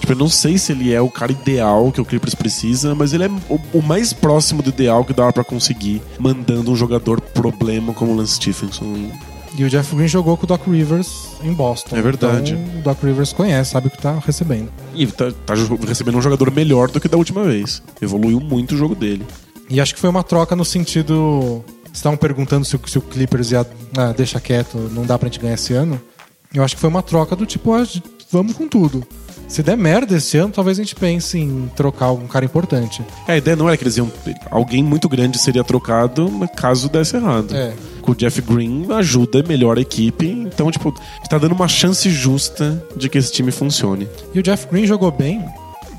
Tipo, 0.00 0.12
eu 0.12 0.16
não 0.16 0.28
sei 0.28 0.58
se 0.58 0.72
ele 0.72 0.92
é 0.92 1.00
o 1.00 1.10
cara 1.10 1.32
ideal 1.32 1.90
que 1.90 2.00
o 2.00 2.04
Clippers 2.04 2.34
precisa, 2.34 2.94
mas 2.94 3.12
ele 3.12 3.24
é 3.24 3.28
o, 3.48 3.60
o 3.78 3.82
mais 3.82 4.12
próximo 4.12 4.62
do 4.62 4.68
ideal 4.68 5.04
que 5.04 5.12
dava 5.12 5.32
pra 5.32 5.44
conseguir, 5.44 6.02
mandando 6.18 6.70
um 6.70 6.76
jogador 6.76 7.20
problema 7.20 7.92
como 7.92 8.12
o 8.12 8.16
Lance 8.16 8.34
Stephenson. 8.34 9.10
E 9.58 9.64
o 9.64 9.70
Jeff 9.70 9.96
Green 9.96 10.06
jogou 10.06 10.36
com 10.36 10.44
o 10.44 10.46
Doc 10.46 10.66
Rivers 10.66 11.28
em 11.42 11.52
Boston. 11.52 11.96
É 11.96 12.02
verdade. 12.02 12.52
Então, 12.52 12.78
o 12.78 12.82
Doc 12.82 13.02
Rivers 13.02 13.32
conhece, 13.32 13.70
sabe 13.70 13.88
o 13.88 13.90
que 13.90 13.96
tá 13.96 14.18
recebendo. 14.24 14.68
E 14.94 15.06
tá, 15.06 15.32
tá 15.46 15.54
recebendo 15.86 16.18
um 16.18 16.22
jogador 16.22 16.50
melhor 16.50 16.90
do 16.90 17.00
que 17.00 17.08
da 17.08 17.16
última 17.16 17.42
vez. 17.42 17.82
Evoluiu 18.00 18.38
muito 18.38 18.74
o 18.74 18.78
jogo 18.78 18.94
dele. 18.94 19.26
E 19.70 19.80
acho 19.80 19.94
que 19.94 20.00
foi 20.00 20.10
uma 20.10 20.22
troca 20.22 20.54
no 20.54 20.64
sentido. 20.64 21.64
Estavam 21.92 22.18
perguntando 22.18 22.66
se 22.66 22.76
o, 22.76 22.80
se 22.86 22.98
o 22.98 23.00
Clippers 23.00 23.50
ia. 23.50 23.66
Ah, 23.96 24.12
deixa 24.14 24.38
quieto, 24.38 24.76
não 24.92 25.06
dá 25.06 25.18
pra 25.18 25.28
gente 25.28 25.40
ganhar 25.40 25.54
esse 25.54 25.72
ano. 25.72 25.98
Eu 26.52 26.62
acho 26.62 26.74
que 26.74 26.80
foi 26.80 26.90
uma 26.90 27.02
troca 27.02 27.34
do 27.34 27.46
tipo, 27.46 27.72
ah, 27.72 27.82
vamos 28.30 28.54
com 28.54 28.68
tudo. 28.68 29.04
Se 29.48 29.62
der 29.62 29.76
merda 29.76 30.16
esse 30.16 30.36
ano, 30.36 30.52
talvez 30.52 30.76
a 30.78 30.82
gente 30.82 30.96
pense 30.96 31.38
em 31.38 31.70
trocar 31.76 32.06
algum 32.06 32.26
cara 32.26 32.44
importante. 32.44 33.04
É, 33.28 33.34
a 33.34 33.36
ideia 33.36 33.56
não 33.56 33.68
era 33.68 33.76
que 33.76 33.84
eles 33.84 33.96
iam. 33.96 34.10
Alguém 34.50 34.82
muito 34.82 35.08
grande 35.08 35.38
seria 35.38 35.62
trocado 35.62 36.28
caso 36.56 36.88
desse 36.88 37.14
errado. 37.16 37.54
É. 37.54 37.72
Com 38.02 38.10
o 38.10 38.14
Jeff 38.14 38.40
Green 38.42 38.86
ajuda, 38.92 39.44
melhora 39.46 39.78
a 39.78 39.82
equipe. 39.82 40.26
Então, 40.26 40.68
tipo, 40.72 40.92
tá 41.30 41.38
dando 41.38 41.52
uma 41.52 41.68
chance 41.68 42.10
justa 42.10 42.84
de 42.96 43.08
que 43.08 43.18
esse 43.18 43.30
time 43.30 43.52
funcione. 43.52 44.08
E 44.34 44.40
o 44.40 44.42
Jeff 44.42 44.66
Green 44.68 44.84
jogou 44.84 45.12
bem 45.12 45.44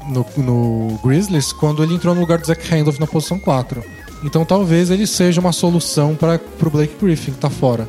no, 0.10 0.26
no 0.38 1.00
Grizzlies 1.02 1.54
quando 1.54 1.82
ele 1.84 1.96
entrou 1.96 2.14
no 2.14 2.20
lugar 2.22 2.40
do 2.40 2.48
Zach 2.48 2.70
Randolph 2.70 3.00
na 3.00 3.08
posição 3.08 3.40
4. 3.40 3.82
Então 4.26 4.44
talvez 4.44 4.90
ele 4.90 5.08
seja 5.08 5.40
uma 5.40 5.54
solução 5.54 6.16
para 6.16 6.38
pro 6.38 6.70
Blake 6.70 6.96
Griffin 7.02 7.32
que 7.32 7.38
tá 7.38 7.50
fora. 7.50 7.88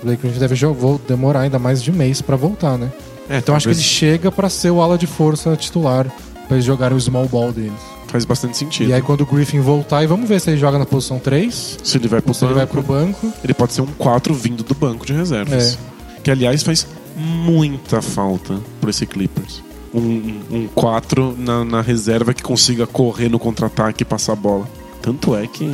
O 0.00 0.06
Blake 0.06 0.22
Griffin 0.22 0.38
deve 0.40 0.54
jo- 0.54 0.72
vou 0.72 0.98
demorar 1.06 1.40
ainda 1.40 1.58
mais 1.58 1.82
de 1.82 1.92
mês 1.92 2.22
pra 2.22 2.36
voltar, 2.36 2.78
né? 2.78 2.90
É, 3.28 3.38
Então 3.38 3.54
acho 3.54 3.68
que 3.68 3.74
ele 3.74 3.82
chega 3.82 4.30
pra 4.30 4.48
ser 4.48 4.70
o 4.70 4.80
ala 4.80 4.96
de 4.98 5.06
força 5.06 5.56
titular 5.56 6.06
pra 6.46 6.56
eles 6.56 6.64
jogarem 6.64 6.96
o 6.96 7.00
small 7.00 7.26
ball 7.26 7.52
deles. 7.52 7.72
faz 8.08 8.24
bastante 8.24 8.56
sentido. 8.56 8.88
E 8.88 8.92
aí 8.92 9.02
quando 9.02 9.22
o 9.22 9.26
Griffin 9.26 9.60
voltar, 9.60 10.02
e 10.04 10.06
vamos 10.06 10.28
ver 10.28 10.40
se 10.40 10.50
ele 10.50 10.58
joga 10.58 10.78
na 10.78 10.86
posição 10.86 11.18
3 11.18 11.78
se 11.82 11.98
ele 11.98 12.06
vai 12.08 12.20
pro 12.22 12.32
se 12.32 12.44
ele 12.44 12.54
vai 12.54 12.64
banco, 12.66 12.72
pro 12.72 12.94
banco. 12.94 13.32
ele 13.42 13.52
pode 13.54 13.72
ser 13.72 13.80
um 13.82 13.86
4 13.86 14.32
vindo 14.34 14.62
do 14.62 14.74
banco 14.74 15.04
de 15.04 15.12
reservas. 15.12 15.76
Que, 16.22 16.30
aliás, 16.30 16.62
faz 16.62 16.86
muita 17.16 18.00
falta 18.02 18.58
por 18.80 18.90
esse 18.90 19.06
Clippers. 19.06 19.62
Um, 19.94 20.40
um 20.50 20.68
4 20.74 21.34
na, 21.38 21.64
na 21.64 21.80
reserva 21.80 22.34
que 22.34 22.42
consiga 22.42 22.86
correr 22.86 23.28
no 23.28 23.38
contra-ataque 23.38 24.02
e 24.02 24.04
passar 24.04 24.32
a 24.32 24.36
bola. 24.36 24.68
Tanto 25.00 25.34
é 25.34 25.46
que, 25.46 25.72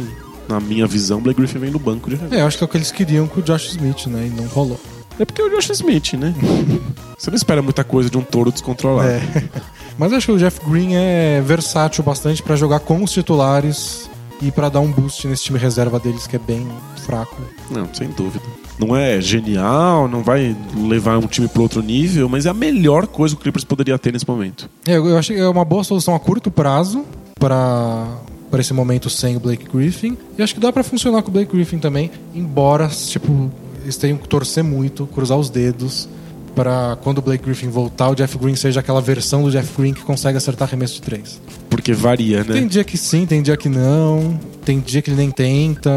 na 0.48 0.61
minha 0.61 0.86
visão, 0.86 1.18
o 1.18 1.20
Blake 1.20 1.38
Griffin 1.40 1.59
vem 1.59 1.70
no 1.70 1.78
banco 1.78 2.09
de 2.09 2.16
reserva. 2.16 2.36
É, 2.36 2.42
eu 2.42 2.46
acho 2.46 2.57
que 2.59 2.64
é 2.64 2.66
o 2.66 2.68
que 2.68 2.76
eles 2.76 2.92
queriam 2.92 3.26
com 3.26 3.40
o 3.40 3.42
Josh 3.42 3.70
Smith, 3.70 4.07
né? 4.07 4.26
E 4.26 4.40
não 4.40 4.46
rolou. 4.48 4.78
É 5.18 5.24
porque 5.24 5.40
é 5.40 5.44
o 5.44 5.50
Josh 5.50 5.70
Smith, 5.70 6.14
né? 6.14 6.34
Você 7.18 7.30
não 7.30 7.36
espera 7.36 7.62
muita 7.62 7.84
coisa 7.84 8.10
de 8.10 8.18
um 8.18 8.22
touro 8.22 8.50
descontrolado. 8.50 9.08
É. 9.08 9.20
Mas 9.98 10.12
acho 10.12 10.26
que 10.26 10.32
o 10.32 10.38
Jeff 10.38 10.60
Green 10.68 10.94
é 10.94 11.40
versátil 11.40 12.02
bastante 12.02 12.42
pra 12.42 12.56
jogar 12.56 12.80
com 12.80 13.02
os 13.02 13.12
titulares 13.12 14.10
e 14.40 14.50
pra 14.50 14.68
dar 14.68 14.80
um 14.80 14.90
boost 14.90 15.26
nesse 15.28 15.44
time 15.44 15.58
reserva 15.58 16.00
deles 16.00 16.26
que 16.26 16.34
é 16.34 16.38
bem 16.38 16.66
fraco. 17.04 17.40
Não, 17.70 17.92
sem 17.94 18.08
dúvida. 18.08 18.44
Não 18.78 18.96
é 18.96 19.20
genial, 19.20 20.08
não 20.08 20.22
vai 20.22 20.56
levar 20.74 21.18
um 21.18 21.26
time 21.26 21.46
para 21.46 21.62
outro 21.62 21.82
nível, 21.82 22.28
mas 22.28 22.46
é 22.46 22.48
a 22.48 22.54
melhor 22.54 23.06
coisa 23.06 23.36
que 23.36 23.40
o 23.40 23.42
Clippers 23.42 23.64
poderia 23.64 23.98
ter 23.98 24.12
nesse 24.12 24.26
momento. 24.26 24.68
É, 24.86 24.96
eu 24.96 25.16
acho 25.16 25.32
que 25.32 25.38
é 25.38 25.48
uma 25.48 25.64
boa 25.64 25.84
solução 25.84 26.14
a 26.14 26.20
curto 26.20 26.50
prazo 26.50 27.04
pra 27.38 28.06
para 28.50 28.60
esse 28.60 28.74
momento 28.74 29.08
sem 29.08 29.34
o 29.34 29.40
Blake 29.40 29.66
Griffin. 29.72 30.14
E 30.36 30.42
acho 30.42 30.52
que 30.52 30.60
dá 30.60 30.70
pra 30.70 30.82
funcionar 30.82 31.22
com 31.22 31.30
o 31.30 31.32
Blake 31.32 31.50
Griffin 31.50 31.78
também, 31.78 32.10
embora 32.34 32.86
tipo 32.88 33.50
eles 33.83 33.97
tenham 33.97 34.18
que 34.18 34.28
torcer 34.28 34.64
muito, 34.64 35.07
cruzar 35.07 35.39
os 35.39 35.51
dedos 35.51 36.09
pra 36.55 36.97
quando 37.03 37.18
o 37.18 37.22
Blake 37.22 37.45
Griffin 37.45 37.68
voltar, 37.68 38.11
o 38.11 38.14
Jeff 38.14 38.37
Green 38.39 38.55
seja 38.55 38.80
aquela 38.80 39.01
versão 39.01 39.43
do 39.43 39.51
Jeff 39.51 39.68
Green 39.76 39.95
que 39.95 40.03
consegue 40.03 40.37
acertar 40.37 40.68
arremesso 40.68 40.95
de 40.95 41.03
três. 41.03 41.41
Porque 41.68 41.93
varia, 41.93 42.45
né? 42.45 42.55
Tem 42.55 42.66
dia 42.66 42.85
que 42.85 42.97
sim, 42.97 43.26
tem 43.26 43.43
dia 43.43 43.57
que 43.57 43.68
não, 43.68 44.39
tem 44.64 44.78
dia 44.80 45.01
que 45.01 45.11
ele 45.11 45.16
nem 45.16 45.30
tenta. 45.30 45.91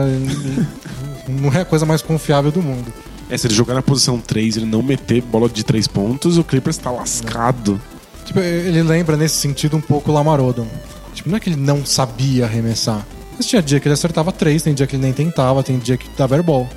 não 1.27 1.53
é 1.53 1.61
a 1.61 1.65
coisa 1.65 1.85
mais 1.85 2.01
confiável 2.01 2.51
do 2.51 2.61
mundo. 2.61 2.91
É, 3.29 3.37
se 3.37 3.47
ele 3.47 3.53
jogar 3.53 3.73
na 3.73 3.81
posição 3.81 4.19
3 4.19 4.55
e 4.55 4.59
ele 4.59 4.65
não 4.65 4.83
meter 4.83 5.21
bola 5.21 5.49
de 5.49 5.63
3 5.63 5.87
pontos, 5.87 6.37
o 6.37 6.43
Clippers 6.43 6.77
tá 6.77 6.91
lascado. 6.91 7.81
Tipo, 8.23 8.39
ele 8.39 8.81
lembra 8.83 9.17
nesse 9.17 9.35
sentido 9.35 9.75
um 9.77 9.81
pouco 9.81 10.11
o 10.11 10.13
Lamar 10.13 10.39
Odom. 10.39 10.67
Tipo, 11.13 11.29
não 11.29 11.37
é 11.37 11.39
que 11.39 11.49
ele 11.49 11.59
não 11.59 11.85
sabia 11.85 12.45
arremessar. 12.45 13.05
Mas 13.35 13.47
tinha 13.47 13.61
dia 13.61 13.79
que 13.79 13.87
ele 13.87 13.93
acertava 13.93 14.31
três, 14.31 14.63
tem 14.63 14.73
dia 14.73 14.85
que 14.87 14.95
ele 14.95 15.03
nem 15.03 15.13
tentava, 15.13 15.63
tem 15.63 15.77
dia 15.77 15.97
que 15.97 16.07
dava 16.15 16.35
airball. 16.35 16.69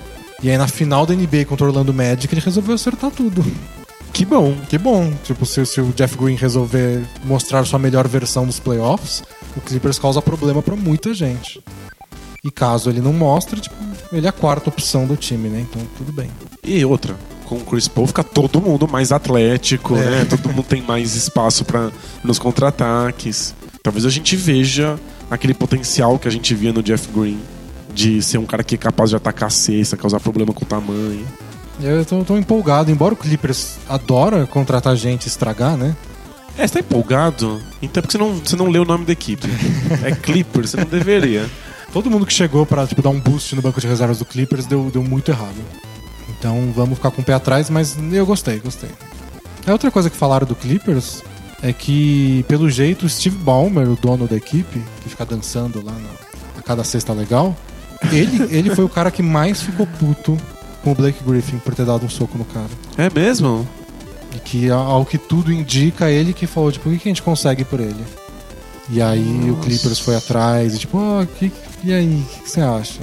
E 0.42 0.50
aí 0.50 0.56
na 0.56 0.68
final 0.68 1.04
da 1.04 1.14
NBA 1.14 1.44
contra 1.46 1.66
o 1.66 1.68
Orlando 1.68 1.92
Magic 1.92 2.32
ele 2.32 2.40
resolveu 2.40 2.74
acertar 2.74 3.10
tudo. 3.10 3.44
Que 4.12 4.24
bom. 4.24 4.54
Que 4.68 4.78
bom. 4.78 5.12
Tipo, 5.24 5.44
se, 5.46 5.64
se 5.66 5.80
o 5.80 5.92
Jeff 5.92 6.16
Green 6.16 6.34
resolver 6.36 7.04
mostrar 7.24 7.64
sua 7.64 7.78
melhor 7.78 8.06
versão 8.08 8.46
nos 8.46 8.58
playoffs, 8.58 9.22
o 9.56 9.60
Clippers 9.60 9.98
causa 9.98 10.20
problema 10.22 10.62
pra 10.62 10.74
muita 10.76 11.12
gente. 11.14 11.62
E 12.44 12.50
caso 12.50 12.88
ele 12.88 13.00
não 13.00 13.12
mostre, 13.12 13.60
tipo, 13.60 13.74
ele 14.12 14.26
é 14.26 14.28
a 14.28 14.32
quarta 14.32 14.70
opção 14.70 15.06
do 15.06 15.16
time, 15.16 15.48
né? 15.48 15.60
Então 15.68 15.82
tudo 15.96 16.12
bem. 16.12 16.30
E 16.64 16.84
outra, 16.84 17.16
com 17.44 17.56
o 17.56 17.60
Chris 17.60 17.88
Paul 17.88 18.06
fica 18.06 18.22
todo 18.24 18.60
mundo 18.60 18.86
mais 18.88 19.10
atlético, 19.12 19.96
É. 19.96 20.04
né? 20.10 20.24
Todo 20.24 20.48
mundo 20.48 20.62
tem 20.62 20.80
mais 20.82 21.14
espaço 21.14 21.64
para 21.64 21.90
nos 22.24 22.38
contra-ataques. 22.38 23.54
Talvez 23.82 24.04
a 24.06 24.10
gente 24.10 24.36
veja 24.36 24.98
aquele 25.30 25.52
potencial 25.54 26.18
que 26.18 26.28
a 26.28 26.30
gente 26.30 26.54
via 26.54 26.72
no 26.72 26.82
Jeff 26.82 27.08
Green 27.12 27.38
de 27.98 28.22
ser 28.22 28.38
um 28.38 28.46
cara 28.46 28.62
que 28.62 28.76
é 28.76 28.78
capaz 28.78 29.10
de 29.10 29.16
atacar 29.16 29.48
a 29.48 29.50
cesta, 29.50 29.96
causar 29.96 30.20
problema 30.20 30.52
com 30.52 30.64
o 30.64 30.68
tamanho. 30.68 31.26
Eu 31.80 32.04
tô, 32.04 32.22
tô 32.22 32.38
empolgado, 32.38 32.92
embora 32.92 33.12
o 33.12 33.16
Clippers 33.16 33.76
adora 33.88 34.46
contratar 34.46 34.94
gente 34.94 35.24
e 35.24 35.28
estragar, 35.28 35.76
né? 35.76 35.96
É, 36.56 36.64
você 36.64 36.74
tá 36.74 36.80
empolgado? 36.80 37.60
Então 37.82 37.98
é 37.98 38.02
porque 38.02 38.12
você 38.12 38.18
não, 38.18 38.34
você 38.34 38.54
não 38.54 38.68
leu 38.68 38.82
o 38.82 38.84
nome 38.84 39.04
da 39.04 39.12
equipe. 39.12 39.48
É 40.04 40.12
Clippers, 40.12 40.70
você 40.70 40.76
não 40.76 40.86
deveria. 40.86 41.50
Todo 41.92 42.08
mundo 42.08 42.24
que 42.24 42.32
chegou 42.32 42.64
pra 42.64 42.86
tipo, 42.86 43.02
dar 43.02 43.10
um 43.10 43.18
boost 43.18 43.56
no 43.56 43.62
banco 43.62 43.80
de 43.80 43.88
reservas 43.88 44.18
do 44.18 44.24
Clippers 44.24 44.66
deu, 44.66 44.90
deu 44.92 45.02
muito 45.02 45.32
errado. 45.32 45.56
Então 46.28 46.72
vamos 46.74 46.98
ficar 46.98 47.10
com 47.10 47.20
o 47.20 47.24
pé 47.24 47.34
atrás, 47.34 47.68
mas 47.68 47.96
eu 48.12 48.24
gostei, 48.24 48.60
gostei. 48.60 48.90
A 49.66 49.72
outra 49.72 49.90
coisa 49.90 50.08
que 50.08 50.16
falaram 50.16 50.46
do 50.46 50.54
Clippers 50.54 51.22
é 51.62 51.72
que, 51.72 52.44
pelo 52.46 52.70
jeito, 52.70 53.06
o 53.06 53.08
Steve 53.08 53.36
Ballmer, 53.38 53.88
o 53.88 53.96
dono 53.96 54.28
da 54.28 54.36
equipe, 54.36 54.80
que 55.02 55.08
fica 55.08 55.24
dançando 55.24 55.84
lá 55.84 55.92
na, 55.92 56.10
a 56.58 56.62
cada 56.62 56.84
cesta 56.84 57.12
legal, 57.12 57.56
ele, 58.12 58.56
ele 58.56 58.74
foi 58.74 58.84
o 58.84 58.88
cara 58.88 59.10
que 59.10 59.22
mais 59.22 59.62
ficou 59.62 59.86
puto 59.86 60.36
com 60.82 60.92
o 60.92 60.94
Blake 60.94 61.22
Griffin 61.24 61.58
por 61.58 61.74
ter 61.74 61.84
dado 61.84 62.06
um 62.06 62.08
soco 62.08 62.38
no 62.38 62.44
cara. 62.44 62.70
É 62.96 63.10
mesmo? 63.10 63.66
E 64.34 64.38
que, 64.38 64.70
ao 64.70 65.04
que 65.04 65.18
tudo 65.18 65.52
indica, 65.52 66.10
ele 66.10 66.32
que 66.32 66.46
falou, 66.46 66.70
tipo, 66.70 66.88
o 66.88 66.92
que 66.92 67.08
a 67.08 67.10
gente 67.10 67.22
consegue 67.22 67.64
por 67.64 67.80
ele? 67.80 68.04
E 68.90 69.02
aí 69.02 69.50
o 69.50 69.56
Clippers 69.56 69.98
foi 69.98 70.16
atrás 70.16 70.74
e 70.74 70.78
tipo, 70.78 70.98
ah, 70.98 71.26
que, 71.38 71.52
e 71.84 71.92
aí, 71.92 72.24
o 72.26 72.34
que, 72.34 72.42
que 72.42 72.50
você 72.50 72.60
acha? 72.60 73.00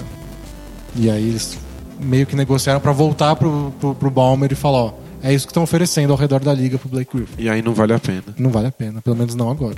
E 0.96 1.10
aí 1.10 1.28
eles 1.30 1.58
meio 2.00 2.26
que 2.26 2.36
negociaram 2.36 2.80
pra 2.80 2.92
voltar 2.92 3.36
pro, 3.36 3.72
pro, 3.80 3.94
pro 3.94 4.10
Balmer 4.10 4.52
e 4.52 4.56
falar, 4.56 4.78
ó, 4.78 4.94
é 5.22 5.34
isso 5.34 5.46
que 5.46 5.52
estão 5.52 5.64
oferecendo 5.64 6.12
ao 6.12 6.18
redor 6.18 6.40
da 6.40 6.54
liga 6.54 6.78
pro 6.78 6.90
Blake 6.90 7.16
Griffin. 7.16 7.34
E 7.38 7.50
aí 7.50 7.62
não 7.62 7.74
vale 7.74 7.94
a 7.94 8.00
pena. 8.00 8.24
Não 8.38 8.50
vale 8.50 8.68
a 8.68 8.72
pena, 8.72 9.02
pelo 9.02 9.16
menos 9.16 9.36
não 9.36 9.50
agora. 9.50 9.78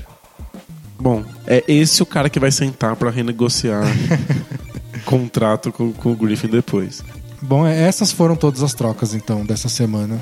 Bom, 0.99 1.24
é 1.45 1.63
esse 1.68 2.01
o 2.01 2.05
cara 2.05 2.30
que 2.30 2.39
vai 2.39 2.51
sentar 2.51 2.95
pra 2.95 3.11
renegociar 3.11 3.84
contrato 5.07 5.71
com, 5.71 5.93
com 5.93 6.11
o 6.11 6.15
Griffin 6.15 6.47
depois. 6.47 7.03
Bom, 7.41 7.65
é, 7.65 7.87
essas 7.87 8.11
foram 8.11 8.35
todas 8.35 8.61
as 8.61 8.73
trocas 8.73 9.13
então 9.13 9.45
dessa 9.45 9.69
semana. 9.69 10.19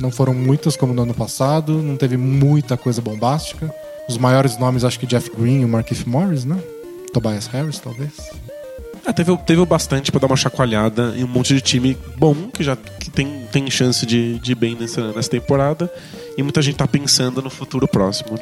Não 0.00 0.10
foram 0.10 0.34
muitas 0.34 0.76
como 0.76 0.92
no 0.92 1.02
ano 1.02 1.14
passado, 1.14 1.80
não 1.80 1.96
teve 1.96 2.16
muita 2.16 2.76
coisa 2.76 3.00
bombástica. 3.00 3.72
Os 4.08 4.18
maiores 4.18 4.58
nomes 4.58 4.84
acho 4.84 4.98
que 4.98 5.06
Jeff 5.06 5.30
Green 5.34 5.60
e 5.60 5.64
o 5.64 5.68
Markif 5.68 6.08
Morris, 6.08 6.44
né? 6.44 6.58
Tobias 7.12 7.46
Harris, 7.46 7.78
talvez. 7.78 8.12
Ah, 9.06 9.12
teve, 9.12 9.36
teve 9.38 9.64
bastante 9.64 10.10
pra 10.10 10.20
dar 10.20 10.26
uma 10.26 10.36
chacoalhada 10.36 11.14
em 11.16 11.22
um 11.22 11.28
monte 11.28 11.54
de 11.54 11.60
time 11.60 11.96
bom 12.18 12.34
que 12.52 12.64
já 12.64 12.76
que 12.76 13.08
tem, 13.08 13.46
tem 13.52 13.70
chance 13.70 14.04
de, 14.04 14.38
de 14.40 14.52
ir 14.52 14.54
bem 14.56 14.74
nessa, 14.74 15.12
nessa 15.12 15.30
temporada. 15.30 15.90
E 16.36 16.42
muita 16.42 16.60
gente 16.60 16.76
tá 16.76 16.86
pensando 16.86 17.40
no 17.40 17.48
futuro 17.48 17.86
próximo. 17.86 18.38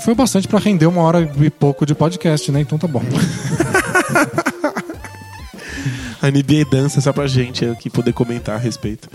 Foi 0.00 0.14
bastante 0.14 0.46
pra 0.46 0.58
render 0.58 0.86
uma 0.86 1.02
hora 1.02 1.28
e 1.40 1.50
pouco 1.50 1.84
de 1.84 1.94
podcast, 1.94 2.52
né? 2.52 2.60
Então 2.60 2.78
tá 2.78 2.86
bom. 2.86 3.02
A 6.20 6.30
NBA 6.30 6.64
dança 6.70 7.00
só 7.00 7.12
pra 7.12 7.26
gente 7.26 7.64
aqui 7.64 7.90
poder 7.90 8.12
comentar 8.12 8.56
a 8.56 8.58
respeito. 8.58 9.08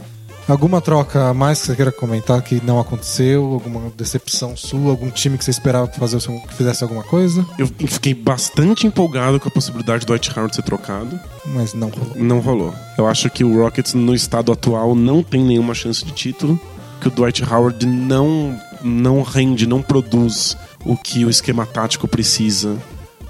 Alguma 0.47 0.81
troca 0.81 1.29
a 1.29 1.33
mais 1.33 1.61
que 1.61 1.67
você 1.67 1.75
queira 1.75 1.91
comentar 1.91 2.41
que 2.41 2.61
não 2.65 2.79
aconteceu? 2.79 3.43
Alguma 3.53 3.89
decepção 3.91 4.57
sua? 4.57 4.89
Algum 4.89 5.09
time 5.09 5.37
que 5.37 5.45
você 5.45 5.51
esperava 5.51 5.87
fazer, 5.87 6.19
que 6.19 6.53
fizesse 6.53 6.83
alguma 6.83 7.03
coisa? 7.03 7.45
Eu 7.57 7.67
fiquei 7.67 8.13
bastante 8.13 8.87
empolgado 8.87 9.39
com 9.39 9.47
a 9.47 9.51
possibilidade 9.51 10.05
do 10.05 10.07
Dwight 10.07 10.31
Howard 10.37 10.55
ser 10.55 10.63
trocado. 10.63 11.19
Mas 11.45 11.73
não 11.73 11.89
rolou. 11.89 12.15
Não 12.17 12.39
rolou. 12.39 12.73
Eu 12.97 13.07
acho 13.07 13.29
que 13.29 13.43
o 13.43 13.61
Rockets, 13.61 13.93
no 13.93 14.15
estado 14.15 14.51
atual, 14.51 14.95
não 14.95 15.23
tem 15.23 15.43
nenhuma 15.43 15.73
chance 15.73 16.03
de 16.03 16.11
título. 16.11 16.59
Que 16.99 17.07
o 17.07 17.11
Dwight 17.11 17.43
Howard 17.43 17.85
não, 17.85 18.59
não 18.83 19.21
rende, 19.21 19.65
não 19.65 19.81
produz 19.81 20.57
o 20.83 20.97
que 20.97 21.23
o 21.23 21.29
esquema 21.29 21.65
tático 21.65 22.07
precisa 22.07 22.77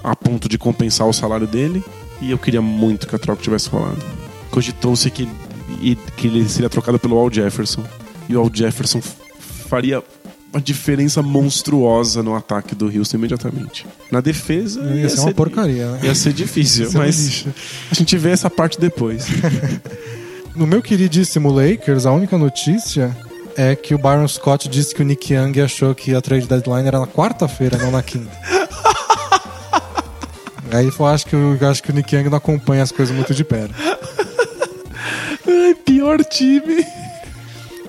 a 0.02 0.16
ponto 0.16 0.48
de 0.48 0.58
compensar 0.58 1.06
o 1.06 1.12
salário 1.12 1.46
dele. 1.46 1.84
E 2.22 2.30
eu 2.30 2.38
queria 2.38 2.62
muito 2.62 3.06
que 3.06 3.16
a 3.16 3.18
troca 3.18 3.42
tivesse 3.42 3.68
rolado. 3.68 4.00
Cogitou-se 4.50 5.10
que, 5.10 5.28
que 6.16 6.26
ele 6.26 6.48
seria 6.48 6.70
trocado 6.70 6.98
pelo 6.98 7.18
Al 7.18 7.30
Jefferson. 7.30 7.84
E 8.28 8.36
o 8.36 8.40
Al 8.40 8.50
Jefferson 8.52 9.02
faria 9.68 10.02
uma 10.52 10.60
diferença 10.60 11.20
monstruosa 11.20 12.22
no 12.22 12.34
ataque 12.36 12.74
do 12.74 12.86
Houston 12.86 13.16
imediatamente. 13.16 13.86
Na 14.10 14.20
defesa. 14.20 14.80
Ia 14.82 15.08
ser 15.08 15.20
uma 15.20 15.34
porcaria, 15.34 15.90
né? 15.90 16.00
Ia 16.04 16.14
ser 16.14 16.32
difícil, 16.32 16.84
Ia 16.86 16.90
ser 16.90 16.98
mas 16.98 17.46
a 17.90 17.94
gente 17.94 18.16
vê 18.16 18.30
essa 18.30 18.48
parte 18.48 18.80
depois. 18.80 19.26
No 20.54 20.66
meu 20.66 20.82
queridíssimo 20.82 21.50
Lakers, 21.50 22.04
a 22.04 22.12
única 22.12 22.36
notícia 22.36 23.16
é 23.56 23.74
que 23.74 23.94
o 23.94 23.98
Byron 23.98 24.28
Scott 24.28 24.68
disse 24.68 24.94
que 24.94 25.00
o 25.00 25.04
Nick 25.04 25.32
Young 25.32 25.58
achou 25.62 25.94
que 25.94 26.14
a 26.14 26.20
trade 26.20 26.46
deadline 26.46 26.86
era 26.86 27.00
na 27.00 27.06
quarta-feira, 27.06 27.78
não 27.78 27.90
na 27.90 28.02
quinta. 28.02 28.30
Aí 30.72 30.90
eu 30.98 31.06
acho 31.06 31.26
que, 31.26 31.34
eu 31.34 31.58
acho 31.70 31.82
que 31.82 31.90
o 31.90 31.94
Nick 31.94 32.14
Young 32.14 32.30
não 32.30 32.38
acompanha 32.38 32.82
as 32.82 32.90
coisas 32.90 33.14
muito 33.14 33.34
de 33.34 33.44
perto. 33.44 33.74
Ai, 35.46 35.74
pior 35.74 36.24
time. 36.24 36.86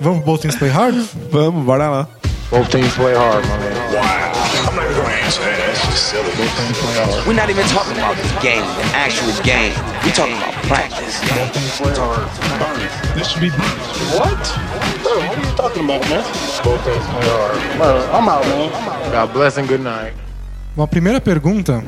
Vamos 0.02 0.24
pro 0.24 0.58
Play 0.58 0.70
Hard? 0.70 0.96
Vamos, 1.32 1.66
bora 1.66 1.90
lá. 1.90 2.08
Both 2.54 2.70
teams 2.70 2.94
play 2.94 3.16
hard, 3.16 3.44
my 3.46 3.58
man. 3.58 3.74
I'm 3.74 4.76
not 4.76 4.86
even 4.86 5.02
gonna 5.02 5.10
answer 5.26 5.42
that. 5.42 5.58
That's 5.58 5.82
just 5.90 6.06
silly. 6.06 6.30
Both 6.38 6.54
teams 6.54 6.78
play 6.78 6.94
hard. 7.02 7.26
We're 7.26 7.34
not 7.34 7.50
even 7.50 7.66
talking 7.66 7.98
about 7.98 8.14
the 8.14 8.30
game, 8.46 8.62
the 8.78 8.86
actual 8.94 9.34
game. 9.42 9.74
We're 10.06 10.14
talking 10.14 10.38
about 10.38 10.54
practice. 10.70 11.18
Both 11.34 11.50
teams 11.50 11.74
play 11.82 11.96
hard. 11.98 12.30
This 13.18 13.30
should 13.34 13.42
be 13.42 13.50
What? 14.14 14.38
Bro, 15.02 15.18
what 15.26 15.34
are 15.34 15.42
you 15.42 15.56
talking 15.58 15.84
about, 15.86 16.02
man? 16.14 16.22
Both 16.62 16.86
teams 16.86 17.06
play 17.10 17.26
hard. 17.26 17.58
Bro, 17.82 18.06
I'm 18.14 18.30
out, 18.30 18.46
man. 18.46 18.70
God 19.12 19.34
bless 19.34 19.58
and 19.58 19.68
good 19.68 19.82
night. 19.82 20.14
Bom, 20.76 20.84
a 20.84 20.88
primeira 20.88 21.20
pergunta. 21.20 21.82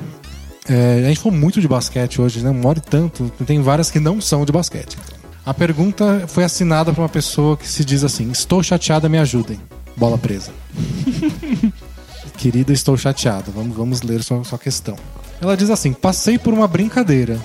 É, 0.68 1.04
a 1.06 1.08
gente 1.08 1.20
falou 1.20 1.38
muito 1.38 1.62
de 1.62 1.68
basquete 1.68 2.22
hoje, 2.22 2.44
né? 2.44 2.50
Uma 2.50 2.70
hora 2.70 2.80
e 2.80 2.82
tanto. 2.82 3.32
Tem 3.46 3.62
várias 3.62 3.92
que 3.92 4.00
não 4.00 4.20
são 4.20 4.46
de 4.46 4.52
basquete. 4.52 4.98
A 5.46 5.54
pergunta 5.54 6.26
foi 6.28 6.44
assinada 6.44 6.92
por 6.92 7.02
uma 7.02 7.10
pessoa 7.10 7.56
que 7.56 7.68
se 7.68 7.86
diz 7.86 8.04
assim: 8.04 8.32
Estou 8.32 8.64
chateada, 8.64 9.08
me 9.08 9.20
ajudem. 9.20 9.60
Bola 9.96 10.18
presa. 10.18 10.52
Querida, 12.38 12.74
estou 12.74 12.98
chateada. 12.98 13.52
Vamos, 13.54 13.78
vamos 13.78 14.02
ler 14.02 14.24
sua, 14.24 14.44
sua 14.44 14.58
questão. 14.58 14.96
Ela 15.40 15.56
diz 15.56 15.70
assim: 15.70 15.94
Passei 15.94 16.40
por 16.40 16.54
uma 16.54 16.68
brincadeira, 16.68 17.40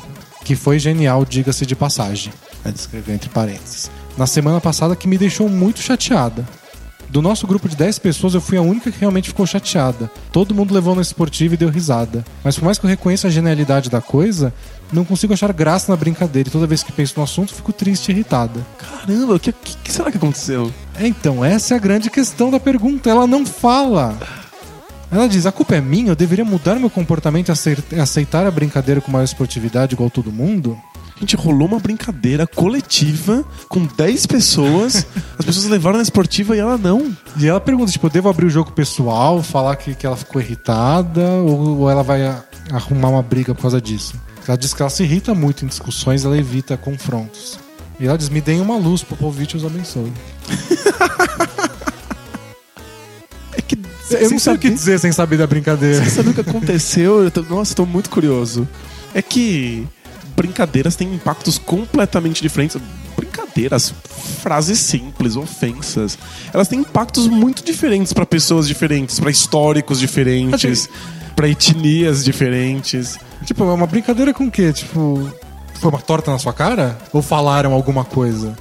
que 0.45 0.57
foi 0.57 0.79
genial, 0.79 1.25
diga-se 1.25 1.67
de 1.67 1.77
passagem. 1.77 2.33
Ela 2.65 2.73
descreveu 2.73 3.15
entre 3.15 3.29
parênteses. 3.29 3.91
Na 4.17 4.27
semana 4.27 4.61
passada, 4.61 4.97
que 4.97 5.07
me 5.07 5.19
deixou 5.19 5.49
muito 5.49 5.81
chateada. 5.81 6.49
Do 7.11 7.21
nosso 7.21 7.45
grupo 7.45 7.69
de 7.69 7.75
10 7.75 7.99
pessoas, 7.99 8.35
eu 8.35 8.41
fui 8.41 8.57
a 8.57 8.63
única 8.63 8.91
que 8.91 9.01
realmente 9.01 9.29
ficou 9.31 9.45
chateada. 9.45 10.09
Todo 10.31 10.55
mundo 10.55 10.73
levou 10.73 10.95
no 10.95 11.01
esportivo 11.01 11.55
e 11.55 11.57
deu 11.57 11.69
risada. 11.69 12.25
Mas 12.45 12.57
por 12.57 12.65
mais 12.65 12.79
que 12.79 12.87
eu 12.87 12.91
reconheça 12.91 13.27
a 13.27 13.31
genialidade 13.31 13.91
da 13.91 14.01
coisa, 14.01 14.55
não 14.93 15.05
consigo 15.05 15.33
achar 15.33 15.53
graça 15.53 15.91
na 15.91 15.97
brincadeira. 15.97 16.49
E 16.49 16.53
toda 16.53 16.69
vez 16.69 16.85
que 16.85 16.93
penso 16.93 17.15
no 17.17 17.25
assunto, 17.25 17.53
fico 17.53 17.73
triste 17.73 18.09
e 18.09 18.13
irritada. 18.13 18.65
Caramba, 18.79 19.35
o 19.35 19.41
que, 19.41 19.51
que- 19.53 19.77
que 19.83 19.93
será 19.93 20.09
que 20.13 20.19
aconteceu? 20.19 20.73
É, 20.97 21.05
então, 21.09 21.45
essa 21.45 21.75
é 21.75 21.77
a 21.77 21.81
grande 21.81 22.09
questão 22.11 22.49
da 22.49 22.61
pergunta. 22.61 23.11
Ela 23.11 23.27
não 23.27 23.45
fala. 23.45 24.17
Ela 25.11 25.29
diz: 25.29 25.47
a 25.47 25.51
culpa 25.53 25.75
é 25.75 25.81
minha, 25.81 26.11
eu 26.13 26.17
deveria 26.17 26.45
mudar 26.45 26.77
meu 26.77 26.89
comportamento 26.91 27.49
e 27.49 27.51
acei- 27.53 27.77
aceitar 28.01 28.47
a 28.47 28.51
brincadeira 28.53 29.01
com 29.01 29.11
maior 29.11 29.25
esportividade, 29.25 29.95
igual 29.95 30.09
todo 30.11 30.31
mundo? 30.31 30.79
Gente, 31.21 31.37
rolou 31.37 31.69
uma 31.69 31.79
brincadeira 31.79 32.47
coletiva 32.47 33.45
com 33.69 33.85
10 33.85 34.25
pessoas. 34.27 35.07
As 35.39 35.45
pessoas 35.45 35.67
levaram 35.67 35.99
na 35.99 36.03
esportiva 36.03 36.57
e 36.57 36.59
ela 36.59 36.79
não. 36.79 37.15
E 37.37 37.47
ela 37.47 37.61
pergunta: 37.61 37.93
tipo, 37.93 38.07
eu 38.07 38.11
devo 38.11 38.29
abrir 38.31 38.47
o 38.47 38.51
jogo 38.51 38.73
pessoal, 38.73 39.43
falar 39.43 39.77
que, 39.77 39.95
que 39.95 40.07
ela 40.07 40.17
ficou 40.17 40.41
irritada, 40.41 41.21
ou, 41.45 41.81
ou 41.81 41.91
ela 41.91 42.03
vai 42.03 42.25
a- 42.27 42.43
arrumar 42.73 43.09
uma 43.11 43.23
briga 43.23 43.55
por 43.55 43.61
causa 43.63 43.81
disso? 43.81 44.15
Ela 44.49 44.57
diz 44.57 44.73
que 44.73 44.81
ela 44.81 44.91
se 44.91 45.03
irrita 45.03 45.35
muito 45.35 45.65
em 45.65 45.69
discussões, 45.69 46.25
ela 46.25 46.37
evita 46.39 46.75
confrontos. 46.77 47.59
E 48.01 48.07
ela 48.07 48.17
diz: 48.17 48.31
me 48.31 48.41
deem 48.41 48.61
uma 48.63 48.79
luz, 48.79 49.03
Popovich 49.03 49.55
os 49.57 49.65
abençoe. 49.65 50.11
É 53.53 53.61
que. 53.61 53.77
Eu 54.11 54.19
sem 54.21 54.31
não 54.31 54.39
sei 54.39 54.55
o 54.55 54.59
que 54.59 54.71
dizer 54.71 54.99
sem 54.99 55.13
saber 55.13 55.37
da 55.37 55.47
brincadeira. 55.47 56.03
Sem 56.05 56.11
saber 56.11 56.31
o 56.31 56.35
que 56.35 56.41
aconteceu, 56.41 57.23
eu 57.25 57.31
tô, 57.31 57.43
nossa, 57.43 57.75
tô 57.75 57.85
muito 57.87 58.11
curioso. 58.11 58.67
É 59.15 59.21
que 59.23 59.87
brincadeiras 60.41 60.97
têm 60.97 61.13
impactos 61.15 61.59
completamente 61.59 62.41
diferentes. 62.41 62.81
Brincadeiras, 63.17 63.93
frases 64.43 64.79
simples, 64.79 65.37
ofensas, 65.37 66.19
elas 66.55 66.67
têm 66.69 66.81
impactos 66.81 67.29
muito 67.29 67.63
diferentes 67.63 68.13
pra 68.15 68.25
pessoas 68.25 68.67
diferentes, 68.67 69.21
pra 69.21 69.31
históricos 69.31 70.01
diferentes, 70.01 70.89
pra 71.37 71.47
etnias 71.49 72.25
diferentes. 72.25 73.19
Tipo, 73.45 73.65
é 73.65 73.73
uma 73.75 73.87
brincadeira 73.87 74.33
com 74.33 74.45
o 74.47 74.51
quê? 74.51 74.73
Tipo, 74.73 75.31
foi 75.75 75.91
uma 75.91 76.01
torta 76.01 76.31
na 76.31 76.39
sua 76.39 76.53
cara? 76.55 76.97
Ou 77.13 77.21
falaram 77.21 77.73
alguma 77.75 78.05
coisa? 78.05 78.57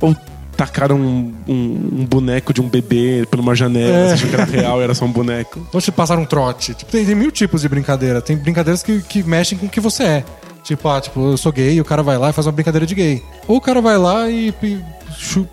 Ou 0.00 0.16
tacaram 0.56 0.96
um, 0.96 1.34
um- 1.46 1.88
um 2.00 2.06
boneco 2.06 2.54
de 2.54 2.62
um 2.62 2.68
bebê 2.68 3.26
por 3.30 3.40
uma 3.40 3.54
janela, 3.54 4.10
É. 4.10 4.12
achou 4.12 4.28
que 4.28 4.34
era 4.34 4.44
real 4.44 4.80
e 4.80 4.84
era 4.84 4.94
só 4.94 5.04
um 5.04 5.12
boneco. 5.12 5.66
Ou 5.72 5.80
te 5.80 5.90
passaram 5.92 6.22
um 6.22 6.26
trote? 6.26 6.72
Tipo, 6.74 6.90
tem, 6.92 7.04
tem 7.04 7.14
mil 7.14 7.30
tipos 7.30 7.60
de 7.60 7.68
brincadeira. 7.68 8.22
Tem 8.22 8.36
brincadeiras 8.36 8.82
que, 8.82 9.02
que 9.02 9.22
mexem 9.22 9.58
com 9.58 9.66
o 9.66 9.68
que 9.68 9.80
você 9.80 10.02
é. 10.04 10.24
Tipo, 10.64 10.88
ah, 10.88 10.98
tipo, 10.98 11.20
eu 11.20 11.36
sou 11.36 11.52
gay, 11.52 11.78
o 11.78 11.84
cara 11.84 12.02
vai 12.02 12.16
lá 12.16 12.30
e 12.30 12.32
faz 12.32 12.46
uma 12.46 12.52
brincadeira 12.52 12.86
de 12.86 12.94
gay. 12.94 13.22
Ou 13.46 13.58
o 13.58 13.60
cara 13.60 13.82
vai 13.82 13.98
lá 13.98 14.30
e, 14.30 14.48
e 14.62 14.80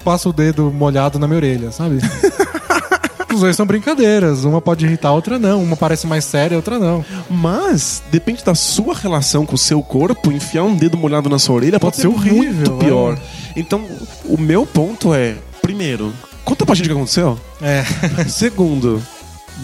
passa 0.06 0.30
o 0.30 0.34
dedo 0.34 0.72
molhado 0.74 1.20
na 1.20 1.28
minha 1.28 1.38
orelha, 1.38 1.70
sabe? 1.72 1.98
Os 3.34 3.42
dois 3.42 3.56
são 3.56 3.66
brincadeiras. 3.66 4.46
Uma 4.46 4.62
pode 4.62 4.86
irritar, 4.86 5.10
a 5.10 5.14
outra 5.14 5.38
não. 5.38 5.62
Uma 5.64 5.76
parece 5.76 6.08
mais 6.08 6.24
séria, 6.24 6.56
a 6.56 6.60
outra 6.60 6.80
não. 6.80 7.04
Mas, 7.30 8.02
depende 8.10 8.44
da 8.44 8.56
sua 8.56 8.96
relação 8.96 9.46
com 9.46 9.56
o 9.56 9.58
seu 9.58 9.82
corpo, 9.84 10.32
enfiar 10.32 10.64
um 10.64 10.76
dedo 10.76 10.98
molhado 10.98 11.30
na 11.30 11.40
sua 11.40 11.56
orelha 11.56 11.80
pode, 11.80 11.98
Pode 11.98 12.02
ser 12.02 12.08
horrível, 12.08 12.74
muito 12.74 12.74
é. 12.74 12.86
pior. 12.86 13.20
Então, 13.56 13.86
o 14.26 14.38
meu 14.38 14.66
ponto 14.66 15.14
é, 15.14 15.36
primeiro, 15.62 16.14
conta 16.44 16.66
pra 16.66 16.74
gente 16.76 16.86
o 16.86 16.90
que 16.90 16.96
aconteceu. 16.96 17.38
É. 17.62 17.84
Segundo, 18.28 19.02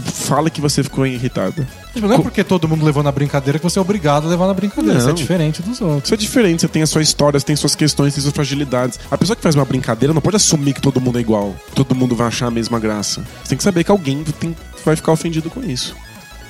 fala 0.06 0.49
que 0.49 0.60
você 0.61 0.84
ficou 0.84 1.06
irritado. 1.06 1.65
Tipo, 1.94 2.07
não 2.07 2.15
é 2.15 2.19
porque 2.19 2.44
todo 2.44 2.68
mundo 2.68 2.86
levou 2.86 3.02
na 3.03 3.11
brincadeira 3.11 3.57
que 3.60 3.64
você 3.64 3.80
é 3.80 3.82
obrigado 3.82 4.26
a 4.26 4.30
levar 4.30 4.48
na 4.48 4.53
brincadeira. 4.53 4.95
Não. 4.99 5.02
Você 5.06 5.10
é 5.11 5.14
diferente 5.14 5.61
dos 5.61 5.82
outros. 5.82 6.06
Isso 6.06 6.14
é 6.14 6.18
diferente, 6.18 6.61
você 6.61 6.68
tem 6.68 6.82
a 6.84 6.88
sua 6.88 7.02
história, 7.02 7.40
você 7.40 7.45
tem 7.45 7.56
suas 7.56 7.76
questões, 7.76 8.14
tem 8.14 8.22
suas 8.22 8.34
fragilidades. 8.34 8.99
A 9.10 9.18
pessoa 9.18 9.36
que 9.36 9.41
faz 9.41 9.56
uma 9.56 9.65
brincadeira 9.65 10.14
não 10.14 10.22
pode 10.22 10.36
assumir 10.36 10.74
que 10.74 10.82
todo 10.82 11.02
mundo 11.02 11.18
é 11.18 11.22
igual, 11.22 11.56
todo 11.76 11.95
mundo 11.95 12.15
vai 12.15 12.28
achar 12.28 12.48
a 12.48 12.52
mesma 12.52 12.80
graça. 12.80 13.22
Você 13.44 13.49
tem 13.49 13.57
que 13.57 13.64
saber 13.64 13.84
que 13.84 13.91
alguém 13.91 14.24
tem- 14.40 14.56
vai 14.86 14.95
ficar 14.95 15.11
ofendido 15.11 15.49
com 15.49 15.64
isso. 15.64 15.95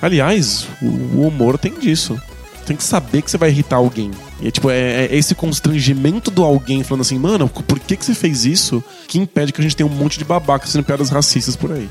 Aliás, 0.02 0.68
o, 0.82 0.86
o 0.86 1.28
humor 1.28 1.58
tem 1.58 1.74
disso. 1.74 2.20
Tem 2.66 2.76
que 2.76 2.84
saber 2.84 3.22
que 3.22 3.32
você 3.32 3.38
vai 3.38 3.50
irritar 3.50 3.78
alguém. 3.78 4.12
E 4.42 4.50
é 4.50 4.52
tipo, 4.52 4.70
é, 4.70 5.06
é 5.06 5.16
esse 5.16 5.34
constrangimento 5.34 6.30
do 6.30 6.44
alguém 6.44 6.84
falando 6.84 7.02
assim, 7.02 7.18
mano, 7.18 7.48
por 7.48 7.80
que, 7.80 7.96
que 7.96 8.04
você 8.04 8.14
fez 8.14 8.46
isso? 8.46 8.84
Que 9.08 9.18
impede 9.18 9.54
que 9.54 9.62
a 9.62 9.64
gente 9.64 9.76
tenha 9.76 9.88
um 9.88 9.94
monte 9.94 10.20
de 10.20 10.26
babacas 10.26 10.72
sendo 10.72 10.84
piadas 10.84 11.10
racistas 11.10 11.56
por 11.56 11.72
aí. 11.72 11.90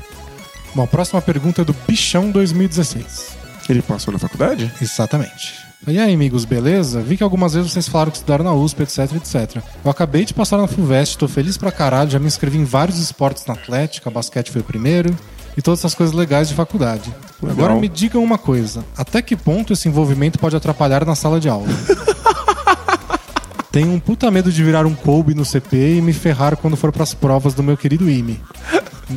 Bom, 0.75 0.83
a 0.83 0.87
próxima 0.87 1.21
pergunta 1.21 1.61
é 1.61 1.65
do 1.65 1.75
Bichão 1.87 2.31
2016. 2.31 3.37
Ele 3.69 3.81
passou 3.81 4.13
na 4.13 4.19
faculdade? 4.19 4.71
Exatamente. 4.81 5.67
E 5.85 5.99
aí, 5.99 6.13
amigos, 6.13 6.43
beleza? 6.43 7.01
Vi 7.01 7.17
que 7.17 7.23
algumas 7.23 7.53
vezes 7.53 7.71
vocês 7.71 7.87
falaram 7.87 8.11
que 8.11 8.17
estudaram 8.17 8.43
na 8.43 8.53
USP, 8.53 8.83
etc, 8.83 9.13
etc. 9.15 9.61
Eu 9.83 9.91
acabei 9.91 10.25
de 10.25 10.33
passar 10.33 10.57
na 10.57 10.67
FUVEST, 10.67 11.17
tô 11.17 11.27
feliz 11.27 11.57
pra 11.57 11.71
caralho, 11.71 12.09
já 12.09 12.19
me 12.19 12.27
inscrevi 12.27 12.57
em 12.57 12.63
vários 12.63 12.99
esportes 12.99 13.45
na 13.45 13.53
Atlética, 13.53 14.09
basquete 14.09 14.51
foi 14.51 14.61
o 14.61 14.63
primeiro, 14.63 15.15
e 15.55 15.61
todas 15.61 15.79
essas 15.79 15.95
coisas 15.95 16.15
legais 16.15 16.49
de 16.49 16.55
faculdade. 16.55 17.13
Legal. 17.41 17.57
Agora 17.57 17.79
me 17.79 17.87
digam 17.87 18.23
uma 18.23 18.37
coisa, 18.37 18.83
até 18.97 19.21
que 19.21 19.35
ponto 19.35 19.73
esse 19.73 19.87
envolvimento 19.87 20.39
pode 20.39 20.55
atrapalhar 20.55 21.05
na 21.05 21.15
sala 21.15 21.39
de 21.39 21.47
aula? 21.47 21.67
Tenho 23.71 23.93
um 23.93 23.99
puta 23.99 24.31
medo 24.31 24.51
de 24.51 24.63
virar 24.63 24.85
um 24.85 24.95
Kobe 24.95 25.35
no 25.35 25.45
CP 25.45 25.97
e 25.97 26.01
me 26.01 26.11
ferrar 26.11 26.57
quando 26.57 26.75
for 26.75 26.91
pras 26.91 27.13
provas 27.13 27.53
do 27.53 27.61
meu 27.61 27.77
querido 27.77 28.09
IME. 28.09 28.41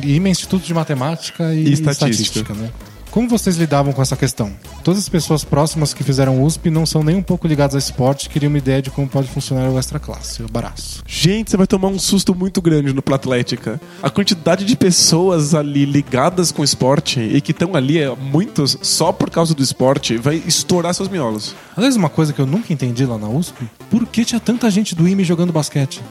IME 0.03 0.29
é 0.29 0.31
Instituto 0.31 0.65
de 0.65 0.73
Matemática 0.73 1.53
e, 1.53 1.67
E 1.67 1.73
Estatística. 1.73 2.39
Estatística, 2.39 2.53
né? 2.53 2.69
Como 3.11 3.27
vocês 3.27 3.57
lidavam 3.57 3.91
com 3.91 4.01
essa 4.01 4.15
questão? 4.15 4.53
Todas 4.85 5.01
as 5.01 5.09
pessoas 5.09 5.43
próximas 5.43 5.93
que 5.93 6.01
fizeram 6.01 6.41
USP 6.41 6.69
não 6.69 6.85
são 6.85 7.03
nem 7.03 7.13
um 7.13 7.21
pouco 7.21 7.45
ligadas 7.45 7.75
a 7.75 7.77
esporte, 7.77 8.29
queriam 8.29 8.49
uma 8.49 8.57
ideia 8.57 8.81
de 8.81 8.89
como 8.89 9.05
pode 9.05 9.27
funcionar 9.27 9.69
o 9.69 9.77
extra 9.77 9.99
classe, 9.99 10.41
o 10.41 10.47
baraço. 10.47 11.03
Gente, 11.05 11.51
você 11.51 11.57
vai 11.57 11.67
tomar 11.67 11.89
um 11.89 11.99
susto 11.99 12.33
muito 12.33 12.61
grande 12.61 12.93
no 12.93 13.01
Platlética. 13.01 13.81
A 14.01 14.09
quantidade 14.09 14.63
de 14.63 14.77
pessoas 14.77 15.53
ali 15.53 15.83
ligadas 15.83 16.53
com 16.53 16.63
esporte 16.63 17.19
e 17.19 17.41
que 17.41 17.51
estão 17.51 17.75
ali, 17.75 17.99
é, 17.99 18.15
muitos, 18.15 18.77
só 18.81 19.11
por 19.11 19.29
causa 19.29 19.53
do 19.53 19.61
esporte, 19.61 20.15
vai 20.15 20.41
estourar 20.47 20.93
seus 20.93 21.09
miolos. 21.09 21.53
Aliás, 21.75 21.97
uma 21.97 22.09
coisa 22.09 22.31
que 22.31 22.39
eu 22.39 22.45
nunca 22.45 22.71
entendi 22.71 23.05
lá 23.05 23.17
na 23.17 23.27
USP, 23.27 23.69
por 23.89 24.05
que 24.07 24.23
tinha 24.23 24.39
tanta 24.39 24.71
gente 24.71 24.95
do 24.95 25.05
IME 25.05 25.25
jogando 25.25 25.51
basquete? 25.51 26.01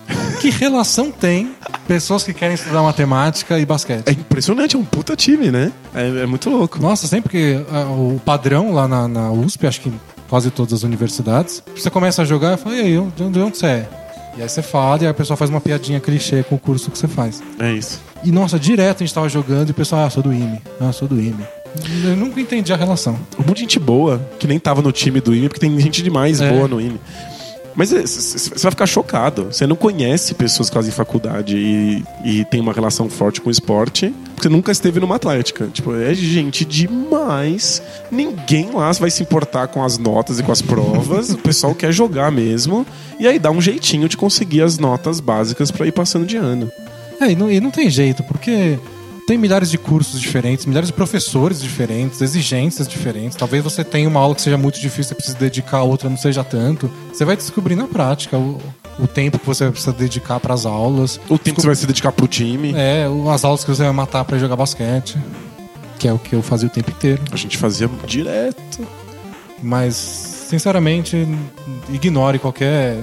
que 0.41 0.49
relação 0.51 1.11
tem 1.11 1.55
pessoas 1.87 2.25
que 2.25 2.33
querem 2.33 2.55
estudar 2.55 2.83
matemática 2.83 3.59
e 3.59 3.67
basquete? 3.67 4.09
É 4.09 4.13
impressionante, 4.13 4.75
é 4.75 4.79
um 4.79 4.85
puta 4.85 5.15
time, 5.15 5.51
né? 5.51 5.73
É, 5.95 6.23
é 6.23 6.27
muito 6.27 6.49
louco. 6.49 6.79
Nossa, 6.79 6.90
sempre 6.97 7.31
que 7.31 7.65
ah, 7.73 7.85
o 7.91 8.21
padrão 8.25 8.73
lá 8.73 8.87
na, 8.89 9.09
na 9.09 9.31
USP, 9.31 9.67
acho 9.67 9.81
que 9.81 9.93
quase 10.29 10.51
todas 10.51 10.73
as 10.73 10.83
universidades, 10.83 11.63
você 11.77 11.91
começa 11.91 12.23
a 12.23 12.25
jogar 12.25 12.55
e 12.55 12.57
fala, 12.57 12.77
e 12.77 12.81
aí, 12.81 13.11
de 13.17 13.23
onde 13.23 13.39
você 13.59 13.67
é? 13.67 13.89
E 14.39 14.43
aí 14.43 14.49
você 14.49 14.63
fala 14.63 15.03
e 15.03 15.07
aí 15.07 15.11
a 15.11 15.15
pessoa 15.15 15.37
faz 15.37 15.51
uma 15.51 15.61
piadinha 15.61 15.99
clichê 15.99 16.43
com 16.45 16.55
o 16.55 16.59
curso 16.59 16.91
que 16.91 16.97
você 16.97 17.09
faz. 17.09 17.43
É 17.59 17.73
isso. 17.73 18.01
E 18.23 18.31
nossa, 18.31 18.59
direto 18.59 19.03
a 19.03 19.07
gente 19.07 19.15
tava 19.15 19.29
jogando 19.29 19.69
e 19.69 19.71
o 19.73 19.75
pessoal, 19.75 20.07
ah, 20.07 20.11
sou 20.11 20.23
do 20.23 20.33
IME, 20.33 20.61
ah, 20.81 20.93
sou 20.93 21.09
do 21.09 21.21
IME. 21.21 21.45
Eu 22.05 22.17
nunca 22.17 22.41
entendi 22.41 22.73
a 22.73 22.77
relação. 22.77 23.19
Um 23.39 23.43
monte 23.43 23.55
de 23.57 23.61
gente 23.63 23.79
boa, 23.79 24.21
que 24.39 24.47
nem 24.47 24.59
tava 24.59 24.83
no 24.83 24.93
time 24.93 25.21
do 25.21 25.35
IME, 25.35 25.49
porque 25.49 25.61
tem 25.61 25.79
gente 25.81 26.03
demais 26.03 26.41
É. 26.41 26.51
boa 26.51 26.69
no 26.69 26.81
IME. 26.81 27.01
Mas 27.81 27.95
é, 27.95 28.03
você 28.03 28.59
vai 28.59 28.73
ficar 28.73 28.85
chocado. 28.85 29.45
Você 29.45 29.67
não 29.67 29.75
conhece 29.75 30.35
pessoas 30.35 30.69
que 30.69 30.75
fazem 30.75 30.93
faculdade 30.93 31.57
e, 31.57 32.05
e 32.23 32.45
tem 32.45 32.61
uma 32.61 32.75
relação 32.75 33.09
forte 33.09 33.41
com 33.41 33.49
o 33.49 33.51
esporte, 33.51 34.15
porque 34.35 34.51
nunca 34.51 34.71
esteve 34.71 35.01
numa 35.01 35.17
atlética. 35.17 35.67
Tipo, 35.73 35.95
é 35.97 36.13
gente 36.13 36.63
demais. 36.63 37.81
Ninguém 38.11 38.71
lá 38.71 38.93
vai 38.93 39.11
se 39.11 39.23
importar 39.23 39.69
com 39.69 39.83
as 39.83 39.97
notas 39.97 40.39
e 40.39 40.43
com 40.43 40.53
as 40.53 40.61
provas. 40.61 41.31
o 41.31 41.39
pessoal 41.39 41.75
quer 41.75 41.91
jogar 41.91 42.31
mesmo. 42.31 42.85
E 43.19 43.27
aí 43.27 43.39
dá 43.39 43.51
um 43.51 43.63
jeitinho 43.63 44.11
de 44.11 44.17
conseguir 44.19 44.61
as 44.61 44.77
notas 44.77 45.19
básicas 45.19 45.71
pra 45.71 45.87
ir 45.87 45.93
passando 45.93 46.27
de 46.27 46.37
ano. 46.37 46.71
É, 47.19 47.31
e 47.31 47.35
não, 47.35 47.51
e 47.51 47.61
não 47.61 47.71
tem 47.71 47.89
jeito, 47.89 48.23
porque 48.25 48.79
tem 49.31 49.39
milhares 49.39 49.71
de 49.71 49.79
cursos 49.79 50.21
diferentes, 50.21 50.67
milhares 50.67 50.89
de 50.89 50.93
professores 50.93 51.63
diferentes, 51.63 52.21
exigências 52.21 52.89
diferentes. 52.89 53.37
Talvez 53.37 53.63
você 53.63 53.85
tenha 53.85 54.09
uma 54.09 54.19
aula 54.19 54.35
que 54.35 54.43
seja 54.43 54.59
muito 54.59 54.81
difícil, 54.81 55.05
você 55.11 55.15
precisa 55.15 55.39
dedicar, 55.39 55.77
a 55.79 55.83
outra 55.85 56.11
não 56.11 56.17
seja 56.17 56.43
tanto. 56.43 56.91
Você 57.13 57.25
vai 57.25 57.37
descobrir 57.37 57.77
na 57.77 57.87
prática 57.87 58.37
o, 58.37 58.61
o 58.99 59.07
tempo 59.07 59.39
que 59.39 59.47
você 59.47 59.71
precisa 59.71 59.93
dedicar 59.93 60.41
para 60.41 60.53
as 60.53 60.67
aulas. 60.67 61.21
O 61.29 61.39
tempo 61.39 61.55
que 61.55 61.63
você 61.63 61.69
vai 61.69 61.77
se 61.77 61.87
dedicar 61.87 62.11
pro 62.11 62.27
time. 62.27 62.73
É, 62.75 63.09
o- 63.09 63.31
as 63.31 63.45
aulas 63.45 63.63
que 63.63 63.71
você 63.71 63.85
vai 63.85 63.93
matar 63.93 64.25
para 64.25 64.37
jogar 64.37 64.57
basquete. 64.57 65.17
Que 65.97 66.09
é 66.09 66.13
o 66.13 66.19
que 66.19 66.35
eu 66.35 66.43
fazia 66.43 66.67
o 66.67 66.71
tempo 66.73 66.91
inteiro. 66.91 67.23
A 67.31 67.37
gente 67.37 67.57
fazia 67.57 67.89
direto. 68.09 68.85
Mas, 69.63 69.95
sinceramente, 70.49 71.17
ignore 71.89 72.41
qualquer, 72.41 72.99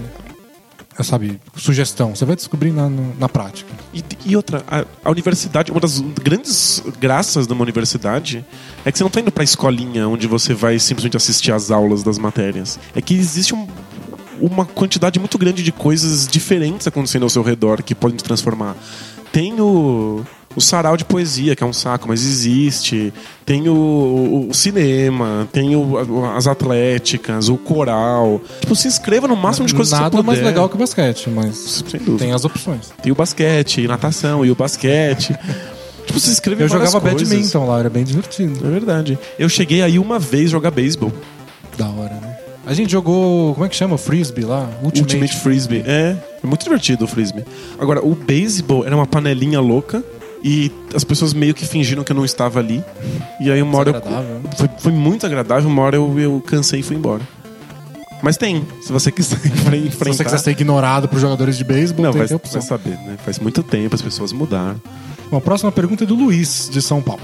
sabe, 1.04 1.40
sugestão. 1.56 2.16
Você 2.16 2.26
vai 2.26 2.36
descobrir 2.36 2.72
na, 2.72 2.90
na- 2.90 3.30
prática. 3.30 3.72
E, 3.94 4.04
e 4.26 4.36
outra, 4.36 4.64
a, 4.68 4.86
a 5.04 5.12
universidade, 5.12 5.72
uma 5.72 5.80
das 5.82 6.00
grandes 6.00 6.82
graças 7.00 7.46
de 7.48 7.54
uma 7.54 7.62
universidade 7.62 8.46
é 8.86 8.92
que 8.92 8.98
você 8.98 9.04
não 9.04 9.12
tá 9.12 9.20
indo 9.20 9.32
pra 9.32 9.44
escolinha 9.44 10.08
onde 10.08 10.28
você 10.28 10.54
vai 10.54 10.80
simplesmente 10.80 11.16
assistir 11.18 11.52
às 11.52 11.70
aulas 11.72 12.04
das 12.04 12.18
matérias. 12.18 12.80
É 12.96 13.02
que 13.02 13.14
existe 13.14 13.54
um- 13.54 13.68
uma 14.40 14.66
quantidade 14.66 15.20
muito 15.20 15.38
grande 15.38 15.64
de 15.64 15.72
coisas 15.72 16.28
diferentes 16.28 16.86
acontecendo 16.88 17.24
ao 17.24 17.30
seu 17.30 17.42
redor 17.42 17.82
que 17.84 17.96
podem 17.96 18.18
te 18.18 18.24
transformar. 18.24 18.76
Tem 19.32 19.60
o, 19.60 20.24
o 20.56 20.62
sarau 20.62 20.98
de 20.98 21.06
poesia, 21.06 21.56
que 21.56 21.64
é 21.64 21.68
um 21.68 21.74
saco, 21.74 22.08
mas 22.08 22.24
existe. 22.26 23.14
Tem 23.46 23.70
o, 23.70 23.74
o- 23.74 24.48
o 24.50 24.54
cinema, 24.54 25.48
tem 25.52 25.76
o- 25.76 26.26
as 26.36 26.48
atléticas, 26.48 27.48
o 27.50 27.58
coral. 27.58 28.42
Tipo, 28.60 28.76
se 28.76 28.88
inscreva 28.88 29.28
no 29.28 29.36
máximo 29.36 29.68
de 29.68 29.74
coisas 29.76 29.94
que 29.94 30.00
Nada 30.04 30.18
você 30.18 30.24
puder. 30.24 30.36
mais 30.36 30.46
legal 30.46 30.68
que 30.70 30.76
o 30.76 30.80
basquete, 30.80 31.30
mas 31.30 31.84
tem 32.18 32.32
as 32.34 32.44
opções. 32.46 32.92
Tem 33.02 33.12
o 33.12 33.16
basquete, 33.16 33.82
e 33.82 33.88
natação, 33.88 34.46
e 34.46 34.50
o 34.52 34.56
basquete. 34.56 35.36
tipo, 36.08 36.20
se 36.20 36.32
inscreve 36.32 36.64
Eu 36.64 36.70
jogava 36.70 37.00
coisas. 37.02 37.28
badminton 37.30 37.66
lá, 37.68 37.80
era 37.80 37.90
bem 37.90 38.04
divertido. 38.04 38.66
É 38.66 38.70
verdade. 38.72 39.20
Eu 39.38 39.50
cheguei 39.50 39.82
aí 39.84 40.00
uma 40.00 40.18
vez 40.18 40.50
jogar 40.50 40.72
beisebol. 40.72 41.12
Da 41.78 41.88
hora, 41.88 42.16
né? 42.16 42.36
A 42.66 42.74
gente 42.74 42.92
jogou, 42.92 43.54
como 43.54 43.66
é 43.66 43.70
que 43.70 43.76
chama? 43.76 43.96
O 43.96 43.98
frisbee 43.98 44.44
lá? 44.44 44.68
Ultimate. 44.84 45.00
Ultimate 45.02 45.38
Frisbee. 45.38 45.84
É, 45.86 46.18
é 46.44 46.48
muito 46.48 46.64
divertido 46.64 47.06
o 47.06 47.08
Frisbee. 47.08 47.46
Agora, 47.80 48.06
o 48.06 48.14
beisebol 48.14 48.86
era 48.86 48.94
uma 48.94 49.06
panelinha 49.06 49.62
louca 49.62 50.04
e 50.44 50.72
as 50.96 51.04
pessoas 51.04 51.34
meio 51.34 51.54
que 51.54 51.66
fingiram 51.66 52.04
que 52.04 52.12
eu 52.12 52.16
não 52.16 52.26
estava 52.26 52.60
ali. 52.60 52.84
E 53.40 53.52
aí 53.52 53.62
uma 53.62 53.78
hora 53.78 53.90
eu, 53.90 53.94
né? 54.12 54.42
foi, 54.58 54.70
foi 54.80 54.92
muito 54.92 55.26
agradável, 55.26 55.70
uma 55.70 55.82
hora 55.82 55.96
eu, 55.96 56.20
eu 56.20 56.44
cansei 56.46 56.80
e 56.80 56.84
fui 56.84 56.96
embora. 56.96 57.22
Mas 58.22 58.36
tem, 58.36 58.66
se 58.82 58.92
você 58.92 59.12
quiser 59.12 59.38
enfren- 59.46 59.82
Se 59.82 59.88
enfrentar. 59.88 60.14
você 60.18 60.24
quiser 60.24 60.38
ser 60.40 60.52
ignorado 60.52 61.08
por 61.08 61.20
jogadores 61.20 61.58
de 61.58 61.64
beisebol, 61.64 62.06
Não, 62.06 62.12
tem 62.14 62.26
vai, 62.26 62.40
vai 62.52 62.62
saber, 62.62 62.98
né? 62.98 63.16
Faz 63.24 63.38
muito 63.40 63.62
tempo, 63.62 63.94
as 63.96 64.02
pessoas 64.02 64.32
mudaram. 64.32 64.82
Bom, 65.30 65.38
a 65.38 65.42
próxima 65.42 65.72
pergunta 65.72 66.04
é 66.04 66.08
do 66.08 66.16
Luiz, 66.16 66.70
de 66.72 66.82
São 66.82 67.02
Paulo. 67.02 67.22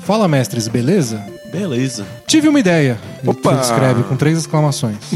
Fala, 0.00 0.26
mestres, 0.26 0.66
beleza? 0.66 1.22
Beleza. 1.52 2.06
Tive 2.26 2.48
uma 2.48 2.58
ideia. 2.58 2.98
Opa! 3.26 3.60
escreve 3.60 4.02
com 4.04 4.16
três 4.16 4.38
exclamações. 4.38 4.96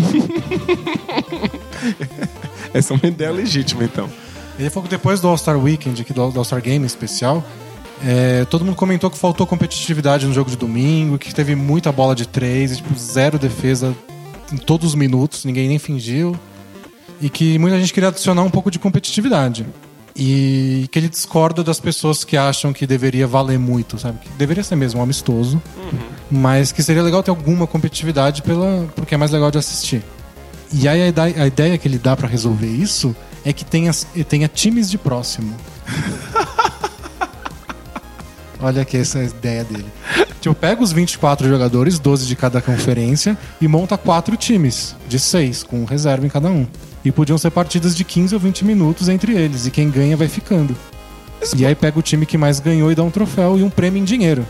Essa 2.73 2.95
é 2.95 2.97
uma 2.97 3.07
ideia 3.09 3.31
legítima, 3.33 3.85
então. 3.85 4.09
Ele 4.59 4.71
falou 4.71 4.85
que 4.89 4.95
depois 4.95 5.21
do 5.21 5.29
All-Star 5.29 5.59
Weekend, 5.59 6.01
aqui 6.01 6.13
do 6.13 6.23
All- 6.23 6.33
do 6.33 6.39
All-Star 6.39 6.63
Game 6.63 6.85
especial, 6.87 7.45
é, 8.05 8.45
todo 8.47 8.65
mundo 8.65 8.75
comentou 8.77 9.11
que 9.11 9.19
faltou 9.19 9.47
competitividade 9.47 10.27
no 10.27 10.33
jogo 10.33 10.51
de 10.51 10.57
domingo, 10.57 11.19
que 11.19 11.35
teve 11.35 11.55
muita 11.55 11.93
bola 11.93 12.15
de 12.15 12.27
três, 12.27 12.73
e, 12.73 12.77
tipo, 12.77 12.99
zero 12.99 13.39
defesa 13.39 13.95
em 14.53 14.57
todos 14.57 14.89
os 14.91 14.95
minutos, 14.95 15.45
ninguém 15.45 15.69
nem 15.69 15.79
fingiu. 15.79 16.35
E 17.21 17.29
que 17.31 17.59
muita 17.59 17.79
gente 17.81 17.93
queria 17.93 18.09
adicionar 18.11 18.43
um 18.43 18.51
pouco 18.51 18.71
de 18.71 18.79
competitividade. 18.79 19.67
E 20.15 20.89
que 20.91 20.99
ele 20.99 21.09
discorda 21.09 21.63
das 21.63 21.79
pessoas 21.79 22.25
que 22.25 22.37
acham 22.39 22.73
que 22.73 22.87
deveria 22.87 23.27
valer 23.27 23.59
muito, 23.59 23.99
sabe? 23.99 24.19
Que 24.21 24.29
deveria 24.39 24.63
ser 24.63 24.77
mesmo 24.77 25.01
um 25.01 25.03
amistoso, 25.03 25.61
mas 26.31 26.73
que 26.73 26.83
seria 26.83 27.03
legal 27.03 27.23
ter 27.23 27.31
alguma 27.31 27.67
competitividade 27.67 28.41
pela, 28.43 28.87
porque 28.95 29.15
é 29.15 29.19
mais 29.19 29.31
legal 29.31 29.51
de 29.51 29.59
assistir. 29.59 30.03
E 30.73 30.89
aí 30.89 31.03
a 31.03 31.09
ideia, 31.09 31.43
a 31.43 31.47
ideia 31.47 31.77
que 31.79 31.87
ele 31.87 31.99
dá 31.99 32.17
pra 32.17 32.27
resolver 32.27 32.67
isso 32.67 33.15
é 33.47 33.53
que 33.53 33.65
tenha, 33.65 33.93
tenha 34.29 34.49
times 34.49 34.91
de 34.91 34.99
próximo. 34.99 35.55
Olha 38.59 38.83
aqui 38.83 38.97
essa 38.97 39.23
ideia 39.23 39.63
dele. 39.63 39.87
Tipo, 40.41 40.53
pega 40.53 40.83
os 40.83 40.91
24 40.91 41.47
jogadores, 41.49 42.01
12 42.01 42.27
de 42.27 42.35
cada 42.35 42.61
conferência, 42.61 43.39
e 43.61 43.69
monta 43.69 43.97
quatro 43.97 44.37
times, 44.37 44.97
de 45.09 45.21
seis, 45.21 45.63
com 45.63 45.85
reserva 45.85 46.27
em 46.27 46.29
cada 46.29 46.49
um. 46.49 46.67
E 47.05 47.13
podiam 47.13 47.39
ser 47.39 47.53
partidas 47.53 47.95
de 47.95 48.03
15 48.03 48.35
ou 48.35 48.41
20 48.41 48.65
minutos 48.65 49.09
entre 49.09 49.37
eles, 49.37 49.65
e 49.65 49.71
quem 49.71 49.91
ganha 49.91 50.17
vai 50.17 50.27
ficando. 50.27 50.77
E 51.57 51.65
aí 51.65 51.77
pega 51.77 52.01
o 52.01 52.03
time 52.03 52.27
que 52.27 52.37
mais 52.37 52.59
ganhou 52.59 52.91
e 52.91 52.97
dá 52.97 53.05
um 53.05 53.11
troféu 53.11 53.57
e 53.57 53.63
um 53.63 53.71
prêmio 53.71 54.03
em 54.03 54.05
dinheiro. 54.05 54.45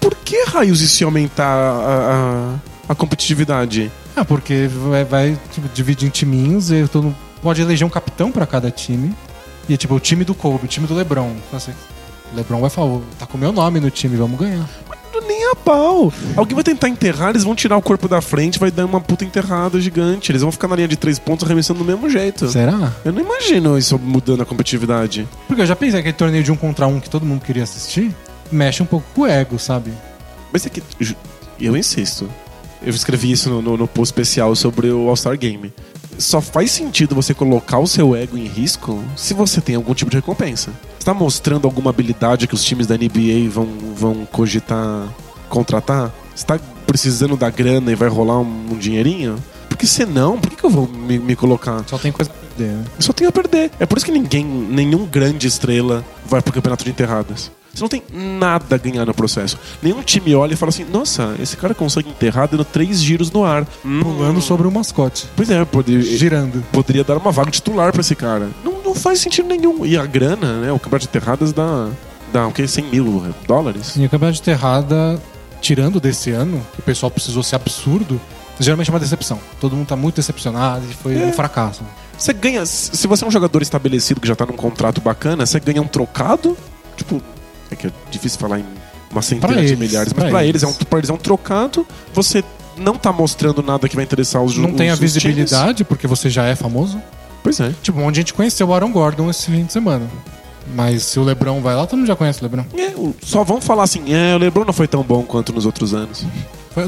Por 0.00 0.14
que 0.14 0.44
raios 0.46 0.80
isso 0.80 1.02
ia 1.02 1.06
aumentar 1.06 1.44
a, 1.44 2.56
a, 2.88 2.92
a 2.92 2.94
competitividade? 2.94 3.92
Ah, 4.16 4.24
porque 4.24 4.66
vai, 4.88 5.04
vai, 5.04 5.38
tipo, 5.52 5.68
dividir 5.74 6.08
em 6.08 6.10
timinhos 6.10 6.70
e 6.70 6.88
todo 6.88 7.04
mundo 7.04 7.29
pode 7.42 7.60
eleger 7.60 7.86
um 7.86 7.90
capitão 7.90 8.30
pra 8.30 8.46
cada 8.46 8.70
time. 8.70 9.14
E 9.68 9.76
tipo, 9.76 9.94
o 9.94 10.00
time 10.00 10.24
do 10.24 10.34
Kobe, 10.34 10.64
o 10.64 10.68
time 10.68 10.86
do 10.86 10.94
LeBron. 10.94 11.32
Assim, 11.52 11.72
o 12.32 12.36
LeBron 12.36 12.60
vai 12.60 12.70
falar, 12.70 13.00
tá 13.18 13.26
com 13.26 13.36
o 13.36 13.40
meu 13.40 13.52
nome 13.52 13.80
no 13.80 13.90
time, 13.90 14.16
vamos 14.16 14.38
ganhar. 14.38 14.68
Nem 15.26 15.50
a 15.52 15.54
pau. 15.54 16.12
Alguém 16.34 16.54
vai 16.54 16.64
tentar 16.64 16.88
enterrar, 16.88 17.30
eles 17.30 17.44
vão 17.44 17.54
tirar 17.54 17.76
o 17.76 17.82
corpo 17.82 18.08
da 18.08 18.20
frente, 18.20 18.58
vai 18.58 18.70
dar 18.70 18.84
uma 18.86 19.00
puta 19.00 19.24
enterrada 19.24 19.80
gigante. 19.80 20.32
Eles 20.32 20.42
vão 20.42 20.50
ficar 20.50 20.66
na 20.66 20.74
linha 20.74 20.88
de 20.88 20.96
três 20.96 21.18
pontos 21.18 21.44
arremessando 21.44 21.78
do 21.80 21.84
mesmo 21.84 22.08
jeito. 22.08 22.48
Será? 22.48 22.92
Eu 23.04 23.12
não 23.12 23.20
imagino 23.20 23.78
isso 23.78 23.98
mudando 23.98 24.42
a 24.42 24.46
competitividade. 24.46 25.28
Porque 25.46 25.62
eu 25.62 25.66
já 25.66 25.76
pensei 25.76 26.02
que 26.02 26.08
aquele 26.08 26.16
torneio 26.16 26.42
de 26.42 26.50
um 26.50 26.56
contra 26.56 26.86
um 26.86 26.98
que 26.98 27.08
todo 27.08 27.24
mundo 27.24 27.42
queria 27.42 27.62
assistir, 27.62 28.14
mexe 28.50 28.82
um 28.82 28.86
pouco 28.86 29.06
com 29.14 29.22
o 29.22 29.26
ego, 29.26 29.58
sabe? 29.58 29.92
Mas 30.52 30.66
é 30.66 30.70
que. 30.70 30.82
Eu 31.60 31.76
insisto. 31.76 32.28
Eu 32.82 32.90
escrevi 32.90 33.30
isso 33.30 33.50
no, 33.50 33.60
no, 33.60 33.76
no 33.76 33.86
post 33.86 34.12
especial 34.12 34.56
sobre 34.56 34.90
o 34.90 35.08
All-Star 35.08 35.36
Game. 35.38 35.72
Só 36.20 36.40
faz 36.40 36.70
sentido 36.70 37.14
você 37.14 37.32
colocar 37.32 37.78
o 37.78 37.86
seu 37.86 38.14
ego 38.14 38.36
em 38.36 38.46
risco 38.46 39.02
se 39.16 39.32
você 39.32 39.60
tem 39.60 39.74
algum 39.74 39.94
tipo 39.94 40.10
de 40.10 40.18
recompensa. 40.18 40.70
Você 40.98 41.04
tá 41.04 41.14
mostrando 41.14 41.66
alguma 41.66 41.90
habilidade 41.90 42.46
que 42.46 42.54
os 42.54 42.62
times 42.62 42.86
da 42.86 42.96
NBA 42.96 43.48
vão, 43.50 43.66
vão 43.96 44.26
cogitar 44.26 45.08
contratar? 45.48 46.12
Você 46.34 46.44
tá 46.44 46.60
precisando 46.86 47.36
da 47.36 47.48
grana 47.50 47.90
e 47.90 47.94
vai 47.94 48.08
rolar 48.08 48.38
um, 48.38 48.72
um 48.72 48.78
dinheirinho? 48.78 49.36
Porque 49.68 49.86
senão, 49.86 50.38
por 50.38 50.50
que, 50.50 50.56
que 50.56 50.64
eu 50.64 50.70
vou 50.70 50.86
me, 50.86 51.18
me 51.18 51.34
colocar? 51.34 51.82
Só 51.86 51.96
tem 51.96 52.12
coisa 52.12 52.30
pra 52.30 52.40
perder, 52.48 52.74
né? 52.74 52.84
Eu 52.96 53.02
só 53.02 53.12
tenho 53.12 53.30
a 53.30 53.32
perder. 53.32 53.70
É 53.80 53.86
por 53.86 53.96
isso 53.96 54.04
que 54.04 54.12
ninguém, 54.12 54.44
nenhum 54.44 55.06
grande 55.06 55.46
estrela 55.46 56.04
vai 56.26 56.42
pro 56.42 56.52
campeonato 56.52 56.84
de 56.84 56.90
enterradas. 56.90 57.50
Você 57.72 57.82
não 57.82 57.88
tem 57.88 58.02
nada 58.12 58.74
a 58.74 58.78
ganhar 58.78 59.04
no 59.06 59.14
processo. 59.14 59.58
Nenhum 59.82 60.02
time 60.02 60.34
olha 60.34 60.54
e 60.54 60.56
fala 60.56 60.70
assim: 60.70 60.84
nossa, 60.84 61.34
esse 61.40 61.56
cara 61.56 61.74
consegue 61.74 62.08
enterrar 62.10 62.48
dando 62.48 62.64
três 62.64 63.00
giros 63.02 63.30
no 63.30 63.44
ar. 63.44 63.66
Hum, 63.84 64.00
Pulando 64.02 64.40
sobre 64.40 64.66
o 64.66 64.70
mascote. 64.70 65.26
Pois 65.36 65.48
é, 65.50 65.64
poderia, 65.64 66.02
Girando. 66.02 66.64
poderia 66.72 67.04
dar 67.04 67.16
uma 67.16 67.30
vaga 67.32 67.50
titular 67.50 67.92
pra 67.92 68.00
esse 68.00 68.14
cara. 68.14 68.48
Não, 68.64 68.82
não 68.82 68.94
faz 68.94 69.20
sentido 69.20 69.48
nenhum. 69.48 69.86
E 69.86 69.96
a 69.96 70.04
grana, 70.04 70.60
né? 70.60 70.72
O 70.72 70.78
campeonato 70.78 71.04
de 71.04 71.08
enterradas 71.08 71.52
dá, 71.52 71.88
dá 72.32 72.46
o 72.46 72.52
quê? 72.52 72.66
100 72.66 72.84
mil 72.86 73.34
dólares? 73.46 73.94
E 73.96 74.04
o 74.04 74.10
campeonato 74.10 74.36
de 74.36 74.42
terrada 74.42 75.20
tirando 75.60 76.00
desse 76.00 76.30
ano, 76.30 76.60
que 76.72 76.80
o 76.80 76.82
pessoal 76.82 77.10
precisou 77.10 77.42
ser 77.42 77.54
absurdo, 77.56 78.18
geralmente 78.58 78.88
é 78.90 78.92
uma 78.92 78.98
decepção. 79.00 79.38
Todo 79.60 79.76
mundo 79.76 79.86
tá 79.86 79.94
muito 79.96 80.16
decepcionado 80.16 80.82
e 80.90 80.94
foi 80.94 81.16
um 81.16 81.32
fracasso. 81.32 81.82
Você 82.16 82.32
ganha. 82.32 82.64
Se 82.66 83.06
você 83.06 83.24
é 83.24 83.28
um 83.28 83.30
jogador 83.30 83.62
estabelecido 83.62 84.20
que 84.20 84.28
já 84.28 84.34
tá 84.34 84.44
num 84.46 84.56
contrato 84.56 85.00
bacana, 85.00 85.44
você 85.46 85.60
ganha 85.60 85.80
um 85.80 85.86
trocado. 85.86 86.56
Tipo, 86.96 87.22
é 87.70 87.76
que 87.76 87.86
é 87.86 87.90
difícil 88.10 88.38
falar 88.38 88.58
em 88.60 88.64
uma 89.10 89.22
centena 89.22 89.52
Pra 89.52 89.60
de 89.62 89.68
eles, 89.68 89.78
milhares, 89.78 90.12
mas 90.12 90.30
pra 90.30 90.44
eles, 90.44 90.62
eles. 90.62 90.62
é 90.62 90.66
um, 90.94 90.98
eles 90.98 91.10
é 91.10 91.12
um 91.12 91.16
trocado. 91.16 91.86
Você 92.14 92.44
não 92.76 92.94
tá 92.96 93.12
mostrando 93.12 93.62
nada 93.62 93.88
que 93.88 93.96
vai 93.96 94.04
interessar 94.04 94.42
os 94.42 94.56
Não 94.56 94.70
os- 94.70 94.76
tem 94.76 94.88
a 94.90 94.92
os 94.94 94.98
times. 94.98 95.14
visibilidade, 95.14 95.84
porque 95.84 96.06
você 96.06 96.30
já 96.30 96.44
é 96.46 96.54
famoso. 96.54 97.00
Pois 97.42 97.58
é. 97.60 97.72
Tipo, 97.82 98.00
onde 98.00 98.20
a 98.20 98.22
gente 98.22 98.34
conheceu 98.34 98.68
o 98.68 98.74
Aaron 98.74 98.92
Gordon 98.92 99.28
esse 99.30 99.46
fim 99.50 99.64
de 99.64 99.72
semana. 99.72 100.06
Mas 100.74 101.02
se 101.02 101.18
o 101.18 101.24
Lebron 101.24 101.60
vai 101.60 101.74
lá, 101.74 101.86
todo 101.86 101.98
mundo 101.98 102.06
já 102.06 102.14
conhece 102.14 102.40
o 102.40 102.42
Lebron. 102.44 102.64
É, 102.76 102.92
só 103.24 103.42
vão 103.42 103.60
falar 103.60 103.82
assim, 103.82 104.12
é, 104.14 104.36
o 104.36 104.38
LeBron 104.38 104.64
não 104.64 104.72
foi 104.72 104.86
tão 104.86 105.02
bom 105.02 105.22
quanto 105.22 105.52
nos 105.52 105.66
outros 105.66 105.92
anos. 105.94 106.24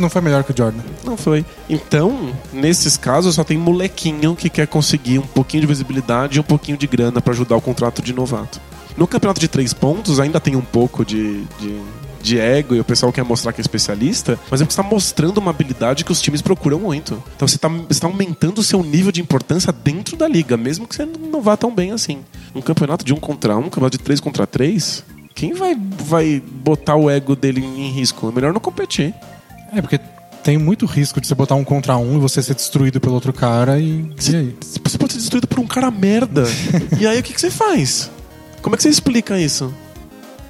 Não 0.00 0.08
foi 0.08 0.20
melhor 0.22 0.44
que 0.44 0.52
o 0.52 0.56
Jordan. 0.56 0.82
Não 1.04 1.16
foi. 1.16 1.44
Então, 1.68 2.32
nesses 2.52 2.96
casos, 2.96 3.34
só 3.34 3.42
tem 3.42 3.58
molequinho 3.58 4.36
que 4.36 4.48
quer 4.48 4.68
conseguir 4.68 5.18
um 5.18 5.22
pouquinho 5.26 5.62
de 5.62 5.66
visibilidade 5.66 6.36
e 6.36 6.40
um 6.40 6.44
pouquinho 6.44 6.76
de 6.78 6.86
grana 6.86 7.20
pra 7.20 7.32
ajudar 7.32 7.56
o 7.56 7.60
contrato 7.60 8.00
de 8.00 8.12
novato. 8.12 8.60
No 8.96 9.06
campeonato 9.06 9.40
de 9.40 9.48
três 9.48 9.72
pontos, 9.72 10.20
ainda 10.20 10.40
tem 10.40 10.56
um 10.56 10.62
pouco 10.62 11.04
de, 11.04 11.44
de, 11.58 11.80
de 12.22 12.38
ego 12.38 12.74
e 12.74 12.80
o 12.80 12.84
pessoal 12.84 13.12
quer 13.12 13.24
mostrar 13.24 13.52
que 13.52 13.60
é 13.60 13.62
especialista, 13.62 14.38
mas 14.50 14.60
é 14.60 14.64
porque 14.64 14.74
você 14.74 14.82
tá 14.82 14.88
mostrando 14.88 15.38
uma 15.38 15.50
habilidade 15.50 16.04
que 16.04 16.12
os 16.12 16.20
times 16.20 16.42
procuram 16.42 16.78
muito. 16.78 17.22
Então 17.36 17.48
você 17.48 17.58
tá, 17.58 17.68
você 17.68 18.00
tá 18.00 18.06
aumentando 18.06 18.58
o 18.58 18.62
seu 18.62 18.82
nível 18.82 19.10
de 19.10 19.20
importância 19.20 19.72
dentro 19.72 20.16
da 20.16 20.28
liga, 20.28 20.56
mesmo 20.56 20.86
que 20.86 20.94
você 20.94 21.06
não 21.06 21.40
vá 21.40 21.56
tão 21.56 21.74
bem 21.74 21.92
assim. 21.92 22.20
Um 22.54 22.60
campeonato 22.60 23.04
de 23.04 23.12
um 23.12 23.16
contra 23.16 23.56
um, 23.56 23.60
um 23.60 23.64
campeonato 23.64 23.98
de 23.98 24.04
três 24.04 24.20
contra 24.20 24.46
três, 24.46 25.04
quem 25.34 25.54
vai, 25.54 25.74
vai 25.74 26.40
botar 26.40 26.96
o 26.96 27.10
ego 27.10 27.34
dele 27.34 27.64
em 27.64 27.90
risco? 27.90 28.28
É 28.28 28.32
melhor 28.32 28.52
não 28.52 28.60
competir. 28.60 29.14
É, 29.72 29.80
porque 29.80 29.98
tem 30.42 30.58
muito 30.58 30.86
risco 30.86 31.20
de 31.20 31.26
você 31.26 31.34
botar 31.34 31.54
um 31.54 31.64
contra 31.64 31.96
um 31.96 32.16
e 32.16 32.20
você 32.20 32.42
ser 32.42 32.54
destruído 32.54 33.00
pelo 33.00 33.14
outro 33.14 33.32
cara 33.32 33.78
e. 33.78 34.10
E 34.30 34.36
aí? 34.36 34.56
Você 34.60 34.98
pode 34.98 35.12
ser 35.12 35.18
destruído 35.20 35.46
por 35.46 35.60
um 35.60 35.66
cara 35.66 35.90
merda. 35.90 36.44
e 37.00 37.06
aí 37.06 37.18
o 37.18 37.22
que, 37.22 37.32
que 37.32 37.40
você 37.40 37.50
faz? 37.50 38.10
Como 38.62 38.74
é 38.74 38.76
que 38.76 38.82
você 38.82 38.88
explica 38.88 39.38
isso? 39.40 39.72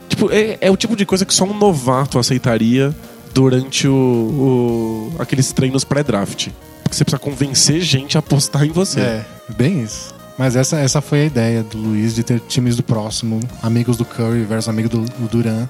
Tipo, 0.08 0.30
é, 0.30 0.58
é 0.60 0.70
o 0.70 0.76
tipo 0.76 0.94
de 0.94 1.06
coisa 1.06 1.24
que 1.24 1.32
só 1.34 1.44
um 1.44 1.56
novato 1.56 2.18
aceitaria 2.18 2.94
durante 3.32 3.88
o, 3.88 3.92
o- 3.94 5.12
aqueles 5.18 5.52
treinos 5.52 5.84
pré-draft. 5.84 6.48
Porque 6.82 6.96
você 6.96 7.04
precisa 7.04 7.18
convencer 7.18 7.80
gente 7.80 8.16
a 8.16 8.20
apostar 8.20 8.64
em 8.64 8.70
você. 8.70 9.00
É, 9.00 9.26
bem 9.56 9.82
isso. 9.82 10.14
Mas 10.36 10.56
essa, 10.56 10.78
essa 10.78 11.00
foi 11.00 11.22
a 11.22 11.24
ideia 11.24 11.62
do 11.62 11.78
Luiz 11.78 12.14
de 12.14 12.22
ter 12.22 12.40
times 12.40 12.76
do 12.76 12.82
próximo, 12.82 13.40
amigos 13.62 13.96
do 13.96 14.04
Curry 14.04 14.44
versus 14.44 14.68
amigos 14.68 14.90
do, 14.90 15.00
do 15.00 15.28
Duran, 15.28 15.66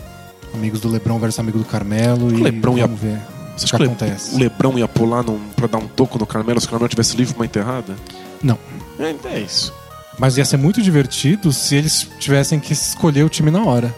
amigos 0.55 0.81
do 0.81 0.89
LeBron 0.89 1.19
versus 1.19 1.39
amigo 1.39 1.59
do 1.59 1.65
Carmelo 1.65 2.33
e 2.33 2.43
LeBron 2.43 2.79
ia- 2.79 2.87
vamos 2.87 3.01
ver 3.01 3.19
Você 3.57 3.67
o 3.67 3.69
que 3.69 3.75
acha 3.75 3.77
que 3.77 3.77
o 3.77 3.79
Le- 3.79 3.85
acontece. 3.87 4.35
o 4.35 4.39
Lebrão 4.39 4.79
ia 4.79 4.89
pular 4.89 5.23
num, 5.23 5.39
pra 5.57 5.67
dar 5.67 5.79
um 5.79 5.87
toco 5.89 6.19
no 6.19 6.27
Carmelo 6.27 6.61
se 6.61 6.67
o 6.67 6.71
Carmelo 6.71 6.89
tivesse 6.89 7.17
livre 7.17 7.35
uma 7.35 7.45
enterrada? 7.45 7.95
Não. 8.43 8.59
É, 8.99 9.15
é 9.35 9.41
isso. 9.41 9.73
Mas 10.19 10.37
ia 10.37 10.45
ser 10.45 10.57
muito 10.57 10.83
divertido 10.83 11.53
se 11.53 11.75
eles 11.75 12.09
tivessem 12.19 12.61
que 12.61 12.73
escolher 12.73 13.25
o 13.25 13.29
time 13.29 13.51
na 13.51 13.65
hora. 13.65 13.95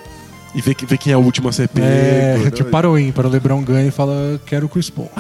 E 0.55 0.61
ver, 0.61 0.77
ver 0.87 0.99
quem 0.99 1.13
é 1.13 1.17
o 1.17 1.21
último 1.21 1.49
a 1.49 1.53
ser 1.53 1.69
pego. 1.69 1.87
É, 1.87 2.39
né? 2.39 2.51
tipo, 2.51 2.71
para 2.71 2.89
o 2.89 2.99
ímpar, 2.99 3.27
o 3.27 3.29
LeBron 3.29 3.63
ganha 3.63 3.89
e 3.89 3.91
fala, 3.91 4.41
quero 4.47 4.67
o 4.67 4.69
Chris 4.69 4.89
Paul. 4.89 5.11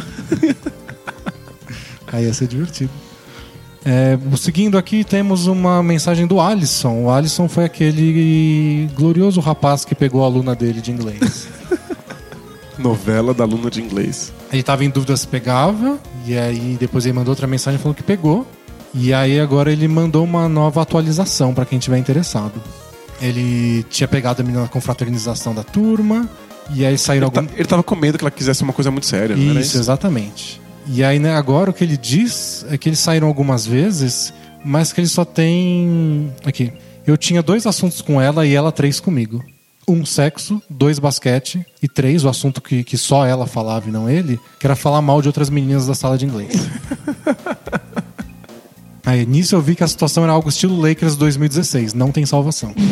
Aí 2.12 2.24
ia 2.24 2.32
ser 2.32 2.46
divertido. 2.46 2.90
É, 3.84 4.16
seguindo 4.38 4.78
aqui, 4.78 5.04
temos 5.04 5.46
uma 5.46 5.82
mensagem 5.82 6.26
do 6.26 6.40
Alisson. 6.40 7.02
O 7.02 7.10
Alisson 7.10 7.48
foi 7.48 7.64
aquele 7.64 8.88
glorioso 8.94 9.40
rapaz 9.40 9.84
que 9.84 9.94
pegou 9.94 10.22
a 10.22 10.26
aluna 10.26 10.54
dele 10.54 10.80
de 10.80 10.90
inglês. 10.90 11.48
Novela 12.78 13.34
da 13.34 13.44
aluna 13.44 13.70
de 13.70 13.82
inglês. 13.82 14.32
Ele 14.52 14.62
tava 14.62 14.84
em 14.84 14.90
dúvida 14.90 15.16
se 15.16 15.26
pegava, 15.26 15.98
e 16.24 16.36
aí 16.36 16.76
depois 16.80 17.04
ele 17.04 17.12
mandou 17.12 17.32
outra 17.32 17.46
mensagem 17.46 17.78
falando 17.78 17.96
que 17.96 18.02
pegou. 18.02 18.46
E 18.94 19.12
aí 19.12 19.40
agora 19.40 19.72
ele 19.72 19.88
mandou 19.88 20.24
uma 20.24 20.48
nova 20.48 20.80
atualização 20.82 21.52
pra 21.52 21.64
quem 21.64 21.78
tiver 21.78 21.98
interessado. 21.98 22.62
Ele 23.20 23.82
tinha 23.90 24.06
pegado 24.06 24.40
a 24.40 24.44
menina 24.44 24.62
na 24.62 24.68
confraternização 24.68 25.54
da 25.54 25.62
turma, 25.64 26.28
e 26.72 26.84
aí 26.84 26.96
saíram 26.96 27.28
Ele, 27.34 27.46
tá- 27.48 27.54
ele 27.56 27.64
tava 27.68 27.82
com 27.82 27.94
medo 27.96 28.18
que 28.18 28.24
ela 28.24 28.30
quisesse 28.30 28.62
uma 28.62 28.72
coisa 28.72 28.90
muito 28.90 29.06
séria, 29.06 29.36
não 29.36 29.50
era 29.50 29.60
Isso, 29.60 29.76
exatamente. 29.78 30.60
E 30.86 31.02
aí, 31.02 31.18
né, 31.18 31.34
agora 31.34 31.70
o 31.70 31.72
que 31.72 31.82
ele 31.82 31.96
diz 31.96 32.64
é 32.70 32.76
que 32.76 32.88
eles 32.88 32.98
saíram 32.98 33.26
algumas 33.26 33.66
vezes, 33.66 34.32
mas 34.64 34.92
que 34.92 35.00
ele 35.00 35.08
só 35.08 35.24
tem. 35.24 36.32
Aqui. 36.44 36.72
Eu 37.06 37.16
tinha 37.16 37.42
dois 37.42 37.66
assuntos 37.66 38.00
com 38.00 38.20
ela 38.20 38.46
e 38.46 38.54
ela 38.54 38.70
três 38.72 39.00
comigo. 39.00 39.42
Um, 39.86 40.06
sexo, 40.06 40.62
dois, 40.68 40.98
basquete, 40.98 41.64
e 41.82 41.86
três, 41.88 42.24
o 42.24 42.28
assunto 42.28 42.62
que, 42.62 42.82
que 42.82 42.96
só 42.96 43.26
ela 43.26 43.46
falava 43.46 43.86
e 43.88 43.92
não 43.92 44.08
ele, 44.08 44.40
que 44.58 44.66
era 44.66 44.74
falar 44.74 45.02
mal 45.02 45.20
de 45.20 45.28
outras 45.28 45.50
meninas 45.50 45.86
da 45.86 45.94
sala 45.94 46.16
de 46.16 46.24
inglês. 46.24 46.54
Aí, 49.06 49.26
nisso 49.26 49.54
eu 49.54 49.60
vi 49.60 49.74
que 49.74 49.84
a 49.84 49.88
situação 49.88 50.24
era 50.24 50.32
algo 50.32 50.48
estilo 50.48 50.80
Lakers 50.80 51.14
2016, 51.16 51.92
não 51.92 52.10
tem 52.10 52.24
salvação. 52.24 52.74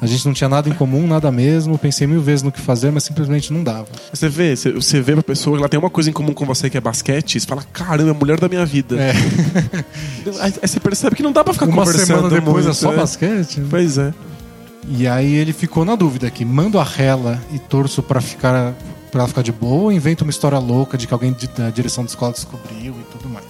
A 0.00 0.06
gente 0.06 0.24
não 0.26 0.32
tinha 0.32 0.48
nada 0.48 0.68
em 0.68 0.72
comum, 0.72 1.06
nada 1.06 1.30
mesmo, 1.30 1.76
pensei 1.78 2.06
mil 2.06 2.20
vezes 2.20 2.42
no 2.42 2.52
que 2.52 2.60
fazer, 2.60 2.90
mas 2.92 3.02
simplesmente 3.04 3.52
não 3.52 3.62
dava. 3.64 3.86
Você 4.12 4.28
vê, 4.28 4.54
você- 4.54 5.00
vê 5.00 5.12
pra 5.14 5.22
pessoa 5.22 5.56
que 5.56 5.62
ela 5.62 5.68
tem 5.68 5.78
uma 5.78 5.90
coisa 5.90 6.10
em 6.10 6.12
comum 6.12 6.32
com 6.32 6.44
você 6.44 6.68
que 6.70 6.76
é 6.76 6.80
basquete, 6.80 7.36
e 7.36 7.40
você 7.40 7.46
fala, 7.46 7.62
caramba, 7.72 8.10
é 8.10 8.12
a 8.12 8.14
mulher 8.14 8.38
da 8.38 8.48
minha 8.48 8.64
vida. 8.64 8.96
É. 8.96 9.12
Aí, 10.40 10.52
aí 10.62 10.68
você 10.68 10.78
percebe 10.78 11.16
que 11.16 11.22
não 11.22 11.32
dá 11.32 11.42
pra 11.42 11.52
ficar 11.52 11.66
Uma 11.66 11.76
conversando 11.84 12.06
semana 12.06 12.28
depois 12.28 12.64
muito, 12.64 12.70
é 12.70 12.72
só 12.74 12.90
né? 12.90 12.96
basquete. 12.96 13.62
Pois 13.68 13.98
é. 13.98 14.12
E 14.88 15.06
aí 15.06 15.34
ele 15.34 15.52
ficou 15.52 15.84
na 15.84 15.94
dúvida 15.96 16.26
aqui, 16.26 16.44
mando 16.44 16.78
a 16.78 16.84
rela 16.84 17.40
e 17.52 17.58
torço 17.58 18.02
pra 18.02 18.20
ficar 18.20 18.74
para 19.10 19.20
ela 19.20 19.28
ficar 19.28 19.42
de 19.42 19.52
boa, 19.52 19.84
ou 19.84 19.92
invento 19.92 20.22
uma 20.24 20.30
história 20.30 20.58
louca 20.58 20.96
de 20.98 21.06
que 21.06 21.14
alguém 21.14 21.34
da 21.56 21.70
direção 21.70 22.04
da 22.04 22.08
escola 22.10 22.32
descobriu 22.32 22.94
e 22.94 23.04
tudo 23.18 23.28
mais. 23.28 23.44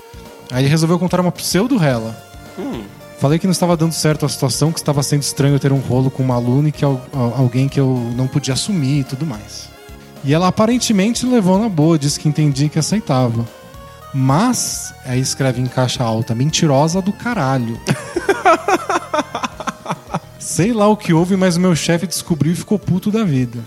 Aí 0.50 0.62
ele 0.62 0.68
resolveu 0.70 0.98
contar 0.98 1.20
uma 1.20 1.32
pseudo 1.32 1.76
rela. 1.76 2.16
Hum. 2.58 2.82
Falei 3.18 3.38
que 3.38 3.46
não 3.46 3.52
estava 3.52 3.76
dando 3.76 3.92
certo 3.92 4.24
a 4.24 4.28
situação, 4.28 4.72
que 4.72 4.78
estava 4.78 5.02
sendo 5.02 5.22
estranho 5.22 5.58
ter 5.58 5.72
um 5.72 5.80
rolo 5.80 6.10
com 6.10 6.22
uma 6.22 6.36
aluna 6.36 6.68
e 6.68 6.72
que 6.72 6.84
al- 6.84 7.04
al- 7.12 7.34
alguém 7.36 7.68
que 7.68 7.78
eu 7.80 8.12
não 8.16 8.28
podia 8.28 8.54
assumir 8.54 9.00
e 9.00 9.04
tudo 9.04 9.26
mais. 9.26 9.68
E 10.24 10.32
ela 10.32 10.48
aparentemente 10.48 11.26
levou 11.26 11.58
na 11.58 11.68
boa, 11.68 11.98
disse 11.98 12.18
que 12.18 12.28
entendia 12.28 12.68
que 12.68 12.78
aceitava. 12.78 13.44
Mas, 14.14 14.94
aí 15.04 15.20
escreve 15.20 15.60
em 15.60 15.66
caixa 15.66 16.02
alta, 16.02 16.34
mentirosa 16.34 17.02
do 17.02 17.12
caralho. 17.12 17.78
Sei 20.38 20.72
lá 20.72 20.88
o 20.88 20.96
que 20.96 21.12
houve, 21.12 21.36
mas 21.36 21.56
o 21.56 21.60
meu 21.60 21.74
chefe 21.76 22.06
descobriu 22.06 22.52
e 22.52 22.56
ficou 22.56 22.78
puto 22.78 23.10
da 23.10 23.22
vida. 23.24 23.58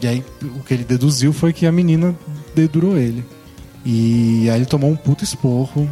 E 0.00 0.06
aí 0.06 0.24
o 0.42 0.60
que 0.62 0.74
ele 0.74 0.84
deduziu 0.84 1.32
foi 1.32 1.52
que 1.52 1.66
a 1.66 1.72
menina 1.72 2.14
dedurou 2.54 2.96
ele. 2.96 3.24
E 3.84 4.48
aí 4.50 4.58
ele 4.58 4.66
tomou 4.66 4.90
um 4.90 4.96
puto 4.96 5.24
esporro. 5.24 5.90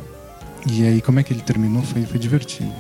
E 0.66 0.86
aí 0.86 1.00
como 1.00 1.20
é 1.20 1.22
que 1.22 1.32
ele 1.32 1.42
terminou? 1.42 1.82
Foi, 1.82 2.04
foi 2.04 2.18
divertido. 2.18 2.72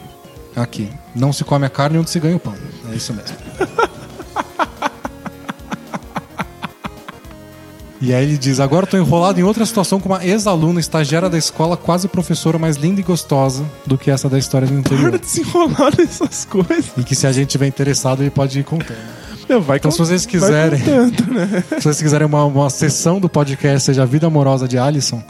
Aqui. 0.54 0.88
Não 1.14 1.32
se 1.32 1.44
come 1.44 1.66
a 1.66 1.70
carne 1.70 1.98
onde 1.98 2.10
se 2.10 2.18
ganha 2.18 2.36
o 2.36 2.40
pão. 2.40 2.54
É 2.90 2.94
isso 2.94 3.12
mesmo. 3.12 3.36
E 8.00 8.12
aí 8.14 8.24
ele 8.24 8.36
diz: 8.38 8.60
Agora 8.60 8.86
tô 8.86 8.96
enrolado 8.96 9.40
em 9.40 9.42
outra 9.42 9.64
situação 9.64 9.98
com 9.98 10.08
uma 10.08 10.24
ex-aluna 10.24 10.78
estagiária 10.78 11.28
da 11.28 11.38
escola, 11.38 11.76
quase 11.76 12.06
professora, 12.08 12.58
mais 12.58 12.76
linda 12.76 13.00
e 13.00 13.02
gostosa 13.02 13.64
do 13.86 13.96
que 13.96 14.10
essa 14.10 14.28
da 14.28 14.38
história 14.38 14.66
do 14.66 14.82
Para 14.82 14.94
interior. 14.94 15.18
de 15.18 15.26
se 15.26 15.40
enrolar 15.40 15.92
nessas 15.96 16.44
coisas. 16.44 16.92
E 16.96 17.02
que 17.02 17.14
se 17.14 17.26
a 17.26 17.32
gente 17.32 17.48
tiver 17.48 17.66
interessado, 17.66 18.22
ele 18.22 18.30
pode 18.30 18.60
ir 18.60 18.64
contando. 18.64 18.98
Meu, 19.48 19.62
vai 19.62 19.78
Então, 19.78 19.90
se 19.90 19.98
vocês 19.98 20.26
quiserem, 20.26 20.78
contando, 20.78 21.32
né? 21.32 21.64
se 21.78 21.82
vocês 21.82 22.02
quiserem 22.02 22.26
uma, 22.26 22.44
uma 22.44 22.68
sessão 22.68 23.18
do 23.18 23.28
podcast, 23.28 23.86
seja 23.86 24.02
a 24.02 24.06
vida 24.06 24.26
amorosa 24.26 24.68
de 24.68 24.76
Alisson, 24.76 25.22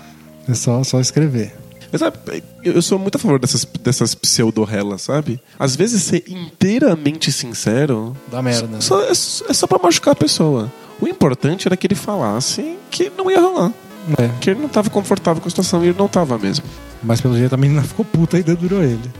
é 0.48 0.54
só, 0.54 0.82
só 0.82 1.00
escrever. 1.00 1.55
Mas, 1.92 2.00
sabe, 2.00 2.16
eu 2.64 2.80
sou 2.82 2.98
muito 2.98 3.16
a 3.16 3.18
favor 3.18 3.38
dessas, 3.38 3.64
dessas 3.80 4.14
pseudo-relas, 4.14 5.02
sabe? 5.02 5.40
Às 5.58 5.76
vezes 5.76 6.02
ser 6.02 6.24
inteiramente 6.28 7.30
sincero 7.30 8.16
Dá 8.30 8.42
merda. 8.42 8.80
só, 8.80 9.02
é, 9.02 9.14
só- 9.14 9.44
é 9.48 9.52
só 9.54 9.66
pra 9.66 9.78
machucar 9.78 10.12
a 10.12 10.16
pessoa. 10.16 10.72
O 11.00 11.06
importante 11.06 11.68
era 11.68 11.76
que 11.76 11.86
ele 11.86 11.94
falasse 11.94 12.76
que 12.90 13.10
não 13.16 13.30
ia 13.30 13.40
rolar. 13.40 13.72
É, 14.18 14.30
Que 14.40 14.50
ele 14.50 14.60
não 14.60 14.68
tava 14.68 14.88
confortável 14.88 15.40
com 15.42 15.48
a 15.48 15.50
situação 15.50 15.84
e 15.84 15.88
ele 15.88 15.98
não 15.98 16.06
tava 16.08 16.38
mesmo. 16.38 16.64
mas 17.02 17.20
pelo 17.20 17.36
jeito 17.36 17.52
a 17.54 17.58
menina 17.58 17.82
ficou 17.82 18.04
puta 18.04 18.38
e 18.38 18.42
dedurou 18.42 18.82
ele. 18.82 19.10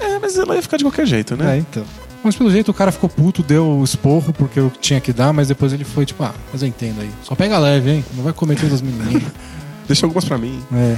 É, 0.00 0.18
mas 0.18 0.36
ela 0.36 0.54
ia 0.56 0.62
ficar 0.62 0.76
de 0.76 0.84
qualquer 0.84 1.06
jeito, 1.06 1.34
É, 1.34 1.36
né? 1.36 1.58
então. 1.58 1.84
Mas 2.24 2.34
pelo 2.34 2.50
jeito 2.50 2.70
o 2.70 2.74
cara 2.74 2.90
ficou 2.90 3.08
puto, 3.08 3.40
deu 3.42 3.64
o 3.78 3.84
esporro 3.84 4.32
porque 4.32 4.58
eu 4.58 4.70
tinha 4.80 5.00
que 5.00 5.12
dar, 5.12 5.32
mas 5.32 5.46
depois 5.48 5.72
ele 5.72 5.84
foi 5.84 6.04
tipo, 6.04 6.22
ah, 6.24 6.34
mas 6.52 6.60
eu 6.60 6.68
entendo 6.68 7.00
aí. 7.00 7.10
Só 7.22 7.34
pega 7.36 7.56
leve, 7.58 7.90
hein? 7.90 8.04
Não 8.14 8.24
vai 8.24 8.32
comer 8.32 8.56
todas 8.56 8.74
as 8.74 8.82
menininhas. 8.82 9.22
Deixa 9.86 10.04
algumas 10.04 10.24
pra 10.24 10.36
mim. 10.36 10.60
É. 10.72 10.96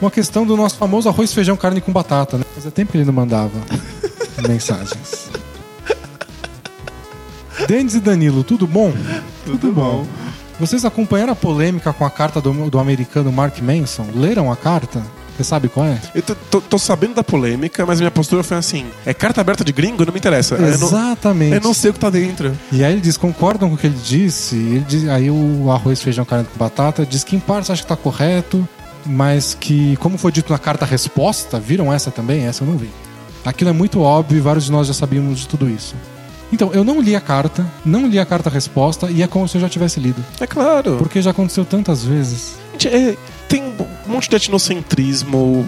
Uma 0.00 0.10
questão 0.10 0.46
do 0.46 0.56
nosso 0.56 0.76
famoso 0.76 1.08
arroz, 1.08 1.32
feijão, 1.32 1.56
carne 1.56 1.80
com 1.80 1.92
batata, 1.92 2.38
né? 2.38 2.44
Fazia 2.54 2.70
tempo 2.70 2.92
que 2.92 2.98
ele 2.98 3.04
não 3.04 3.12
mandava 3.12 3.52
mensagens. 4.48 5.28
Denis 7.68 7.94
e 7.94 8.00
Danilo, 8.00 8.42
tudo 8.42 8.66
bom? 8.66 8.92
Tudo 9.44 9.70
bom. 9.72 10.06
Vocês 10.58 10.84
acompanharam 10.84 11.32
a 11.32 11.36
polêmica 11.36 11.92
com 11.92 12.04
a 12.04 12.10
carta 12.10 12.40
do, 12.40 12.70
do 12.70 12.78
americano 12.78 13.30
Mark 13.30 13.58
Manson? 13.60 14.06
Leram 14.14 14.50
a 14.50 14.56
carta? 14.56 15.02
Você 15.36 15.44
sabe 15.44 15.68
qual 15.68 15.86
é? 15.86 15.98
Eu 16.14 16.20
tô, 16.22 16.34
tô- 16.34 16.60
tô 16.60 16.78
sabendo 16.78 17.14
da 17.14 17.24
polêmica, 17.24 17.86
mas 17.86 17.98
minha 17.98 18.10
postura 18.10 18.42
foi 18.42 18.56
assim: 18.58 18.86
é 19.06 19.14
carta 19.14 19.40
aberta 19.40 19.64
de 19.64 19.72
gringo? 19.72 20.04
Não 20.04 20.12
me 20.12 20.18
interessa. 20.18 20.54
Eu 20.56 20.60
não, 20.60 20.68
Exatamente. 20.68 21.54
eu 21.54 21.60
não 21.62 21.72
sei 21.72 21.90
o 21.90 21.94
que 21.94 22.00
tá 22.00 22.10
dentro. 22.10 22.52
E 22.70 22.84
aí 22.84 22.92
ele 22.92 23.00
diz, 23.00 23.16
concordam 23.16 23.68
com 23.70 23.74
o 23.74 23.78
que 23.78 23.86
ele 23.86 23.98
disse? 24.04 24.54
Ele 24.56 24.84
diz- 24.86 25.08
aí 25.08 25.30
o 25.30 25.70
arroz, 25.70 26.02
feijão, 26.02 26.24
carne 26.26 26.44
com 26.44 26.58
batata 26.58 27.06
diz 27.06 27.24
que 27.24 27.36
em 27.36 27.40
partes 27.40 27.70
acha 27.70 27.80
que 27.82 27.88
tá 27.88 27.96
correto, 27.96 28.68
mas 29.06 29.54
que, 29.58 29.96
como 29.96 30.18
foi 30.18 30.32
dito 30.32 30.52
na 30.52 30.58
carta-resposta, 30.58 31.58
viram 31.58 31.92
essa 31.92 32.10
também? 32.10 32.46
Essa 32.46 32.64
eu 32.64 32.68
não 32.68 32.76
vi. 32.76 32.90
Aquilo 33.44 33.70
é 33.70 33.72
muito 33.72 34.00
óbvio 34.00 34.38
e 34.38 34.40
vários 34.40 34.66
de 34.66 34.72
nós 34.72 34.86
já 34.86 34.94
sabíamos 34.94 35.40
de 35.40 35.48
tudo 35.48 35.68
isso. 35.68 35.94
Então, 36.52 36.70
eu 36.72 36.82
não 36.82 37.00
li 37.00 37.14
a 37.14 37.20
carta, 37.20 37.64
não 37.84 38.06
li 38.08 38.18
a 38.18 38.26
carta-resposta 38.26 39.10
e 39.10 39.22
é 39.22 39.26
como 39.26 39.46
se 39.48 39.56
eu 39.56 39.60
já 39.60 39.68
tivesse 39.68 40.00
lido. 40.00 40.22
É 40.40 40.46
claro. 40.46 40.96
Porque 40.98 41.22
já 41.22 41.30
aconteceu 41.30 41.64
tantas 41.64 42.04
vezes. 42.04 42.56
Gente, 42.72 42.88
é- 42.88 43.16
tem 43.48 43.62
um 44.06 44.12
monte 44.12 44.28
de 44.30 44.36
etnocentrismo, 44.36 45.66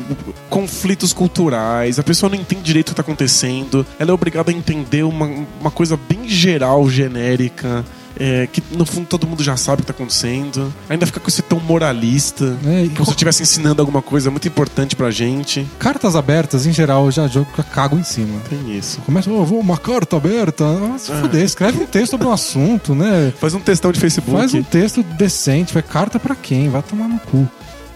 conflitos 0.49 1.13
culturais, 1.13 1.99
a 1.99 2.03
pessoa 2.03 2.31
não 2.31 2.37
entende 2.37 2.63
direito 2.63 2.89
o 2.89 2.91
que 2.93 2.97
tá 2.97 3.03
acontecendo, 3.03 3.85
ela 3.99 4.11
é 4.11 4.15
obrigada 4.15 4.51
a 4.51 4.55
entender 4.55 5.03
uma, 5.03 5.29
uma 5.61 5.71
coisa 5.71 5.97
bem 5.97 6.29
geral, 6.29 6.89
genérica, 6.89 7.85
é, 8.19 8.47
que 8.47 8.63
no 8.73 8.85
fundo 8.85 9.07
todo 9.07 9.27
mundo 9.27 9.43
já 9.43 9.57
sabe 9.57 9.81
o 9.83 9.85
que 9.85 9.93
tá 9.93 9.97
acontecendo. 9.97 10.73
Ainda 10.89 11.07
fica 11.07 11.19
com 11.21 11.29
esse 11.29 11.43
tom 11.43 11.59
moralista, 11.61 12.57
É, 12.65 12.83
como 12.87 12.89
se 12.91 13.05
co- 13.05 13.11
estivesse 13.11 13.43
ensinando 13.43 13.81
alguma 13.83 14.03
coisa 14.03 14.31
muito 14.31 14.47
importante 14.49 14.95
pra 14.97 15.11
gente. 15.11 15.67
Cartas 15.79 16.15
abertas, 16.17 16.67
em 16.67 16.73
geral, 16.73 17.07
eu 17.07 17.11
já 17.11 17.27
jogo 17.27 17.47
cago 17.73 17.99
em 17.99 18.03
cima. 18.05 18.41
Tem 18.49 18.77
isso. 18.77 19.01
Começa, 19.03 19.31
oh, 19.31 19.45
vou 19.45 19.61
uma 19.61 19.79
carta 19.79 20.17
aberta. 20.17 20.65
Ah, 20.65 20.99
se 20.99 21.11
É. 21.13 21.21
fuder, 21.21 21.43
escreve 21.45 21.83
um 21.83 21.87
texto 21.87 22.11
sobre 22.13 22.27
um 22.27 22.33
assunto, 22.33 22.95
né? 22.95 23.33
Faz 23.41 23.55
um 23.55 23.61
textão 23.61 23.91
de 23.93 23.99
Facebook. 24.01 24.37
Faz 24.39 24.55
um 24.55 24.63
texto 24.63 25.03
decente, 25.03 25.73
vai 25.75 25.83
carta 25.83 26.19
pra 26.21 26.35
quem? 26.35 26.69
Vai 26.69 26.83
tomar 26.83 27.09
no 27.09 27.19
cu. 27.19 27.49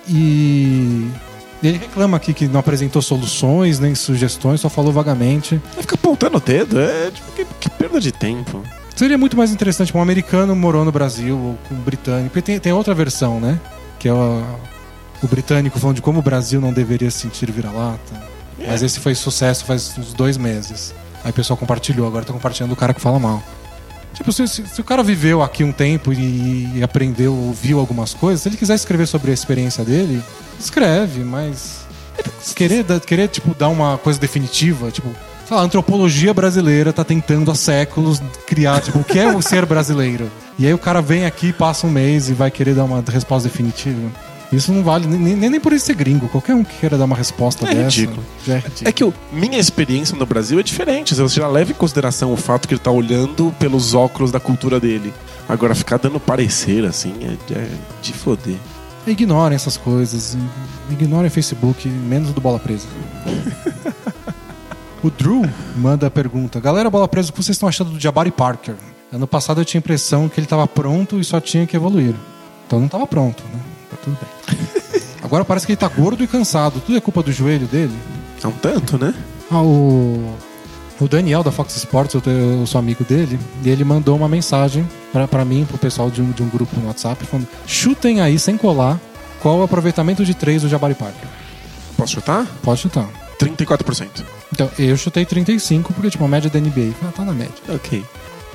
E 0.09 1.09
ele 1.63 1.79
reclama 1.79 2.17
aqui 2.17 2.33
que 2.33 2.47
não 2.47 2.61
apresentou 2.61 3.03
soluções 3.03 3.79
nem 3.81 3.95
sugestões, 3.95 4.61
só 4.61 4.69
falou 4.69 4.93
vagamente. 4.93 5.61
Vai 5.75 5.83
ficar 5.83 5.95
apontando 5.97 6.37
o 6.39 6.41
dedo, 6.41 6.79
é 6.81 7.11
tipo, 7.11 7.33
que, 7.33 7.47
que 7.61 7.71
perda 7.71 8.01
de 8.01 8.13
tempo. 8.13 8.63
Seria 8.97 9.19
muito 9.19 9.37
mais 9.37 9.51
interessante 9.53 9.95
um 9.97 10.01
americano 10.01 10.57
morou 10.57 10.85
no 10.85 10.91
Brasil 10.91 11.37
ou 11.37 11.59
um 11.71 11.81
britânico. 11.81 12.31
Porque 12.31 12.43
tem, 12.43 12.59
tem 12.59 12.73
outra 12.73 12.95
versão, 12.95 13.39
né? 13.39 13.61
Que 13.99 14.09
é 14.09 14.13
o, 14.13 14.43
o 15.23 15.29
britânico 15.29 15.79
falando 15.79 15.97
de 15.97 16.03
como 16.03 16.19
o 16.21 16.23
Brasil 16.23 16.61
não 16.61 16.73
deveria 16.73 17.11
se 17.11 17.19
sentir 17.21 17.51
vira-lata. 17.51 18.15
Mas 18.67 18.83
esse 18.83 18.99
foi 18.99 19.15
sucesso 19.15 19.65
faz 19.67 19.97
uns 19.99 20.15
dois 20.15 20.37
meses. 20.39 20.95
Aí 21.23 21.31
o 21.31 21.35
pessoal 21.35 21.57
compartilhou, 21.59 22.07
agora 22.07 22.25
tá 22.25 22.33
compartilhando 22.33 22.73
o 22.73 22.77
cara 22.77 22.95
que 22.95 23.01
fala 23.01 23.19
mal. 23.19 23.43
Tipo, 24.15 24.33
se, 24.33 24.49
se- 24.49 24.67
se 24.67 24.81
o 24.81 24.85
cara 24.85 25.03
viveu 25.03 25.43
aqui 25.43 25.63
um 25.63 25.73
tempo 25.73 26.11
e, 26.11 26.71
e 26.79 26.83
aprendeu, 26.83 27.35
ouviu 27.35 27.79
algumas 27.79 28.15
coisas, 28.15 28.41
se 28.41 28.49
ele 28.49 28.57
quiser 28.57 28.75
escrever 28.75 29.07
sobre 29.07 29.31
a 29.31 29.35
experiência 29.35 29.85
dele, 29.85 30.23
escreve, 30.59 31.23
mas. 31.23 31.85
Querer, 32.55 32.83
dar- 32.83 32.99
querer 33.01 33.29
tipo, 33.29 33.55
dar 33.55 33.69
uma 33.69 33.99
coisa 33.99 34.19
definitiva, 34.19 34.91
tipo, 34.91 35.15
sei 35.47 35.57
lá, 35.57 35.63
a 35.63 35.65
antropologia 35.65 36.35
brasileira 36.35 36.93
tá 36.93 37.05
tentando 37.05 37.51
há 37.51 37.55
séculos 37.55 38.21
criar, 38.47 38.81
tipo, 38.81 38.99
o 38.99 39.05
que 39.05 39.19
é 39.19 39.35
o 39.35 39.41
ser 39.41 39.65
brasileiro? 39.65 40.31
E 40.59 40.67
aí 40.67 40.75
o 40.75 40.79
cara 40.79 41.01
vem 41.01 41.25
aqui, 41.25 41.53
passa 41.53 41.87
um 41.87 41.91
mês 41.91 42.29
e 42.29 42.33
vai 42.33 42.51
querer 42.51 42.75
dar 42.75 42.85
uma 42.85 43.03
resposta 43.07 43.49
definitiva. 43.49 44.11
Isso 44.53 44.73
não 44.73 44.83
vale 44.83 45.07
nem, 45.07 45.35
nem, 45.35 45.61
por 45.61 45.73
isso 45.73 45.87
ser 45.87 45.95
gringo. 45.95 46.29
Qualquer 46.29 46.55
um 46.55 46.63
que 46.63 46.79
queira 46.79 46.97
dar 46.97 47.05
uma 47.05 47.17
resposta 47.17 47.69
É 47.69 47.75
dessa. 47.75 47.83
ridículo. 47.97 48.23
É 48.49 48.55
ridículo. 48.55 48.89
É 48.89 48.93
que 48.93 49.05
o, 49.05 49.13
minha 49.33 49.59
experiência 49.59 50.17
no 50.17 50.25
Brasil 50.25 50.59
é 50.61 50.63
diferente. 50.63 51.15
Você 51.15 51.41
já 51.41 51.49
leva 51.49 51.73
em 51.73 51.75
consideração 51.75 52.33
o 52.33 52.37
fato 52.37 52.69
que 52.69 52.75
ele 52.75 52.81
tá 52.81 52.91
olhando 52.91 53.53
pelos 53.59 53.93
óculos 53.93 54.31
da 54.31 54.39
cultura 54.39 54.79
dele. 54.79 55.13
Agora, 55.49 55.75
ficar 55.75 55.99
dando 55.99 56.21
parecer 56.21 56.85
assim 56.85 57.13
é, 57.23 57.55
é 57.55 57.69
de 58.01 58.13
foder. 58.13 58.57
Ignorem 59.07 59.55
essas 59.57 59.77
coisas. 59.77 60.37
Ignorem 60.91 61.29
o 61.29 61.31
Facebook, 61.31 61.89
menos 61.89 62.31
o 62.31 62.33
do 62.33 62.41
Bola 62.41 62.59
Presa. 62.59 62.87
o 65.07 65.11
Drew 65.11 65.49
manda 65.77 66.09
a 66.09 66.11
pergunta: 66.11 66.59
Galera, 66.59 66.91
Bola 66.91 67.07
Presa, 67.07 67.31
o 67.31 67.33
que 67.33 67.43
vocês 67.43 67.55
estão 67.55 67.69
achando 67.69 67.91
do 67.91 68.01
Jabari 68.01 68.31
Parker? 68.31 68.75
Ano 69.13 69.27
passado 69.27 69.61
eu 69.61 69.65
tinha 69.65 69.79
a 69.79 69.83
impressão 69.83 70.29
que 70.29 70.41
ele 70.41 70.47
estava 70.47 70.67
pronto 70.67 71.21
e 71.21 71.25
só 71.25 71.41
tinha 71.41 71.67
que 71.67 71.77
evoluir. 71.77 72.15
Então 72.67 72.81
não 72.81 72.87
estava 72.87 73.07
pronto, 73.07 73.43
né? 73.53 73.61
Tá 73.91 73.97
tudo 74.03 74.19
bem. 74.21 75.03
Agora 75.23 75.45
parece 75.45 75.65
que 75.65 75.73
ele 75.73 75.77
tá 75.77 75.89
gordo 75.89 76.23
e 76.23 76.27
cansado. 76.27 76.81
Tudo 76.81 76.99
é 76.99 77.01
culpa 77.01 77.23
do 77.23 77.33
joelho 77.33 77.67
dele? 77.67 77.95
É 78.43 78.47
um 78.47 78.53
tanto, 78.53 78.99
né? 78.99 79.15
Ah, 79.51 79.63
o, 79.63 80.35
o 81.01 81.09
Daniel 81.09 81.45
da 81.45 81.53
Fox 81.53 81.77
Sports, 81.77 82.15
eu, 82.15 82.33
eu 82.33 82.67
sou 82.67 82.79
amigo 82.79 83.05
dele, 83.05 83.39
e 83.63 83.71
ele 83.71 83.85
mandou 83.85 84.17
uma 84.17 84.29
mensagem 84.29 84.87
pra 85.31 85.45
mim, 85.45 85.65
pro 85.65 85.79
pessoal 85.79 86.11
de 86.11 86.21
um, 86.21 86.31
de 86.33 86.43
um 86.43 86.49
grupo 86.49 86.79
no 86.79 86.89
WhatsApp, 86.89 87.25
falando: 87.27 87.47
chutem 87.67 88.21
aí, 88.21 88.39
sem 88.39 88.57
colar, 88.57 89.01
qual 89.41 89.59
o 89.59 89.63
aproveitamento 89.63 90.25
de 90.25 90.35
três 90.35 90.63
do 90.63 90.69
Jabari 90.69 90.95
Parker. 90.95 91.29
Posso 91.97 92.13
chutar? 92.13 92.45
Pode 92.63 92.81
chutar. 92.81 93.26
34%. 93.39 94.09
Então, 94.53 94.71
eu 94.79 94.97
chutei 94.97 95.25
35, 95.25 95.93
porque, 95.93 96.11
tipo, 96.11 96.25
a 96.25 96.29
média 96.29 96.49
da 96.51 96.59
NBA. 96.61 96.93
Ah, 97.03 97.13
tá 97.15 97.25
na 97.25 97.33
média. 97.33 97.55
Ok. 97.69 98.05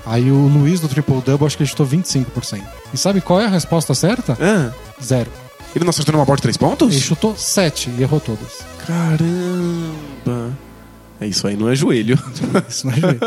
Aí 0.06 0.32
o 0.32 0.48
Luiz 0.48 0.80
do 0.80 0.88
Triple 0.88 1.22
Double, 1.22 1.46
acho 1.46 1.56
que 1.56 1.64
ele 1.64 1.70
chutou 1.70 1.86
25%. 1.86 2.62
E 2.94 2.98
sabe 2.98 3.22
qual 3.22 3.40
é 3.40 3.46
a 3.46 3.50
resposta 3.50 3.94
certa? 3.94 4.36
Ah, 4.42 4.72
Zero. 5.04 5.30
ele 5.76 5.86
não 5.86 5.92
acertou 5.92 6.14
numa 6.14 6.26
bola 6.26 6.38
de 6.38 6.42
três 6.42 6.58
pontos? 6.58 6.92
Ele 6.92 7.02
chutou 7.02 7.36
7 7.38 7.92
e 7.98 8.02
errou 8.02 8.20
todas. 8.20 8.60
Caramba. 8.88 10.58
É 11.20 11.28
isso 11.28 11.46
aí, 11.48 11.56
não 11.56 11.70
é 11.70 11.76
joelho. 11.76 12.18
Isso 12.68 12.88
não 12.88 12.94
é 12.94 13.00
joelho. 13.00 13.20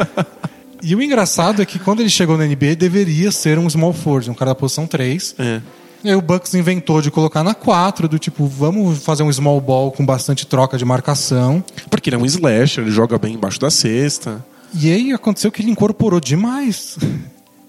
E 0.82 0.94
o 0.96 1.00
engraçado 1.00 1.62
é 1.62 1.64
que 1.64 1.78
quando 1.78 2.00
ele 2.00 2.10
chegou 2.10 2.36
na 2.36 2.44
NBA, 2.44 2.74
deveria 2.76 3.30
ser 3.30 3.56
um 3.58 3.70
small 3.70 3.92
forward, 3.92 4.28
um 4.30 4.34
cara 4.34 4.50
da 4.50 4.54
posição 4.56 4.86
3. 4.86 5.34
é. 5.38 5.60
E 6.04 6.10
aí 6.10 6.14
o 6.14 6.20
Bucks 6.20 6.52
inventou 6.54 7.00
de 7.00 7.10
colocar 7.10 7.42
na 7.42 7.54
4, 7.54 8.06
do 8.06 8.18
tipo, 8.18 8.46
vamos 8.46 9.02
fazer 9.02 9.22
um 9.22 9.32
small 9.32 9.58
ball 9.58 9.90
com 9.90 10.04
bastante 10.04 10.46
troca 10.46 10.76
de 10.76 10.84
marcação. 10.84 11.64
Porque 11.88 12.10
ele 12.10 12.16
é 12.16 12.18
um 12.18 12.26
slasher, 12.26 12.84
ele 12.84 12.90
joga 12.90 13.18
bem 13.18 13.34
embaixo 13.34 13.58
da 13.58 13.70
cesta. 13.70 14.44
E 14.74 14.92
aí 14.92 15.12
aconteceu 15.12 15.50
que 15.50 15.62
ele 15.62 15.70
incorporou 15.70 16.20
demais. 16.20 16.98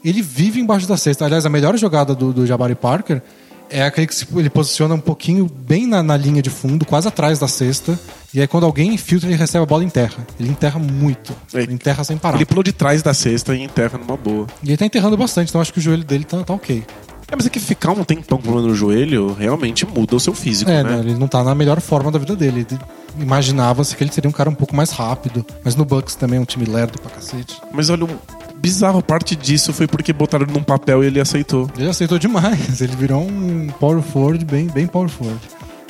Ele 0.03 0.21
vive 0.21 0.59
embaixo 0.59 0.85
da 0.85 0.97
cesta. 0.97 1.23
Aliás, 1.23 1.45
a 1.45 1.49
melhor 1.49 1.77
jogada 1.77 2.13
do, 2.13 2.33
do 2.33 2.45
Jabari 2.45 2.75
Parker 2.75 3.21
é 3.69 3.83
aquele 3.83 4.05
que 4.05 4.25
ele 4.35 4.49
posiciona 4.49 4.95
um 4.95 4.99
pouquinho 4.99 5.49
bem 5.49 5.87
na, 5.87 6.03
na 6.03 6.17
linha 6.17 6.41
de 6.41 6.49
fundo, 6.49 6.85
quase 6.85 7.07
atrás 7.07 7.39
da 7.39 7.47
cesta. 7.47 7.97
E 8.33 8.41
aí 8.41 8.47
quando 8.47 8.65
alguém 8.65 8.93
infiltra, 8.93 9.29
ele 9.29 9.37
recebe 9.37 9.63
a 9.63 9.65
bola 9.65 9.83
e 9.83 9.85
enterra. 9.85 10.27
Ele 10.39 10.49
enterra 10.49 10.77
muito. 10.77 11.33
Ele 11.53 11.73
enterra 11.73 12.03
sem 12.03 12.17
parar. 12.17 12.35
Ele 12.35 12.45
pulou 12.45 12.63
de 12.63 12.73
trás 12.73 13.01
da 13.01 13.13
cesta 13.13 13.55
e 13.55 13.63
enterra 13.63 13.97
numa 13.97 14.17
boa. 14.17 14.45
E 14.61 14.69
ele 14.69 14.77
tá 14.77 14.85
enterrando 14.85 15.15
bastante, 15.15 15.49
então 15.49 15.61
acho 15.61 15.71
que 15.71 15.79
o 15.79 15.81
joelho 15.81 16.03
dele 16.03 16.25
tá, 16.25 16.43
tá 16.43 16.53
ok. 16.53 16.83
É, 17.31 17.35
mas 17.35 17.45
é 17.45 17.49
que 17.49 17.59
ficar 17.59 17.91
um 17.91 18.03
tempão 18.03 18.37
pulando 18.37 18.67
no 18.67 18.75
joelho 18.75 19.33
realmente 19.33 19.85
muda 19.85 20.15
o 20.15 20.19
seu 20.19 20.33
físico, 20.33 20.69
É, 20.69 20.83
né? 20.83 20.99
ele 20.99 21.15
não 21.15 21.27
tá 21.27 21.43
na 21.43 21.55
melhor 21.55 21.79
forma 21.81 22.11
da 22.11 22.19
vida 22.19 22.35
dele. 22.35 22.65
Ele 22.69 22.79
Imaginava-se 23.19 23.95
que 23.95 24.03
ele 24.03 24.11
seria 24.11 24.29
um 24.29 24.33
cara 24.33 24.49
um 24.49 24.53
pouco 24.55 24.75
mais 24.75 24.91
rápido. 24.91 25.45
Mas 25.63 25.75
no 25.75 25.85
Bucks 25.85 26.15
também 26.15 26.37
é 26.37 26.41
um 26.41 26.45
time 26.45 26.65
lerdo 26.65 26.99
pra 26.99 27.09
cacete. 27.11 27.61
Mas 27.71 27.89
olha, 27.89 28.03
um 28.03 28.09
bizarro 28.57 29.01
parte 29.01 29.35
disso 29.35 29.71
foi 29.71 29.87
porque 29.87 30.11
botaram 30.11 30.45
ele 30.45 30.53
num 30.53 30.61
papel 30.63 31.03
e 31.03 31.07
ele 31.07 31.19
aceitou. 31.19 31.69
Ele 31.77 31.89
aceitou 31.89 32.19
demais. 32.19 32.81
Ele 32.81 32.95
virou 32.95 33.21
um 33.21 33.67
power 33.79 34.01
forward 34.01 34.43
bem, 34.43 34.67
bem 34.67 34.85
power 34.85 35.07
forward. 35.09 35.39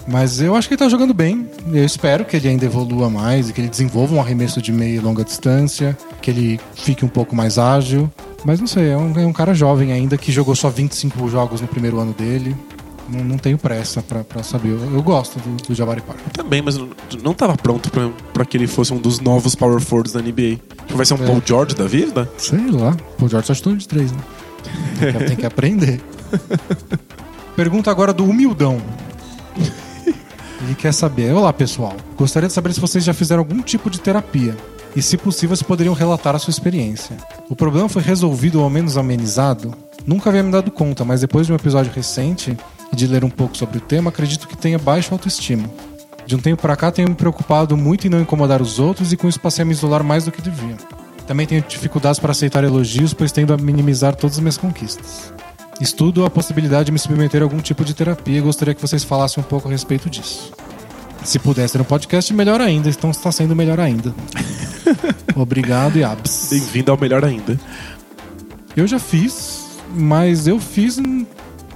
Mas 0.07 0.39
eu 0.39 0.55
acho 0.55 0.67
que 0.67 0.75
ele 0.75 0.79
tá 0.79 0.87
jogando 0.87 1.15
bem. 1.15 1.49
Eu 1.73 1.83
espero 1.83 2.23
que 2.25 2.35
ele 2.37 2.47
ainda 2.47 2.63
evolua 2.65 3.09
mais 3.09 3.49
e 3.49 3.53
que 3.53 3.59
ele 3.59 3.69
desenvolva 3.69 4.13
um 4.13 4.21
arremesso 4.21 4.61
de 4.61 4.71
meia 4.71 4.97
e 4.97 4.99
longa 4.99 5.23
distância, 5.23 5.97
que 6.21 6.29
ele 6.29 6.59
fique 6.75 7.03
um 7.03 7.07
pouco 7.07 7.35
mais 7.35 7.57
ágil. 7.57 8.07
Mas 8.45 8.59
não 8.59 8.67
sei, 8.67 8.89
é 8.89 8.97
um, 8.97 9.11
é 9.19 9.25
um 9.25 9.33
cara 9.33 9.53
jovem 9.55 9.91
ainda 9.91 10.17
que 10.17 10.31
jogou 10.31 10.55
só 10.55 10.69
25 10.69 11.27
jogos 11.29 11.61
no 11.61 11.67
primeiro 11.67 11.99
ano 11.99 12.13
dele. 12.13 12.55
Não, 13.09 13.23
não 13.23 13.37
tenho 13.37 13.57
pressa 13.57 14.01
pra, 14.01 14.23
pra 14.23 14.43
saber. 14.43 14.69
Eu, 14.69 14.93
eu 14.95 15.01
gosto 15.03 15.39
do, 15.39 15.67
do 15.67 15.75
Jabari 15.75 16.01
Parker. 16.01 16.25
Também, 16.31 16.61
mas 16.61 16.75
não- 16.77 16.89
não 17.23 17.33
tava 17.33 17.55
pronto 17.55 17.89
pra, 17.91 18.09
pra 18.33 18.45
que 18.45 18.55
ele 18.57 18.67
fosse 18.67 18.93
um 18.93 18.97
dos 18.97 19.19
novos 19.19 19.55
power 19.55 19.79
forwards 19.79 20.13
da 20.13 20.21
NBA. 20.21 20.57
Tipo, 20.85 20.95
vai 20.97 21.05
ser 21.05 21.15
um 21.15 21.23
É. 21.23 21.27
Paul 21.27 21.41
George 21.45 21.75
da 21.75 21.85
vida? 21.87 22.29
Sei 22.37 22.59
lá. 22.71 22.95
O 23.21 23.27
George 23.27 23.47
só 23.47 23.53
chutou 23.53 23.75
de 23.75 23.87
três, 23.87 24.11
né? 24.11 24.17
Tem 25.27 25.35
que 25.35 25.45
aprender. 25.45 26.01
Pergunta 27.55 27.89
agora 27.91 28.11
do 28.13 28.25
Humildão. 28.25 28.81
Ele 30.63 30.73
quer 30.75 30.91
saber. 30.93 31.31
Olá, 31.33 31.53
pessoal. 31.53 31.95
Gostaria 32.17 32.47
de 32.47 32.53
saber 32.53 32.73
se 32.73 32.79
vocês 32.79 33.03
já 33.03 33.13
fizeram 33.13 33.41
algum 33.41 33.61
tipo 33.61 33.89
de 33.89 33.99
terapia. 33.99 34.55
E, 34.95 35.01
se 35.01 35.17
possível, 35.17 35.55
se 35.55 35.63
poderiam 35.63 35.93
relatar 35.93 36.35
a 36.35 36.39
sua 36.39 36.51
experiência. 36.51 37.17
O 37.49 37.55
problema 37.55 37.89
foi 37.89 38.01
resolvido 38.01 38.59
ou 38.59 38.63
ao 38.63 38.69
menos 38.69 38.97
amenizado? 38.97 39.73
Nunca 40.05 40.29
havia 40.29 40.43
me 40.43 40.51
dado 40.51 40.71
conta, 40.71 41.03
mas 41.03 41.21
depois 41.21 41.45
de 41.45 41.51
um 41.51 41.55
episódio 41.55 41.91
recente 41.91 42.57
e 42.91 42.95
de 42.95 43.07
ler 43.07 43.23
um 43.23 43.29
pouco 43.29 43.57
sobre 43.57 43.79
o 43.79 43.81
tema, 43.81 44.09
acredito 44.09 44.47
que 44.47 44.55
tenha 44.55 44.79
baixa 44.79 45.13
autoestima. 45.13 45.69
De 46.25 46.35
um 46.35 46.39
tempo 46.39 46.61
pra 46.61 46.75
cá, 46.75 46.91
tenho 46.91 47.09
me 47.09 47.15
preocupado 47.15 47.75
muito 47.75 48.07
em 48.07 48.09
não 48.09 48.21
incomodar 48.21 48.61
os 48.61 48.79
outros 48.79 49.11
e 49.11 49.17
com 49.17 49.27
isso 49.27 49.39
passei 49.39 49.63
a 49.63 49.65
me 49.65 49.73
isolar 49.73 50.03
mais 50.03 50.25
do 50.25 50.31
que 50.31 50.41
devia. 50.41 50.77
Também 51.27 51.45
tenho 51.45 51.63
dificuldades 51.67 52.19
para 52.19 52.31
aceitar 52.31 52.63
elogios, 52.63 53.13
pois 53.13 53.31
tendo 53.31 53.53
a 53.53 53.57
minimizar 53.57 54.15
todas 54.15 54.37
as 54.37 54.39
minhas 54.39 54.57
conquistas. 54.57 55.33
Estudo 55.81 56.23
a 56.23 56.29
possibilidade 56.29 56.85
de 56.85 56.91
me 56.91 56.99
submeter 56.99 57.41
a 57.41 57.45
algum 57.45 57.59
tipo 57.59 57.83
de 57.83 57.93
terapia 57.93 58.37
e 58.37 58.41
gostaria 58.41 58.73
que 58.73 58.81
vocês 58.81 59.03
falassem 59.03 59.43
um 59.43 59.45
pouco 59.45 59.67
a 59.67 59.71
respeito 59.71 60.09
disso. 60.09 60.53
Se 61.23 61.39
pudesse 61.39 61.77
no 61.77 61.83
podcast, 61.83 62.31
melhor 62.33 62.61
ainda. 62.61 62.87
Então 62.87 63.09
está 63.09 63.31
sendo 63.31 63.55
melhor 63.55 63.79
ainda. 63.79 64.13
Obrigado 65.35 65.97
e 65.97 66.03
abs. 66.03 66.49
Bem-vindo 66.51 66.91
ao 66.91 66.99
melhor 66.99 67.23
ainda. 67.23 67.59
Eu 68.75 68.85
já 68.87 68.99
fiz, 68.99 69.79
mas 69.95 70.47
eu 70.47 70.59
fiz 70.59 70.99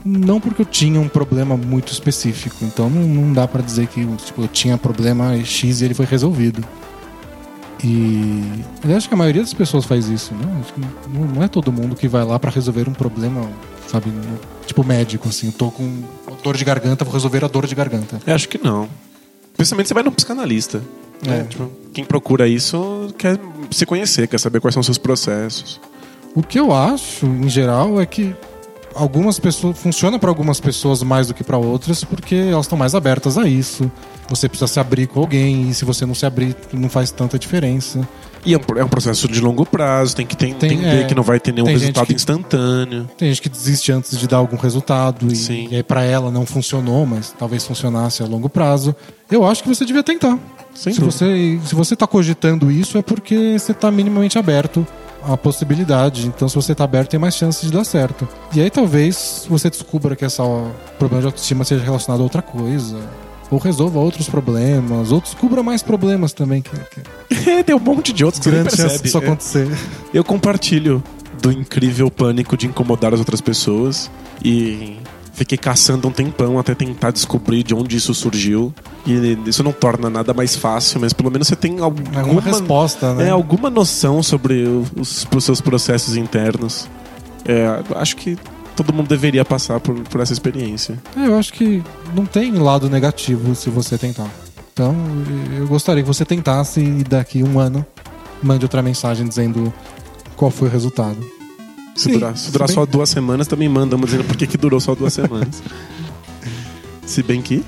não 0.06 0.40
porque 0.40 0.62
eu 0.62 0.66
tinha 0.66 1.00
um 1.00 1.08
problema 1.08 1.56
muito 1.56 1.92
específico. 1.92 2.58
Então 2.64 2.90
não, 2.90 3.02
não 3.02 3.34
dá 3.34 3.48
pra 3.48 3.62
dizer 3.62 3.88
que 3.88 4.06
tipo, 4.18 4.42
eu 4.42 4.48
tinha 4.48 4.78
problema 4.78 5.36
X 5.44 5.82
e 5.82 5.86
ele 5.86 5.94
foi 5.94 6.06
resolvido. 6.06 6.64
E 7.84 8.64
eu 8.84 8.98
acho 8.98 9.08
que 9.08 9.14
a 9.14 9.18
maioria 9.18 9.42
das 9.42 9.54
pessoas 9.54 9.86
faz 9.86 10.10
isso, 10.10 10.34
né? 10.34 10.64
Não, 11.08 11.26
não 11.26 11.44
é 11.44 11.48
todo 11.48 11.72
mundo 11.72 11.96
que 11.96 12.08
vai 12.08 12.26
lá 12.26 12.38
pra 12.38 12.52
resolver 12.52 12.90
um 12.90 12.94
problema, 12.94 13.50
sabe? 13.88 14.12
Tipo 14.66 14.84
médico, 14.84 15.30
assim. 15.30 15.50
Tô 15.50 15.72
com 15.72 16.04
dor 16.44 16.58
de 16.58 16.66
garganta, 16.66 17.06
vou 17.06 17.14
resolver 17.14 17.44
a 17.46 17.48
dor 17.48 17.66
de 17.66 17.76
garganta. 17.76 18.20
Eu 18.28 18.36
acho 18.36 18.50
que 18.50 18.58
não. 18.58 18.90
Principalmente 19.56 19.88
você 19.88 19.94
vai 19.94 20.04
num 20.04 20.12
psicanalista. 20.12 20.82
Né? 21.26 21.40
É. 21.40 21.44
Tipo, 21.44 21.70
quem 21.94 22.04
procura 22.06 22.48
isso 22.48 23.14
quer 23.18 23.38
se 23.72 23.86
conhecer, 23.86 24.28
quer 24.28 24.40
saber 24.40 24.60
quais 24.62 24.74
são 24.74 24.82
os 24.82 24.86
seus 24.88 24.98
processos. 24.98 25.80
O 26.36 26.44
que 26.44 26.60
eu 26.60 26.74
acho, 26.74 27.26
em 27.26 27.50
geral, 27.50 28.00
é 28.00 28.06
que 28.06 28.36
algumas 28.96 29.40
pessoas 29.40 29.78
funciona 29.78 30.18
para 30.20 30.30
algumas 30.30 30.60
pessoas 30.60 31.02
mais 31.04 31.28
do 31.28 31.34
que 31.34 31.44
para 31.44 31.58
outras 31.58 32.04
porque 32.04 32.36
elas 32.36 32.66
estão 32.66 32.78
mais 32.78 32.94
abertas 32.96 33.38
a 33.38 33.48
isso. 33.48 33.92
Você 34.30 34.48
precisa 34.48 34.68
se 34.68 34.80
abrir 34.80 35.08
com 35.08 35.20
alguém 35.20 35.70
e 35.70 35.74
se 35.74 35.84
você 35.86 36.06
não 36.06 36.14
se 36.14 36.26
abrir 36.26 36.56
não 36.72 36.90
faz 36.90 37.10
tanta 37.12 37.38
diferença. 37.40 38.08
E 38.46 38.54
é 38.54 38.58
um, 38.58 38.62
é 38.80 38.86
processo 38.86 39.28
de 39.28 39.42
longo 39.42 39.66
prazo, 39.66 40.16
tem 40.16 40.26
que 40.26 40.38
Tem- 40.38 40.52
entender 40.52 41.02
é, 41.02 41.04
que 41.06 41.14
não 41.16 41.24
vai 41.24 41.40
ter 41.40 41.52
nenhum 41.52 41.66
resultado 41.68 42.06
que- 42.08 42.14
instantâneo. 42.14 43.10
Tem 43.18 43.28
gente 43.30 43.42
que 43.42 43.50
desiste 43.50 43.92
antes 43.92 44.18
de 44.18 44.28
dar 44.28 44.38
algum 44.38 44.56
resultado 44.56 45.28
e, 45.32 45.36
Sim. 45.36 45.68
e 45.72 45.76
aí 45.76 45.84
para 45.84 46.04
ela 46.04 46.32
não 46.32 46.46
funcionou, 46.46 47.06
mas 47.06 47.34
talvez 47.38 47.66
funcionasse 47.66 48.22
a 48.24 48.26
longo 48.26 48.48
prazo. 48.48 48.96
Eu 49.30 49.46
acho 49.46 49.62
que 49.64 49.68
você 49.70 49.84
devia 49.84 50.04
tentar. 50.04 50.38
Sem 50.74 50.94
se 50.94 51.02
você 51.02 51.60
se 51.66 51.76
você 51.76 51.96
tá 51.96 52.08
cogitando 52.08 52.72
isso 52.72 52.98
é 52.98 53.02
porque 53.02 53.58
você 53.58 53.74
tá 53.74 53.92
minimamente 53.92 54.38
aberto 54.38 54.86
à 55.24 55.36
possibilidade. 55.36 56.28
Então 56.28 56.48
se 56.48 56.56
você 56.56 56.74
tá 56.74 56.84
aberto 56.84 57.12
tem 57.12 57.20
mais 57.20 57.36
chances 57.36 57.64
de 57.64 57.72
dar 57.72 57.84
certo. 57.84 58.28
E 58.54 58.62
aí 58.62 58.70
talvez 58.70 59.46
você 59.50 59.70
descubra 59.70 60.16
que 60.16 60.24
essa 60.26 60.44
ó, 60.44 60.68
problema 60.98 61.22
de 61.22 61.28
autoestima 61.28 61.64
seja 61.64 61.84
relacionado 61.84 62.22
a 62.22 62.24
outra 62.24 62.42
coisa. 62.42 62.98
Ou 63.52 63.58
resolva 63.58 63.98
outros 63.98 64.30
problemas, 64.30 65.12
ou 65.12 65.20
descubra 65.20 65.64
mais 65.64 65.82
problemas 65.82 66.34
também. 66.34 66.62
Que, 66.62 66.70
que 66.70 67.50
É, 67.50 67.64
tem 67.64 67.76
um 67.76 67.80
monte 67.80 68.14
de 68.14 68.24
outros 68.24 68.44
que 68.44 68.50
você 68.50 68.64
percebe. 68.64 69.26
acontecer. 69.26 69.68
Eu 70.14 70.24
compartilho 70.24 71.04
do 71.42 71.52
incrível 71.52 72.12
pânico 72.12 72.56
de 72.56 72.68
incomodar 72.68 73.12
as 73.14 73.20
outras 73.20 73.42
pessoas 73.42 74.12
e 74.44 74.98
fiquei 75.40 75.58
caçando 75.58 76.06
um 76.06 76.12
tempão 76.12 76.60
até 76.60 76.76
tentar 76.76 77.12
descobrir 77.12 77.64
de 77.64 77.74
onde 77.74 77.96
isso 77.96 78.14
surgiu. 78.14 78.74
E 79.06 79.38
isso 79.46 79.64
não 79.64 79.72
torna 79.72 80.10
nada 80.10 80.34
mais 80.34 80.56
fácil, 80.56 81.00
mas 81.00 81.14
pelo 81.14 81.32
menos 81.32 81.48
você 81.48 81.56
tem 81.56 81.80
alguma, 81.80 82.20
Alguma 82.20 82.42
resposta, 82.42 83.14
né? 83.14 83.28
É, 83.28 83.30
alguma 83.30 83.70
noção 83.70 84.22
sobre 84.22 84.64
os, 84.98 85.26
os 85.34 85.44
seus 85.44 85.62
processos 85.62 86.18
internos. 86.18 86.90
É, 87.46 87.82
acho 87.96 88.18
que 88.18 88.38
todo 88.76 88.94
mundo 88.94 89.08
deveria 89.08 89.46
passar 89.46 89.80
por, 89.80 89.96
por 90.02 90.20
essa 90.20 90.34
experiência. 90.34 91.00
É, 91.16 91.28
eu 91.28 91.38
acho 91.38 91.54
que 91.54 91.82
não 92.14 92.26
tem 92.26 92.52
lado 92.56 92.90
negativo 92.90 93.56
se 93.56 93.70
você 93.70 93.98
tentar. 93.98 94.30
Então, 94.74 94.94
eu 95.58 95.68
gostaria 95.68 96.04
que 96.04 96.08
você 96.08 96.26
tentasse 96.26 96.82
e 96.82 97.04
daqui 97.04 97.42
um 97.44 97.60
ano 97.60 97.86
mande 98.44 98.66
outra 98.66 98.82
mensagem 98.82 99.26
dizendo 99.26 99.74
qual 100.36 100.52
foi 100.52 100.68
o 100.68 100.72
resultado. 100.72 101.39
Se 101.96 102.06
Sim, 102.06 102.12
durar, 102.14 102.38
se 102.38 102.52
durar 102.52 102.70
só 102.70 102.86
duas 102.86 103.10
semanas, 103.10 103.48
também 103.48 103.68
mandamos 103.68 104.10
dizendo 104.10 104.26
por 104.26 104.38
que 104.38 104.48
que 104.48 104.58
durou 104.58 104.80
só 104.80 104.96
duas 104.96 105.14
semanas. 105.14 105.62
se 107.06 107.22
bem 107.24 107.42
que. 107.42 107.64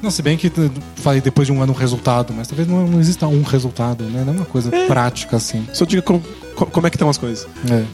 Não, 0.00 0.10
se 0.10 0.20
bem 0.22 0.36
que 0.36 0.48
eu 0.56 0.70
falei 0.96 1.20
depois 1.20 1.46
de 1.46 1.52
um 1.52 1.62
ano 1.62 1.72
um 1.72 1.76
resultado, 1.76 2.32
mas 2.36 2.48
talvez 2.48 2.66
não, 2.68 2.86
não 2.88 2.98
exista 2.98 3.26
um 3.26 3.42
resultado, 3.42 4.04
né? 4.04 4.24
Não 4.26 4.32
é 4.32 4.36
uma 4.38 4.44
coisa 4.46 4.70
prática 4.88 5.36
assim. 5.36 5.66
Só 5.72 5.84
diga 5.84 6.02
com- 6.02 6.20
co- 6.56 6.66
como 6.66 6.86
é 6.86 6.90
que 6.90 6.96
estão 6.96 7.08
as 7.08 7.18
coisas. 7.18 7.46
É. 7.70 7.84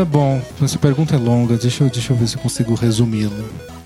É, 0.00 0.04
bom, 0.04 0.42
essa 0.60 0.78
pergunta 0.78 1.14
é 1.14 1.18
longa, 1.18 1.56
deixa 1.56 1.84
eu, 1.84 1.90
deixa 1.90 2.12
eu 2.12 2.16
ver 2.16 2.26
se 2.26 2.36
eu 2.36 2.40
consigo 2.42 2.74
resumi-la. 2.74 3.30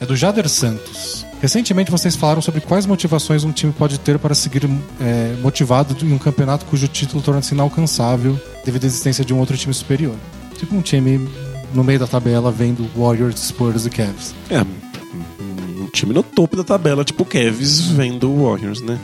É 0.01 0.07
do 0.07 0.17
Jader 0.17 0.49
Santos. 0.49 1.27
Recentemente 1.45 1.91
vocês 1.91 2.17
falaram 2.17 2.41
sobre 2.41 2.63
quais 2.63 2.87
motivações 2.87 3.45
um 3.45 3.53
time 3.53 3.71
pode 3.71 4.01
ter 4.01 4.19
para 4.19 4.35
seguir 4.35 4.65
é, 4.99 5.37
motivado 5.43 5.95
em 6.03 6.11
um 6.11 6.17
campeonato 6.17 6.65
cujo 6.65 6.89
título 6.89 7.21
torna-se 7.23 7.53
inalcançável 7.53 8.41
devido 8.65 8.85
à 8.85 8.87
existência 8.87 9.23
de 9.23 9.35
um 9.35 9.39
outro 9.39 9.55
time 9.55 9.75
superior. 9.75 10.15
Tipo 10.57 10.75
um 10.75 10.81
time 10.81 11.29
no 11.75 11.85
meio 11.85 11.99
da 11.99 12.07
tabela 12.07 12.51
vendo 12.51 12.89
Warriors, 12.97 13.39
Spurs 13.41 13.85
e 13.85 13.91
Cavs. 13.91 14.35
É, 14.49 14.63
um 14.63 15.87
time 15.93 16.15
no 16.15 16.23
topo 16.23 16.57
da 16.57 16.65
tabela, 16.65 17.05
tipo 17.05 17.27
Kevs 17.27 17.89
vendo 17.89 18.35
Warriors, 18.43 18.81
né? 18.81 18.99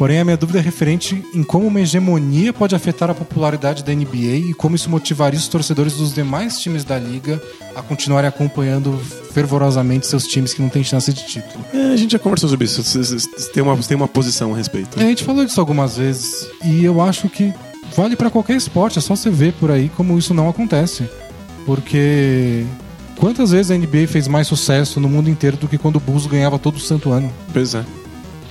Porém, 0.00 0.18
a 0.18 0.24
minha 0.24 0.36
dúvida 0.38 0.58
é 0.58 0.62
referente 0.62 1.22
em 1.34 1.42
como 1.42 1.66
uma 1.66 1.78
hegemonia 1.78 2.54
pode 2.54 2.74
afetar 2.74 3.10
a 3.10 3.14
popularidade 3.14 3.84
da 3.84 3.92
NBA 3.92 4.48
e 4.48 4.54
como 4.54 4.74
isso 4.74 4.88
motivaria 4.88 5.38
os 5.38 5.46
torcedores 5.46 5.92
dos 5.92 6.14
demais 6.14 6.58
times 6.58 6.84
da 6.84 6.98
liga 6.98 7.38
a 7.76 7.82
continuarem 7.82 8.26
acompanhando 8.26 8.96
fervorosamente 9.34 10.06
seus 10.06 10.26
times 10.26 10.54
que 10.54 10.62
não 10.62 10.70
têm 10.70 10.82
chance 10.82 11.12
de 11.12 11.26
título. 11.26 11.62
É, 11.74 11.92
a 11.92 11.96
gente 11.98 12.12
já 12.12 12.18
conversou 12.18 12.48
sobre 12.48 12.64
isso. 12.64 12.82
Têm 13.52 13.62
uma, 13.62 13.76
têm 13.76 13.94
uma 13.94 14.08
posição 14.08 14.54
a 14.54 14.56
respeito. 14.56 14.98
É, 14.98 15.02
a 15.02 15.06
gente 15.08 15.22
falou 15.22 15.44
disso 15.44 15.60
algumas 15.60 15.98
vezes 15.98 16.48
e 16.64 16.82
eu 16.82 17.02
acho 17.02 17.28
que 17.28 17.52
vale 17.94 18.16
pra 18.16 18.30
qualquer 18.30 18.56
esporte, 18.56 18.98
é 18.98 19.02
só 19.02 19.14
você 19.14 19.28
ver 19.28 19.52
por 19.52 19.70
aí 19.70 19.90
como 19.90 20.18
isso 20.18 20.32
não 20.32 20.48
acontece. 20.48 21.04
Porque 21.66 22.64
quantas 23.18 23.50
vezes 23.50 23.70
a 23.70 23.76
NBA 23.76 24.06
fez 24.08 24.26
mais 24.26 24.46
sucesso 24.46 24.98
no 24.98 25.10
mundo 25.10 25.28
inteiro 25.28 25.58
do 25.58 25.68
que 25.68 25.76
quando 25.76 25.96
o 25.96 26.00
Bulls 26.00 26.24
ganhava 26.24 26.58
todo 26.58 26.80
santo 26.80 27.12
ano? 27.12 27.30
Pois 27.52 27.74
é. 27.74 27.84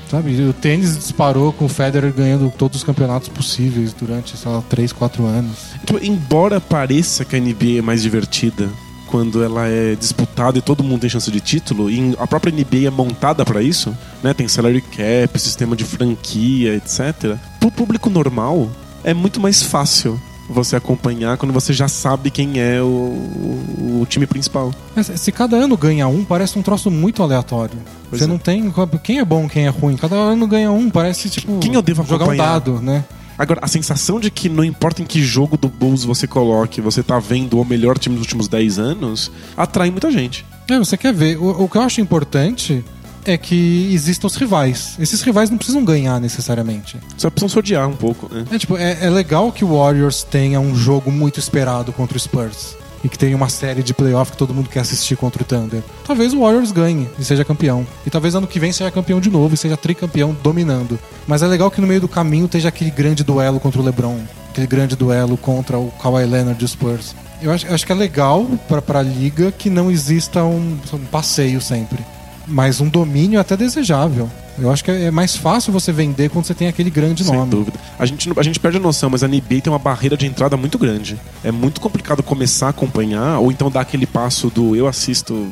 Sabe, 0.09 0.41
o 0.41 0.53
tênis 0.53 0.97
disparou 0.97 1.53
com 1.53 1.65
o 1.65 1.69
Federer 1.69 2.11
ganhando 2.11 2.51
todos 2.57 2.79
os 2.79 2.83
campeonatos 2.83 3.29
possíveis 3.29 3.93
durante, 3.93 4.35
sei 4.35 4.51
lá, 4.51 4.63
3, 4.67 4.91
4 4.91 5.23
anos. 5.23 5.57
Tipo, 5.85 6.03
embora 6.03 6.59
pareça 6.59 7.23
que 7.23 7.35
a 7.35 7.39
NBA 7.39 7.77
é 7.77 7.81
mais 7.81 8.01
divertida 8.01 8.67
quando 9.05 9.43
ela 9.43 9.67
é 9.67 9.95
disputada 9.95 10.57
e 10.57 10.61
todo 10.61 10.83
mundo 10.83 11.01
tem 11.01 11.09
chance 11.09 11.29
de 11.31 11.39
título, 11.39 11.89
e 11.89 12.15
a 12.19 12.25
própria 12.27 12.51
NBA 12.51 12.87
é 12.87 12.89
montada 12.89 13.45
pra 13.45 13.61
isso, 13.61 13.95
né? 14.23 14.33
Tem 14.33 14.47
salary 14.47 14.81
cap, 14.81 15.39
sistema 15.39 15.75
de 15.75 15.83
franquia, 15.83 16.75
etc. 16.75 17.35
Pro 17.59 17.71
público 17.71 18.09
normal, 18.09 18.69
é 19.03 19.13
muito 19.13 19.39
mais 19.39 19.61
fácil 19.63 20.19
você 20.49 20.75
acompanhar 20.75 21.37
quando 21.37 21.51
você 21.53 21.71
já 21.71 21.87
sabe 21.87 22.31
quem 22.31 22.59
é 22.59 22.81
o, 22.81 22.85
o- 22.85 23.99
o 24.01 24.05
time 24.07 24.25
principal. 24.25 24.73
Mas 24.95 25.07
se 25.15 25.31
cada 25.31 25.55
ano 25.57 25.77
ganha 25.77 26.07
um, 26.07 26.23
parece 26.25 26.57
um 26.57 26.61
troço 26.61 26.89
muito 26.89 27.21
aleatório. 27.23 27.77
Pois 28.09 28.19
Você 28.21 28.25
é. 28.25 28.27
não 28.27 28.37
tem. 28.37 28.73
Quem 29.03 29.19
é 29.19 29.25
bom, 29.25 29.47
quem 29.47 29.65
é 29.65 29.69
ruim. 29.69 29.95
Cada 29.95 30.15
ano 30.15 30.47
ganha 30.47 30.71
um, 30.71 30.89
parece 30.89 31.29
tipo. 31.29 31.59
Quem 31.59 31.73
eu 31.75 31.81
devo 31.81 32.03
jogar 32.05 32.27
um 32.27 32.35
dado, 32.35 32.81
né? 32.81 33.05
Agora, 33.37 33.61
a 33.63 33.67
sensação 33.69 34.19
de 34.19 34.29
que 34.29 34.49
não 34.49 34.65
importa 34.65 35.01
em 35.01 35.05
que 35.05 35.23
jogo 35.23 35.55
do 35.55 35.69
Bulls 35.69 36.03
você 36.03 36.27
coloque, 36.27 36.81
você 36.81 37.01
tá 37.01 37.19
vendo 37.19 37.57
o 37.57 37.63
melhor 37.63 37.97
time 37.97 38.15
dos 38.15 38.23
últimos 38.25 38.49
10 38.49 38.77
anos, 38.79 39.31
atrai 39.55 39.89
muita 39.89 40.11
gente. 40.11 40.45
É, 40.69 40.77
você 40.77 40.97
quer 40.97 41.13
ver. 41.13 41.37
O, 41.37 41.63
o 41.63 41.69
que 41.69 41.77
eu 41.77 41.81
acho 41.83 42.01
importante 42.01 42.83
é 43.29 43.37
que 43.37 43.89
existam 43.93 44.27
os 44.27 44.35
rivais. 44.35 44.95
Esses 44.99 45.21
rivais 45.21 45.49
não 45.49 45.57
precisam 45.57 45.83
ganhar 45.83 46.19
necessariamente. 46.19 46.97
Só 47.17 47.29
precisam 47.29 47.49
se 47.49 47.59
odiar 47.59 47.87
um 47.87 47.95
pouco, 47.95 48.33
né? 48.33 48.45
É, 48.51 48.57
tipo, 48.57 48.77
é, 48.77 48.97
é 49.01 49.09
legal 49.09 49.51
que 49.51 49.63
o 49.63 49.77
Warriors 49.77 50.23
tenha 50.23 50.59
um 50.59 50.75
jogo 50.75 51.11
muito 51.11 51.39
esperado 51.39 51.91
contra 51.93 52.17
o 52.17 52.19
Spurs. 52.19 52.75
E 53.03 53.07
que 53.07 53.17
tenha 53.17 53.35
uma 53.35 53.47
série 53.47 53.81
de 53.81 53.93
playoff 53.93 54.33
que 54.33 54.37
todo 54.37 54.53
mundo 54.53 54.69
quer 54.69 54.81
assistir 54.81 55.15
contra 55.15 55.41
o 55.41 55.45
Thunder. 55.45 55.81
Talvez 56.05 56.33
o 56.33 56.41
Warriors 56.41 56.71
ganhe 56.71 57.07
e 57.17 57.23
seja 57.23 57.45
campeão. 57.45 57.87
E 58.05 58.09
talvez 58.09 58.35
ano 58.35 58.45
que 58.45 58.59
vem 58.59 58.73
seja 58.73 58.91
campeão 58.91 59.21
de 59.21 59.29
novo 59.29 59.53
e 59.53 59.57
seja 59.57 59.77
tricampeão 59.77 60.35
dominando. 60.43 60.99
Mas 61.25 61.41
é 61.41 61.47
legal 61.47 61.71
que 61.71 61.79
no 61.79 61.87
meio 61.87 62.01
do 62.01 62.09
caminho 62.09 62.45
esteja 62.45 62.67
aquele 62.67 62.91
grande 62.91 63.23
duelo 63.23 63.57
contra 63.59 63.79
o 63.79 63.85
LeBron. 63.85 64.19
Aquele 64.49 64.67
grande 64.67 64.97
duelo 64.97 65.37
contra 65.37 65.77
o 65.77 65.91
Kawhi 65.91 66.25
Leonard 66.25 66.61
e 66.61 66.65
os 66.65 66.71
Spurs. 66.71 67.15
Eu 67.41 67.53
acho, 67.53 67.73
acho 67.73 67.85
que 67.85 67.91
é 67.93 67.95
legal 67.95 68.45
pra, 68.67 68.81
pra 68.81 69.01
liga 69.01 69.49
que 69.49 69.69
não 69.69 69.89
exista 69.89 70.43
um, 70.43 70.77
um 70.91 71.05
passeio 71.05 71.61
sempre. 71.61 72.03
Mas 72.49 72.81
um 72.81 72.89
domínio 72.89 73.37
é 73.37 73.41
até 73.41 73.55
desejável. 73.55 74.29
Eu 74.57 74.71
acho 74.71 74.83
que 74.83 74.91
é 74.91 75.11
mais 75.11 75.35
fácil 75.35 75.71
você 75.71 75.91
vender 75.91 76.29
quando 76.29 76.45
você 76.45 76.53
tem 76.53 76.67
aquele 76.67 76.89
grande 76.89 77.23
Sem 77.23 77.33
nome. 77.33 77.49
dúvida. 77.51 77.79
A 77.97 78.05
gente, 78.05 78.29
a 78.35 78.43
gente 78.43 78.59
perde 78.59 78.77
a 78.77 78.81
noção, 78.81 79.09
mas 79.09 79.23
a 79.23 79.27
NBA 79.27 79.61
tem 79.63 79.71
uma 79.71 79.79
barreira 79.79 80.17
de 80.17 80.25
entrada 80.25 80.57
muito 80.57 80.77
grande. 80.77 81.17
É 81.43 81.51
muito 81.51 81.79
complicado 81.79 82.21
começar 82.21 82.67
a 82.67 82.69
acompanhar, 82.69 83.39
ou 83.39 83.51
então 83.51 83.71
dar 83.71 83.81
aquele 83.81 84.05
passo 84.05 84.49
do 84.49 84.75
eu 84.75 84.87
assisto 84.87 85.47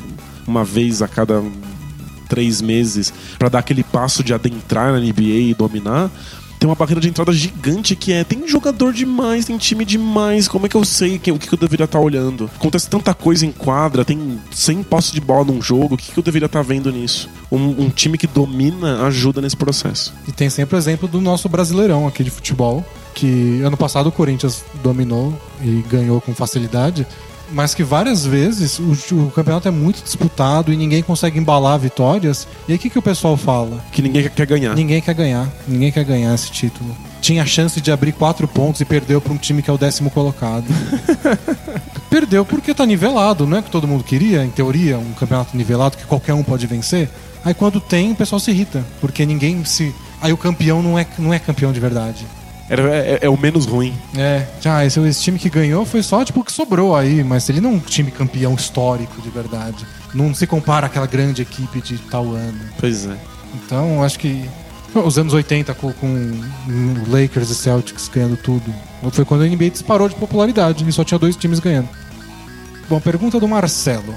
uma 0.46 0.64
vez 0.64 1.00
a 1.00 1.08
cada 1.08 1.42
três 2.28 2.60
meses, 2.60 3.12
pra 3.38 3.48
dar 3.48 3.60
aquele 3.60 3.82
passo 3.82 4.22
de 4.22 4.34
adentrar 4.34 4.92
na 4.92 5.00
NBA 5.00 5.22
e 5.22 5.54
dominar. 5.54 6.10
Tem 6.58 6.68
uma 6.68 6.74
barreira 6.74 7.00
de 7.00 7.08
entrada 7.08 7.32
gigante 7.32 7.94
que 7.94 8.12
é: 8.12 8.24
tem 8.24 8.46
jogador 8.48 8.92
demais, 8.92 9.44
tem 9.44 9.56
time 9.56 9.84
demais, 9.84 10.48
como 10.48 10.66
é 10.66 10.68
que 10.68 10.76
eu 10.76 10.84
sei 10.84 11.18
que, 11.18 11.30
o 11.30 11.38
que 11.38 11.52
eu 11.52 11.58
deveria 11.58 11.84
estar 11.84 12.00
olhando? 12.00 12.50
Acontece 12.56 12.88
tanta 12.88 13.14
coisa 13.14 13.46
em 13.46 13.52
quadra, 13.52 14.04
tem 14.04 14.40
100 14.50 14.82
posses 14.84 15.12
de 15.12 15.20
bola 15.20 15.44
num 15.44 15.62
jogo, 15.62 15.94
o 15.94 15.98
que, 15.98 16.12
que 16.12 16.18
eu 16.18 16.22
deveria 16.22 16.46
estar 16.46 16.62
vendo 16.62 16.90
nisso? 16.90 17.28
Um, 17.50 17.84
um 17.84 17.90
time 17.90 18.18
que 18.18 18.26
domina 18.26 19.06
ajuda 19.06 19.40
nesse 19.40 19.56
processo. 19.56 20.12
E 20.26 20.32
tem 20.32 20.50
sempre 20.50 20.76
o 20.76 20.78
exemplo 20.78 21.08
do 21.08 21.20
nosso 21.20 21.48
brasileirão 21.48 22.06
aqui 22.06 22.24
de 22.24 22.30
futebol, 22.30 22.84
que 23.14 23.60
ano 23.62 23.76
passado 23.76 24.08
o 24.08 24.12
Corinthians 24.12 24.64
dominou 24.82 25.40
e 25.62 25.82
ganhou 25.88 26.20
com 26.20 26.34
facilidade, 26.34 27.06
mas 27.52 27.74
que 27.74 27.82
várias 27.82 28.26
vezes 28.26 28.78
o, 28.78 28.92
o 29.16 29.30
campeonato 29.30 29.68
é 29.68 29.70
muito 29.70 30.02
disputado 30.02 30.72
e 30.72 30.76
ninguém 30.76 31.02
consegue 31.02 31.38
embalar 31.38 31.78
vitórias. 31.78 32.46
E 32.66 32.72
aí 32.72 32.76
o 32.76 32.80
que, 32.80 32.90
que 32.90 32.98
o 32.98 33.02
pessoal 33.02 33.36
fala? 33.36 33.84
Que 33.92 34.02
ninguém 34.02 34.28
quer 34.28 34.46
ganhar. 34.46 34.74
Ninguém 34.74 35.00
quer 35.00 35.14
ganhar, 35.14 35.48
ninguém 35.66 35.92
quer 35.92 36.04
ganhar 36.04 36.34
esse 36.34 36.50
título. 36.50 36.96
tinha 37.20 37.44
chance 37.46 37.80
de 37.80 37.90
abrir 37.90 38.12
quatro 38.12 38.46
pontos 38.46 38.80
e 38.80 38.84
perdeu 38.84 39.20
para 39.20 39.32
um 39.32 39.36
time 39.36 39.62
que 39.62 39.70
é 39.70 39.72
o 39.72 39.78
décimo 39.78 40.10
colocado. 40.10 40.66
perdeu 42.10 42.44
porque 42.44 42.74
tá 42.74 42.86
nivelado, 42.86 43.46
não 43.46 43.58
é 43.58 43.62
que 43.62 43.70
todo 43.70 43.86
mundo 43.86 44.04
queria, 44.04 44.44
em 44.44 44.50
teoria, 44.50 44.98
um 44.98 45.12
campeonato 45.12 45.56
nivelado 45.56 45.96
que 45.96 46.04
qualquer 46.04 46.34
um 46.34 46.42
pode 46.42 46.66
vencer. 46.66 47.08
Aí 47.44 47.54
quando 47.54 47.80
tem, 47.80 48.12
o 48.12 48.16
pessoal 48.16 48.40
se 48.40 48.50
irrita, 48.50 48.84
porque 49.00 49.24
ninguém 49.24 49.64
se. 49.64 49.94
Aí 50.20 50.32
o 50.32 50.36
campeão 50.36 50.82
não 50.82 50.98
é, 50.98 51.06
não 51.18 51.32
é 51.32 51.38
campeão 51.38 51.72
de 51.72 51.80
verdade. 51.80 52.26
Era, 52.68 52.82
é, 52.94 53.18
é 53.22 53.28
o 53.28 53.36
menos 53.36 53.64
ruim. 53.64 53.94
É, 54.16 54.46
já, 54.60 54.84
esse, 54.84 55.00
esse 55.00 55.22
time 55.22 55.38
que 55.38 55.48
ganhou 55.48 55.86
foi 55.86 56.02
só 56.02 56.24
tipo 56.24 56.40
o 56.40 56.44
que 56.44 56.52
sobrou 56.52 56.94
aí, 56.94 57.24
mas 57.24 57.48
ele 57.48 57.60
não 57.60 57.70
é 57.70 57.74
um 57.74 57.78
time 57.78 58.10
campeão 58.10 58.54
histórico 58.54 59.20
de 59.22 59.30
verdade. 59.30 59.86
Não 60.14 60.34
se 60.34 60.46
compara 60.46 60.86
àquela 60.86 61.06
grande 61.06 61.42
equipe 61.42 61.80
de 61.80 61.98
tal 61.98 62.32
ano. 62.32 62.60
Pois 62.78 63.06
é. 63.06 63.16
Então, 63.54 64.02
acho 64.02 64.18
que 64.18 64.48
os 64.94 65.18
anos 65.18 65.32
80 65.32 65.74
com, 65.74 65.92
com 65.92 66.42
Lakers 67.08 67.50
e 67.50 67.54
Celtics 67.54 68.08
ganhando 68.08 68.36
tudo. 68.36 68.74
Foi 69.12 69.24
quando 69.24 69.42
a 69.42 69.46
NBA 69.46 69.70
disparou 69.70 70.08
de 70.08 70.14
popularidade 70.14 70.86
e 70.86 70.92
só 70.92 71.04
tinha 71.04 71.18
dois 71.18 71.36
times 71.36 71.60
ganhando. 71.60 71.88
Bom, 72.88 73.00
pergunta 73.00 73.38
do 73.38 73.46
Marcelo. 73.46 74.14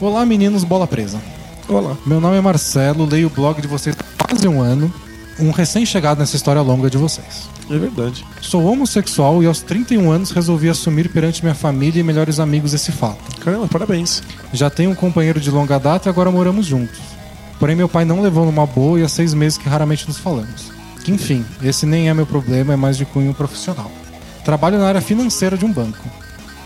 Olá, 0.00 0.24
meninos, 0.26 0.64
bola 0.64 0.86
presa. 0.86 1.20
Olá. 1.68 1.96
Meu 2.04 2.20
nome 2.20 2.36
é 2.36 2.40
Marcelo, 2.40 3.06
leio 3.06 3.28
o 3.28 3.30
blog 3.30 3.60
de 3.60 3.68
vocês 3.68 3.96
há 3.98 4.26
quase 4.26 4.46
um 4.48 4.60
ano. 4.60 4.92
Um 5.38 5.50
recém-chegado 5.50 6.20
nessa 6.20 6.36
história 6.36 6.62
longa 6.62 6.88
de 6.88 6.96
vocês. 6.96 7.48
É 7.68 7.76
verdade. 7.76 8.24
Sou 8.40 8.64
homossexual 8.64 9.42
e 9.42 9.46
aos 9.46 9.62
31 9.62 10.10
anos 10.10 10.30
resolvi 10.30 10.68
assumir 10.68 11.08
perante 11.08 11.42
minha 11.42 11.54
família 11.54 12.00
e 12.00 12.04
melhores 12.04 12.38
amigos 12.38 12.72
esse 12.72 12.92
fato. 12.92 13.40
Caramba, 13.40 13.66
parabéns. 13.66 14.22
Já 14.52 14.70
tenho 14.70 14.90
um 14.90 14.94
companheiro 14.94 15.40
de 15.40 15.50
longa 15.50 15.78
data 15.78 16.08
e 16.08 16.10
agora 16.10 16.30
moramos 16.30 16.66
juntos. 16.66 17.00
Porém, 17.58 17.74
meu 17.74 17.88
pai 17.88 18.04
não 18.04 18.20
levou 18.20 18.44
numa 18.44 18.66
boa 18.66 19.00
e 19.00 19.02
há 19.02 19.08
seis 19.08 19.34
meses 19.34 19.58
que 19.58 19.68
raramente 19.68 20.06
nos 20.06 20.18
falamos. 20.18 20.72
Enfim, 21.08 21.44
esse 21.62 21.84
nem 21.84 22.08
é 22.08 22.14
meu 22.14 22.26
problema, 22.26 22.72
é 22.72 22.76
mais 22.76 22.96
de 22.96 23.04
cunho 23.04 23.34
profissional. 23.34 23.90
Trabalho 24.44 24.78
na 24.78 24.86
área 24.86 25.00
financeira 25.00 25.56
de 25.56 25.64
um 25.64 25.72
banco. 25.72 26.08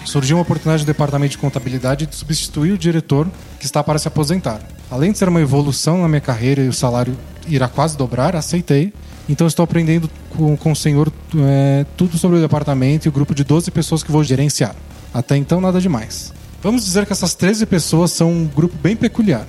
Surgiu 0.05 0.37
uma 0.37 0.43
oportunidade 0.43 0.83
no 0.83 0.87
departamento 0.87 1.33
de 1.33 1.39
contabilidade 1.39 2.07
de 2.07 2.15
substituir 2.15 2.73
o 2.73 2.79
diretor 2.79 3.29
que 3.59 3.67
está 3.67 3.83
para 3.83 3.99
se 3.99 4.09
aposentar. 4.09 4.61
Além 4.91 5.13
de 5.13 5.19
ser 5.19 5.29
uma 5.29 5.41
evolução 5.41 6.03
na 6.03 6.09
minha 6.09 6.21
carreira 6.21 6.63
e 6.63 6.69
o 6.69 6.73
salário 6.73 7.17
irá 7.49 7.69
quase 7.69 7.97
dobrar, 7.97 8.37
aceitei. 8.37 8.93
Então 9.29 9.47
estou 9.47 9.63
aprendendo 9.63 10.09
com, 10.31 10.57
com 10.57 10.73
o 10.73 10.77
senhor 10.77 11.13
é, 11.37 11.85
tudo 11.97 12.17
sobre 12.17 12.39
o 12.39 12.41
departamento 12.41 13.07
e 13.07 13.09
o 13.09 13.13
grupo 13.13 13.35
de 13.35 13.45
12 13.45 13.71
pessoas 13.71 14.03
que 14.03 14.11
vou 14.11 14.25
gerenciar. 14.25 14.75
Até 15.13 15.37
então, 15.37 15.61
nada 15.61 15.81
demais. 15.81 16.33
Vamos 16.63 16.85
dizer 16.85 17.07
que 17.07 17.13
essas 17.13 17.35
13 17.35 17.67
pessoas 17.67 18.11
são 18.11 18.31
um 18.31 18.47
grupo 18.47 18.75
bem 18.83 18.97
peculiar. 18.97 19.47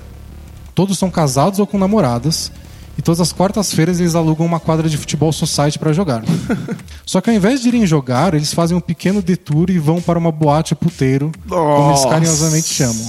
Todos 0.75 0.97
são 0.97 1.09
casados 1.09 1.59
ou 1.59 1.67
com 1.67 1.77
namoradas. 1.77 2.51
E 2.97 3.01
todas 3.01 3.21
as 3.21 3.31
quartas-feiras 3.31 4.01
eles 4.01 4.13
alugam 4.13 4.45
uma 4.45 4.59
quadra 4.59 4.89
de 4.89 4.97
futebol 4.97 5.31
society 5.31 5.79
para 5.79 5.93
jogar. 5.93 6.21
Só 7.05 7.21
que 7.21 7.29
ao 7.29 7.35
invés 7.35 7.61
de 7.61 7.69
irem 7.69 7.87
jogar, 7.87 8.33
eles 8.33 8.53
fazem 8.53 8.75
um 8.75 8.81
pequeno 8.81 9.21
detour 9.21 9.69
e 9.69 9.79
vão 9.79 10.01
para 10.01 10.19
uma 10.19 10.33
boate 10.33 10.75
puteiro, 10.75 11.31
como 11.47 11.91
eles 11.91 12.01
Nossa. 12.01 12.09
carinhosamente 12.09 12.73
chamam. 12.73 13.05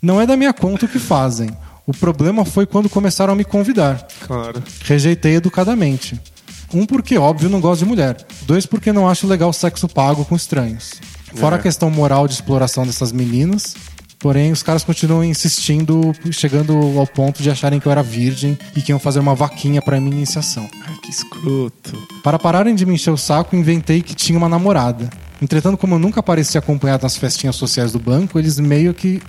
Não 0.00 0.18
é 0.18 0.26
da 0.26 0.34
minha 0.34 0.54
conta 0.54 0.86
o 0.86 0.88
que 0.88 0.98
fazem. 0.98 1.50
O 1.88 1.92
problema 1.92 2.44
foi 2.44 2.66
quando 2.66 2.86
começaram 2.90 3.32
a 3.32 3.36
me 3.36 3.44
convidar. 3.44 4.06
Claro. 4.26 4.62
Rejeitei 4.84 5.36
educadamente. 5.36 6.20
Um, 6.74 6.84
porque, 6.84 7.16
óbvio, 7.16 7.48
não 7.48 7.62
gosto 7.62 7.78
de 7.80 7.86
mulher. 7.86 8.14
Dois, 8.42 8.66
porque 8.66 8.92
não 8.92 9.08
acho 9.08 9.26
legal 9.26 9.50
sexo 9.54 9.88
pago 9.88 10.22
com 10.26 10.36
estranhos. 10.36 11.00
Fora 11.34 11.56
É. 11.56 11.58
a 11.58 11.62
questão 11.62 11.88
moral 11.90 12.28
de 12.28 12.34
exploração 12.34 12.84
dessas 12.86 13.10
meninas. 13.10 13.74
Porém, 14.18 14.52
os 14.52 14.62
caras 14.62 14.84
continuam 14.84 15.24
insistindo, 15.24 16.12
chegando 16.30 16.74
ao 16.98 17.06
ponto 17.06 17.42
de 17.42 17.50
acharem 17.50 17.80
que 17.80 17.86
eu 17.86 17.92
era 17.92 18.02
virgem 18.02 18.58
e 18.76 18.82
que 18.82 18.92
iam 18.92 18.98
fazer 18.98 19.20
uma 19.20 19.34
vaquinha 19.34 19.80
pra 19.80 19.98
minha 19.98 20.14
iniciação. 20.14 20.68
Ai, 20.86 20.94
que 21.02 21.08
escroto. 21.10 21.96
Para 22.22 22.38
pararem 22.38 22.74
de 22.74 22.84
me 22.84 22.94
encher 22.96 23.12
o 23.12 23.16
saco, 23.16 23.56
inventei 23.56 24.02
que 24.02 24.14
tinha 24.14 24.36
uma 24.36 24.48
namorada. 24.48 25.08
Entretanto, 25.40 25.78
como 25.78 25.94
eu 25.94 25.98
nunca 25.98 26.20
apareci 26.20 26.58
acompanhado 26.58 27.04
nas 27.04 27.16
festinhas 27.16 27.54
sociais 27.54 27.92
do 27.92 27.98
banco, 27.98 28.38
eles 28.38 28.58
meio 28.58 28.92
que 28.92 29.22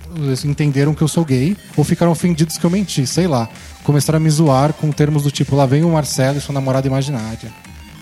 entenderam 0.44 0.94
que 0.94 1.02
eu 1.02 1.07
sou 1.07 1.23
gay 1.23 1.56
ou 1.77 1.84
ficaram 1.84 2.11
ofendidos 2.11 2.57
que 2.57 2.65
eu 2.65 2.69
menti, 2.69 3.06
sei 3.06 3.27
lá. 3.27 3.48
Começaram 3.84 4.18
a 4.18 4.19
me 4.19 4.30
zoar 4.30 4.73
com 4.73 4.91
termos 4.91 5.23
do 5.23 5.31
tipo: 5.31 5.56
lá 5.56 5.65
vem 5.65 5.84
o 5.84 5.91
Marcelo 5.91 6.38
e 6.38 6.41
sua 6.41 6.53
namorada 6.53 6.88
imaginária. 6.88 7.52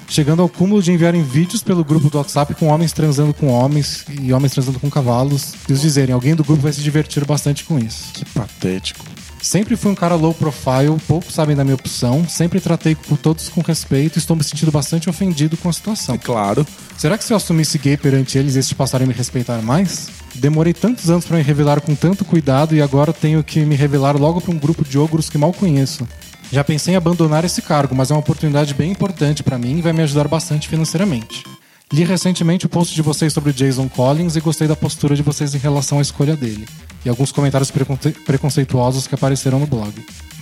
Chegando 0.10 0.42
ao 0.42 0.48
cúmulo 0.48 0.82
de 0.82 0.92
enviarem 0.92 1.22
vídeos 1.22 1.62
pelo 1.62 1.84
grupo 1.84 2.10
do 2.10 2.18
WhatsApp 2.18 2.56
com 2.56 2.68
homens 2.68 2.94
transando 2.94 3.34
com 3.34 3.48
homens 3.48 4.06
e 4.22 4.32
homens 4.32 4.54
transando 4.54 4.80
com 4.80 4.90
cavalos. 4.90 5.54
E 5.68 5.74
os 5.74 5.82
dizerem: 5.82 6.14
alguém 6.14 6.34
do 6.34 6.46
grupo 6.46 6.62
vai 6.62 6.72
se 6.72 6.82
divertir 6.82 7.26
bastante 7.26 7.66
com 7.66 7.78
isso. 7.78 8.14
Que 8.14 8.24
patético. 8.24 9.17
Sempre 9.42 9.76
fui 9.76 9.92
um 9.92 9.96
cara 9.96 10.16
low 10.16 10.34
profile, 10.34 10.98
poucos 11.08 11.34
sabem 11.34 11.56
da 11.56 11.64
minha 11.64 11.76
opção, 11.76 12.28
sempre 12.28 12.60
tratei 12.60 12.96
com 12.96 13.16
todos 13.16 13.50
com 13.50 13.62
respeito 13.62 14.18
e 14.18 14.20
estou 14.20 14.36
me 14.36 14.44
sentindo 14.44 14.72
bastante 14.72 15.10
ofendido 15.10 15.56
com 15.58 15.70
a 15.70 15.74
situação. 15.74 16.16
É 16.16 16.18
claro. 16.18 16.66
Será 16.98 17.18
que 17.18 17.24
se 17.24 17.32
eu 17.32 17.38
assumisse 17.38 17.78
gay 17.78 17.96
perante 17.96 18.38
eles, 18.38 18.56
eles 18.56 18.74
passarem 18.74 19.06
a 19.06 19.08
me 19.08 19.14
respeitar 19.14 19.62
mais? 19.62 20.10
Demorei 20.36 20.74
tantos 20.74 21.10
anos 21.10 21.26
para 21.26 21.38
me 21.38 21.44
revelar 21.44 21.82
com 21.82 21.96
tanto 21.96 22.26
cuidado 22.26 22.76
e 22.76 22.82
agora 22.82 23.14
tenho 23.14 23.44
que 23.44 23.62
me 23.62 23.76
revelar 23.76 24.18
logo 24.18 24.42
para 24.42 24.52
um 24.52 24.60
grupo 24.60 24.84
de 24.84 24.98
ogros 24.98 25.30
que 25.30 25.38
mal 25.38 25.54
conheço. 25.54 26.08
Já 26.52 26.64
pensei 26.64 26.94
em 26.94 26.98
abandonar 26.98 27.44
esse 27.44 27.62
cargo, 27.62 27.94
mas 27.94 28.10
é 28.10 28.14
uma 28.14 28.22
oportunidade 28.22 28.74
bem 28.74 28.92
importante 28.92 29.44
para 29.44 29.58
mim 29.58 29.78
e 29.78 29.82
vai 29.82 29.94
me 29.94 30.02
ajudar 30.02 30.28
bastante 30.28 30.68
financeiramente. 30.68 31.44
Li 31.92 32.04
recentemente 32.04 32.66
o 32.66 32.70
post 32.70 32.94
de 32.94 33.02
vocês 33.02 33.32
sobre 33.32 33.54
Jason 33.54 33.88
Collins 33.88 34.36
e 34.36 34.42
gostei 34.42 34.68
da 34.68 34.76
postura 34.76 35.16
de 35.16 35.24
vocês 35.24 35.56
em 35.56 35.58
relação 35.58 36.00
à 36.00 36.02
escolha 36.02 36.36
dele. 36.36 36.68
E 37.06 37.10
alguns 37.10 37.32
comentários 37.32 37.72
preconce- 37.72 38.12
preconceituosos 38.12 39.08
que 39.08 39.16
apareceram 39.16 39.60
no 39.60 39.66
blog. 39.68 39.94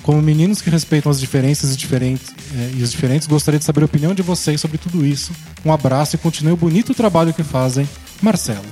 Como 0.02 0.22
meninos 0.22 0.62
que 0.62 0.70
respeitam 0.70 1.12
as 1.12 1.20
diferenças 1.20 1.74
e, 1.74 1.78
diferentes, 1.78 2.34
eh, 2.54 2.72
e 2.78 2.84
os 2.84 2.92
diferentes, 2.92 3.28
gostaria 3.28 3.60
de 3.60 3.66
saber 3.66 3.82
a 3.84 3.86
opinião 3.86 4.14
de 4.16 4.22
vocês 4.24 4.60
sobre 4.60 4.78
tudo 4.78 5.06
isso. 5.06 5.32
Um 5.64 5.72
abraço 5.72 6.16
e 6.16 6.20
continue 6.20 6.54
o 6.54 6.58
bonito 6.58 6.94
trabalho 6.96 7.34
que 7.34 7.44
fazem. 7.44 7.88
Marcelo. 8.22 8.66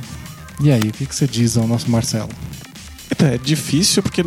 E 0.59 0.71
aí, 0.71 0.79
o 0.81 0.91
que, 0.91 1.05
que 1.05 1.15
você 1.15 1.27
diz 1.27 1.57
ao 1.57 1.67
nosso 1.67 1.89
Marcelo? 1.89 2.29
É 3.19 3.37
difícil 3.37 4.01
porque 4.01 4.23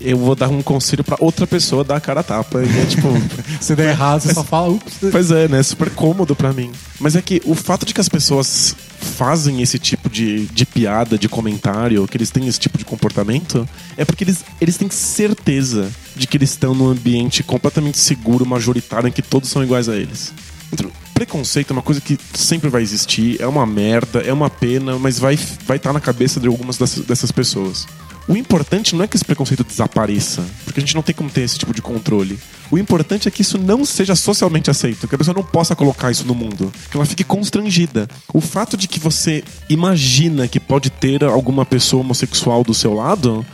eu 0.00 0.16
vou 0.16 0.34
dar 0.34 0.48
um 0.48 0.62
conselho 0.62 1.04
pra 1.04 1.16
outra 1.20 1.46
pessoa 1.46 1.84
dar 1.84 1.96
a 1.96 2.00
cara 2.00 2.20
a 2.20 2.22
tapa. 2.22 2.62
E 2.62 2.80
é 2.80 2.86
tipo. 2.86 3.08
Se 3.60 3.74
der 3.74 3.90
errado, 3.90 4.20
você 4.20 4.34
só 4.34 4.44
fala, 4.44 4.68
ups. 4.68 4.94
Pois 5.10 5.30
é, 5.30 5.48
né? 5.48 5.62
Super 5.62 5.90
cômodo 5.90 6.34
pra 6.34 6.52
mim. 6.52 6.70
Mas 6.98 7.16
é 7.16 7.22
que 7.22 7.42
o 7.44 7.54
fato 7.54 7.84
de 7.84 7.92
que 7.92 8.00
as 8.00 8.08
pessoas 8.08 8.74
fazem 8.98 9.60
esse 9.60 9.78
tipo 9.78 10.08
de, 10.08 10.46
de 10.46 10.64
piada, 10.64 11.18
de 11.18 11.28
comentário, 11.28 12.06
que 12.06 12.16
eles 12.16 12.30
têm 12.30 12.46
esse 12.46 12.58
tipo 12.58 12.78
de 12.78 12.84
comportamento, 12.84 13.68
é 13.96 14.04
porque 14.04 14.24
eles, 14.24 14.44
eles 14.60 14.76
têm 14.76 14.88
certeza 14.90 15.90
de 16.14 16.26
que 16.26 16.36
eles 16.36 16.50
estão 16.50 16.74
num 16.74 16.88
ambiente 16.88 17.42
completamente 17.42 17.98
seguro, 17.98 18.46
majoritário, 18.46 19.08
em 19.08 19.12
que 19.12 19.22
todos 19.22 19.50
são 19.50 19.62
iguais 19.62 19.88
a 19.88 19.96
eles. 19.96 20.32
Então, 20.72 20.90
preconceito 21.12 21.70
é 21.70 21.72
uma 21.72 21.82
coisa 21.82 22.00
que 22.00 22.18
sempre 22.34 22.68
vai 22.68 22.82
existir, 22.82 23.40
é 23.40 23.46
uma 23.46 23.66
merda, 23.66 24.20
é 24.20 24.32
uma 24.32 24.50
pena, 24.50 24.98
mas 24.98 25.18
vai 25.18 25.34
estar 25.34 25.64
vai 25.66 25.78
tá 25.78 25.92
na 25.92 26.00
cabeça 26.00 26.40
de 26.40 26.48
algumas 26.48 26.78
dessas, 26.78 27.04
dessas 27.04 27.30
pessoas. 27.30 27.86
O 28.28 28.36
importante 28.36 28.94
não 28.94 29.04
é 29.04 29.08
que 29.08 29.16
esse 29.16 29.24
preconceito 29.24 29.64
desapareça, 29.64 30.44
porque 30.64 30.78
a 30.78 30.82
gente 30.82 30.94
não 30.94 31.02
tem 31.02 31.14
como 31.14 31.28
ter 31.28 31.40
esse 31.42 31.58
tipo 31.58 31.74
de 31.74 31.82
controle. 31.82 32.38
O 32.70 32.78
importante 32.78 33.26
é 33.26 33.30
que 33.30 33.42
isso 33.42 33.58
não 33.58 33.84
seja 33.84 34.14
socialmente 34.14 34.70
aceito, 34.70 35.08
que 35.08 35.14
a 35.14 35.18
pessoa 35.18 35.34
não 35.34 35.42
possa 35.42 35.74
colocar 35.76 36.10
isso 36.10 36.24
no 36.24 36.34
mundo, 36.34 36.72
que 36.90 36.96
ela 36.96 37.04
fique 37.04 37.24
constrangida. 37.24 38.08
O 38.32 38.40
fato 38.40 38.76
de 38.76 38.86
que 38.88 39.00
você 39.00 39.42
imagina 39.68 40.46
que 40.48 40.60
pode 40.60 40.88
ter 40.88 41.24
alguma 41.24 41.66
pessoa 41.66 42.00
homossexual 42.02 42.62
do 42.62 42.72
seu 42.72 42.94
lado 42.94 43.44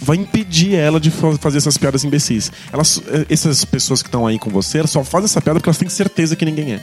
vai 0.00 0.16
impedir 0.16 0.74
ela 0.74 0.98
de 0.98 1.10
fa- 1.10 1.36
fazer 1.38 1.58
essas 1.58 1.76
piadas 1.76 2.02
imbecis. 2.02 2.50
Elas, 2.72 3.00
eh, 3.08 3.26
essas 3.30 3.64
pessoas 3.64 4.02
que 4.02 4.08
estão 4.08 4.26
aí 4.26 4.38
com 4.38 4.50
você, 4.50 4.78
elas 4.78 4.90
só 4.90 5.04
fazem 5.04 5.26
essa 5.26 5.40
piada 5.40 5.60
porque 5.60 5.68
elas 5.68 5.78
têm 5.78 5.88
certeza 5.88 6.34
que 6.34 6.44
ninguém 6.44 6.72
é. 6.72 6.80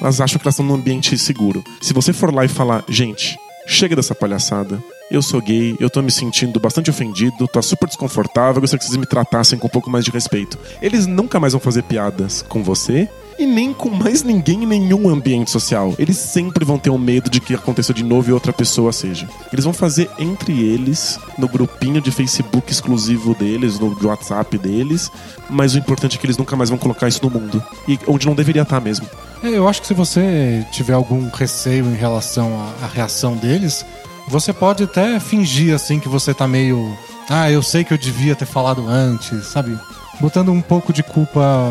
Elas 0.00 0.20
acham 0.20 0.38
que 0.38 0.44
elas 0.44 0.54
estão 0.54 0.66
num 0.66 0.74
ambiente 0.74 1.16
seguro. 1.18 1.62
Se 1.80 1.92
você 1.92 2.12
for 2.12 2.32
lá 2.34 2.44
e 2.44 2.48
falar, 2.48 2.84
gente, 2.88 3.36
chega 3.66 3.94
dessa 3.94 4.14
palhaçada. 4.14 4.82
Eu 5.12 5.20
sou 5.20 5.42
gay, 5.42 5.76
eu 5.78 5.90
tô 5.90 6.00
me 6.00 6.10
sentindo 6.10 6.58
bastante 6.58 6.88
ofendido, 6.88 7.46
tá 7.46 7.60
super 7.60 7.86
desconfortável, 7.86 8.62
gostaria 8.62 8.78
que 8.78 8.86
vocês 8.86 8.96
me 8.96 9.04
tratassem 9.04 9.58
com 9.58 9.66
um 9.66 9.70
pouco 9.70 9.90
mais 9.90 10.06
de 10.06 10.10
respeito. 10.10 10.58
Eles 10.80 11.06
nunca 11.06 11.38
mais 11.38 11.52
vão 11.52 11.60
fazer 11.60 11.82
piadas 11.82 12.40
com 12.48 12.62
você 12.62 13.06
e 13.38 13.44
nem 13.44 13.74
com 13.74 13.90
mais 13.90 14.22
ninguém 14.22 14.62
em 14.62 14.66
nenhum 14.66 15.10
ambiente 15.10 15.50
social. 15.50 15.94
Eles 15.98 16.16
sempre 16.16 16.64
vão 16.64 16.78
ter 16.78 16.88
o 16.88 16.96
medo 16.96 17.28
de 17.28 17.42
que 17.42 17.54
aconteça 17.54 17.92
de 17.92 18.02
novo 18.02 18.30
e 18.30 18.32
outra 18.32 18.54
pessoa 18.54 18.90
seja. 18.90 19.28
Eles 19.52 19.66
vão 19.66 19.74
fazer 19.74 20.08
entre 20.18 20.58
eles, 20.62 21.20
no 21.36 21.46
grupinho 21.46 22.00
de 22.00 22.10
Facebook 22.10 22.72
exclusivo 22.72 23.34
deles, 23.34 23.78
no 23.78 23.94
WhatsApp 24.02 24.56
deles, 24.56 25.10
mas 25.50 25.74
o 25.74 25.78
importante 25.78 26.16
é 26.16 26.20
que 26.20 26.24
eles 26.24 26.38
nunca 26.38 26.56
mais 26.56 26.70
vão 26.70 26.78
colocar 26.78 27.06
isso 27.06 27.20
no 27.22 27.28
mundo. 27.28 27.62
E 27.86 27.98
onde 28.06 28.26
não 28.26 28.34
deveria 28.34 28.62
estar 28.62 28.80
mesmo. 28.80 29.06
É, 29.42 29.48
Eu 29.48 29.68
acho 29.68 29.82
que 29.82 29.88
se 29.88 29.94
você 29.94 30.64
tiver 30.72 30.94
algum 30.94 31.28
receio 31.28 31.84
em 31.84 31.96
relação 31.96 32.50
à 32.82 32.86
reação 32.86 33.36
deles, 33.36 33.84
você 34.28 34.52
pode 34.52 34.84
até 34.84 35.18
fingir 35.20 35.74
assim 35.74 35.98
que 35.98 36.08
você 36.08 36.32
tá 36.32 36.46
meio. 36.48 36.96
Ah, 37.28 37.50
eu 37.50 37.62
sei 37.62 37.84
que 37.84 37.92
eu 37.92 37.98
devia 37.98 38.34
ter 38.34 38.46
falado 38.46 38.86
antes, 38.88 39.46
sabe? 39.46 39.78
Botando 40.20 40.50
um 40.52 40.60
pouco 40.60 40.92
de 40.92 41.02
culpa 41.02 41.70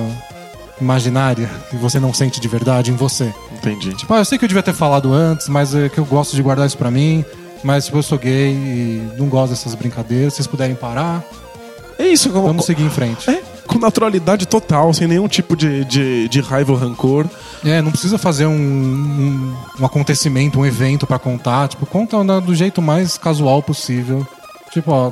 imaginária 0.80 1.50
que 1.70 1.76
você 1.76 2.00
não 2.00 2.14
sente 2.14 2.40
de 2.40 2.48
verdade 2.48 2.92
em 2.92 2.96
você. 2.96 3.34
Entendi. 3.54 3.94
Tipo, 3.94 4.14
ah, 4.14 4.20
eu 4.20 4.26
sei 4.26 4.38
que 4.38 4.46
eu 4.46 4.48
devia 4.50 4.64
ter 4.64 4.74
falado 4.74 5.14
antes, 5.14 5.48
mas 5.48 5.76
é 5.76 5.90
que 5.90 6.00
eu 6.00 6.06
gosto 6.06 6.36
de 6.36 6.42
guardar 6.42 6.66
isso 6.66 6.78
pra 6.78 6.90
mim. 6.90 7.24
Mas 7.64 7.86
tipo, 7.86 7.98
eu 7.98 8.04
sou 8.04 8.18
gay 8.18 8.52
e 8.52 9.12
não 9.18 9.28
gosto 9.28 9.52
dessas 9.52 9.76
brincadeiras. 9.76 10.34
Se 10.34 10.38
vocês 10.38 10.48
puderem 10.48 10.76
parar, 10.76 11.24
É 12.00 12.08
isso, 12.08 12.30
como, 12.32 12.48
vamos 12.48 12.66
seguir 12.66 12.84
em 12.84 12.90
frente. 12.90 13.30
É, 13.30 13.44
com 13.72 13.80
naturalidade 13.80 14.46
total, 14.46 14.94
sem 14.94 15.08
nenhum 15.08 15.28
tipo 15.28 15.56
de, 15.56 15.86
de, 15.86 16.28
de 16.28 16.42
raiva 16.42 16.72
ou 16.74 16.78
rancor. 16.78 17.26
É, 17.64 17.82
não 17.82 17.92
precisa 17.92 18.18
fazer 18.18 18.46
um, 18.46 18.52
um, 18.54 19.56
um 19.80 19.86
acontecimento, 19.86 20.60
um 20.60 20.66
evento 20.66 21.08
pra 21.08 21.18
contar. 21.18 21.70
Tipo, 21.70 21.86
conta 21.86 22.42
do 22.42 22.54
jeito 22.54 22.82
mais 22.82 23.18
casual 23.18 23.64
possível. 23.64 24.28
Tipo, 24.72 24.92
ó, 24.92 25.12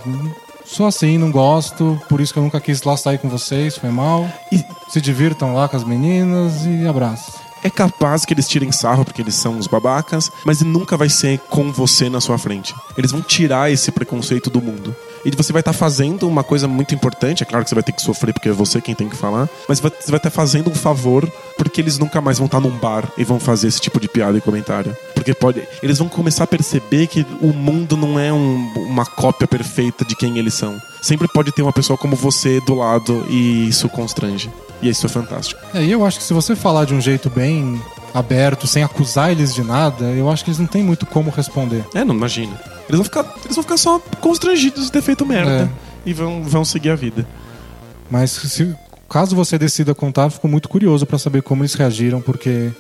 sou 0.66 0.86
assim, 0.86 1.18
não 1.18 1.32
gosto, 1.32 2.00
por 2.10 2.20
isso 2.20 2.34
que 2.34 2.40
eu 2.40 2.44
nunca 2.44 2.60
quis 2.60 2.84
lá 2.84 2.96
sair 2.98 3.18
com 3.18 3.30
vocês, 3.30 3.78
foi 3.78 3.90
mal. 3.90 4.28
E 4.52 4.64
Se 4.90 5.00
divirtam 5.00 5.54
lá 5.54 5.68
com 5.68 5.78
as 5.78 5.84
meninas 5.84 6.66
e 6.66 6.86
abraço. 6.88 7.34
é 7.64 7.70
capaz 7.70 8.26
que 8.26 8.34
eles 8.34 8.48
tirem 8.48 8.72
sarro 8.72 9.04
porque 9.06 9.22
eles 9.22 9.36
são 9.36 9.58
os 9.58 9.68
babacas, 9.68 10.32
mas 10.46 10.62
nunca 10.62 10.96
vai 10.98 11.10
ser 11.10 11.40
com 11.50 11.72
você 11.72 12.10
na 12.10 12.20
sua 12.22 12.38
frente. 12.38 12.74
Eles 12.98 13.12
vão 13.12 13.22
tirar 13.22 13.72
esse 13.72 13.92
preconceito 13.92 14.50
do 14.50 14.62
mundo. 14.62 14.96
E 15.26 15.32
você 15.32 15.52
vai 15.52 15.60
estar 15.62 15.74
fazendo 15.74 16.28
uma 16.28 16.44
coisa 16.44 16.68
muito 16.68 16.94
importante, 16.96 17.44
é 17.44 17.46
claro 17.46 17.64
que 17.64 17.70
você 17.70 17.76
vai 17.76 17.84
ter 17.84 17.92
que 17.92 18.02
sofrer 18.02 18.34
porque 18.34 18.50
é 18.50 18.52
você 18.52 18.80
quem 18.82 18.96
tem 18.96 19.10
que 19.10 19.16
falar, 19.16 19.48
mas 19.68 19.80
você 19.80 19.92
vai 20.12 20.18
estar 20.18 20.30
fazendo 20.30 20.70
um 20.70 20.76
favor 20.76 21.30
porque 21.58 21.82
eles 21.82 21.98
nunca 21.98 22.22
mais 22.22 22.38
vão 22.38 22.46
estar 22.46 22.60
num 22.60 22.72
bar 22.72 23.04
e 23.18 23.24
vão 23.24 23.40
fazer 23.40 23.68
esse 23.68 23.82
tipo 23.82 24.00
de 24.00 24.08
piada 24.08 24.38
e 24.38 24.42
comentário. 24.42 24.96
Porque 25.14 25.34
pode, 25.34 25.62
eles 25.84 25.98
vão 25.98 26.08
começar 26.08 26.46
a 26.46 26.48
perceber 26.48 27.08
que 27.08 27.26
o 27.42 27.48
mundo 27.54 27.98
não 27.98 28.18
é 28.20 28.32
um- 28.32 28.72
uma 28.78 29.06
cópia 29.06 29.48
perfeita 29.48 30.06
de 30.06 30.16
quem 30.16 30.38
eles 30.38 30.54
são. 30.54 30.82
Sempre 31.02 31.28
pode 31.28 31.52
ter 31.52 31.62
uma 31.62 31.74
pessoa 31.74 31.98
como 31.98 32.16
você 32.16 32.62
do 32.62 32.74
lado 32.76 33.26
e 33.30 33.68
isso 33.68 33.90
constrange. 33.90 34.50
E 34.82 34.88
isso 34.90 35.06
é 35.06 35.10
fantástico. 35.10 35.60
É, 35.74 35.84
e 35.84 35.92
eu 35.92 36.06
acho 36.06 36.20
que 36.20 36.24
se 36.24 36.34
você 36.34 36.56
falar 36.56 36.86
de 36.86 36.94
um 36.94 37.02
jeito 37.02 37.30
bem 37.30 37.82
aberto, 38.14 38.66
sem 38.66 38.82
acusar 38.84 39.30
eles 39.32 39.54
de 39.54 39.62
nada, 39.62 40.06
eu 40.06 40.30
acho 40.30 40.44
que 40.44 40.50
eles 40.50 40.60
não 40.60 40.68
têm 40.68 40.84
muito 40.84 41.06
como 41.06 41.30
responder. 41.30 41.84
É, 41.94 42.06
não 42.06 42.16
imagina. 42.16 42.54
Eles 42.90 42.98
vão 42.98 43.04
ficar, 43.04 43.36
eles 43.46 43.56
vão 43.56 43.64
ficar 43.64 43.78
só 43.78 44.00
constrangidos 44.20 44.86
de 44.86 44.92
ter 44.92 45.02
feito 45.02 45.26
merda. 45.26 45.72
É. 46.06 46.10
E 46.10 46.14
vão, 46.14 46.44
vão 46.44 46.66
seguir 46.66 46.90
a 46.90 46.96
vida. 46.96 47.26
Mas 48.10 48.32
se, 48.32 48.76
caso 49.08 49.36
você 49.36 49.60
decida 49.60 49.94
contar, 49.94 50.32
fico 50.32 50.48
muito 50.48 50.68
curioso 50.68 51.06
pra 51.06 51.20
saber 51.20 51.44
como 51.44 51.62
eles 51.62 51.76
reagiram, 51.76 52.20
porque 52.20 52.72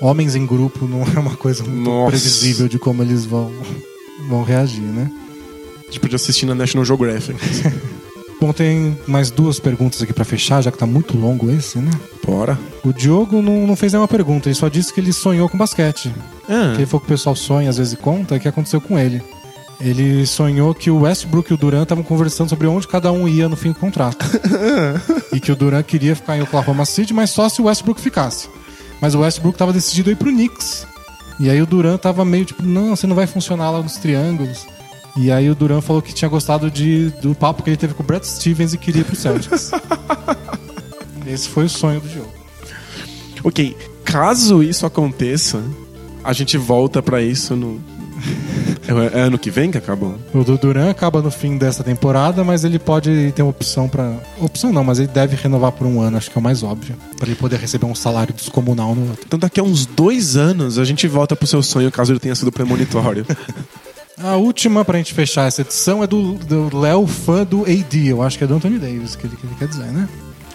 homens 0.00 0.36
em 0.36 0.46
grupo 0.46 0.86
não 0.86 1.02
é 1.14 1.18
uma 1.18 1.36
coisa 1.36 1.64
muito 1.64 1.90
Nossa. 1.90 2.10
previsível 2.10 2.68
de 2.68 2.78
como 2.78 3.02
eles 3.02 3.24
vão, 3.24 3.52
vão 4.28 4.44
reagir, 4.44 4.80
né? 4.80 5.10
A 5.80 5.84
gente 5.86 5.98
podia 5.98 6.16
assistir 6.16 6.46
na 6.46 6.54
National 6.54 6.84
Geographic. 6.84 7.38
Bom, 8.42 8.52
tem 8.52 8.98
mais 9.06 9.30
duas 9.30 9.60
perguntas 9.60 10.02
aqui 10.02 10.12
pra 10.12 10.24
fechar, 10.24 10.60
já 10.60 10.72
que 10.72 10.76
tá 10.76 10.84
muito 10.84 11.16
longo 11.16 11.48
esse, 11.48 11.78
né? 11.78 11.92
Bora. 12.26 12.58
O 12.82 12.92
Diogo 12.92 13.40
não, 13.40 13.68
não 13.68 13.76
fez 13.76 13.92
nenhuma 13.92 14.08
pergunta, 14.08 14.48
ele 14.48 14.56
só 14.56 14.68
disse 14.68 14.92
que 14.92 14.98
ele 14.98 15.12
sonhou 15.12 15.48
com 15.48 15.56
basquete. 15.56 16.12
Ah, 16.48 16.72
Que 16.74 16.80
ele 16.80 16.86
falou 16.86 17.02
que 17.02 17.06
o 17.06 17.14
pessoal 17.14 17.36
sonha 17.36 17.70
às 17.70 17.78
vezes 17.78 17.94
conta, 17.94 18.34
e 18.34 18.40
que 18.40 18.48
aconteceu 18.48 18.80
com 18.80 18.98
ele. 18.98 19.22
Ele 19.80 20.26
sonhou 20.26 20.74
que 20.74 20.90
o 20.90 21.02
Westbrook 21.02 21.52
e 21.52 21.54
o 21.54 21.56
Durant 21.56 21.84
estavam 21.84 22.02
conversando 22.02 22.48
sobre 22.48 22.66
onde 22.66 22.88
cada 22.88 23.12
um 23.12 23.28
ia 23.28 23.48
no 23.48 23.54
fim 23.54 23.68
do 23.68 23.76
contrato. 23.76 24.26
e 25.32 25.38
que 25.38 25.52
o 25.52 25.54
Durant 25.54 25.86
queria 25.86 26.16
ficar 26.16 26.36
em 26.36 26.42
Oklahoma 26.42 26.84
City, 26.84 27.14
mas 27.14 27.30
só 27.30 27.48
se 27.48 27.62
o 27.62 27.66
Westbrook 27.66 28.00
ficasse. 28.00 28.48
Mas 29.00 29.14
o 29.14 29.20
Westbrook 29.20 29.56
tava 29.56 29.72
decidido 29.72 30.10
a 30.10 30.14
ir 30.14 30.16
pro 30.16 30.32
Knicks. 30.32 30.84
E 31.38 31.48
aí 31.48 31.62
o 31.62 31.66
Durant 31.66 32.00
tava 32.00 32.24
meio 32.24 32.44
tipo, 32.44 32.64
não, 32.64 32.96
você 32.96 33.06
não 33.06 33.14
vai 33.14 33.28
funcionar 33.28 33.70
lá 33.70 33.80
nos 33.80 33.98
triângulos. 33.98 34.66
E 35.16 35.30
aí 35.30 35.50
o 35.50 35.54
Durant 35.54 35.82
falou 35.82 36.00
que 36.00 36.14
tinha 36.14 36.28
gostado 36.28 36.70
de, 36.70 37.10
do 37.20 37.34
papo 37.34 37.62
que 37.62 37.70
ele 37.70 37.76
teve 37.76 37.94
com 37.94 38.02
o 38.02 38.06
Brad 38.06 38.22
Stevens 38.24 38.72
e 38.72 38.78
queria 38.78 39.02
ir 39.02 39.04
pro 39.04 39.14
Celtics. 39.16 39.70
Esse 41.26 41.48
foi 41.48 41.64
o 41.64 41.68
sonho 41.68 42.00
do 42.00 42.08
jogo. 42.08 42.32
ok. 43.44 43.76
Caso 44.04 44.62
isso 44.62 44.84
aconteça, 44.84 45.62
a 46.24 46.32
gente 46.32 46.58
volta 46.58 47.02
pra 47.02 47.22
isso 47.22 47.54
no. 47.56 47.80
É, 48.86 49.18
é 49.18 49.22
ano 49.22 49.38
que 49.38 49.50
vem 49.50 49.70
que 49.70 49.78
acabou? 49.78 50.18
O 50.34 50.42
do 50.42 50.58
Duran 50.58 50.90
acaba 50.90 51.22
no 51.22 51.30
fim 51.30 51.56
dessa 51.56 51.84
temporada, 51.84 52.42
mas 52.44 52.64
ele 52.64 52.78
pode 52.78 53.32
ter 53.34 53.42
uma 53.42 53.50
opção 53.50 53.88
pra. 53.88 54.16
Opção 54.40 54.72
não, 54.72 54.82
mas 54.82 54.98
ele 54.98 55.08
deve 55.08 55.36
renovar 55.36 55.72
por 55.72 55.86
um 55.86 56.00
ano, 56.00 56.16
acho 56.16 56.30
que 56.30 56.36
é 56.36 56.40
o 56.40 56.42
mais 56.42 56.62
óbvio. 56.62 56.96
Pra 57.16 57.26
ele 57.26 57.36
poder 57.36 57.58
receber 57.58 57.86
um 57.86 57.94
salário 57.94 58.34
descomunal 58.34 58.94
no 58.94 59.08
outro. 59.08 59.24
Então 59.26 59.38
daqui 59.38 59.60
a 59.60 59.62
uns 59.62 59.86
dois 59.86 60.36
anos 60.36 60.78
a 60.78 60.84
gente 60.84 61.06
volta 61.06 61.36
pro 61.36 61.46
seu 61.46 61.62
sonho 61.62 61.90
caso 61.90 62.12
ele 62.12 62.20
tenha 62.20 62.34
sido 62.34 62.50
premonitório. 62.50 63.24
A 64.18 64.36
última 64.36 64.84
pra 64.84 64.98
gente 64.98 65.14
fechar 65.14 65.48
essa 65.48 65.62
edição 65.62 66.02
é 66.02 66.06
do 66.06 66.38
Léo, 66.76 67.06
fã 67.06 67.44
do 67.44 67.62
AD. 67.62 68.08
Eu 68.08 68.22
acho 68.22 68.38
que 68.38 68.44
é 68.44 68.46
do 68.46 68.54
Anthony 68.54 68.78
Davis 68.78 69.16
que 69.16 69.26
ele, 69.26 69.36
que 69.36 69.46
ele 69.46 69.54
quer 69.56 69.68
dizer, 69.68 69.86
né? 69.86 70.08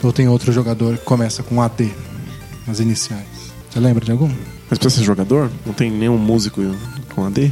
Ou 0.04 0.14
tem 0.14 0.28
outro 0.28 0.52
jogador 0.52 0.98
que 0.98 1.04
começa 1.04 1.42
com 1.42 1.62
AD 1.62 1.92
nas 2.68 2.80
iniciais. 2.80 3.26
Você 3.70 3.80
lembra 3.80 4.06
de 4.06 4.12
algum? 4.12 4.32
Mas 4.70 4.78
pra 4.78 4.90
ser 4.90 5.04
jogador, 5.04 5.52
não 5.66 5.74
tem 5.74 5.90
nenhum 5.90 6.18
músico 6.18 6.62
com 7.16 7.26
AD? 7.26 7.52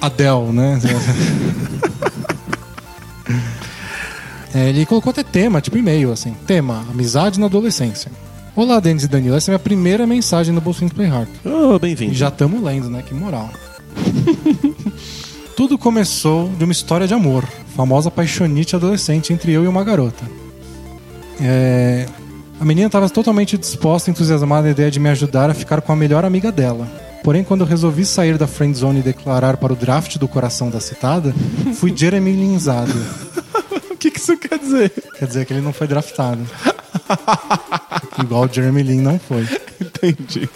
Adele, 0.00 0.52
né? 0.52 0.78
É, 4.54 4.68
ele 4.68 4.84
colocou 4.84 5.10
até 5.10 5.22
tema, 5.22 5.62
tipo 5.62 5.78
e-mail, 5.78 6.12
assim. 6.12 6.36
Tema, 6.46 6.84
amizade 6.90 7.40
na 7.40 7.46
adolescência. 7.46 8.12
Olá, 8.54 8.80
Denis 8.80 9.04
e 9.04 9.08
Danilo. 9.08 9.34
Essa 9.34 9.50
é 9.50 9.54
a 9.54 9.54
minha 9.54 9.58
primeira 9.58 10.06
mensagem 10.06 10.52
no 10.54 10.60
Bolsinho 10.60 10.92
Play 10.92 11.08
Hard. 11.08 11.28
Oh, 11.42 11.78
bem-vindo. 11.78 12.12
já 12.12 12.28
estamos 12.28 12.62
lendo, 12.62 12.90
né? 12.90 13.02
Que 13.02 13.14
moral. 13.14 13.50
Tudo 15.56 15.76
começou 15.78 16.48
de 16.50 16.64
uma 16.64 16.72
história 16.72 17.06
de 17.06 17.14
amor. 17.14 17.44
Famosa 17.76 18.10
paixonite 18.10 18.74
adolescente 18.76 19.32
entre 19.32 19.52
eu 19.52 19.64
e 19.64 19.68
uma 19.68 19.84
garota. 19.84 20.24
É, 21.40 22.06
A 22.60 22.64
menina 22.64 22.86
estava 22.86 23.08
totalmente 23.08 23.58
disposta 23.58 24.08
e 24.08 24.12
entusiasmada 24.12 24.62
na 24.62 24.70
ideia 24.70 24.90
de 24.90 25.00
me 25.00 25.08
ajudar 25.08 25.50
a 25.50 25.54
ficar 25.54 25.80
com 25.80 25.92
a 25.92 25.96
melhor 25.96 26.24
amiga 26.24 26.50
dela. 26.52 26.86
Porém, 27.24 27.44
quando 27.44 27.60
eu 27.60 27.66
resolvi 27.66 28.04
sair 28.04 28.36
da 28.36 28.46
friend 28.46 28.76
zone 28.76 28.98
e 29.00 29.02
declarar 29.02 29.56
para 29.56 29.72
o 29.72 29.76
draft 29.76 30.16
do 30.18 30.26
coração 30.26 30.70
da 30.70 30.80
citada, 30.80 31.34
fui 31.74 31.92
Jeremy 31.96 32.32
Linzado. 32.32 32.92
O 33.90 33.96
que, 33.96 34.10
que 34.10 34.18
isso 34.18 34.36
quer 34.36 34.58
dizer? 34.58 34.90
Quer 35.18 35.26
dizer 35.28 35.46
que 35.46 35.52
ele 35.52 35.60
não 35.60 35.72
foi 35.72 35.86
draftado. 35.86 36.40
Igual 38.20 38.44
o 38.44 38.52
Jeremy 38.52 38.82
Lin 38.82 39.00
não 39.00 39.18
foi. 39.18 39.46
Entendi. 39.80 40.48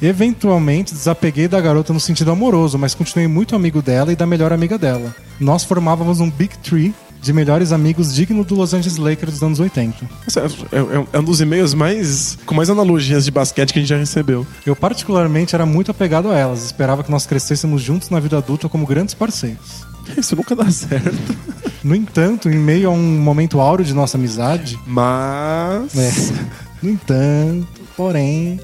Eventualmente 0.00 0.94
desapeguei 0.94 1.48
da 1.48 1.60
garota 1.60 1.92
no 1.92 1.98
sentido 2.00 2.30
amoroso, 2.30 2.78
mas 2.78 2.94
continuei 2.94 3.26
muito 3.26 3.56
amigo 3.56 3.82
dela 3.82 4.12
e 4.12 4.16
da 4.16 4.26
melhor 4.26 4.52
amiga 4.52 4.78
dela. 4.78 5.14
Nós 5.40 5.64
formávamos 5.64 6.20
um 6.20 6.30
Big 6.30 6.56
Tree 6.58 6.94
de 7.20 7.32
melhores 7.32 7.72
amigos 7.72 8.14
digno 8.14 8.44
do 8.44 8.54
Los 8.54 8.72
Angeles 8.72 8.96
Lakers 8.96 9.32
dos 9.34 9.42
anos 9.42 9.58
80. 9.58 10.08
Esse 10.26 10.38
é, 10.38 10.42
é- 10.44 11.06
é 11.12 11.18
um 11.18 11.24
dos 11.24 11.40
e-mails 11.40 11.74
mais. 11.74 12.38
com 12.46 12.54
mais 12.54 12.70
analogias 12.70 13.24
de 13.24 13.32
basquete 13.32 13.72
que 13.72 13.78
a 13.80 13.82
gente 13.82 13.88
já 13.88 13.96
recebeu. 13.96 14.46
Eu 14.64 14.76
particularmente 14.76 15.54
era 15.54 15.66
muito 15.66 15.90
apegado 15.90 16.30
a 16.30 16.36
elas, 16.38 16.62
esperava 16.64 17.02
que 17.02 17.10
nós 17.10 17.26
crescêssemos 17.26 17.82
juntos 17.82 18.08
na 18.08 18.20
vida 18.20 18.38
adulta 18.38 18.68
como 18.68 18.86
grandes 18.86 19.14
parceiros. 19.14 19.84
Isso 20.16 20.36
nunca 20.36 20.54
dá 20.54 20.70
certo. 20.70 21.12
No 21.82 21.94
entanto, 21.94 22.48
em 22.48 22.56
meio 22.56 22.88
a 22.88 22.92
um 22.92 23.20
momento 23.20 23.60
áureo 23.60 23.84
de 23.84 23.92
nossa 23.94 24.16
amizade, 24.16 24.78
Mas. 24.86 25.96
É. 25.96 26.12
No 26.80 26.90
entanto, 26.90 27.66
porém, 27.96 28.60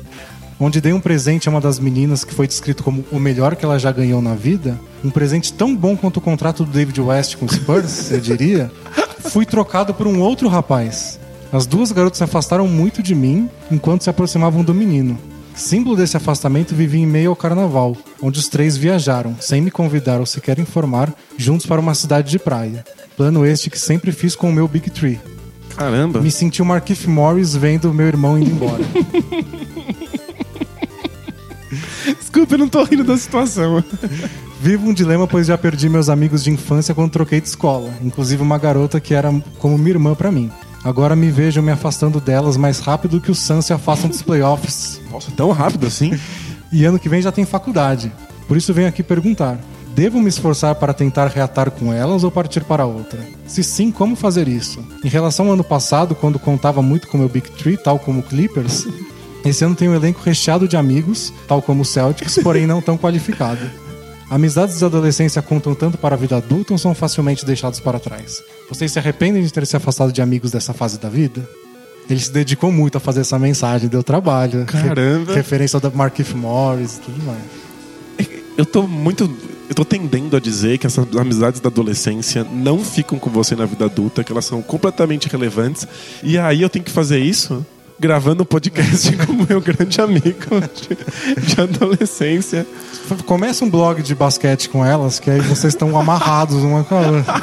onde 0.65 0.81
dei 0.81 0.95
um 0.95 1.01
presente 1.01 1.47
a 1.47 1.51
uma 1.51 1.61
das 1.61 1.79
meninas 1.79 2.25
que 2.25 2.33
foi 2.33 2.47
descrito 2.47 2.83
como 2.83 3.05
o 3.13 3.21
melhor 3.21 3.55
que 3.55 3.67
ela 3.67 3.79
já 3.79 3.93
ganhou 3.93 4.23
na 4.23 4.35
vida, 4.35 4.81
um 5.05 5.11
presente 5.11 5.53
tão 5.53 5.77
bom 5.77 5.95
quanto 5.95 6.17
o 6.17 6.21
contrato 6.23 6.65
do 6.65 6.73
David 6.73 6.99
West 7.03 7.37
com 7.37 7.45
o 7.45 7.53
Spurs, 7.53 8.11
eu 8.11 8.19
diria, 8.19 8.73
fui 9.31 9.45
trocado 9.45 9.93
por 9.93 10.07
um 10.07 10.21
outro 10.21 10.49
rapaz. 10.49 11.21
As 11.53 11.67
duas 11.67 11.93
garotas 11.93 12.17
se 12.17 12.25
afastaram 12.25 12.67
muito 12.67 13.03
de 13.03 13.15
mim 13.15 13.49
enquanto 13.71 14.05
se 14.05 14.11
aproximavam 14.11 14.65
do 14.65 14.73
menino. 14.73 15.19
Símbolo 15.55 15.97
desse 15.97 16.17
afastamento 16.17 16.75
vivi 16.75 16.99
em 16.99 17.07
meio 17.07 17.29
ao 17.29 17.37
carnaval, 17.37 17.95
onde 18.21 18.41
os 18.41 18.49
três 18.49 18.75
viajaram, 18.75 19.37
sem 19.39 19.61
me 19.61 19.71
convidar 19.71 20.19
ou 20.19 20.27
sequer 20.27 20.59
informar, 20.59 21.13
juntos 21.37 21.67
para 21.67 21.81
uma 21.81 21.95
cidade 21.95 22.31
de 22.31 22.39
praia. 22.39 22.85
Plano 23.19 23.45
este 23.45 23.69
que 23.69 23.79
sempre 23.79 24.13
fiz 24.13 24.35
com 24.35 24.49
o 24.49 24.53
meu 24.53 24.67
Big 24.67 24.89
Tree. 24.89 25.21
Caramba. 25.77 26.23
Me 26.23 26.31
senti 26.31 26.63
o 26.63 26.65
Markif 26.65 27.07
Morris 27.07 27.55
vendo 27.55 27.93
meu 27.93 28.07
irmão 28.07 28.39
indo 28.39 28.51
embora. 28.51 28.83
Desculpa, 32.35 32.55
eu 32.55 32.59
não 32.59 32.69
tô 32.69 32.83
rindo 32.83 33.05
da 33.05 33.17
situação. 33.17 33.83
Vivo 34.61 34.89
um 34.89 34.93
dilema, 34.93 35.25
pois 35.25 35.47
já 35.47 35.57
perdi 35.57 35.89
meus 35.89 36.09
amigos 36.09 36.43
de 36.43 36.51
infância 36.51 36.93
quando 36.93 37.13
troquei 37.13 37.41
de 37.41 37.47
escola, 37.47 37.95
inclusive 38.03 38.43
uma 38.43 38.59
garota 38.59 38.99
que 38.99 39.15
era 39.15 39.33
como 39.61 39.79
minha 39.79 39.91
irmã 39.91 40.17
pra 40.17 40.33
mim. 40.33 40.51
Agora 40.83 41.15
me 41.15 41.31
vejo 41.31 41.63
me 41.63 41.71
afastando 41.71 42.21
delas 42.21 42.57
mais 42.57 42.81
rápido 42.81 43.21
que 43.21 43.31
o 43.31 43.37
Suns 43.37 43.67
se 43.67 43.73
afastam 43.73 44.11
dos 44.11 44.21
playoffs. 44.21 45.01
Nossa, 45.13 45.31
tão 45.31 45.53
rápido 45.53 45.87
assim? 45.87 46.19
E 46.73 46.85
ano 46.85 46.99
que 46.99 47.09
vem 47.09 47.23
já 47.23 47.31
tem 47.31 47.45
faculdade. 47.45 48.11
Por 48.49 48.57
isso 48.57 48.75
venho 48.75 48.89
aqui 48.89 49.01
perguntar: 49.01 49.61
devo 49.95 50.21
me 50.21 50.29
esforçar 50.29 50.75
para 50.75 50.93
tentar 50.93 51.29
reatar 51.29 51.71
com 51.71 51.93
elas 51.93 52.25
ou 52.25 52.33
partir 52.33 52.65
para 52.65 52.85
outra? 52.85 53.21
Se 53.47 53.63
sim, 53.63 53.93
como 53.93 54.17
fazer 54.17 54.49
isso? 54.49 54.85
Em 55.05 55.09
relação 55.09 55.47
ao 55.47 55.53
ano 55.53 55.63
passado, 55.63 56.17
quando 56.17 56.37
contava 56.37 56.83
muito 56.83 57.07
com 57.07 57.17
meu 57.17 57.29
Big 57.29 57.49
Tree, 57.53 57.77
tal 57.77 57.97
como 57.97 58.19
o 58.19 58.23
Clippers, 58.25 58.89
esse 59.45 59.65
ano 59.65 59.75
tem 59.75 59.89
um 59.89 59.95
elenco 59.95 60.21
recheado 60.25 60.67
de 60.67 60.77
amigos, 60.77 61.33
tal 61.47 61.61
como 61.61 61.83
o 61.83 61.85
Celtics, 61.85 62.39
porém 62.43 62.67
não 62.67 62.81
tão 62.81 62.97
qualificado. 62.97 63.61
Amizades 64.31 64.79
de 64.79 64.85
adolescência 64.85 65.43
contam 65.43 65.75
tanto 65.75 65.99
para 65.99 66.15
a 66.15 66.19
vida 66.19 66.37
adulta 66.37 66.73
ou 66.73 66.79
são 66.79 66.95
facilmente 66.95 67.45
deixados 67.45 67.79
para 67.79 67.99
trás? 68.01 68.43
Vocês 68.69 68.91
se 68.91 68.99
arrependem 68.99 69.43
de 69.43 69.53
ter 69.53 69.67
se 69.67 69.77
afastado 69.77 70.11
de 70.13 70.23
amigos 70.23 70.51
dessa 70.51 70.73
fase 70.73 70.99
da 70.99 71.09
vida? 71.09 71.47
Ele 72.09 72.21
se 72.21 72.33
dedicou 72.33 72.73
muito 72.73 72.97
a 72.97 73.01
fazer 73.01 73.21
essa 73.21 73.39
mensagem, 73.39 73.89
deu 73.89 74.03
trabalho. 74.03 74.65
Caramba. 74.65 75.31
Re- 75.31 75.37
referência 75.37 75.79
da 75.79 75.91
Markif 75.91 76.35
Morris 76.35 76.97
e 76.97 77.01
tudo 77.01 77.23
mais. 77.25 77.41
Eu 78.57 78.65
tô 78.65 78.83
muito. 78.87 79.31
Eu 79.69 79.75
tô 79.75 79.85
tendendo 79.85 80.37
a 80.37 80.41
dizer 80.41 80.79
que 80.79 80.87
essas 80.87 81.07
amizades 81.17 81.61
da 81.61 81.69
adolescência 81.69 82.47
não 82.53 82.79
ficam 82.85 83.19
com 83.19 83.31
você 83.31 83.57
na 83.57 83.65
vida 83.67 83.87
adulta, 83.87 84.23
que 84.23 84.31
elas 84.31 84.45
são 84.45 84.61
completamente 84.63 85.29
relevantes. 85.29 85.89
E 86.23 86.39
aí 86.39 86.63
eu 86.63 86.69
tenho 86.69 86.85
que 86.85 86.91
fazer 86.91 87.19
isso 87.19 87.65
gravando 87.99 88.43
um 88.43 88.47
podcast 88.47 89.15
com 89.25 89.33
o 89.33 89.47
meu 89.49 89.61
grande 89.61 90.01
amigo 90.01 90.61
de, 90.75 91.55
de 91.55 91.61
adolescência. 91.61 92.67
Começa 93.27 93.65
um 93.65 93.71
blog 93.71 94.03
de 94.03 94.15
basquete 94.15 94.69
com 94.69 94.85
elas, 94.85 95.19
que 95.19 95.31
aí 95.31 95.41
vocês 95.41 95.73
estão 95.75 95.97
amarrados 95.99 96.57
uma 96.63 96.83
com 96.85 96.95
a 96.97 97.01
outra. 97.01 97.35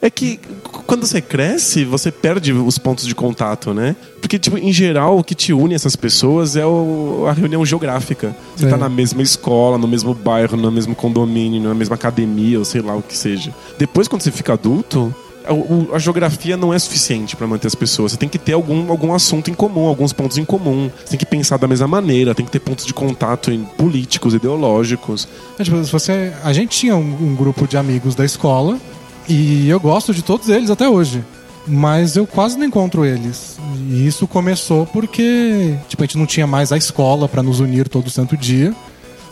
É 0.00 0.10
que 0.10 0.38
quando 0.86 1.04
você 1.06 1.20
cresce, 1.20 1.84
você 1.84 2.12
perde 2.12 2.52
os 2.52 2.78
pontos 2.78 3.06
de 3.06 3.14
contato, 3.14 3.74
né? 3.74 3.96
Porque, 4.20 4.38
tipo, 4.38 4.56
em 4.56 4.72
geral, 4.72 5.18
o 5.18 5.24
que 5.24 5.34
te 5.34 5.52
une 5.52 5.74
essas 5.74 5.96
pessoas 5.96 6.54
é 6.54 6.64
o- 6.64 7.24
a 7.28 7.32
reunião 7.32 7.64
geográfica. 7.66 8.36
Você 8.54 8.66
É. 8.66 8.68
tá 8.68 8.76
na 8.76 8.88
mesma 8.88 9.22
escola, 9.22 9.78
no 9.78 9.88
mesmo 9.88 10.14
bairro, 10.14 10.56
no 10.56 10.70
mesmo 10.70 10.94
condomínio, 10.94 11.60
na 11.62 11.74
mesma 11.74 11.96
academia, 11.96 12.58
ou 12.58 12.64
sei 12.64 12.82
lá 12.82 12.94
o 12.94 13.02
que 13.02 13.16
seja. 13.16 13.52
Depois, 13.78 14.06
quando 14.06 14.22
você 14.22 14.30
fica 14.30 14.52
adulto, 14.52 15.12
a, 15.92 15.98
geografia 15.98 16.56
não 16.56 16.72
é 16.72 16.78
suficiente 16.78 17.36
pra 17.36 17.46
manter 17.46 17.66
as 17.66 17.74
pessoas. 17.74 18.12
Você 18.12 18.18
tem 18.18 18.28
que 18.28 18.38
ter 18.38 18.52
algum, 18.52 18.90
algum 18.90 19.12
assunto 19.14 19.50
em 19.50 19.54
comum, 19.54 19.86
alguns 19.86 20.12
pontos 20.12 20.38
em 20.38 20.44
comum. 20.44 20.90
Você 20.98 21.10
tem 21.10 21.18
que 21.18 21.26
pensar 21.26 21.56
da 21.56 21.68
mesma 21.68 21.86
maneira, 21.86 22.34
tem 22.34 22.44
que 22.44 22.52
ter 22.52 22.60
pontos 22.60 22.84
de 22.84 22.92
contato 22.92 23.50
em 23.50 23.64
políticos, 23.64 24.34
ideológicos. 24.34 25.28
É, 25.58 25.64
tipo, 25.64 25.82
você, 25.84 26.32
a 26.42 26.52
gente 26.52 26.76
tinha 26.76 26.96
um, 26.96 27.30
um 27.30 27.34
grupo 27.34 27.66
de 27.66 27.76
amigos 27.76 28.14
da 28.14 28.24
escola 28.24 28.78
e 29.28 29.68
eu 29.68 29.80
gosto 29.80 30.12
de 30.12 30.22
todos 30.22 30.48
eles 30.48 30.70
até 30.70 30.88
hoje. 30.88 31.24
Mas 31.66 32.16
eu 32.16 32.26
quase 32.26 32.56
não 32.56 32.64
encontro 32.64 33.04
eles. 33.04 33.58
E 33.90 34.06
isso 34.06 34.26
começou 34.26 34.86
porque 34.86 35.76
tipo, 35.88 36.02
a 36.02 36.06
gente 36.06 36.18
não 36.18 36.26
tinha 36.26 36.46
mais 36.46 36.70
a 36.70 36.76
escola 36.76 37.28
pra 37.28 37.42
nos 37.42 37.58
unir 37.60 37.88
todo 37.88 38.08
santo 38.08 38.36
dia. 38.36 38.74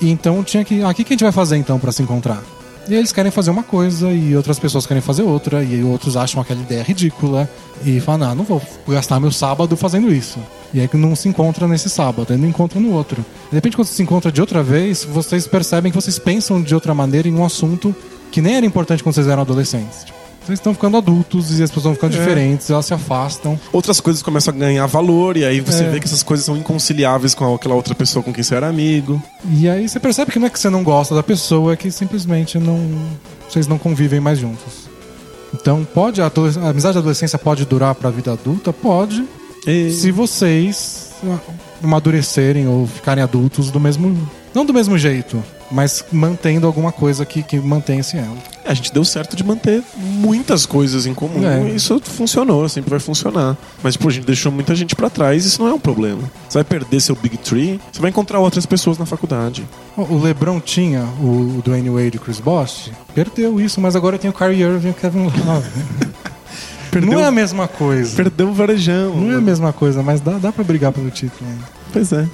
E 0.01 0.11
então 0.11 0.43
tinha 0.43 0.65
que. 0.65 0.83
Ah, 0.83 0.89
o 0.89 0.95
que 0.95 1.03
a 1.03 1.07
gente 1.09 1.23
vai 1.23 1.33
fazer 1.33 1.57
então 1.57 1.79
pra 1.79 1.93
se 1.93 2.03
encontrar? 2.03 2.43
E 2.89 2.95
eles 2.95 3.13
querem 3.13 3.31
fazer 3.31 3.51
uma 3.51 3.63
coisa 3.63 4.13
e 4.13 4.37
outras 4.37 4.59
pessoas 4.59 4.87
querem 4.87 5.01
fazer 5.01 5.23
outra. 5.23 5.63
E 5.63 5.83
outros 5.83 6.17
acham 6.17 6.41
aquela 6.41 6.61
ideia 6.61 6.83
ridícula. 6.83 7.49
E 7.85 8.01
falam, 8.01 8.31
ah, 8.31 8.35
não 8.35 8.45
vou 8.45 8.63
gastar 8.89 9.19
meu 9.21 9.33
sábado 9.33 9.77
fazendo 9.77 10.13
isso. 10.13 10.39
E 10.73 10.81
aí 10.81 10.91
não 10.95 11.15
se 11.15 11.29
encontra 11.29 11.69
nesse 11.69 11.89
sábado, 11.89 12.33
aí 12.33 12.37
não 12.37 12.49
encontra 12.49 12.81
no 12.81 12.93
outro. 12.93 13.25
De 13.49 13.55
repente, 13.55 13.77
quando 13.77 13.87
se 13.87 14.03
encontra 14.03 14.33
de 14.33 14.41
outra 14.41 14.63
vez, 14.63 15.05
vocês 15.05 15.47
percebem 15.47 15.93
que 15.93 15.97
vocês 15.97 16.19
pensam 16.19 16.61
de 16.61 16.75
outra 16.75 16.93
maneira 16.93 17.29
em 17.29 17.35
um 17.35 17.45
assunto 17.45 17.95
que 18.33 18.41
nem 18.41 18.57
era 18.57 18.67
importante 18.67 19.03
quando 19.03 19.15
vocês 19.15 19.29
eram 19.29 19.43
adolescentes. 19.43 20.05
Vocês 20.45 20.59
estão 20.59 20.75
ficando 20.75 20.97
adultos 20.99 21.59
e 21.59 21.63
as 21.63 21.71
pessoas 21.71 21.85
vão 21.85 21.95
ficando 21.95 22.13
diferentes, 22.13 22.69
elas 22.69 22.85
se 22.85 22.93
afastam. 22.93 23.59
Outras 23.73 23.99
coisas 23.99 24.23
começam 24.23 24.53
a 24.53 24.57
ganhar 24.57 24.87
valor, 24.87 25.37
e 25.39 25.45
aí 25.45 25.61
você 25.61 25.85
É. 25.85 25.91
vê 25.91 25.99
que 26.01 26.07
essas 26.07 26.23
coisas 26.23 26.45
são 26.45 26.55
inconciliáveis 26.57 27.35
com 27.35 27.55
aquela 27.55 27.75
outra 27.75 27.95
pessoa 27.95 28.23
com 28.23 28.31
quem 28.33 28.45
você 28.45 28.55
era 28.55 28.69
amigo. 28.69 29.23
E 29.51 29.69
aí 29.69 29.89
você 29.89 29.99
percebe 29.99 30.31
que 30.31 30.39
não 30.39 30.47
é 30.47 30.51
que 30.51 30.59
você 30.61 30.69
não 30.69 30.83
gosta 30.85 31.15
da 31.15 31.23
pessoa, 31.23 31.73
é 31.73 31.77
que 31.77 31.91
simplesmente 31.91 32.59
não 32.59 32.79
vocês 33.49 33.67
não 33.67 33.79
convivem 33.79 34.21
mais 34.21 34.39
juntos. 34.39 34.85
Então, 35.55 35.87
pode 35.95 36.21
a, 36.21 36.27
a 36.27 36.69
amizade 36.69 36.95
da 36.95 37.01
adolescência 37.01 37.39
pode 37.39 37.65
durar 37.65 37.95
pra 37.95 38.11
vida 38.11 38.33
adulta? 38.33 38.73
Pode, 38.73 39.25
E... 39.67 39.91
se 39.93 40.11
vocês 40.11 41.11
amadurecerem 41.83 42.67
ou 42.69 42.87
ficarem 42.87 43.23
adultos 43.23 43.71
do 43.71 43.81
mesmo. 43.81 44.15
Não 44.55 44.65
do 44.65 44.73
mesmo 44.73 44.97
jeito, 44.97 45.43
mas 45.71 46.05
mantendo 46.13 46.67
alguma 46.67 46.93
coisa 46.93 47.27
que, 47.27 47.43
que 47.43 47.59
mantenha 47.59 48.01
esse 48.01 48.17
elo. 48.17 48.39
A 48.65 48.73
gente 48.73 48.93
deu 48.93 49.05
certo 49.05 49.35
de 49.37 49.43
manter 49.45 49.83
muitas 49.97 50.65
coisas 50.65 51.07
em 51.07 51.13
comum. 51.13 51.47
É. 51.47 51.69
E 51.69 51.75
isso 51.75 52.01
funcionou, 52.05 52.67
sempre 52.69 52.91
vai 52.91 53.01
funcionar. 53.01 53.57
Mas, 53.83 53.95
tipo, 53.95 54.09
a 54.09 54.13
gente 54.13 54.25
deixou 54.25 54.53
muita 54.53 54.75
gente 54.75 54.95
pra 54.95 55.11
trás, 55.11 55.45
isso 55.45 55.61
não 55.61 55.69
é 55.69 55.75
um 55.75 55.79
problema. 55.79 56.23
Você 56.49 56.59
vai 56.59 56.65
perder 56.65 57.01
seu 57.01 57.17
Big 57.17 57.37
Tree, 57.39 57.81
você 57.93 58.01
vai 58.01 58.11
encontrar 58.11 58.39
outras 58.39 58.65
pessoas 58.65 58.97
na 58.97 59.05
faculdade. 59.05 59.67
O 59.97 60.19
LeBron 60.19 60.61
tinha 60.61 61.03
o, 61.21 61.61
Dwayne 61.65 61.91
Wade 61.91 62.13
e 62.15 62.17
o 62.17 62.21
Chris 62.21 62.39
Bosh, 62.39 62.91
perdeu 63.15 63.61
isso, 63.61 63.81
mas 63.81 63.97
agora 63.97 64.19
tem 64.19 64.31
o 64.31 64.33
Kyrie 64.33 64.63
Irving 64.63 64.89
e 64.89 64.91
o 64.93 64.95
Kevin 64.95 65.25
Love. 65.25 65.69
Não 67.03 67.19
é 67.19 67.27
a 67.27 67.31
mesma 67.33 67.67
coisa. 67.67 68.15
Perdeu 68.15 68.49
o 68.49 68.53
varejão. 68.53 69.17
Não 69.17 69.33
é 69.33 69.37
a 69.37 69.41
mesma 69.41 69.73
coisa, 69.73 70.01
mas 70.01 70.21
dá, 70.21 70.39
dá 70.39 70.53
pra 70.53 70.63
brigar 70.63 70.93
pelo 70.93 71.11
título 71.11 71.51
ainda. 71.51 71.65
Pois 71.93 72.13
é. 72.13 72.25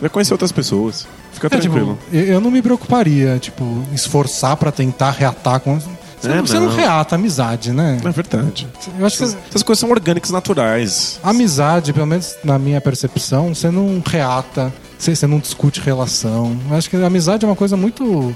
Vai 0.00 0.10
conhecer 0.10 0.34
outras 0.34 0.52
pessoas. 0.52 1.06
Fica 1.32 1.46
É, 1.46 1.50
tipo, 1.58 1.74
tranquilo. 1.74 1.98
eu, 2.12 2.24
eu 2.24 2.40
não 2.40 2.50
me 2.50 2.60
preocuparia, 2.62 3.38
tipo, 3.38 3.64
esforçar 3.92 4.56
pra 4.56 4.70
tentar 4.72 5.10
reatar 5.12 5.60
com. 5.60 5.78
Você, 5.78 6.30
É, 6.30 6.36
não, 6.36 6.46
você 6.46 6.58
não 6.58 6.66
não. 6.68 6.76
reata 6.76 7.14
a 7.14 7.18
amizade, 7.18 7.72
né? 7.72 8.00
É 8.04 8.10
verdade. 8.10 8.66
Eu 8.98 9.06
acho 9.06 9.18
que 9.18 9.24
Essas 9.24 9.62
coisas 9.62 9.80
são 9.80 9.90
orgânicas 9.90 10.30
naturais. 10.30 11.18
amizade, 11.22 11.92
pelo 11.92 12.06
menos 12.06 12.34
na 12.44 12.58
minha 12.58 12.80
percepção, 12.80 13.54
você 13.54 13.70
não 13.70 14.02
reata, 14.04 14.72
você, 14.98 15.14
você 15.14 15.26
não 15.26 15.38
discute 15.38 15.80
relação. 15.80 16.56
Eu 16.70 16.76
acho 16.76 16.88
que 16.90 16.96
a 16.96 17.06
amizade 17.06 17.44
é 17.44 17.48
uma 17.48 17.56
coisa 17.56 17.76
muito. 17.76 18.34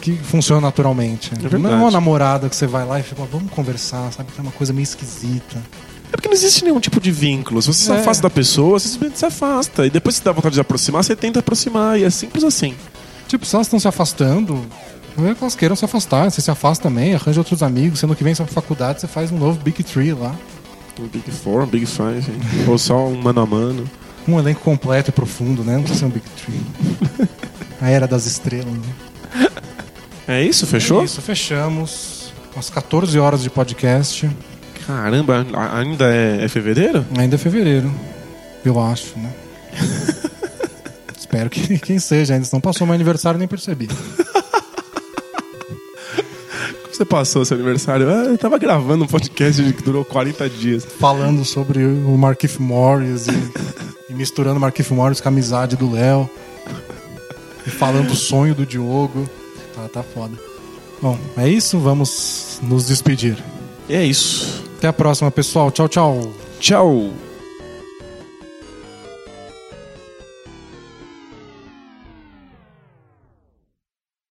que 0.00 0.12
funciona 0.16 0.60
naturalmente. 0.60 1.30
verdade. 1.34 1.62
não 1.62 1.72
é 1.72 1.76
uma 1.76 1.90
namorada 1.90 2.48
que 2.48 2.54
você 2.54 2.66
vai 2.66 2.84
lá 2.86 3.00
e 3.00 3.02
fica, 3.02 3.22
vamos 3.30 3.50
conversar, 3.50 4.12
sabe? 4.12 4.28
É 4.38 4.40
uma 4.42 4.52
coisa 4.52 4.72
meio 4.72 4.82
esquisita. 4.84 5.56
É 6.14 6.16
porque 6.16 6.28
não 6.28 6.34
existe 6.34 6.62
nenhum 6.64 6.78
tipo 6.78 7.00
de 7.00 7.10
vínculo. 7.10 7.60
Se 7.60 7.66
você 7.66 7.84
se 7.86 7.90
É. 7.92 7.96
afasta 7.98 8.22
da 8.22 8.30
pessoa, 8.30 8.78
você 8.78 8.86
simplesmente 8.86 9.18
se 9.18 9.26
afasta. 9.26 9.84
E 9.84 9.90
depois, 9.90 10.14
se 10.14 10.22
dá 10.22 10.30
vontade 10.30 10.54
de 10.54 10.60
aproximar, 10.60 11.02
você 11.02 11.16
tenta 11.16 11.40
aproximar. 11.40 11.98
E 11.98 12.04
é 12.04 12.10
simples 12.10 12.44
assim. 12.44 12.76
Tipo, 13.26 13.44
se 13.44 13.52
elas 13.56 13.66
estão 13.66 13.80
se 13.80 13.88
afastando, 13.88 14.64
não 15.16 15.28
é 15.28 15.34
que 15.34 15.42
elas 15.42 15.56
queiram 15.56 15.74
se 15.74 15.84
afastar. 15.84 16.30
Você 16.30 16.40
se 16.40 16.52
afasta 16.52 16.84
também, 16.84 17.16
arranja 17.16 17.40
outros 17.40 17.64
amigos. 17.64 17.98
Sendo 17.98 18.14
que 18.14 18.22
vem 18.22 18.32
sua 18.32 18.46
faculdade, 18.46 19.00
você 19.00 19.08
faz 19.08 19.32
um 19.32 19.38
novo 19.38 19.58
Big 19.60 19.82
Tree 19.82 20.12
lá. 20.12 20.36
Um 21.00 21.08
Big 21.08 21.28
Four, 21.32 21.64
um 21.64 21.66
Big 21.66 21.84
Five. 21.84 22.24
ou 22.68 22.78
só 22.78 23.08
um 23.08 23.20
mano 23.20 23.40
a 23.40 23.46
mano. 23.46 23.84
Um 24.28 24.38
elenco 24.38 24.60
completo 24.60 25.10
e 25.10 25.12
profundo, 25.12 25.64
né? 25.64 25.74
Não 25.74 25.82
precisa 25.82 25.98
ser 25.98 26.06
um 26.06 26.10
Big 26.10 26.24
Tree. 26.36 27.28
A 27.80 27.90
Era 27.90 28.06
das 28.06 28.24
Estrelas. 28.24 28.72
Né? 28.72 29.48
É 30.28 30.42
isso? 30.44 30.64
Fechou? 30.64 31.02
É 31.02 31.04
isso, 31.06 31.20
fechamos. 31.20 32.32
Umas 32.54 32.70
14 32.70 33.18
horas 33.18 33.42
de 33.42 33.50
podcast. 33.50 34.30
Caramba, 34.86 35.46
ainda 35.72 36.14
é, 36.14 36.44
é 36.44 36.48
fevereiro? 36.48 37.04
Ainda 37.16 37.36
é 37.36 37.38
fevereiro. 37.38 37.92
Eu 38.64 38.80
acho, 38.80 39.18
né? 39.18 39.32
Espero 41.18 41.48
que 41.50 41.78
quem 41.78 41.98
seja, 41.98 42.34
ainda 42.34 42.46
não 42.52 42.60
passou 42.60 42.86
meu 42.86 42.94
aniversário 42.94 43.38
nem 43.38 43.48
percebi. 43.48 43.88
Como 43.88 43.98
você 46.92 47.04
passou 47.04 47.44
seu 47.44 47.56
aniversário? 47.56 48.08
Ah, 48.08 48.24
eu 48.26 48.38
tava 48.38 48.58
gravando 48.58 49.04
um 49.04 49.08
podcast 49.08 49.60
que 49.72 49.82
durou 49.82 50.04
40 50.04 50.48
dias. 50.48 50.84
Falando 50.84 51.44
sobre 51.44 51.84
o 51.84 52.16
Markif 52.16 52.60
Morris 52.60 53.26
e, 53.26 54.12
e 54.12 54.14
misturando 54.14 54.60
Markif 54.60 54.92
Morris 54.92 55.20
com 55.20 55.28
a 55.28 55.32
amizade 55.32 55.76
do 55.76 55.90
Léo. 55.90 56.30
E 57.66 57.70
falando 57.70 58.08
do 58.08 58.14
sonho 58.14 58.54
do 58.54 58.64
Diogo. 58.64 59.28
Tá, 59.74 59.88
tá 59.88 60.02
foda. 60.02 60.38
Bom, 61.02 61.18
é 61.36 61.48
isso. 61.48 61.78
Vamos 61.78 62.60
nos 62.62 62.86
despedir. 62.86 63.42
E 63.88 63.94
é 63.94 64.04
isso. 64.04 64.64
Até 64.78 64.88
a 64.88 64.92
próxima, 64.92 65.30
pessoal. 65.30 65.70
Tchau, 65.70 65.88
tchau. 65.88 66.32
Tchau. 66.58 67.10